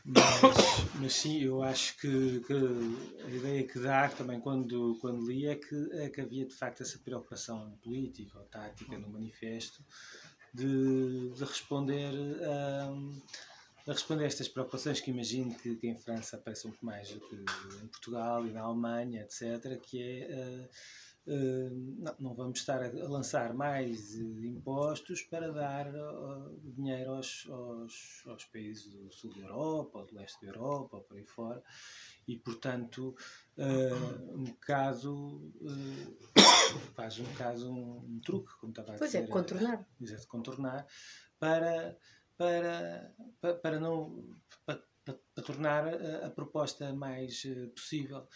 mas, 0.06 0.96
mas, 0.96 1.14
sim, 1.14 1.44
eu 1.44 1.62
acho 1.62 1.98
que, 1.98 2.39
que, 2.41 2.54
a 2.54 3.30
ideia 3.30 3.68
que 3.68 3.80
dá 3.80 4.10
também 4.10 4.39
quando, 4.39 4.98
quando 5.00 5.28
li 5.28 5.46
é 5.46 5.56
que, 5.56 5.89
é 5.94 6.10
que 6.10 6.22
havia 6.22 6.46
de 6.46 6.54
facto 6.54 6.82
essa 6.82 6.98
preocupação 6.98 7.78
política 7.84 8.39
ou 8.39 8.46
tática 8.46 8.98
no 8.98 9.10
manifesto 9.10 9.84
de, 10.54 11.30
de 11.30 11.44
responder 11.44 12.12
a 12.44 12.91
a 13.86 13.92
responder 13.92 14.24
a 14.24 14.28
estas 14.28 14.48
preocupações 14.48 15.02
que 15.02 15.12
imagino 15.12 15.54
que, 15.56 15.76
que, 15.76 15.88
em 15.88 15.98
França 15.98 16.38
aparecem 16.38 16.70
muito 16.70 16.86
mais 16.86 17.10
do 17.10 17.20
que 17.20 17.36
em 17.36 17.88
Portugal 17.88 18.46
e 18.46 18.52
na 18.52 18.62
Alemanha, 18.62 19.22
etc., 19.22 19.78
que 19.82 20.02
é 20.02 20.70
uh, 21.28 21.34
uh, 21.34 21.96
não, 22.00 22.16
não, 22.20 22.34
vamos 22.34 22.60
estar 22.60 22.82
a, 22.82 22.88
lançar 23.10 23.54
mais 23.54 24.16
uh, 24.16 24.46
impostos 24.46 25.24
para 25.24 25.52
dar 25.52 25.92
dinheiro 26.64 27.12
aos, 27.12 27.46
aos, 27.50 28.24
aos, 28.26 28.46
países 28.46 28.88
do 28.88 29.12
sul 29.12 29.34
da 29.34 29.42
Europa, 29.42 30.00
ou 30.00 30.06
do 30.06 30.16
leste 30.16 30.40
da 30.42 30.48
Europa, 30.48 30.98
ou 30.98 31.04
por 31.04 31.18
aí 31.18 31.26
fora, 31.26 31.62
e 32.26 32.38
portanto 32.38 33.14
um 33.58 34.46
bocado 34.46 35.52
faz 36.96 37.20
um 37.20 37.26
bocado 37.26 37.70
um, 37.70 37.98
um, 37.98 38.20
truque, 38.24 38.54
como 38.62 38.72
estava 38.72 38.94
a 38.94 38.98
pois 38.98 39.14
é, 39.14 39.20
dizer. 39.20 39.30
Pois 39.30 39.46
é, 39.46 39.58
contornar. 39.58 39.88
Exato, 40.00 40.28
contornar 40.30 40.88
para 41.38 41.98
para, 42.38 43.14
para, 43.40 43.54
para 43.56 43.80
não 43.80 44.24
para, 44.66 44.82
para, 45.06 45.44
tornar 45.44 45.88
a, 45.88 46.28
a, 46.28 46.30
proposta 46.30 46.94
mais 46.94 47.44
uh, 47.46 47.70
possível. 47.70 48.28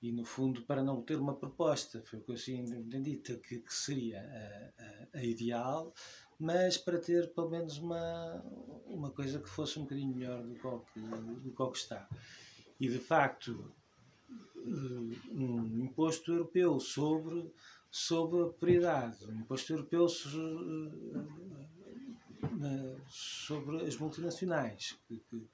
E 0.00 0.10
no 0.10 0.24
fundo 0.24 0.62
para 0.62 0.82
não 0.82 1.00
ter 1.02 1.16
uma 1.16 1.36
proposta 1.36 2.02
foi 2.04 2.18
o 2.18 2.22
que 2.22 2.30
eu 2.32 2.34
assim 2.34 2.58
entendi 2.58 3.16
que, 3.18 3.36
que 3.36 3.74
seria 3.74 4.20
a, 4.20 4.82
a, 4.82 5.20
a, 5.20 5.24
ideal 5.24 5.94
mas 6.40 6.76
para 6.76 6.98
ter 6.98 7.32
pelo 7.32 7.50
menos 7.50 7.78
uma 7.78 8.42
uma 8.86 9.10
coisa 9.10 9.38
que 9.38 9.48
fosse 9.48 9.78
um 9.78 9.82
bocadinho 9.82 10.12
melhor 10.12 10.42
do 10.42 10.54
que, 10.54 11.00
do 11.00 11.70
que 11.70 11.78
está. 11.78 12.08
E 12.80 12.88
de 12.88 12.98
facto 12.98 13.72
eh, 14.56 15.16
um 15.30 15.84
imposto 15.84 16.32
europeu 16.32 16.80
sobre 16.80 17.48
sobre 17.88 18.40
a 18.40 18.46
propriedade 18.46 19.24
um 19.26 19.40
imposto 19.40 19.72
europeu 19.72 20.08
sobre, 20.08 20.90
sobre 23.08 23.84
as 23.86 23.96
multinacionais, 23.96 24.98
que, 25.06 25.16
que, 25.18 25.48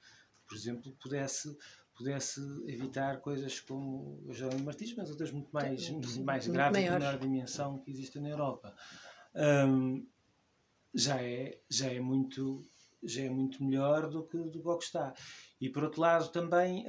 por 0.47 0.55
exemplo, 0.55 0.91
pudesse, 1.01 1.55
pudesse 1.95 2.41
evitar 2.67 3.21
coisas 3.21 3.59
como 3.59 4.21
o 4.25 4.33
Jerónimo 4.33 4.65
Martins, 4.65 4.95
mas 4.95 5.09
outras 5.09 5.31
muito 5.31 5.49
mais, 5.51 5.85
Sim, 5.85 6.23
mais 6.23 6.47
muito 6.47 6.55
graves 6.57 6.79
e 6.79 6.83
de 6.83 6.89
menor 6.91 7.19
dimensão 7.19 7.79
que 7.79 7.91
existem 7.91 8.21
na 8.21 8.29
Europa. 8.29 8.75
Um, 9.35 10.07
já 10.93 11.21
é, 11.21 11.59
já 11.69 11.91
é 11.91 11.99
muito 11.99 12.63
já 13.01 13.21
é 13.21 13.29
muito 13.29 13.63
melhor 13.63 14.09
do 14.09 14.23
que 14.23 14.37
do 14.37 14.77
que 14.77 14.83
está 14.83 15.13
e 15.61 15.69
por 15.69 15.83
outro 15.83 16.01
lado 16.01 16.29
também 16.29 16.85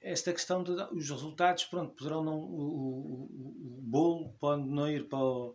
esta 0.00 0.32
questão 0.32 0.62
de 0.62 0.70
os 0.92 1.10
resultados 1.10 1.64
pronto 1.64 1.94
poderão 1.94 2.22
não 2.22 2.38
o, 2.38 2.60
o, 2.60 3.78
o 3.78 3.80
bolo 3.82 4.32
pode 4.38 4.62
não 4.68 4.88
ir 4.88 5.08
para 5.08 5.18
o, 5.18 5.54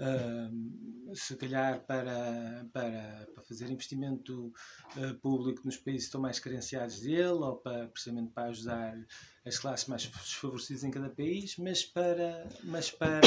uh, 0.00 1.14
se 1.14 1.36
calhar 1.36 1.84
para, 1.86 2.66
para, 2.72 3.28
para 3.34 3.44
fazer 3.44 3.70
investimento 3.70 4.52
uh, 4.96 5.14
público 5.20 5.62
nos 5.64 5.76
países 5.76 6.02
que 6.02 6.08
estão 6.08 6.20
mais 6.20 6.38
carenciados 6.38 7.00
dele, 7.00 7.28
ou 7.28 7.56
para, 7.56 7.88
precisamente 7.88 8.32
para 8.32 8.48
ajudar 8.48 8.96
as 9.44 9.58
classes 9.58 9.86
mais 9.86 10.06
desfavorecidas 10.06 10.84
em 10.84 10.90
cada 10.90 11.10
país, 11.10 11.56
mas 11.56 11.84
para, 11.84 12.48
mas 12.64 12.90
para, 12.90 13.20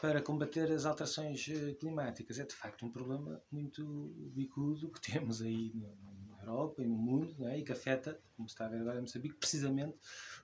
para 0.00 0.22
combater 0.22 0.70
as 0.70 0.84
alterações 0.84 1.46
eh, 1.48 1.74
climáticas. 1.74 2.38
É 2.38 2.44
de 2.44 2.54
facto 2.54 2.84
um 2.84 2.90
problema 2.90 3.42
muito 3.50 4.14
bicudo 4.34 4.90
que 4.90 5.00
temos 5.00 5.42
aí 5.42 5.72
na 5.74 6.09
Europa 6.50 6.82
e 6.82 6.86
no 6.86 6.96
mundo, 6.96 7.46
é? 7.46 7.58
e 7.58 7.64
que 7.64 7.72
afeta, 7.72 8.20
como 8.36 8.46
está 8.46 8.66
a 8.66 8.68
ver 8.68 8.80
agora 8.80 8.98
em 8.98 9.02
Moçambique, 9.02 9.36
precisamente 9.36 9.96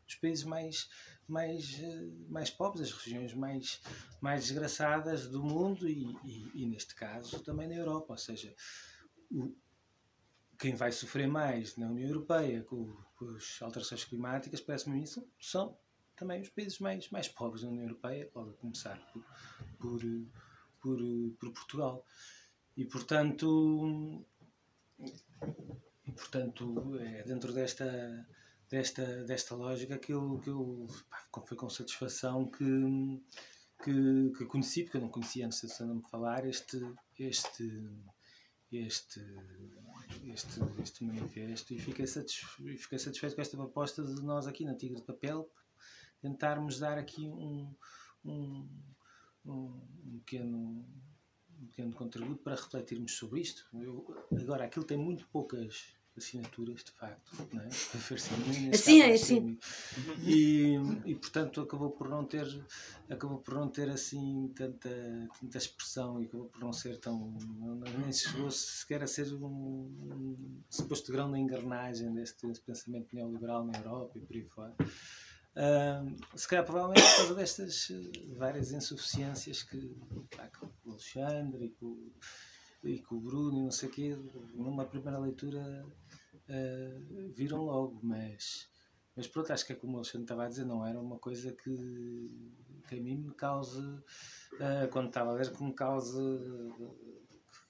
os 0.07 0.15
países 0.15 0.45
mais 0.45 0.89
mais, 1.29 1.81
eh, 1.81 2.09
mais 2.29 2.51
pobres, 2.51 2.83
as 2.89 2.93
regiões 2.93 3.35
mais, 3.35 3.81
mais 4.21 4.47
desgraçadas 4.47 5.27
do 5.29 5.43
mundo 5.43 5.89
e, 5.89 6.17
e, 6.25 6.63
e 6.63 6.67
neste 6.67 6.95
caso 6.95 7.41
também 7.41 7.69
na 7.69 7.75
Europa. 7.75 8.13
Ou 8.13 8.19
seja, 8.19 8.55
o, 9.31 9.53
quem 10.59 10.75
vai 10.75 10.93
sofrer 10.93 11.27
mais 11.27 11.77
na 11.77 11.89
União 11.89 12.09
Europeia 12.09 12.63
com, 12.63 12.97
com 13.17 13.31
as 13.31 13.61
alterações 13.61 14.05
climáticas, 14.05 14.61
parece-me 14.61 15.03
isso, 15.03 15.27
são 15.41 15.77
também 16.15 16.41
os 16.41 16.49
países 16.49 16.79
mais, 16.79 17.11
mais 17.11 17.29
pobres 17.29 17.63
da 17.63 17.69
União 17.69 17.85
Europeia, 17.85 18.31
pode 18.33 18.55
começar 18.55 18.99
por, 19.13 19.23
por, 19.79 20.01
por, 20.81 20.99
por 21.39 21.53
Portugal. 21.53 22.05
E 22.77 22.85
portanto, 22.85 24.25
portanto 26.17 26.99
é 26.99 27.23
dentro 27.23 27.53
desta 27.53 28.27
desta, 28.69 29.25
desta 29.25 29.55
lógica 29.55 29.99
que 29.99 30.13
eu, 30.13 30.39
que 30.41 30.51
eu 30.51 30.87
pá, 31.33 31.43
foi 31.43 31.57
com 31.57 31.69
satisfação 31.69 32.51
que, 32.51 33.23
que, 33.83 34.33
que, 34.37 34.45
conheci, 34.47 34.83
porque 34.83 34.97
eu 34.97 35.03
não 35.03 35.09
conhecia 35.09 35.47
antes 35.47 35.61
de 35.61 35.85
me 35.85 36.03
falar, 36.11 36.47
este, 36.47 36.79
este, 37.19 37.71
este, 38.73 39.21
este, 40.25 40.61
este 40.83 41.05
manifesto 41.05 41.75
e 41.75 41.79
fiquei, 41.79 42.07
satisfeito, 42.07 42.83
fiquei 42.83 42.99
satisfeito 42.99 43.37
com 43.37 43.43
esta 43.43 43.57
proposta 43.57 44.03
de 44.03 44.23
nós 44.23 44.47
aqui 44.47 44.65
na 44.65 44.75
Tigre 44.75 44.97
de 44.97 45.07
Papel 45.07 45.49
tentarmos 46.21 46.79
dar 46.79 46.99
aqui 46.99 47.29
um, 47.29 47.75
um, 48.25 48.69
um, 49.45 49.83
um 50.05 50.19
pequeno 50.25 50.85
um 51.59 51.67
pequeno 51.69 51.93
contributo 51.95 52.43
para 52.43 52.55
refletirmos 52.55 53.17
sobre 53.17 53.41
isto. 53.41 53.67
Eu, 53.73 54.05
agora, 54.39 54.67
aquilo 54.67 54.85
tem 54.85 54.99
muito 54.99 55.27
poucas 55.29 55.97
assinaturas, 56.19 56.85
de 56.85 56.91
facto, 56.93 57.49
não 57.53 57.63
é? 57.63 57.69
Assim 58.73 59.01
é, 59.01 59.13
assim. 59.13 59.59
E, 60.23 60.75
e, 61.05 61.15
portanto, 61.15 61.61
acabou 61.61 61.91
por 61.91 62.09
não 62.09 62.25
ter, 62.25 62.47
acabou 63.09 63.39
por 63.39 63.55
não 63.55 63.69
ter 63.69 63.89
assim 63.91 64.53
tanta, 64.55 64.91
tanta 65.41 65.59
expressão 65.59 66.21
e 66.23 66.27
acabou 66.27 66.47
por 66.47 66.61
não 66.61 66.73
ser 66.73 66.99
tão, 66.99 67.37
nem 67.99 68.13
chegou 68.13 68.51
sequer 68.51 69.03
a 69.03 69.07
ser 69.07 69.33
um, 69.35 69.47
um 69.47 70.63
suposto 70.69 71.13
grão 71.13 71.29
na 71.29 71.39
engrenagem 71.39 72.13
deste, 72.15 72.47
deste 72.47 72.65
pensamento 72.65 73.15
neoliberal 73.15 73.65
na 73.65 73.79
Europa 73.79 74.19
e 74.19 74.21
por 74.21 74.37
aí 74.37 74.45
fora. 74.45 74.75
Uh, 75.57 76.39
se 76.39 76.47
calhar 76.47 76.67
provavelmente 76.67 77.03
por 77.03 77.17
causa 77.17 77.35
destas 77.35 77.91
eh, 77.91 78.35
várias 78.37 78.73
insuficiências 78.73 79.63
que, 79.63 79.91
pá, 80.37 80.51
com 80.59 80.67
o 80.85 80.91
Alexandre 80.91 81.65
e 81.65 81.69
com, 81.71 81.97
e 82.87 83.01
com 83.03 83.17
o 83.17 83.21
Bruno 83.21 83.59
e 83.59 83.63
não 83.63 83.71
sei 83.71 83.89
o 83.89 83.93
quê, 83.93 84.19
numa 84.55 84.85
primeira 84.85 85.19
leitura 85.19 85.87
uh, 86.49 87.33
viram 87.33 87.63
logo, 87.63 88.01
mas, 88.03 88.69
mas 89.17 89.27
pronto, 89.27 89.53
acho 89.53 89.67
que 89.67 89.73
é 89.73 89.77
como 89.77 89.95
o 89.95 89.97
Alexandre 89.97 90.25
estava 90.25 90.45
a 90.45 90.49
dizer, 90.49 90.65
não 90.65 90.87
era 90.87 91.01
uma 91.01 91.19
coisa 91.19 91.53
que, 91.53 92.31
que 92.89 92.95
a 92.95 93.01
mim 93.01 93.17
me 93.17 93.35
cause, 93.35 93.81
uh, 93.81 94.89
quando 94.91 95.09
estava 95.09 95.31
a 95.31 95.35
ler, 95.35 95.51
que 95.53 95.63
me 95.63 95.75
cause 95.75 96.19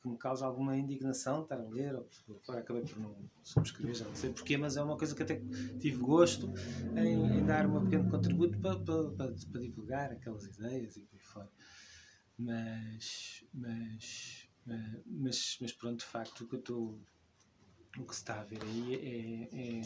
que 0.06 0.08
me 0.08 0.18
causa 0.18 0.46
alguma 0.46 0.76
indignação 0.76 1.42
estar 1.42 1.58
a 1.58 1.68
ler, 1.68 1.94
ou 1.96 2.08
por, 2.44 2.56
acabei 2.56 2.82
por 2.82 2.98
não 2.98 3.16
subscrever, 3.42 3.94
já 3.94 4.04
não 4.04 4.14
sei 4.14 4.30
porquê, 4.30 4.56
mas 4.56 4.76
é 4.76 4.82
uma 4.82 4.96
coisa 4.96 5.14
que 5.14 5.22
até 5.22 5.42
tive 5.80 5.98
gosto 5.98 6.52
em, 6.96 7.38
em 7.38 7.44
dar 7.44 7.66
um 7.66 7.84
pequeno 7.84 8.08
contributo 8.08 8.58
para, 8.60 8.78
para, 8.78 9.10
para, 9.10 9.34
para, 9.52 9.60
divulgar 9.60 10.12
aquelas 10.12 10.44
ideias 10.46 10.96
e 10.96 11.00
por 11.00 11.16
aí 11.16 11.22
fora. 11.24 11.50
Mas, 12.38 13.44
mas, 13.52 14.45
mas, 15.06 15.58
mas 15.60 15.72
pronto, 15.72 16.00
de 16.00 16.06
facto, 16.06 16.44
o 16.44 16.48
que, 16.48 16.56
estou, 16.56 16.98
o 17.98 18.04
que 18.04 18.14
se 18.14 18.20
está 18.20 18.40
a 18.40 18.44
ver 18.44 18.62
aí 18.62 18.94
é, 18.94 19.82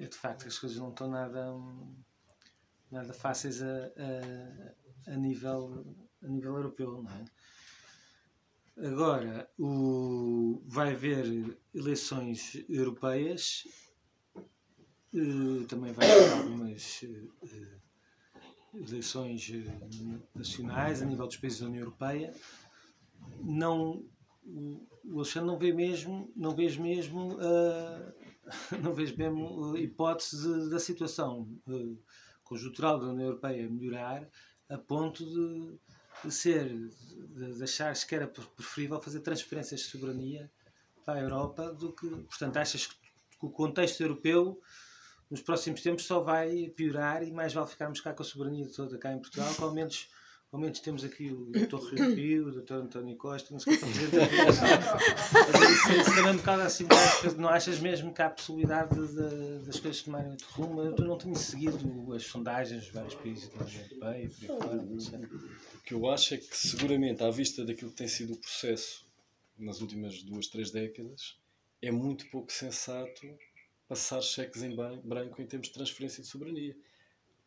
é, 0.00 0.04
é 0.04 0.06
de 0.06 0.16
facto 0.16 0.42
que 0.42 0.48
as 0.48 0.58
coisas 0.58 0.78
não 0.78 0.90
estão 0.90 1.08
nada, 1.08 1.46
nada 2.90 3.12
fáceis 3.12 3.62
a, 3.62 3.66
a, 3.66 5.12
a, 5.12 5.16
nível, 5.16 5.96
a 6.22 6.28
nível 6.28 6.56
europeu, 6.56 7.02
não 7.02 7.10
é? 7.10 7.24
Agora 8.86 9.50
o, 9.58 10.62
vai 10.64 10.92
haver 10.92 11.58
eleições 11.74 12.64
europeias, 12.68 13.66
uh, 15.12 15.64
também 15.66 15.92
vai 15.92 16.08
haver 16.08 16.32
algumas 16.34 17.02
uh, 17.02 17.78
eleições 18.74 19.48
uh, 19.48 20.22
nacionais 20.32 21.02
a 21.02 21.06
nível 21.06 21.26
dos 21.26 21.38
países 21.38 21.58
da 21.58 21.66
União 21.66 21.80
Europeia. 21.80 22.32
Não, 23.42 24.04
o, 24.44 24.86
Alexandre 25.16 25.48
não 25.48 25.58
vê 25.58 25.72
mesmo, 25.72 26.30
não 26.36 26.54
vês 26.54 26.76
mesmo, 26.76 27.36
não 28.82 28.94
vês 28.94 29.14
mesmo 29.16 29.76
hipótese 29.76 30.42
de, 30.42 30.70
da 30.70 30.78
situação 30.78 31.48
conjuntural 32.44 32.98
da 32.98 33.08
União 33.08 33.26
Europeia 33.26 33.68
melhorar 33.68 34.28
a 34.68 34.78
ponto 34.78 35.24
de 35.24 35.78
de 36.24 36.32
ser, 36.32 36.68
de, 36.68 37.62
achar 37.62 37.94
que 37.94 38.14
era 38.14 38.26
preferível 38.26 39.00
fazer 39.00 39.20
transferências 39.20 39.80
de 39.80 39.86
soberania 39.86 40.50
para 41.04 41.20
a 41.20 41.22
Europa 41.22 41.72
do 41.72 41.92
que, 41.92 42.08
portanto, 42.08 42.56
achas 42.56 42.86
que, 42.86 42.94
que 42.94 43.46
o 43.46 43.50
contexto 43.50 44.00
europeu 44.00 44.60
nos 45.30 45.40
próximos 45.42 45.82
tempos 45.82 46.04
só 46.04 46.20
vai 46.20 46.68
piorar 46.70 47.22
e 47.22 47.30
mais 47.30 47.52
vale 47.52 47.68
ficarmos 47.68 48.00
cá 48.00 48.12
com 48.12 48.22
a 48.22 48.26
soberania 48.26 48.68
toda 48.68 48.98
cá 48.98 49.12
em 49.12 49.20
Portugal, 49.20 49.54
que 49.54 49.62
ao 49.62 49.72
menos 49.72 50.08
ao 50.50 50.58
menos 50.58 50.80
temos 50.80 51.04
aqui 51.04 51.30
o 51.30 51.50
Dr. 51.50 51.94
Rio 51.94 52.14
Rio, 52.14 52.48
o 52.48 52.62
Dr. 52.62 52.74
António 52.74 53.16
Costa, 53.16 53.52
não 53.52 53.60
sei 53.60 53.74
o 53.74 53.78
que 53.78 53.84
Isso 55.94 56.14
também 56.14 56.28
é 56.28 56.30
um 56.32 56.36
bocado 56.38 56.62
assim, 56.62 56.86
não 57.36 57.48
achas 57.48 57.78
mesmo 57.80 58.14
que 58.14 58.22
há 58.22 58.26
a 58.26 58.30
possibilidade 58.30 58.94
de, 58.94 59.08
de, 59.08 59.66
das 59.66 59.78
coisas 59.78 60.02
tomarem 60.02 60.30
outro 60.30 60.46
rumo? 60.52 60.80
Eu 60.80 60.96
não 60.96 61.18
tenho 61.18 61.36
seguido 61.36 62.14
as 62.14 62.24
sondagens 62.24 62.84
dos 62.84 62.92
vários 62.92 63.14
países 63.14 63.48
da 63.48 63.64
União 63.64 63.82
Europeia 63.82 64.24
e 64.24 64.28
por 64.28 64.50
aí 64.50 64.58
fora, 64.60 64.82
não 64.82 65.00
sei. 65.00 65.18
O 65.18 65.80
que 65.84 65.94
eu 65.94 66.08
acho 66.10 66.34
é 66.34 66.38
que, 66.38 66.56
seguramente, 66.56 67.22
à 67.22 67.30
vista 67.30 67.64
daquilo 67.64 67.90
que 67.90 67.96
tem 67.96 68.08
sido 68.08 68.32
o 68.32 68.36
processo 68.36 69.06
nas 69.58 69.82
últimas 69.82 70.22
duas, 70.22 70.46
três 70.46 70.70
décadas, 70.70 71.36
é 71.82 71.90
muito 71.90 72.26
pouco 72.30 72.50
sensato 72.50 73.26
passar 73.86 74.22
cheques 74.22 74.62
em 74.62 74.74
branco 74.74 75.42
em 75.42 75.46
termos 75.46 75.68
de 75.68 75.74
transferência 75.74 76.22
de 76.22 76.28
soberania. 76.28 76.76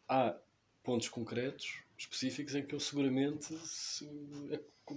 Há 0.07 0.35
pontos 0.83 1.09
concretos 1.09 1.83
específicos 2.01 2.55
em 2.55 2.65
que 2.65 2.73
eu 2.73 2.79
seguramente 2.79 3.53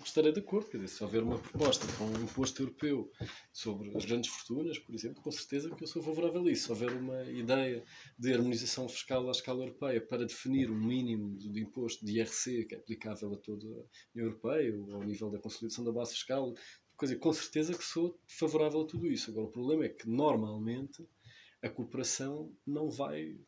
estarei 0.05 0.33
de 0.33 0.41
acordo. 0.41 0.71
Quer 0.71 0.79
dizer, 0.79 0.97
se 0.97 1.05
houver 1.05 1.23
uma 1.23 1.39
proposta 1.39 1.87
com 1.99 2.05
um 2.05 2.23
imposto 2.23 2.63
europeu 2.63 3.11
sobre 3.53 3.95
as 3.97 4.05
grandes 4.05 4.31
fortunas, 4.31 4.79
por 4.79 4.95
exemplo, 4.95 5.23
com 5.23 5.31
certeza 5.31 5.71
que 5.71 5.85
eu 5.85 5.87
sou 5.87 6.03
favorável 6.03 6.43
a 6.47 6.51
isso. 6.51 6.65
Se 6.65 6.71
houver 6.71 6.91
uma 6.93 7.23
ideia 7.25 7.85
de 8.19 8.33
harmonização 8.33 8.89
fiscal 8.89 9.29
à 9.29 9.31
escala 9.33 9.65
europeia 9.65 10.01
para 10.01 10.27
definir 10.27 10.71
um 10.71 10.81
mínimo 10.81 11.37
de 11.37 11.61
imposto 11.61 12.05
de 12.05 12.19
IRC 12.19 12.65
que 12.65 12.75
é 12.75 12.79
aplicável 12.79 13.35
a 13.35 13.37
toda 13.37 13.67
a 13.67 13.85
União 14.15 14.29
Europeia, 14.29 14.75
ou 14.75 14.95
ao 14.95 15.05
nível 15.05 15.31
da 15.31 15.39
consolidação 15.39 15.85
da 15.85 15.93
base 15.93 16.15
fiscal, 16.15 16.55
coisa, 16.97 17.17
com 17.17 17.33
certeza 17.33 17.77
que 17.77 17.85
sou 17.85 18.19
favorável 18.27 18.81
a 18.81 18.87
tudo 18.87 19.07
isso. 19.07 19.31
Agora, 19.31 19.47
o 19.47 19.51
problema 19.51 19.85
é 19.85 19.91
que, 19.91 20.09
normalmente, 20.09 21.07
a 21.63 21.69
cooperação 21.69 22.51
não 22.67 22.89
vai 22.89 23.39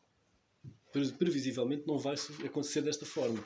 previsivelmente 0.91 1.85
não 1.87 1.97
vai 1.97 2.15
acontecer 2.45 2.81
desta 2.81 3.05
forma. 3.05 3.39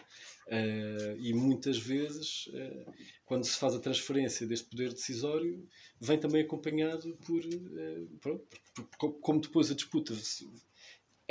Uh, 0.47 1.17
e 1.19 1.33
muitas 1.33 1.77
vezes, 1.77 2.47
uh, 2.47 2.93
quando 3.25 3.45
se 3.45 3.57
faz 3.57 3.73
a 3.73 3.79
transferência 3.79 4.45
deste 4.45 4.67
poder 4.69 4.91
decisório, 4.91 5.65
vem 5.99 6.19
também 6.19 6.43
acompanhado 6.43 7.17
por, 7.25 7.39
uh, 7.45 8.07
por, 8.19 9.13
como 9.19 9.39
depois 9.39 9.71
a 9.71 9.75
disputa 9.75 10.13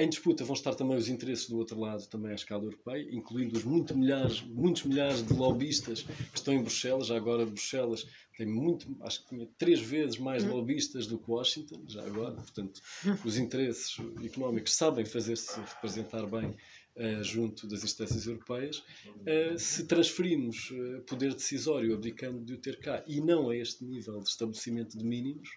em 0.01 0.09
disputa 0.09 0.45
vão 0.45 0.55
estar 0.55 0.75
também 0.75 0.97
os 0.97 1.09
interesses 1.09 1.49
do 1.49 1.59
outro 1.59 1.79
lado, 1.79 2.07
também 2.09 2.33
à 2.33 2.35
escala 2.35 2.65
europeia, 2.65 3.07
incluindo 3.11 3.57
os 3.57 3.65
muito 3.65 3.97
milhares, 3.97 4.41
muitos 4.43 4.85
milhares 4.85 5.23
de 5.23 5.35
lobistas 5.35 6.03
que 6.03 6.37
estão 6.39 6.55
em 6.55 6.63
Bruxelas. 6.63 7.09
Já 7.09 7.17
agora, 7.17 7.45
Bruxelas 7.45 8.07
tem 8.37 8.47
muito, 8.47 8.97
acho 9.03 9.23
que 9.23 9.29
tinha 9.29 9.47
três 9.59 9.81
vezes 9.81 10.17
mais 10.17 10.43
hum. 10.43 10.55
lobistas 10.55 11.07
do 11.07 11.19
que 11.19 11.31
Washington, 11.31 11.85
já 11.87 12.03
agora. 12.03 12.37
Portanto, 12.37 12.81
os 13.23 13.37
interesses 13.37 13.97
económicos 14.25 14.75
sabem 14.75 15.05
fazer-se 15.05 15.61
representar 15.61 16.25
bem 16.27 16.57
uh, 16.97 17.23
junto 17.23 17.67
das 17.67 17.85
instâncias 17.85 18.27
europeias. 18.27 18.79
Uh, 19.07 19.59
se 19.59 19.85
transferimos 19.87 20.71
uh, 20.71 21.03
poder 21.03 21.35
decisório, 21.35 21.93
abdicando 21.93 22.43
de 22.43 22.55
o 22.55 22.57
ter 22.57 22.81
cá, 22.81 23.05
e 23.07 23.21
não 23.21 23.51
a 23.51 23.57
este 23.57 23.85
nível 23.85 24.21
de 24.21 24.31
estabelecimento 24.31 24.97
de 24.97 25.05
mínimos, 25.05 25.51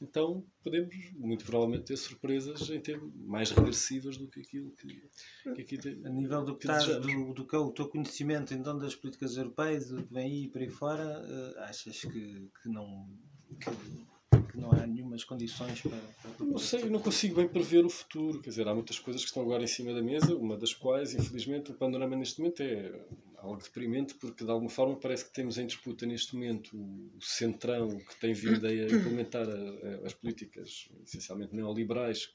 então 0.00 0.44
podemos 0.62 0.94
muito 1.14 1.44
provavelmente 1.44 1.86
ter 1.86 1.96
surpresas 1.96 2.68
em 2.70 2.80
termos 2.80 3.12
mais 3.16 3.50
regressivas 3.50 4.16
do 4.16 4.28
que 4.28 4.40
aquilo 4.40 4.70
que, 4.72 5.02
que 5.54 5.62
aqui 5.62 5.78
tem. 5.78 6.00
A 6.04 6.10
nível 6.10 6.44
do 6.44 6.56
que, 6.56 6.66
que 6.66 6.72
estás, 6.72 7.00
do, 7.00 7.34
do 7.34 7.46
que 7.46 7.56
é 7.56 7.58
o 7.58 7.72
teu 7.72 7.88
conhecimento 7.88 8.54
então 8.54 8.78
das 8.78 8.94
políticas 8.94 9.36
europeias, 9.36 9.88
do 9.88 10.04
que 10.04 10.12
vem 10.12 10.24
aí 10.24 10.48
por 10.48 10.60
aí 10.60 10.68
fora, 10.68 11.22
uh, 11.22 11.60
achas 11.60 12.00
que, 12.00 12.50
que 12.62 12.68
não. 12.68 13.08
Que, 13.60 13.70
que 14.52 14.58
não 14.58 14.70
há 14.72 14.86
nenhumas 14.86 15.24
condições 15.24 15.80
para. 15.80 15.96
para 16.36 16.46
não 16.46 16.58
sei, 16.58 16.82
eu 16.82 16.90
não 16.90 17.00
consigo 17.00 17.36
bem 17.36 17.48
prever 17.48 17.84
o 17.84 17.90
futuro. 17.90 18.40
Quer 18.40 18.50
dizer, 18.50 18.68
há 18.68 18.74
muitas 18.74 18.98
coisas 18.98 19.22
que 19.22 19.28
estão 19.28 19.42
agora 19.42 19.62
em 19.62 19.66
cima 19.66 19.92
da 19.92 20.02
mesa, 20.02 20.36
uma 20.36 20.56
das 20.56 20.74
quais, 20.74 21.14
infelizmente, 21.14 21.70
o 21.70 21.74
panorama 21.74 22.16
neste 22.16 22.40
momento 22.40 22.62
é 22.62 22.92
algo 23.38 23.62
deprimente, 23.62 24.14
porque 24.14 24.44
de 24.44 24.50
alguma 24.50 24.70
forma 24.70 24.96
parece 24.96 25.24
que 25.24 25.32
temos 25.32 25.58
em 25.58 25.66
disputa 25.66 26.06
neste 26.06 26.34
momento 26.34 26.76
o 26.76 27.20
centrão 27.20 27.98
que 27.98 28.20
tem 28.20 28.32
vindo 28.32 28.66
a 28.66 28.72
implementar 28.72 29.48
a, 29.48 29.52
a, 29.52 30.06
as 30.06 30.14
políticas 30.14 30.88
essencialmente 31.04 31.54
neoliberais 31.54 32.32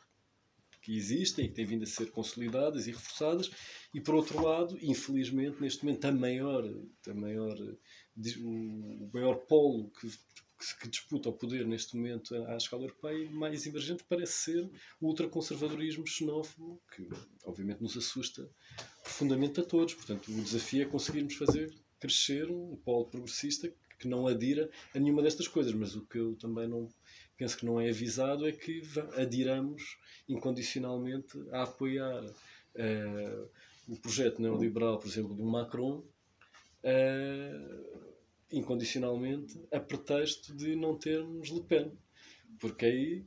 que 0.81 0.95
existem 0.97 1.45
e 1.45 1.47
que 1.47 1.55
têm 1.55 1.65
vindo 1.65 1.83
a 1.83 1.87
ser 1.87 2.11
consolidadas 2.11 2.87
e 2.87 2.91
reforçadas, 2.91 3.49
e 3.93 4.01
por 4.01 4.15
outro 4.15 4.43
lado, 4.43 4.77
infelizmente, 4.81 5.61
neste 5.61 5.85
momento, 5.85 6.05
a 6.05 6.11
maior, 6.11 6.65
a 7.07 7.13
maior, 7.13 7.57
o 8.41 9.09
maior 9.13 9.35
polo 9.45 9.89
que 9.91 10.09
que 10.79 10.87
disputa 10.87 11.29
o 11.29 11.33
poder 11.33 11.67
neste 11.67 11.95
momento 11.97 12.35
à 12.45 12.55
escala 12.55 12.83
europeia, 12.83 13.29
mais 13.31 13.65
emergente 13.65 14.05
parece 14.07 14.33
ser 14.33 14.71
o 15.01 15.07
ultraconservadorismo 15.07 16.07
xenófobo, 16.07 16.81
que 16.95 17.09
obviamente 17.43 17.81
nos 17.81 17.97
assusta 17.97 18.49
profundamente 19.03 19.59
a 19.59 19.63
todos. 19.63 19.93
Portanto, 19.93 20.31
o 20.31 20.41
desafio 20.41 20.83
é 20.83 20.85
conseguirmos 20.85 21.35
fazer 21.35 21.73
crescer 21.99 22.49
um 22.49 22.75
polo 22.77 23.05
progressista 23.05 23.71
que 23.99 24.07
não 24.07 24.27
adira 24.27 24.69
a 24.95 24.99
nenhuma 24.99 25.21
destas 25.21 25.47
coisas. 25.47 25.73
Mas 25.73 25.95
o 25.95 26.05
que 26.05 26.17
eu 26.17 26.35
também 26.35 26.67
não 26.67 26.89
penso 27.37 27.57
que 27.57 27.65
não 27.65 27.79
é 27.79 27.89
avisado 27.89 28.47
é 28.47 28.51
que 28.51 28.81
adiramos 29.17 29.97
incondicionalmente 30.27 31.37
a 31.51 31.63
apoiar 31.63 32.23
uh, 32.25 33.49
o 33.87 33.99
projeto 33.99 34.41
neoliberal, 34.41 34.97
por 34.97 35.07
exemplo, 35.07 35.35
do 35.35 35.43
Macron. 35.43 36.03
Uh, 36.83 38.03
incondicionalmente 38.51 39.59
a 39.71 39.79
pretexto 39.79 40.55
de 40.55 40.75
não 40.75 40.97
termos 40.97 41.49
Le 41.49 41.63
Pen. 41.63 41.91
Porque 42.59 42.85
aí 42.85 43.25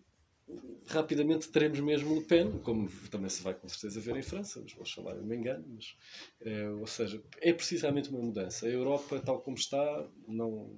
rapidamente 0.87 1.49
teremos 1.49 1.81
mesmo 1.81 2.15
Le 2.15 2.25
Pen, 2.25 2.59
como 2.63 2.89
também 3.11 3.29
se 3.29 3.43
vai 3.43 3.55
com 3.55 3.69
certeza 3.69 4.01
ver 4.01 4.17
em 4.17 4.23
França, 4.23 4.61
mas 4.63 4.77
oxalá 4.79 5.13
eu 5.13 5.25
me 5.25 5.37
engano, 5.37 5.65
mas, 5.69 5.97
é, 6.41 6.69
ou 6.71 6.87
seja, 6.87 7.23
é 7.41 7.53
precisamente 7.53 8.11
uma 8.11 8.21
mudança. 8.21 8.67
A 8.67 8.71
Europa, 8.71 9.21
tal 9.21 9.41
como 9.41 9.57
está, 9.57 10.09
não, 10.29 10.71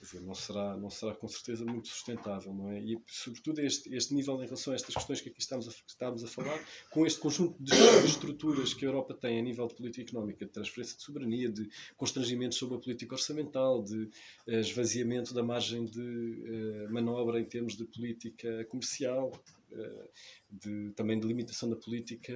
dizer, 0.00 0.20
não, 0.20 0.34
será, 0.34 0.76
não 0.76 0.90
será 0.90 1.14
com 1.14 1.26
certeza 1.26 1.64
muito 1.64 1.88
sustentável, 1.88 2.54
não 2.54 2.70
é? 2.70 2.80
E, 2.80 2.98
sobretudo, 3.06 3.60
este, 3.60 3.92
este 3.94 4.14
nível 4.14 4.36
em 4.42 4.44
relação 4.44 4.72
a 4.72 4.76
estas 4.76 4.94
questões 4.94 5.20
que 5.20 5.28
aqui 5.28 5.40
estamos 5.40 5.68
a, 5.68 5.72
estamos 5.86 6.24
a 6.24 6.28
falar, 6.28 6.58
com 6.90 7.04
este 7.04 7.18
conjunto 7.18 7.60
de, 7.62 7.72
estruturas 8.06 8.72
que 8.72 8.84
a 8.84 8.88
Europa 8.88 9.14
tem 9.14 9.38
a 9.38 9.42
nível 9.42 9.66
de 9.66 9.74
política 9.74 10.10
económica, 10.10 10.46
de 10.46 10.52
transferência 10.52 10.96
de 10.96 11.02
soberania, 11.02 11.48
de 11.48 11.68
constrangimentos 11.96 12.58
sobre 12.58 12.76
a 12.76 12.80
política 12.80 13.14
orçamental, 13.14 13.82
de 13.82 14.04
uh, 14.04 14.10
esvaziamento 14.46 15.34
da 15.34 15.42
margem 15.42 15.84
de 15.84 16.00
uh, 16.00 16.92
manobra 16.92 17.40
em 17.40 17.44
termos 17.44 17.76
de 17.76 17.84
política 17.84 18.64
comercial, 18.66 19.32
uh, 19.72 20.08
de, 20.50 20.92
também 20.92 21.18
de 21.18 21.26
limitação 21.26 21.68
da 21.68 21.76
política 21.76 22.32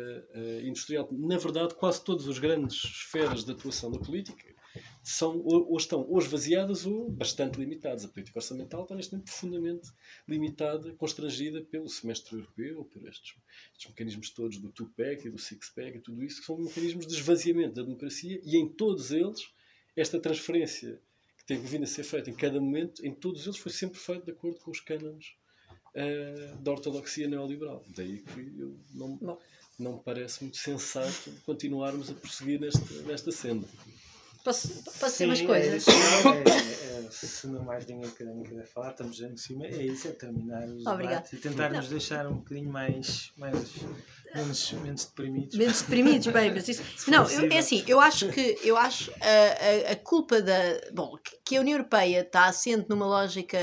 industrial. 0.64 1.08
Na 1.10 1.38
verdade, 1.38 1.74
quase 1.74 2.04
todas 2.04 2.28
as 2.28 2.38
grandes 2.38 2.84
esferas 2.84 3.44
de 3.44 3.52
atuação 3.52 3.90
da 3.90 3.98
política 3.98 4.52
são, 5.02 5.40
ou, 5.44 5.76
estão 5.76 6.06
ou 6.08 6.18
esvaziadas 6.18 6.86
ou 6.86 7.10
bastante 7.10 7.58
limitadas. 7.58 8.04
A 8.04 8.08
política 8.08 8.38
orçamental 8.38 8.84
está 8.84 8.94
neste 8.94 9.12
momento 9.12 9.26
profundamente 9.26 9.90
limitada, 10.28 10.92
constrangida 10.94 11.60
pelo 11.62 11.88
semestre 11.88 12.36
europeu, 12.36 12.84
por 12.84 13.06
estes, 13.08 13.34
estes 13.72 13.90
mecanismos 13.90 14.30
todos 14.30 14.58
do 14.58 14.70
two-pack 14.70 15.26
e 15.26 15.30
do 15.30 15.38
six-pack 15.38 15.96
e 15.96 16.00
tudo 16.00 16.22
isso, 16.22 16.40
que 16.40 16.46
são 16.46 16.56
mecanismos 16.56 17.06
de 17.06 17.14
esvaziamento 17.14 17.74
da 17.74 17.82
democracia 17.82 18.40
e 18.44 18.56
em 18.56 18.68
todos 18.68 19.10
eles 19.10 19.50
esta 19.96 20.20
transferência 20.20 21.00
que 21.36 21.44
tem 21.44 21.60
vindo 21.60 21.82
a 21.82 21.86
ser 21.86 22.04
feita 22.04 22.30
em 22.30 22.34
cada 22.34 22.60
momento, 22.60 23.04
em 23.04 23.12
todos 23.12 23.44
eles 23.44 23.58
foi 23.58 23.72
sempre 23.72 23.98
feita 23.98 24.26
de 24.26 24.30
acordo 24.30 24.58
com 24.60 24.70
os 24.70 24.80
cânones 24.80 25.34
uh, 25.96 26.56
da 26.62 26.70
ortodoxia 26.70 27.26
neoliberal. 27.26 27.84
Daí 27.88 28.18
que 28.18 28.40
eu 28.56 28.78
não, 28.94 29.38
não 29.78 29.92
me 29.94 30.00
parece 30.04 30.44
muito 30.44 30.58
sensato 30.58 31.32
continuarmos 31.44 32.08
a 32.08 32.14
prosseguir 32.14 32.60
nesta, 32.60 33.02
nesta 33.02 33.32
senda. 33.32 33.66
Posso, 34.44 34.82
posso 34.84 35.10
dizer 35.12 35.26
umas 35.26 35.40
coisas? 35.40 35.86
É, 35.86 35.92
é, 35.92 37.06
é, 37.06 37.10
se 37.10 37.46
não 37.46 37.62
mais 37.62 37.86
ninguém 37.86 38.10
quer 38.10 38.66
falar, 38.66 38.90
estamos 38.90 39.20
em 39.20 39.36
cima, 39.36 39.66
é 39.66 39.84
isso, 39.84 40.08
é 40.08 40.12
terminar 40.12 40.66
os 40.68 40.84
debates 40.84 41.32
e 41.32 41.36
tentarmos 41.36 41.88
deixar 41.88 42.26
um 42.26 42.36
bocadinho 42.36 42.70
mais, 42.70 43.32
mais 43.36 43.54
menos, 44.34 44.72
menos 44.72 45.04
deprimidos. 45.04 45.56
Menos 45.56 45.82
deprimidos, 45.82 46.26
bem, 46.26 46.52
mas 46.52 46.68
isso. 46.68 46.82
não, 47.08 47.28
eu, 47.30 47.52
é 47.52 47.58
assim, 47.58 47.84
eu 47.86 48.00
acho 48.00 48.30
que 48.30 48.58
eu 48.64 48.76
acho 48.76 49.12
a, 49.20 49.90
a, 49.90 49.92
a 49.92 49.96
culpa 49.96 50.42
da. 50.42 50.58
Bom, 50.92 51.16
que 51.44 51.56
a 51.56 51.60
União 51.60 51.76
Europeia 51.78 52.22
está 52.22 52.46
assente 52.46 52.88
numa 52.88 53.06
lógica 53.06 53.58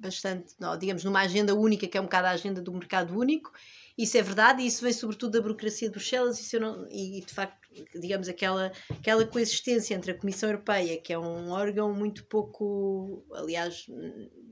bastante, 0.00 0.54
não, 0.58 0.76
digamos, 0.78 1.04
numa 1.04 1.20
agenda 1.20 1.54
única, 1.54 1.86
que 1.86 1.96
é 1.96 2.00
um 2.00 2.04
bocado 2.04 2.26
a 2.26 2.30
agenda 2.30 2.60
do 2.60 2.72
mercado 2.72 3.16
único. 3.16 3.52
Isso 3.96 4.16
é 4.16 4.22
verdade 4.22 4.62
e 4.62 4.66
isso 4.66 4.82
vem 4.82 4.92
sobretudo 4.92 5.32
da 5.32 5.42
burocracia 5.42 5.88
de 5.88 5.92
Bruxelas 5.92 6.40
isso 6.40 6.58
não, 6.58 6.86
e, 6.90 7.20
de 7.20 7.34
facto 7.34 7.59
digamos, 7.94 8.28
aquela, 8.28 8.72
aquela 8.90 9.26
coexistência 9.26 9.94
entre 9.94 10.12
a 10.12 10.18
Comissão 10.18 10.48
Europeia, 10.48 11.00
que 11.00 11.12
é 11.12 11.18
um 11.18 11.50
órgão 11.50 11.92
muito 11.92 12.24
pouco, 12.26 13.24
aliás, 13.34 13.86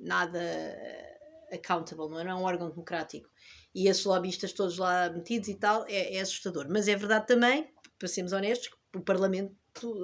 nada 0.00 0.40
accountable, 1.52 2.08
não 2.08 2.20
é, 2.20 2.24
não 2.24 2.30
é 2.30 2.34
um 2.34 2.44
órgão 2.44 2.68
democrático, 2.68 3.28
e 3.74 3.88
esses 3.88 4.04
lobbyistas 4.04 4.52
todos 4.52 4.78
lá 4.78 5.10
metidos 5.10 5.48
e 5.48 5.54
tal, 5.54 5.86
é, 5.88 6.16
é 6.16 6.20
assustador. 6.20 6.66
Mas 6.68 6.88
é 6.88 6.96
verdade 6.96 7.26
também, 7.26 7.70
para 7.98 8.08
sermos 8.08 8.32
honestos, 8.32 8.70
o 8.94 9.00
Parlamento 9.00 9.54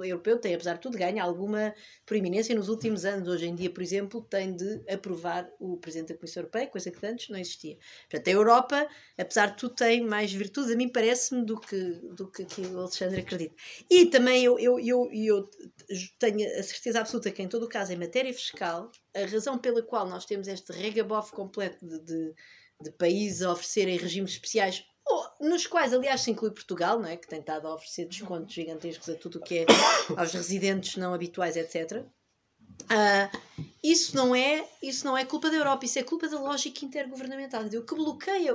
Europeu 0.03 0.39
tem, 0.39 0.53
apesar 0.53 0.75
de 0.75 0.81
tudo, 0.81 0.97
ganha 0.97 1.23
alguma 1.23 1.73
proeminência 2.05 2.55
nos 2.55 2.69
últimos 2.69 3.05
anos. 3.05 3.27
Hoje 3.27 3.47
em 3.47 3.55
dia, 3.55 3.69
por 3.69 3.81
exemplo, 3.81 4.21
tem 4.21 4.55
de 4.55 4.83
aprovar 4.89 5.49
o 5.59 5.77
Presidente 5.77 6.09
da 6.09 6.19
Comissão 6.19 6.41
Europeia, 6.41 6.67
coisa 6.67 6.91
que 6.91 7.05
antes 7.05 7.29
não 7.29 7.37
existia. 7.37 7.77
Portanto, 8.09 8.27
a 8.27 8.31
Europa, 8.31 8.89
apesar 9.17 9.47
de 9.47 9.57
tudo, 9.57 9.75
tem 9.75 10.01
mais 10.05 10.31
virtudes, 10.31 10.71
a 10.71 10.75
mim 10.75 10.89
parece-me, 10.89 11.45
do 11.45 11.59
que, 11.59 11.75
do 12.15 12.31
que 12.31 12.43
aqui 12.43 12.61
o 12.61 12.79
Alexandre 12.79 13.21
acredita. 13.21 13.55
E 13.89 14.05
também 14.05 14.43
eu, 14.43 14.57
eu, 14.59 14.79
eu, 14.79 15.09
eu 15.11 15.49
tenho 16.19 16.47
a 16.59 16.63
certeza 16.63 16.99
absoluta 16.99 17.31
que, 17.31 17.41
em 17.41 17.47
todo 17.47 17.63
o 17.63 17.69
caso, 17.69 17.91
em 17.91 17.97
matéria 17.97 18.33
fiscal, 18.33 18.91
a 19.15 19.25
razão 19.25 19.57
pela 19.57 19.81
qual 19.81 20.07
nós 20.07 20.25
temos 20.25 20.47
este 20.47 20.71
regabof 20.71 21.31
completo 21.31 21.85
de, 21.85 21.99
de, 22.03 22.33
de 22.81 22.91
países 22.91 23.41
a 23.41 23.51
oferecerem 23.51 23.97
regimes 23.97 24.31
especiais 24.31 24.83
nos 25.39 25.67
quais, 25.67 25.93
aliás, 25.93 26.21
se 26.21 26.31
inclui 26.31 26.51
Portugal, 26.51 26.99
não 26.99 27.07
é? 27.07 27.17
que 27.17 27.27
tem 27.27 27.39
estado 27.39 27.67
a 27.67 27.75
oferecer 27.75 28.05
descontos 28.05 28.53
gigantescos 28.53 29.09
a 29.09 29.15
tudo 29.15 29.39
o 29.39 29.41
que 29.41 29.59
é 29.59 29.65
aos 30.17 30.33
residentes 30.33 30.97
não 30.97 31.13
habituais, 31.13 31.55
etc. 31.55 32.03
Uh, 32.83 32.87
ah, 32.89 33.31
isso, 33.83 34.15
não 34.15 34.35
é, 34.35 34.67
isso 34.81 35.05
não 35.05 35.17
é 35.17 35.23
culpa 35.23 35.49
da 35.49 35.57
Europa, 35.57 35.85
isso 35.85 35.99
é 35.99 36.03
culpa 36.03 36.27
da 36.27 36.39
lógica 36.39 36.83
intergovernamental. 36.83 37.63
O 37.63 37.85
que 37.85 37.95
bloqueia 37.95 38.53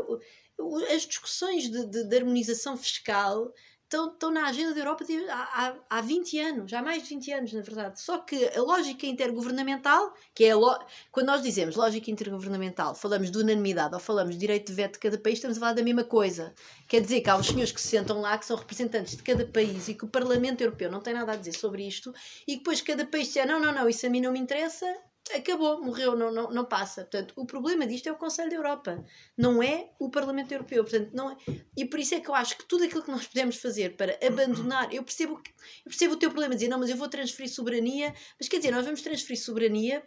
as 0.94 1.02
discussões 1.06 1.70
de, 1.70 1.86
de, 1.86 2.04
de 2.04 2.16
harmonização 2.16 2.76
fiscal 2.76 3.52
estão, 3.90 4.12
estão 4.12 4.30
na 4.30 4.46
agenda 4.46 4.72
da 4.72 4.80
Europa 4.80 5.04
de, 5.04 5.18
há, 5.28 5.74
há 5.90 6.00
20 6.00 6.38
anos, 6.38 6.72
há 6.72 6.80
mais 6.80 7.02
de 7.02 7.08
20 7.08 7.32
anos, 7.32 7.52
na 7.52 7.60
verdade. 7.60 8.00
Só 8.00 8.18
que 8.18 8.48
a 8.56 8.62
lógica 8.62 9.04
intergovernamental, 9.04 10.14
que 10.32 10.44
é 10.44 10.54
lo... 10.54 10.78
quando 11.10 11.26
nós 11.26 11.42
dizemos 11.42 11.74
lógica 11.74 12.10
intergovernamental, 12.10 12.94
falamos 12.94 13.30
de 13.30 13.38
unanimidade 13.38 13.92
ou 13.92 14.00
falamos 14.00 14.34
de 14.34 14.40
direito 14.40 14.68
de 14.68 14.74
veto 14.74 14.92
de 14.94 15.00
cada 15.00 15.18
país, 15.18 15.38
estamos 15.38 15.56
a 15.56 15.60
falar 15.60 15.72
da 15.72 15.82
mesma 15.82 16.04
coisa. 16.04 16.54
Quer 16.86 17.00
dizer 17.00 17.20
que 17.20 17.28
há 17.28 17.36
uns 17.36 17.48
senhores 17.48 17.72
que 17.72 17.80
se 17.80 17.88
sentam 17.88 18.20
lá, 18.20 18.38
que 18.38 18.46
são 18.46 18.56
representantes 18.56 19.16
de 19.16 19.22
cada 19.24 19.44
país 19.44 19.88
e 19.88 19.94
que 19.94 20.04
o 20.04 20.08
Parlamento 20.08 20.60
Europeu 20.60 20.90
não 20.90 21.00
tem 21.00 21.12
nada 21.12 21.32
a 21.32 21.36
dizer 21.36 21.52
sobre 21.52 21.86
isto, 21.86 22.14
e 22.46 22.56
depois 22.56 22.80
cada 22.80 23.04
país 23.04 23.32
diz: 23.32 23.44
não, 23.44 23.58
não, 23.58 23.72
não, 23.72 23.88
isso 23.88 24.06
a 24.06 24.08
mim 24.08 24.20
não 24.20 24.32
me 24.32 24.38
interessa, 24.38 24.86
acabou, 25.34 25.82
morreu, 25.82 26.16
não, 26.16 26.32
não, 26.32 26.50
não 26.50 26.64
passa. 26.64 27.02
Portanto, 27.02 27.34
o 27.36 27.46
problema 27.46 27.86
disto 27.86 28.08
é 28.08 28.12
o 28.12 28.16
Conselho 28.16 28.50
da 28.50 28.56
Europa, 28.56 29.04
não 29.36 29.62
é 29.62 29.90
o 29.98 30.10
Parlamento 30.10 30.52
Europeu. 30.52 30.82
Portanto, 30.82 31.10
não 31.12 31.30
é... 31.30 31.36
E 31.76 31.84
por 31.84 31.98
isso 31.98 32.14
é 32.14 32.20
que 32.20 32.28
eu 32.28 32.34
acho 32.34 32.56
que 32.56 32.66
tudo 32.66 32.84
aquilo 32.84 33.02
que 33.02 33.10
nós 33.10 33.26
podemos 33.26 33.56
fazer 33.56 33.96
para 33.96 34.18
abandonar, 34.26 34.92
eu 34.92 35.02
percebo, 35.02 35.34
eu 35.34 35.84
percebo 35.84 36.14
o 36.14 36.16
teu 36.16 36.30
problema, 36.30 36.54
dizer, 36.54 36.68
não, 36.68 36.78
mas 36.78 36.90
eu 36.90 36.96
vou 36.96 37.08
transferir 37.08 37.50
soberania, 37.50 38.14
mas 38.38 38.48
quer 38.48 38.58
dizer, 38.58 38.70
nós 38.70 38.84
vamos 38.84 39.02
transferir 39.02 39.40
soberania 39.40 40.02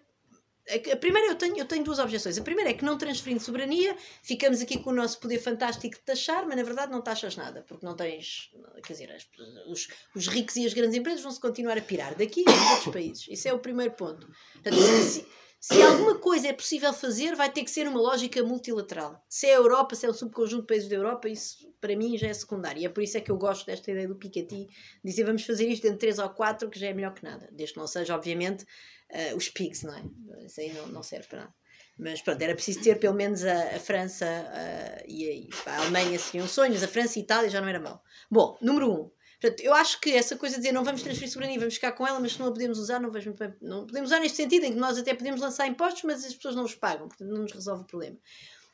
a 0.69 0.95
primeira 0.95 1.27
eu 1.27 1.35
tenho, 1.35 1.57
eu 1.57 1.65
tenho 1.65 1.83
duas 1.83 1.99
objeções. 1.99 2.37
A 2.37 2.41
primeira 2.41 2.69
é 2.69 2.73
que 2.73 2.85
não 2.85 2.97
transferindo 2.97 3.41
soberania, 3.41 3.95
ficamos 4.21 4.61
aqui 4.61 4.79
com 4.79 4.91
o 4.91 4.93
nosso 4.93 5.19
poder 5.19 5.39
fantástico 5.39 5.95
de 5.95 6.01
taxar, 6.01 6.45
mas 6.47 6.55
na 6.55 6.63
verdade 6.63 6.91
não 6.91 7.01
taxas 7.01 7.35
nada, 7.35 7.63
porque 7.67 7.85
não 7.85 7.95
tens. 7.95 8.49
Quer 8.83 8.93
dizer, 8.93 9.11
as, 9.11 9.27
os, 9.67 9.87
os 10.15 10.27
ricos 10.27 10.55
e 10.55 10.65
as 10.65 10.73
grandes 10.73 10.97
empresas 10.97 11.21
vão 11.21 11.31
se 11.31 11.39
continuar 11.39 11.77
a 11.77 11.81
pirar 11.81 12.15
daqui 12.15 12.43
dos 12.43 12.71
outros 12.71 12.93
países. 12.93 13.27
Isso 13.29 13.47
é 13.47 13.53
o 13.53 13.59
primeiro 13.59 13.93
ponto. 13.93 14.27
Portanto, 14.53 14.77
se, 14.77 15.25
se 15.59 15.81
alguma 15.81 16.15
coisa 16.15 16.49
é 16.49 16.53
possível 16.53 16.91
fazer, 16.91 17.35
vai 17.35 17.49
ter 17.49 17.63
que 17.63 17.71
ser 17.71 17.87
uma 17.87 17.99
lógica 17.99 18.43
multilateral. 18.43 19.23
Se 19.29 19.47
é 19.47 19.53
a 19.53 19.57
Europa, 19.57 19.95
se 19.95 20.05
é 20.05 20.09
o 20.09 20.13
subconjunto 20.13 20.63
de 20.63 20.67
países 20.67 20.89
da 20.89 20.95
Europa, 20.95 21.29
isso 21.29 21.71
para 21.79 21.95
mim 21.95 22.17
já 22.17 22.27
é 22.27 22.33
secundário. 22.33 22.81
E 22.81 22.85
é 22.85 22.89
por 22.89 23.01
isso 23.01 23.17
é 23.17 23.21
que 23.21 23.31
eu 23.31 23.37
gosto 23.37 23.65
desta 23.65 23.91
ideia 23.91 24.07
do 24.07 24.15
Piketty, 24.15 24.67
dizer 25.03 25.23
vamos 25.23 25.45
fazer 25.45 25.67
isto 25.67 25.85
entre 25.85 25.99
3 25.99 26.19
ou 26.19 26.29
4, 26.29 26.69
que 26.69 26.77
já 26.77 26.87
é 26.87 26.93
melhor 26.93 27.13
que 27.13 27.23
nada. 27.23 27.47
Desde 27.51 27.75
que 27.75 27.79
não 27.79 27.87
seja, 27.87 28.13
obviamente, 28.13 28.65
uh, 29.11 29.35
os 29.35 29.49
PIGs, 29.49 29.83
não 29.83 29.95
é? 29.95 30.03
Isso 30.45 30.61
aí 30.61 30.73
não, 30.73 30.87
não 30.87 31.03
serve 31.03 31.27
para 31.27 31.39
nada. 31.39 31.55
Mas 31.97 32.21
pronto, 32.21 32.41
era 32.41 32.55
preciso 32.55 32.81
ter 32.81 32.99
pelo 32.99 33.15
menos 33.15 33.43
a, 33.45 33.75
a 33.75 33.79
França 33.79 34.25
uh, 34.25 35.03
e 35.07 35.49
a, 35.65 35.71
a 35.71 35.77
Alemanha 35.81 36.17
seriam 36.17 36.47
sonhos, 36.47 36.81
a 36.81 36.87
França 36.87 37.17
e 37.17 37.21
a 37.21 37.23
Itália 37.23 37.49
já 37.49 37.61
não 37.61 37.67
era 37.67 37.79
mau. 37.79 38.01
Bom, 38.29 38.57
número 38.61 38.91
1. 38.91 38.93
Um, 38.93 39.11
eu 39.59 39.73
acho 39.73 39.99
que 39.99 40.11
essa 40.11 40.37
coisa 40.37 40.55
de 40.55 40.61
dizer 40.61 40.71
não 40.71 40.85
vamos 40.85 41.03
transferir 41.03 41.29
soberania, 41.29 41.59
vamos 41.59 41.75
ficar 41.75 41.91
com 41.91 42.07
ela, 42.07 42.19
mas 42.19 42.33
se 42.33 42.39
não 42.39 42.47
a 42.47 42.51
podemos 42.51 42.79
usar, 42.79 42.99
não 42.99 43.11
vejo. 43.11 43.35
Não 43.61 43.85
podemos 43.85 44.09
usar 44.09 44.19
neste 44.21 44.37
sentido, 44.37 44.65
em 44.65 44.71
que 44.71 44.79
nós 44.79 44.97
até 44.97 45.13
podemos 45.13 45.41
lançar 45.41 45.67
impostos, 45.67 46.03
mas 46.03 46.25
as 46.25 46.33
pessoas 46.33 46.55
não 46.55 46.63
os 46.63 46.75
pagam, 46.75 47.09
portanto 47.09 47.29
não 47.29 47.41
nos 47.41 47.51
resolve 47.51 47.83
o 47.83 47.85
problema. 47.85 48.17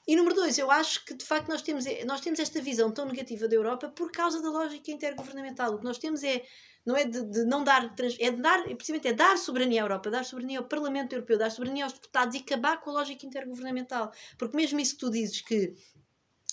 E 0.08 0.16
número 0.16 0.36
dois, 0.36 0.58
eu 0.58 0.72
acho 0.72 1.06
que 1.06 1.14
de 1.14 1.26
facto 1.26 1.50
nós 1.50 1.62
temos, 1.62 1.86
nós 2.06 2.22
temos 2.22 2.40
esta 2.40 2.62
visão 2.62 2.92
tão 2.92 3.06
negativa 3.06 3.48
da 3.48 3.56
Europa 3.56 3.90
por 3.90 4.12
causa 4.12 4.42
da 4.42 4.50
lógica 4.50 4.92
intergovernamental. 4.92 5.74
O 5.74 5.80
que 5.80 5.84
nós 5.84 5.98
temos 5.98 6.24
é, 6.24 6.44
não 6.86 6.96
é 6.96 7.06
de, 7.06 7.24
de 7.24 7.44
não 7.46 7.64
dar, 7.64 7.94
é 8.20 8.32
de 8.32 8.42
dar, 8.42 8.64
precisamente 8.64 9.08
é 9.08 9.14
dar 9.14 9.38
soberania 9.38 9.82
à 9.82 9.86
Europa, 9.86 10.10
dar 10.10 10.26
soberania 10.26 10.60
ao 10.60 10.66
Parlamento 10.66 11.14
Europeu, 11.14 11.38
dar 11.38 11.52
soberania 11.52 11.84
aos 11.84 11.94
deputados 11.94 12.36
e 12.36 12.40
acabar 12.40 12.82
com 12.82 12.90
a 12.90 12.94
lógica 12.94 13.26
intergovernamental. 13.26 14.12
Porque 14.38 14.56
mesmo 14.56 14.80
isso 14.80 14.96
que 14.96 15.00
tu 15.00 15.12
dizes 15.12 15.42
que 15.42 15.76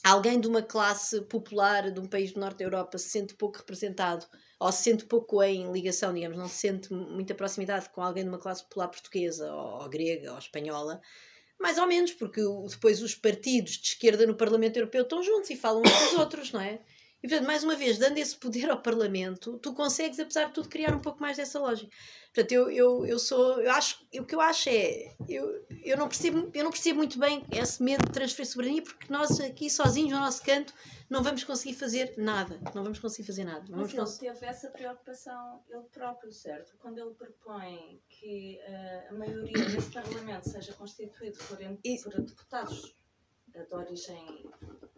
alguém 0.05 0.41
de 0.41 0.47
uma 0.47 0.63
classe 0.63 1.21
popular 1.23 1.91
de 1.91 2.01
um 2.01 2.07
país 2.07 2.33
do 2.33 2.41
norte 2.41 2.59
da 2.59 2.65
Europa 2.65 2.99
se 2.99 3.09
sente 3.09 3.35
pouco 3.35 3.59
representado 3.59 4.27
ou 4.59 4.71
se 4.73 4.85
sente 4.85 5.05
pouco 5.05 5.43
em 5.43 5.71
ligação, 5.73 6.15
digamos, 6.15 6.37
não 6.37 6.49
se 6.49 6.57
sente 6.57 6.93
muita 6.93 7.35
proximidade 7.35 7.89
com 7.91 8.03
alguém 8.03 8.23
de 8.25 8.29
uma 8.29 8.39
classe 8.39 8.63
popular 8.65 8.89
portuguesa 8.89 9.53
ou, 9.53 9.83
ou 9.83 9.89
grega 9.89 10.33
ou 10.33 10.39
espanhola, 10.39 11.01
mais 11.59 11.79
ou 11.79 11.87
menos, 11.87 12.13
porque 12.13 12.41
depois 12.69 13.03
os 13.03 13.15
partidos 13.15 13.73
de 13.73 13.89
esquerda 13.89 14.27
no 14.27 14.37
Parlamento 14.37 14.77
Europeu 14.77 15.03
estão 15.03 15.23
juntos 15.23 15.51
e 15.51 15.57
falam 15.57 15.83
uns 15.83 15.91
com 15.91 16.05
os 16.07 16.21
outros, 16.21 16.53
não 16.53 16.61
é? 16.61 16.81
E, 17.27 17.29
portanto, 17.29 17.49
mais 17.49 17.65
uma 17.65 17.75
vez, 17.75 17.99
dando 17.99 18.19
esse 18.19 18.37
poder 18.37 18.71
ao 18.71 18.81
Parlamento, 18.81 19.59
tu 19.59 19.75
consegues, 19.75 20.21
apesar 20.21 20.45
de 20.45 20.53
tudo, 20.53 20.69
criar 20.69 20.95
um 20.95 21.01
pouco 21.01 21.21
mais 21.21 21.37
dessa 21.37 21.59
lógica. 21.59 21.91
Portanto, 22.33 22.53
eu, 22.53 22.71
eu, 22.71 23.05
eu 23.05 23.19
sou, 23.19 23.61
eu 23.61 23.73
acho, 23.73 24.07
o 24.15 24.25
que 24.25 24.33
eu 24.33 24.41
acho 24.41 24.69
é, 24.69 25.13
eu, 25.29 25.67
eu, 25.83 25.97
não 25.97 26.07
percebo, 26.07 26.49
eu 26.55 26.63
não 26.63 26.71
percebo 26.71 26.99
muito 26.99 27.19
bem 27.19 27.45
esse 27.51 27.83
medo 27.83 28.07
de 28.07 28.13
transferir 28.13 28.47
soberania, 28.47 28.81
porque 28.81 29.13
nós 29.13 29.41
aqui 29.41 29.69
sozinhos 29.69 30.13
no 30.13 30.21
nosso 30.21 30.41
canto 30.45 30.73
não 31.11 31.21
vamos 31.21 31.43
conseguir 31.43 31.75
fazer 31.75 32.15
nada. 32.17 32.61
Não 32.73 32.85
vamos 32.85 33.01
conseguir 33.01 33.27
fazer 33.27 33.43
nada. 33.43 33.65
Não 33.69 33.79
Mas 33.79 33.89
ele 33.89 33.99
cons... 33.99 34.19
teve 34.19 34.47
essa 34.47 34.71
preocupação 34.71 35.65
ele 35.69 35.83
próprio, 35.93 36.31
certo? 36.31 36.77
Quando 36.79 36.99
ele 36.99 37.11
propõe 37.11 38.01
que 38.09 38.61
uh, 38.69 39.15
a 39.15 39.19
maioria 39.19 39.65
desse 39.65 39.91
Parlamento 39.91 40.49
seja 40.49 40.73
constituído 40.75 41.39
por, 41.39 41.59
por 41.59 42.21
deputados 42.23 42.95
de 43.65 43.75
origem 43.75 44.51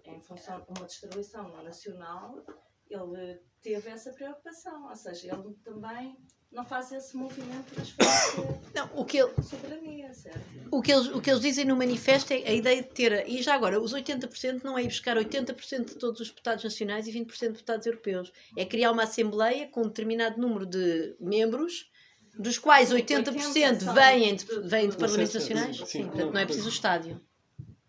em 0.05 0.21
função 0.21 0.61
de 0.61 0.79
uma 0.79 0.87
distribuição 0.87 1.63
nacional, 1.63 2.45
ele 2.89 3.41
teve 3.61 3.91
essa 3.91 4.13
preocupação, 4.13 4.89
ou 4.89 4.97
seja, 4.97 5.35
ele 5.35 5.55
também 5.63 6.17
não 6.51 6.65
faz 6.65 6.91
esse 6.93 7.15
movimento 7.17 7.67
de 7.67 7.75
transferência 7.75 8.59
não, 8.75 8.91
o 8.95 9.05
que 9.05 9.19
ele, 9.19 9.33
soberania, 9.43 10.13
certo? 10.15 10.41
O 10.71 10.81
que, 10.81 10.93
eles, 10.93 11.07
o 11.09 11.21
que 11.21 11.31
eles 11.31 11.43
dizem 11.43 11.65
no 11.65 11.77
manifesto 11.77 12.33
é 12.33 12.37
a 12.37 12.53
ideia 12.53 12.83
de 12.83 12.89
ter, 12.89 13.29
e 13.29 13.43
já 13.43 13.55
agora, 13.55 13.81
os 13.81 13.93
80% 13.93 14.63
não 14.63 14.79
é 14.79 14.83
ir 14.83 14.89
buscar 14.89 15.17
80% 15.17 15.85
de 15.85 15.95
todos 15.97 16.21
os 16.21 16.29
deputados 16.29 16.65
nacionais 16.65 17.07
e 17.07 17.13
20% 17.13 17.39
de 17.39 17.49
deputados 17.49 17.87
europeus. 17.87 18.33
É 18.57 18.65
criar 18.65 18.93
uma 18.93 19.03
Assembleia 19.03 19.69
com 19.69 19.83
um 19.83 19.89
determinado 19.89 20.41
número 20.41 20.65
de 20.65 21.17
membros, 21.21 21.91
dos 22.39 22.59
quais 22.59 22.93
80% 22.93 23.93
vêm 23.95 24.37
de, 24.37 24.45
vêm 24.61 24.89
de 24.89 24.97
parlamentos 24.97 25.35
nacionais. 25.35 25.77
Sim, 25.87 26.07
portanto 26.07 26.33
não 26.33 26.41
é 26.41 26.45
preciso 26.45 26.69
o 26.69 26.73
estádio. 26.73 27.21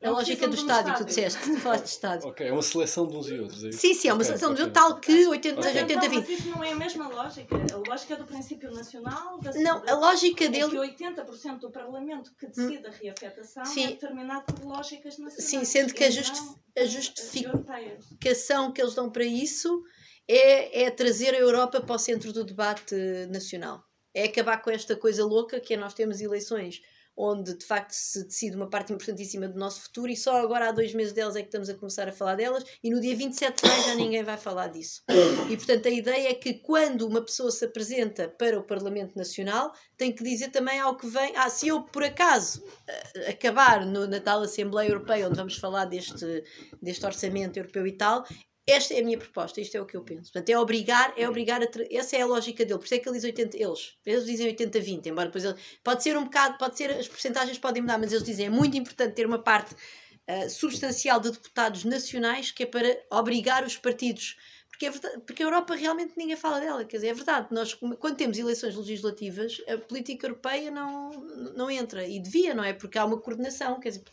A 0.02 0.12
lógica 0.12 0.48
do 0.48 0.56
estádio, 0.56 0.94
que 0.94 1.00
tu 1.00 1.06
disseste, 1.06 1.42
tu 1.44 1.60
falaste 1.60 1.84
de 1.84 1.90
estádio. 1.90 2.30
Ok, 2.30 2.48
é 2.48 2.54
uma 2.54 2.62
seleção 2.62 3.06
de 3.06 3.18
uns 3.18 3.28
e 3.28 3.38
outros. 3.38 3.64
É 3.66 3.72
sim, 3.74 3.94
sim, 3.94 4.08
é 4.08 4.14
uma 4.14 4.22
okay, 4.22 4.28
seleção 4.28 4.54
okay. 4.54 4.66
de 4.66 4.72
tal 4.72 5.00
que 5.00 5.28
80, 5.28 5.60
okay. 5.60 5.82
80 5.82 6.10
20. 6.10 6.20
Mas 6.20 6.30
isso 6.30 6.50
não 6.50 6.64
é 6.64 6.72
a 6.72 6.76
mesma 6.76 7.08
lógica. 7.10 7.56
A 7.56 7.90
lógica 7.90 8.16
do 8.16 8.24
princípio 8.26 8.72
nacional. 8.72 9.38
Da 9.40 9.52
não, 9.56 9.84
a 9.86 9.94
lógica 9.96 10.46
é 10.46 10.48
dele. 10.48 10.70
que 10.70 11.04
80% 11.04 11.60
do 11.60 11.70
Parlamento 11.70 12.34
que 12.40 12.48
decide 12.48 12.88
a 12.88 12.92
reafetação 12.92 13.66
sim. 13.66 13.84
é 13.84 13.88
determinado 13.88 14.54
por 14.54 14.64
lógicas 14.64 15.18
nacionais. 15.18 15.44
Sim, 15.44 15.66
sendo 15.66 15.94
que 15.94 16.06
a, 16.06 16.10
justi 16.10 16.56
a 16.78 16.86
justificação 16.86 18.72
que 18.72 18.82
eles 18.82 18.96
dão 18.96 19.10
para 19.10 19.26
isso 19.26 19.84
é, 20.26 20.84
é 20.84 20.92
trazer 20.92 21.34
a 21.34 21.40
Europa 21.40 21.82
para 21.82 21.96
o 21.96 22.00
centro 22.00 22.32
do 22.32 22.46
debate 22.46 22.96
nacional. 23.30 23.84
É 24.14 24.24
acabar 24.24 24.62
com 24.62 24.70
esta 24.70 24.96
coisa 24.96 25.26
louca 25.26 25.60
que 25.60 25.74
é 25.74 25.78
nós 25.78 25.94
temos 25.94 26.22
eleições 26.22 26.82
onde 27.20 27.54
de 27.58 27.66
facto 27.66 27.91
se 27.91 28.24
decide 28.24 28.56
uma 28.56 28.70
parte 28.70 28.94
importantíssima 28.94 29.46
do 29.50 29.60
nosso 29.60 29.82
futuro 29.82 30.10
e 30.10 30.16
só 30.16 30.38
agora 30.38 30.70
há 30.70 30.72
dois 30.72 30.94
meses 30.94 31.12
delas 31.12 31.36
é 31.36 31.41
que 31.41 31.50
estamos 31.50 31.70
a 31.70 31.76
começar 31.76 32.08
a 32.08 32.14
falar 32.14 32.36
delas 32.36 32.64
e 32.82 32.90
no 32.90 33.02
dia 33.02 33.14
27 33.14 33.62
de 33.62 33.68
maio 33.68 33.84
já 33.84 33.96
ninguém 33.96 34.24
vai 34.24 34.38
falar 34.38 34.68
disso. 34.68 35.04
E 35.50 35.58
portanto 35.58 35.88
a 35.88 35.91
ideia 35.91 36.30
é 36.30 36.34
que 36.34 36.54
quando 36.54 37.06
uma 37.06 37.22
pessoa 37.22 37.52
se 37.52 37.66
apresenta 37.66 38.30
para 38.30 38.58
o 38.58 38.64
Parlamento 38.64 39.18
Nacional 39.18 39.74
tem 39.98 40.14
que 40.14 40.24
dizer 40.24 40.50
também 40.50 40.80
ao 40.80 40.96
que 40.96 41.08
vem, 41.08 41.34
ah, 41.36 41.50
se 41.50 41.68
eu 41.68 41.84
por 41.84 42.04
acaso 42.04 42.64
eh, 42.88 43.32
acabar 43.32 43.86
no, 43.86 44.08
na 44.08 44.22
tal 44.22 44.41
Assembleia 44.41 44.90
Europeia 44.90 45.28
onde 45.28 45.36
vamos 45.36 45.58
falar 45.58 45.86
deste, 45.86 46.44
deste 46.82 47.06
orçamento 47.06 47.60
europeu 47.60 47.86
e 47.86 47.91
tal, 47.91 48.24
esta 48.72 48.94
é 48.94 49.00
a 49.00 49.04
minha 49.04 49.18
proposta, 49.18 49.60
isto 49.62 49.76
é 49.76 49.82
o 49.82 49.86
que 49.86 49.96
eu 49.96 50.02
penso. 50.02 50.32
Portanto, 50.32 50.50
é 50.50 50.58
obrigar, 50.58 51.14
é 51.18 51.28
obrigar 51.28 51.62
a. 51.62 51.68
Essa 51.91 52.18
é 52.18 52.22
a 52.22 52.26
lógica 52.26 52.66
dele. 52.66 52.80
Por 52.80 52.86
isso 52.86 52.96
é 52.96 53.00
que 53.00 53.08
ele 53.08 53.16
diz 53.16 53.24
80, 53.24 53.58
eles, 53.58 53.98
eles 54.06 54.26
dizem 54.26 54.56
80-20, 54.56 55.08
embora 55.08 55.28
depois 55.28 55.46
ele. 55.46 55.56
Pode 55.84 56.04
ser 56.04 56.18
um 56.18 56.24
bocado, 56.24 56.58
pode 56.58 56.78
ser, 56.78 56.91
as 56.91 57.08
porcentagens 57.08 57.58
podem 57.58 57.82
mudar, 57.82 57.98
mas 57.98 58.12
eles 58.12 58.24
dizem 58.24 58.48
é 58.48 58.50
muito 58.50 58.78
importante 58.78 59.14
ter 59.14 59.26
uma 59.26 59.40
parte 59.40 59.74
uh, 59.74 60.50
substancial 60.50 61.20
de 61.20 61.32
deputados 61.32 61.84
nacionais 61.84 62.52
que 62.52 62.64
é 62.64 62.66
para 62.66 63.02
obrigar 63.12 63.66
os 63.66 63.78
partidos 63.78 64.38
porque, 64.80 64.86
é 64.86 64.92
verdade, 64.92 65.22
porque 65.26 65.44
a 65.44 65.46
Europa 65.46 65.76
realmente 65.76 66.14
ninguém 66.16 66.38
fala 66.38 66.62
dela. 66.62 66.86
Quer 66.86 66.98
dizer, 66.98 67.08
é 67.10 67.14
verdade, 67.14 67.48
nós, 67.52 67.74
quando 67.74 68.16
temos 68.16 68.38
eleições 68.38 68.78
legislativas, 68.78 69.62
a 69.68 69.78
política 69.78 70.26
europeia 70.26 70.72
não, 70.72 71.10
não 71.54 71.70
entra. 71.70 72.08
E 72.08 72.18
devia, 72.18 72.54
não 72.54 72.64
é? 72.64 72.72
Porque 72.72 72.98
há 72.98 73.04
uma 73.04 73.20
coordenação. 73.20 73.78
Quer 73.82 73.90
dizer, 73.90 74.04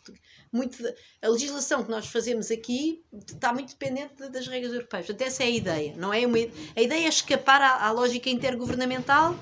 muito, 0.51 0.77
a 1.21 1.27
legislação 1.29 1.85
que 1.85 1.89
nós 1.89 2.07
fazemos 2.07 2.51
aqui 2.51 3.01
está 3.25 3.53
muito 3.53 3.69
dependente 3.69 4.29
das 4.29 4.45
regras 4.45 4.73
europeias. 4.73 5.05
Portanto, 5.05 5.25
essa 5.25 5.43
é 5.43 5.45
a 5.45 5.49
ideia. 5.49 5.95
Não 5.95 6.13
é 6.13 6.27
uma, 6.27 6.37
a 6.75 6.81
ideia 6.81 7.05
é 7.05 7.07
escapar 7.07 7.61
à, 7.61 7.85
à 7.85 7.91
lógica 7.91 8.29
intergovernamental. 8.29 9.39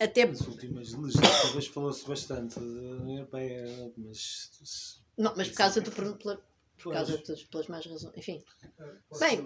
Até... 0.00 0.26
Nas 0.26 0.40
últimas 0.40 0.92
legislativas 0.92 1.68
falou-se 1.68 2.08
bastante 2.08 2.58
da 2.58 2.60
União 2.60 3.18
Europeia, 3.18 3.92
mas. 3.96 5.00
Não, 5.16 5.32
mas 5.36 5.48
por 5.48 5.56
causa 5.58 5.80
do. 5.80 5.92
Por, 5.92 6.18
por 6.82 6.92
causa 6.92 7.18
de, 7.18 7.46
pelas 7.46 7.68
mais 7.68 7.86
razões. 7.86 8.16
Enfim. 8.16 8.42
Bem. 9.20 9.44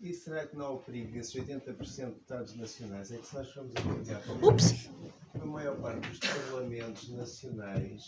E 0.00 0.14
será 0.14 0.46
que 0.46 0.56
não 0.56 0.64
há 0.64 0.70
o 0.70 0.82
perigo 0.82 1.12
desses 1.12 1.34
80% 1.34 1.76
de 1.76 2.04
deputados 2.06 2.56
nacionais? 2.56 3.12
É 3.12 3.18
que 3.18 3.26
se 3.26 3.34
nós 3.34 3.50
formos 3.52 3.74
a 3.76 3.94
olhar 3.94 4.22
para 4.22 5.42
a 5.42 5.46
maior 5.46 5.78
parte 5.78 6.08
dos 6.08 6.18
parlamentos 6.20 7.08
nacionais, 7.10 8.02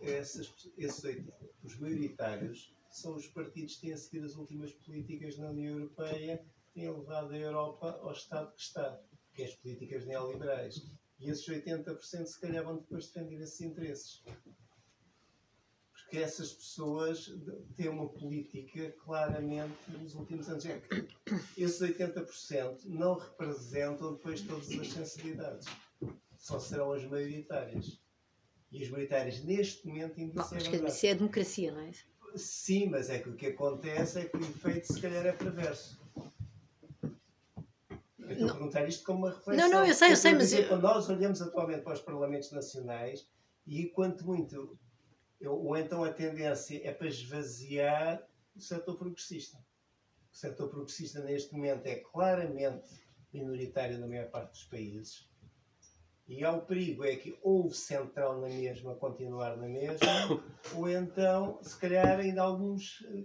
esses, 0.00 0.52
esses, 0.76 1.24
os 1.62 1.78
maioritários 1.78 2.74
são 2.90 3.14
os 3.14 3.28
partidos 3.28 3.76
que 3.76 3.86
têm 3.86 3.96
seguido 3.96 4.26
as 4.26 4.34
últimas 4.34 4.72
políticas 4.72 5.38
na 5.38 5.50
União 5.50 5.78
Europeia, 5.78 6.44
têm 6.74 6.90
levado 6.90 7.32
a 7.32 7.38
Europa 7.38 8.00
ao 8.02 8.10
estado 8.10 8.52
que 8.52 8.62
está, 8.62 9.00
que 9.32 9.42
é 9.42 9.44
as 9.46 9.54
políticas 9.54 10.04
neoliberais. 10.06 10.90
E 11.20 11.30
esses 11.30 11.46
80% 11.46 12.26
se 12.26 12.40
calhar 12.40 12.64
vão 12.64 12.78
depois 12.78 13.06
defender 13.06 13.40
esses 13.40 13.60
interesses 13.60 14.24
que 16.10 16.18
essas 16.18 16.52
pessoas 16.52 17.32
têm 17.76 17.88
uma 17.88 18.08
política 18.08 18.92
claramente 19.04 19.78
nos 19.88 20.14
últimos 20.16 20.48
anos. 20.48 20.66
É 20.66 20.80
que 20.80 21.06
esses 21.56 21.80
80% 21.80 22.84
não 22.86 23.14
representam 23.14 24.14
depois 24.14 24.40
todas 24.40 24.68
as 24.70 24.88
sensibilidades. 24.88 25.68
Só 26.36 26.58
serão 26.58 26.92
as 26.92 27.04
maioritárias. 27.04 28.00
E 28.72 28.82
as 28.82 28.90
maioritárias, 28.90 29.42
neste 29.44 29.86
momento, 29.86 30.18
ainda 30.18 30.34
Mas 30.34 30.66
que 30.66 30.76
isso 30.76 31.06
é 31.06 31.10
a 31.10 31.14
democracia, 31.14 31.72
não 31.72 31.80
é? 31.80 31.90
Sim, 32.34 32.88
mas 32.88 33.08
é 33.08 33.18
que 33.18 33.28
o 33.28 33.36
que 33.36 33.46
acontece 33.46 34.18
é 34.20 34.24
que 34.24 34.36
o 34.36 34.40
efeito, 34.40 34.92
se 34.92 35.00
calhar, 35.00 35.26
é 35.26 35.32
perverso. 35.32 36.00
Eu 38.18 38.30
estou 38.30 38.48
a 38.48 38.52
perguntar 38.52 38.88
isto 38.88 39.04
como 39.04 39.26
uma 39.26 39.30
reflexão. 39.30 39.68
Não, 39.68 39.80
não, 39.80 39.86
eu 39.86 39.94
sei, 39.94 40.12
eu 40.12 40.16
sei, 40.16 40.34
mas. 40.34 40.52
Eu... 40.52 40.68
Quando 40.68 40.82
nós 40.82 41.08
olhamos 41.08 41.42
atualmente 41.42 41.82
para 41.82 41.94
os 41.94 42.00
parlamentos 42.00 42.52
nacionais, 42.52 43.28
e 43.66 43.86
quanto 43.86 44.24
muito 44.24 44.78
ou 45.48 45.76
então 45.76 46.04
a 46.04 46.12
tendência 46.12 46.80
é 46.86 46.92
para 46.92 47.08
esvaziar 47.08 48.26
o 48.54 48.60
setor 48.60 48.96
progressista. 48.96 49.58
O 50.32 50.36
setor 50.36 50.68
progressista 50.68 51.20
neste 51.22 51.52
momento 51.52 51.86
é 51.86 51.96
claramente 51.96 52.88
minoritário 53.32 53.98
na 53.98 54.06
maior 54.06 54.30
parte 54.30 54.50
dos 54.50 54.64
países. 54.64 55.28
E 56.28 56.44
há 56.44 56.52
o 56.52 56.64
perigo 56.64 57.04
é 57.04 57.16
que 57.16 57.36
ou 57.42 57.72
central 57.72 58.40
na 58.40 58.48
mesma 58.48 58.94
continuar 58.94 59.56
na 59.56 59.66
mesma, 59.66 60.06
ou 60.76 60.88
então, 60.88 61.58
se 61.62 61.76
calhar, 61.76 62.20
ainda 62.20 62.42
alguns 62.42 63.04
eh, 63.08 63.24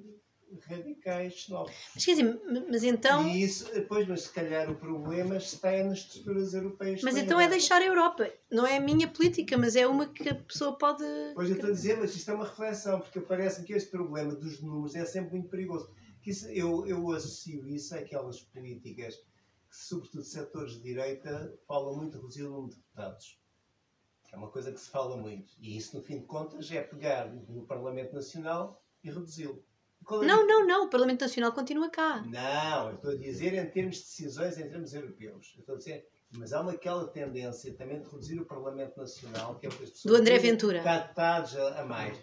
radicais 0.68 1.48
novos. 1.50 1.74
Mas 1.94 2.06
quer 2.06 2.16
dizer, 2.16 2.42
mas 2.70 2.84
então. 2.84 3.28
E 3.28 3.44
isso, 3.44 3.72
depois, 3.74 4.08
mas 4.08 4.22
se 4.22 4.30
calhar 4.32 4.70
o 4.70 4.76
problema 4.76 5.38
está 5.38 5.72
nas 5.84 6.00
estruturas 6.00 6.54
europeias. 6.54 7.02
Mas 7.02 7.18
então 7.18 7.40
é 7.40 7.48
deixar 7.48 7.82
a 7.82 7.86
Europa. 7.86 8.32
Não 8.50 8.66
é 8.66 8.78
a 8.78 8.80
minha 8.80 9.08
política, 9.08 9.58
mas 9.58 9.76
é 9.76 9.86
uma 9.88 10.08
que 10.08 10.30
a 10.30 10.36
pessoa 10.36 10.78
pode. 10.78 11.04
Pois 11.34 11.50
eu 11.50 11.56
estou 11.56 11.70
a 11.70 11.74
dizer, 11.74 11.98
mas 11.98 12.16
isto 12.16 12.30
é 12.32 12.34
uma 12.34 12.46
reflexão, 12.46 13.00
porque 13.00 13.20
parece-me 13.20 13.66
que 13.68 13.74
este 13.74 13.90
problema 13.90 14.34
dos 14.36 14.62
números 14.62 14.96
é 14.96 15.06
sempre 15.06 15.32
muito 15.32 15.50
perigoso. 15.50 15.90
Que 16.22 16.32
isso, 16.32 16.48
eu, 16.48 16.86
eu 16.88 17.12
associo 17.12 17.68
isso 17.68 17.96
àquelas 17.96 18.42
políticas 18.42 19.16
que, 19.16 19.78
sobretudo 19.78 20.24
setores 20.24 20.74
de 20.74 20.82
direita, 20.82 21.54
falam 21.68 21.96
muito 21.96 22.18
reduzir 22.18 22.44
o 22.44 22.50
número 22.50 22.70
de 22.70 22.76
deputados. 22.78 23.40
É 24.36 24.38
uma 24.38 24.50
coisa 24.50 24.70
que 24.70 24.80
se 24.80 24.90
fala 24.90 25.16
muito. 25.16 25.54
E 25.60 25.78
isso, 25.78 25.96
no 25.96 26.04
fim 26.04 26.20
de 26.20 26.26
contas, 26.26 26.70
é 26.70 26.82
pegar 26.82 27.34
no 27.34 27.66
Parlamento 27.66 28.14
Nacional 28.14 28.84
e 29.02 29.10
reduzi-lo. 29.10 29.64
É 30.10 30.26
não, 30.26 30.46
não, 30.46 30.66
não. 30.66 30.86
O 30.86 30.90
Parlamento 30.90 31.22
Nacional 31.22 31.52
continua 31.52 31.90
cá. 31.90 32.24
Não, 32.26 32.90
eu 32.90 32.96
estou 32.96 33.12
a 33.12 33.16
dizer 33.16 33.54
em 33.54 33.70
termos 33.70 33.98
de 33.98 34.04
decisões 34.04 34.58
em 34.58 34.70
termos 34.70 34.94
europeus. 34.94 35.54
Eu 35.56 35.62
estou 35.62 35.76
a 35.76 35.78
dizer, 35.78 36.08
mas 36.32 36.54
há 36.54 36.62
uma 36.62 36.72
aquela 36.72 37.08
tendência 37.08 37.74
também 37.74 38.00
de 38.00 38.06
reduzir 38.06 38.40
o 38.40 38.46
Parlamento 38.46 38.98
Nacional, 38.98 39.56
que 39.56 39.68
é 39.68 39.70
porque 39.70 39.86
as 39.86 39.90
pessoas. 39.92 40.14
Do 40.14 40.20
André 40.20 40.38
Ventura. 40.40 40.82
Deputados 40.82 41.56
a, 41.56 41.82
a 41.82 41.86
mais. 41.86 42.18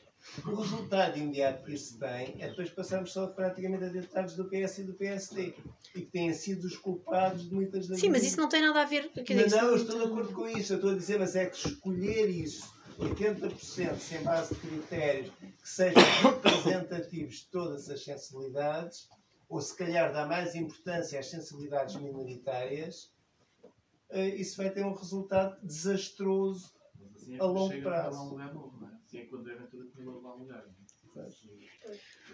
O 0.46 0.54
resultado 0.54 1.18
imediato 1.18 1.64
que 1.64 1.74
isso 1.74 1.98
tem 1.98 2.36
é 2.40 2.48
depois 2.48 2.70
passarmos 2.70 3.12
só 3.12 3.26
praticamente 3.26 3.84
a 3.84 3.88
deputados 3.88 4.36
do 4.36 4.44
PS 4.44 4.78
e 4.78 4.84
do 4.84 4.94
PSD 4.94 5.54
e 5.96 6.00
que 6.00 6.10
têm 6.12 6.32
sido 6.32 6.64
os 6.64 6.76
culpados 6.76 7.48
de 7.48 7.52
muitas 7.52 7.88
das 7.88 7.98
Sim, 7.98 8.10
mas 8.10 8.22
isso 8.22 8.40
não 8.40 8.48
tem 8.48 8.62
nada 8.62 8.82
a 8.82 8.84
ver 8.84 9.10
Não, 9.16 9.62
não, 9.62 9.68
eu 9.70 9.76
estou 9.76 9.98
de 9.98 10.04
acordo 10.04 10.32
com 10.32 10.46
isso. 10.48 10.74
Eu 10.74 10.76
estou 10.76 10.92
a 10.92 10.94
dizer, 10.94 11.18
mas 11.18 11.34
é 11.34 11.46
que 11.46 11.56
escolher 11.56 12.30
isso 12.30 12.72
80% 13.02 13.98
sem 13.98 14.22
base 14.22 14.54
de 14.54 14.60
critérios 14.60 15.32
que 15.40 15.68
sejam 15.68 16.02
representativos 16.22 17.36
de 17.36 17.46
todas 17.46 17.88
as 17.90 18.04
sensibilidades, 18.04 19.08
ou 19.48 19.60
se 19.60 19.76
calhar 19.76 20.12
dá 20.12 20.26
mais 20.26 20.54
importância 20.54 21.18
às 21.18 21.26
sensibilidades 21.26 21.96
minoritárias, 21.96 23.12
eh, 24.10 24.28
isso 24.28 24.56
vai 24.56 24.70
ter 24.70 24.84
um 24.84 24.94
resultado 24.94 25.58
desastroso 25.66 26.72
assim 27.22 27.36
é 27.36 27.40
a 27.40 27.44
longo 27.44 27.82
prazo. 27.82 28.16
A 28.16 28.22
um 28.22 28.28
lugar 28.30 28.54
novo, 28.54 28.80
não 28.80 28.88
é? 28.88 28.94
Assim 28.94 29.18
é 29.18 29.26
quando 29.26 29.44
devem 29.44 29.66
tudo 29.66 29.84
aquilo 29.84 30.26
a 30.26 30.34
um 30.34 30.38
lugar. 30.38 30.64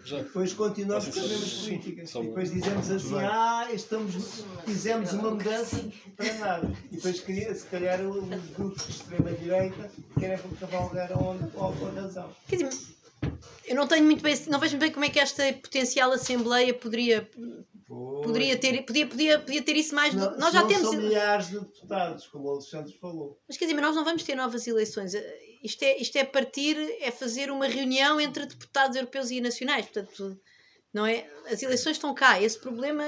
Depois 0.05 0.53
continuamos 0.53 1.07
com 1.07 1.19
as 1.19 1.29
mesmas 1.29 1.53
políticas. 1.53 2.15
E 2.15 2.21
depois 2.21 2.51
dizemos 2.51 2.91
assim, 2.91 3.15
ah, 3.19 3.67
estamos, 3.71 4.43
fizemos 4.65 5.13
uma 5.13 5.31
mudança 5.31 5.83
para 6.15 6.33
nada. 6.35 6.71
E 6.91 6.95
depois, 6.95 7.17
se 7.17 7.67
calhar, 7.67 8.01
os 8.01 8.49
grupos 8.51 8.85
de 8.85 8.91
extrema-direita 8.91 9.91
querem 10.19 10.39
cavalgar 10.59 11.11
a 11.11 12.01
razão. 12.01 12.35
Quer 12.47 12.55
dizer, 12.57 12.69
eu 13.65 13.75
não 13.75 13.87
tenho 13.87 14.05
muito 14.05 14.23
bem, 14.23 14.35
não 14.47 14.59
vejo 14.59 14.73
muito 14.73 14.81
bem 14.81 14.91
como 14.91 15.05
é 15.05 15.09
que 15.09 15.19
esta 15.19 15.53
potencial 15.53 16.11
Assembleia 16.11 16.73
poderia 16.73 17.29
Poderia 17.89 18.55
ter, 18.55 18.85
podia, 18.85 19.07
podia, 19.07 19.39
podia 19.39 19.63
ter 19.63 19.75
isso 19.75 19.95
mais. 19.95 20.13
Não, 20.13 20.37
nós 20.37 20.53
já 20.53 20.63
temos. 20.63 20.89
São 20.89 20.93
milhares 20.93 21.47
de 21.47 21.59
deputados, 21.59 22.27
como 22.27 22.47
o 22.47 22.51
Alexandre 22.51 22.93
falou. 22.93 23.39
Mas 23.47 23.57
quer 23.57 23.65
dizer, 23.65 23.73
mas 23.73 23.85
nós 23.85 23.95
não 23.95 24.05
vamos 24.05 24.21
ter 24.21 24.35
novas 24.35 24.67
eleições. 24.67 25.13
Isto 25.63 25.83
é, 25.83 25.97
isto 25.97 26.15
é 26.17 26.23
partir, 26.23 26.77
é 27.01 27.11
fazer 27.11 27.51
uma 27.51 27.67
reunião 27.67 28.19
entre 28.19 28.45
deputados 28.45 28.95
europeus 28.95 29.29
e 29.31 29.41
nacionais. 29.41 29.85
Portanto, 29.85 30.39
não 30.93 31.05
é? 31.05 31.29
As 31.45 31.61
eleições 31.61 31.97
estão 31.97 32.13
cá. 32.13 32.41
Esse 32.41 32.59
problema 32.59 33.05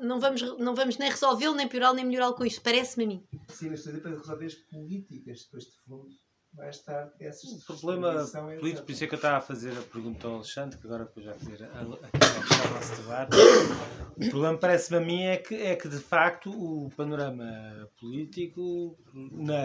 não 0.00 0.20
vamos, 0.20 0.42
não 0.58 0.74
vamos 0.74 0.98
nem 0.98 1.10
resolvê-lo, 1.10 1.54
nem 1.54 1.68
piorá-lo, 1.68 1.96
nem 1.96 2.04
melhorá-lo 2.04 2.34
com 2.34 2.44
isto. 2.44 2.60
Parece-me 2.60 3.04
a 3.04 3.06
mim. 3.08 3.26
Sim, 3.48 3.70
mas 3.70 3.82
para 3.82 4.10
resolver 4.10 4.46
as 4.46 4.54
políticas 4.54 5.44
depois 5.44 5.64
de 5.64 5.72
fundo 5.84 6.10
mais 6.54 6.78
tarde 6.80 7.12
essas 7.20 7.50
O 7.50 7.64
problema 7.64 8.24
político, 8.58 8.86
por 8.86 8.92
isso 8.92 9.04
é 9.04 9.06
que 9.06 9.14
eu 9.14 9.16
estava 9.16 9.38
a 9.38 9.40
fazer 9.40 9.72
a 9.76 9.82
pergunta 9.82 10.26
ao 10.26 10.34
Alexandre, 10.36 10.78
que 10.78 10.86
agora 10.86 11.04
depois 11.04 11.26
vai 11.26 11.34
fazer 11.34 11.64
aqui 11.64 11.76
ao 11.76 12.74
nosso 12.74 13.02
debate. 13.02 13.36
O 14.16 14.30
problema 14.30 14.58
parece-me 14.58 14.98
a 14.98 15.00
mim 15.00 15.22
é 15.22 15.36
que, 15.38 15.54
é 15.54 15.74
que 15.74 15.88
de 15.88 15.98
facto 15.98 16.50
o 16.50 16.90
panorama 16.90 17.88
político 17.98 18.98
na, 19.14 19.62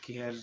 quer, 0.00 0.34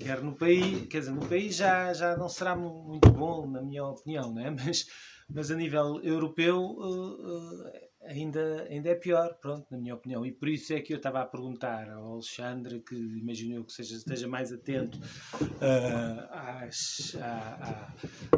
quer 0.00 0.20
no 0.20 0.34
país, 0.34 0.86
quer 0.88 1.00
dizer, 1.00 1.12
no 1.12 1.26
país 1.26 1.54
já, 1.54 1.92
já 1.92 2.16
não 2.16 2.28
será 2.28 2.56
muito 2.56 3.08
bom, 3.10 3.46
na 3.46 3.62
minha 3.62 3.84
opinião, 3.84 4.32
né? 4.34 4.50
mas, 4.64 4.86
mas 5.28 5.50
a 5.50 5.54
nível 5.54 6.00
europeu 6.02 6.58
uh, 6.58 7.62
uh, 7.62 7.85
ainda, 8.08 8.66
ainda 8.70 8.90
é 8.90 8.94
pior, 8.94 9.34
pronto, 9.40 9.66
na 9.70 9.78
minha 9.78 9.94
opinião. 9.94 10.24
E 10.24 10.32
por 10.32 10.48
isso 10.48 10.72
é 10.72 10.80
que 10.80 10.92
eu 10.92 10.96
estava 10.96 11.20
a 11.20 11.26
perguntar 11.26 11.90
ao 11.90 12.14
Alexandre, 12.14 12.80
que 12.80 12.94
imagino 12.94 13.64
que 13.64 13.72
seja, 13.72 13.96
esteja 13.96 14.28
mais 14.28 14.52
atento 14.52 14.98
uh, 14.98 16.28
às, 16.30 17.16
à, 17.20 17.92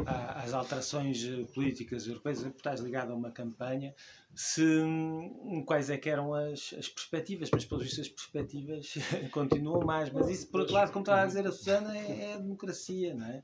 à, 0.05 0.43
às 0.43 0.53
alterações 0.53 1.25
políticas 1.53 2.07
europeias, 2.07 2.43
estás 2.43 2.79
ligado 2.79 3.11
a 3.11 3.15
uma 3.15 3.31
campanha, 3.31 3.93
se, 4.35 4.63
hum, 4.63 5.63
quais 5.65 5.89
é 5.89 5.97
que 5.97 6.09
eram 6.09 6.33
as, 6.33 6.73
as 6.77 6.87
perspectivas, 6.87 7.49
mas 7.51 7.65
pelos 7.65 7.83
vistos 7.83 8.07
as 8.07 8.09
perspectivas 8.09 8.93
continuam 9.31 9.85
mais. 9.85 10.11
Mas 10.11 10.29
isso, 10.29 10.49
por 10.49 10.61
outro 10.61 10.75
lado, 10.75 10.91
como 10.91 11.03
estava 11.03 11.23
a 11.23 11.25
dizer 11.25 11.45
a 11.45 11.51
Susana, 11.51 11.97
é, 11.97 12.21
é 12.21 12.33
a 12.35 12.37
democracia, 12.37 13.13
não 13.13 13.25
é? 13.25 13.43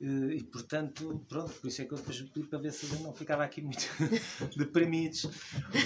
Eh, 0.00 0.36
e 0.36 0.44
portanto, 0.44 1.24
pronto, 1.28 1.52
por 1.54 1.66
isso 1.66 1.82
é 1.82 1.84
que 1.84 1.92
eu 1.92 1.98
depois 1.98 2.20
pedi 2.20 2.46
para 2.46 2.58
ver 2.60 2.72
se 2.72 3.02
não 3.02 3.12
ficava 3.12 3.42
aqui 3.42 3.60
muito 3.60 3.84
deprimidos. 4.56 5.28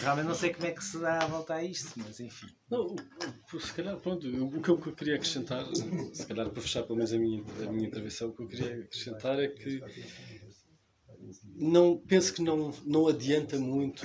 Realmente 0.01 0.27
não 0.27 0.35
sei 0.35 0.53
como 0.53 0.67
é 0.67 0.73
que 0.73 0.85
se 0.85 0.99
dá 0.99 1.19
a 1.19 1.27
volta 1.27 1.55
a 1.55 1.65
isto, 1.65 1.93
mas 1.97 2.21
enfim. 2.21 2.49
Não, 2.71 2.95
se 3.59 3.73
calhar, 3.73 3.97
pronto, 3.99 4.27
o 4.27 4.61
que 4.61 4.69
eu 4.69 4.79
queria 4.79 5.15
acrescentar, 5.17 5.65
se 6.13 6.27
calhar 6.27 6.51
para 6.51 6.63
fechar 6.63 6.83
pelo 6.83 6.97
menos 6.97 7.13
a 7.13 7.19
minha, 7.19 7.43
a 7.67 7.73
minha 7.73 7.89
intervenção, 7.89 8.29
o 8.29 8.33
que 8.35 8.43
eu 8.43 8.49
queria 8.49 8.81
acrescentar 8.81 9.39
é 9.39 9.49
que 9.49 9.83
não, 11.55 11.99
penso 11.99 12.33
que 12.35 12.43
não, 12.43 12.73
não 12.85 13.09
adianta 13.09 13.59
muito 13.59 14.05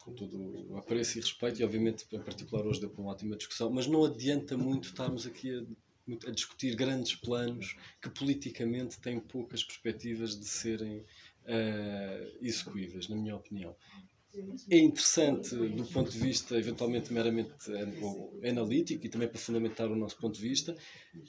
com 0.00 0.14
todo 0.14 0.70
o 0.70 0.76
apreço 0.78 1.18
e 1.18 1.20
respeito, 1.20 1.60
e 1.60 1.64
obviamente 1.64 2.06
em 2.10 2.22
particular 2.22 2.66
hoje 2.66 2.80
deu 2.80 2.88
para 2.88 3.02
uma 3.02 3.12
ótima 3.12 3.36
discussão, 3.36 3.70
mas 3.70 3.86
não 3.86 4.04
adianta 4.04 4.56
muito 4.56 4.88
estarmos 4.88 5.26
aqui 5.26 5.54
a 5.54 5.62
a 6.26 6.30
discutir 6.30 6.74
grandes 6.74 7.14
planos 7.14 7.76
que 8.00 8.08
politicamente 8.10 8.98
têm 9.00 9.20
poucas 9.20 9.62
perspectivas 9.62 10.38
de 10.38 10.46
serem 10.46 11.04
uh, 11.44 13.08
na 13.08 13.16
minha 13.16 13.36
opinião. 13.36 13.76
É 14.70 14.78
interessante 14.78 15.56
do 15.56 15.84
ponto 15.86 16.10
de 16.10 16.18
vista, 16.18 16.56
eventualmente, 16.56 17.12
meramente 17.12 17.52
analítico 18.48 19.04
e 19.04 19.08
também 19.08 19.28
para 19.28 19.38
fundamentar 19.38 19.90
o 19.90 19.96
nosso 19.96 20.16
ponto 20.18 20.34
de 20.34 20.48
vista. 20.48 20.76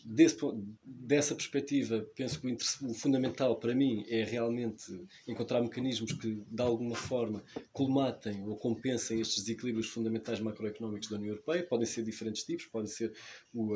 Desse, 0.06 0.38
dessa 0.84 1.34
perspectiva, 1.34 2.06
penso 2.16 2.40
que 2.40 2.48
o, 2.48 2.56
o 2.90 2.94
fundamental 2.94 3.58
para 3.58 3.74
mim 3.74 4.06
é 4.08 4.24
realmente 4.24 4.86
encontrar 5.28 5.62
mecanismos 5.62 6.14
que, 6.14 6.44
de 6.48 6.62
alguma 6.62 6.96
forma, 6.96 7.44
colmatem 7.74 8.46
ou 8.48 8.56
compensem 8.56 9.20
estes 9.20 9.44
desequilíbrios 9.44 9.88
fundamentais 9.88 10.40
macroeconómicos 10.40 11.10
da 11.10 11.18
União 11.18 11.32
Europeia. 11.32 11.66
Podem 11.66 11.88
ser 11.88 12.04
diferentes 12.04 12.44
tipos, 12.44 12.68
podem 12.68 12.90
ser 12.90 13.12
o, 13.52 13.76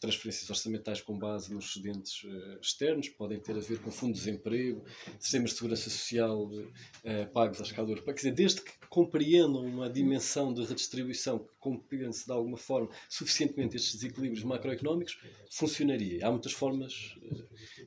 transferências 0.00 0.48
orçamentais 0.48 1.00
com 1.00 1.16
base 1.16 1.52
nos 1.52 1.66
excedentes 1.66 2.24
uh, 2.24 2.58
externos, 2.60 3.08
podem 3.10 3.38
ter 3.38 3.54
a 3.56 3.60
ver 3.60 3.78
com 3.80 3.90
fundos 3.90 4.20
de 4.20 4.26
desemprego, 4.26 4.82
sistemas 5.18 5.50
de 5.50 5.56
segurança 5.56 5.90
social 5.90 6.44
uh, 6.46 7.32
pagos 7.32 7.60
à 7.60 7.64
escala 7.64 7.90
europeia. 7.90 8.14
Quer 8.14 8.20
dizer, 8.20 8.34
desde 8.34 8.62
que 8.62 8.72
compreendam 8.88 9.62
uma 9.64 9.90
dimensão 9.90 10.52
de 10.52 10.64
redistribuição 10.64 11.38
que 11.38 11.52
compense 11.58 12.26
de 12.26 12.32
alguma 12.32 12.56
forma 12.56 12.88
suficientemente 13.08 13.76
estes 13.76 13.94
desequilíbrios 13.94 14.42
macroeconómicos, 14.42 15.18
funcionaria. 15.50 16.26
Há 16.26 16.30
muitas 16.30 16.52
formas 16.52 17.14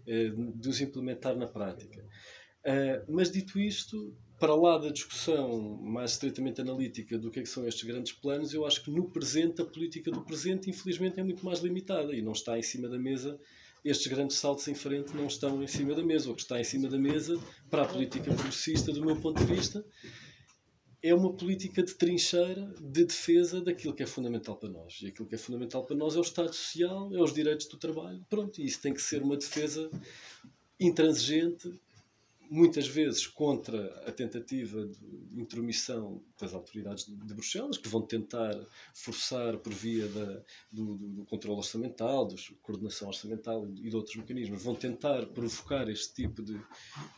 uh, 0.06 0.52
de 0.56 0.69
os 0.69 0.80
implementar 0.80 1.35
na 1.35 1.48
prática. 1.48 2.06
mas 3.10 3.30
dito 3.31 3.60
isto, 3.60 4.15
para 4.44 4.56
lá 4.56 4.78
da 4.78 4.90
discussão 4.90 5.78
mais 5.82 6.11
estritamente 6.11 6.60
analítica 6.60 7.18
do 7.18 7.32
que, 7.32 7.40
é 7.40 7.44
que, 7.44 7.48
são 7.48 7.65
estes 7.65 7.86
grandes 7.86 8.11
planos, 8.11 8.53
eu 8.53 8.65
acho 8.65 8.84
que 8.84 8.91
no 8.91 9.10
presente, 9.10 9.61
a 9.61 9.65
política 9.65 10.11
do 10.11 10.20
presente, 10.20 10.70
infelizmente, 10.70 11.18
é 11.18 11.24
muito 11.24 11.45
mais 11.45 11.60
limitada 11.60 12.14
e 12.14 12.22
não 12.22 12.34
está 12.34 12.60
em 12.60 12.61
cima 12.61 12.90
da 12.90 12.99
mesa. 12.99 13.40
Estes 13.86 14.07
grandes 14.07 14.36
saltos 14.36 14.68
em 14.68 14.76
frente 14.76 15.15
não 15.15 15.28
estão 15.28 15.64
em 15.64 15.68
cima 15.68 15.95
da 15.95 16.03
mesa. 16.03 16.30
O 16.30 16.36
que 16.36 16.41
está 16.41 16.60
em 16.60 16.64
cima 16.65 16.90
da 16.90 16.99
mesa, 16.99 17.40
para 17.70 17.84
a 17.84 17.86
política 17.86 18.34
progressista, 18.34 18.91
do 18.91 19.06
meu 19.06 19.15
ponto 19.15 19.40
de 19.40 19.45
vista, 19.45 19.86
é 21.02 21.15
uma 21.15 21.32
política 21.32 21.82
de 21.82 21.95
trincheira, 21.95 22.70
de 22.82 23.06
defesa 23.06 23.61
daquilo 23.61 23.94
que 23.94 24.03
é 24.03 24.06
fundamental 24.06 24.57
para 24.57 24.68
nós. 24.68 24.99
E 25.02 25.07
aquilo 25.07 25.26
que 25.26 25.36
é 25.36 25.38
fundamental 25.38 25.86
para 25.86 25.95
nós 25.95 26.18
é 26.18 26.20
o 26.20 26.22
Estado 26.22 26.53
Social, 26.53 27.15
é 27.15 27.22
os 27.22 27.34
direitos 27.34 27.65
do 27.68 27.78
trabalho. 27.78 28.22
Pronto, 28.30 28.60
e 28.60 28.65
isso 28.65 28.82
tem 28.82 28.94
que 28.94 29.02
ser 29.02 29.22
uma 29.22 29.38
defesa 29.38 29.90
intransigente 30.78 31.72
muitas 32.54 32.88
vezes 32.88 33.26
contra 33.26 33.88
a 34.08 34.12
tentativa 34.12 34.86
de 34.86 35.42
intromissão 35.42 36.24
das 36.40 36.54
autoridades 36.54 37.06
de 37.06 37.34
Bruxelas, 37.34 37.80
que 37.80 37.90
vão 37.90 38.04
tentar 38.04 38.54
forçar 38.94 39.58
por 39.58 39.74
via 39.74 40.08
da, 40.08 40.44
do, 40.72 40.96
do, 40.98 41.26
controle 41.26 41.58
orçamental, 41.58 42.28
da 42.28 42.36
coordenação 42.62 43.08
orçamental 43.08 43.68
e 43.68 43.90
de 43.90 43.96
outros 43.96 44.16
mecanismos, 44.16 44.62
vão 44.62 44.76
tentar 44.76 45.26
provocar 45.28 45.90
este 45.90 46.14
tipo 46.14 46.44
de, 46.44 46.62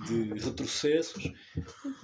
de 0.08 0.34
retrocessos. 0.40 1.30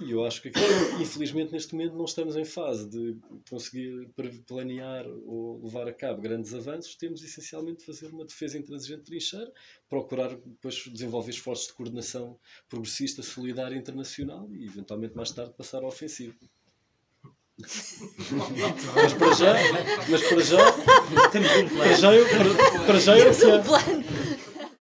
E 0.00 0.10
eu 0.10 0.26
acho 0.26 0.42
que, 0.42 0.48
aqui, 0.48 0.60
infelizmente, 1.00 1.52
neste 1.52 1.74
momento 1.74 1.96
não 1.96 2.04
estamos 2.04 2.36
em 2.36 2.44
fase 2.44 2.86
de 2.90 3.16
conseguir 3.48 4.10
planear 4.46 5.06
ou 5.08 5.62
levar 5.64 5.88
a 5.88 5.92
cabo 5.92 6.20
grandes 6.20 6.52
avanços. 6.52 6.96
Temos 6.96 7.22
essencialmente 7.22 7.78
de 7.78 7.86
fazer 7.86 8.08
uma 8.08 8.26
defesa 8.26 8.58
intransigente 8.58 9.04
de 9.04 9.06
trincheira, 9.06 9.50
procurar 9.88 10.36
depois 10.36 10.84
desenvolver 10.92 11.30
esforços 11.30 11.68
de 11.68 11.72
coordenação 11.72 12.38
progressista, 12.68 13.21
solidária 13.22 13.76
internacional 13.76 14.48
e, 14.52 14.66
eventualmente, 14.66 15.16
mais 15.16 15.30
tarde 15.30 15.52
passar 15.56 15.82
à 15.82 15.86
ofensiva 15.86 16.34
mas 18.94 19.12
para 19.14 19.34
já, 19.34 19.54
mas 20.08 20.22
para 20.22 20.40
já, 20.40 20.72
temos 21.30 21.50
um 21.50 21.68
plano. 21.68 21.78
Para 21.78 21.96
já 21.96 22.14
eu, 22.14 22.26
para, 22.28 22.86
para 22.86 23.00
já 23.00 23.18
eu, 23.18 23.30
um 23.30 23.62
plano. 23.62 24.04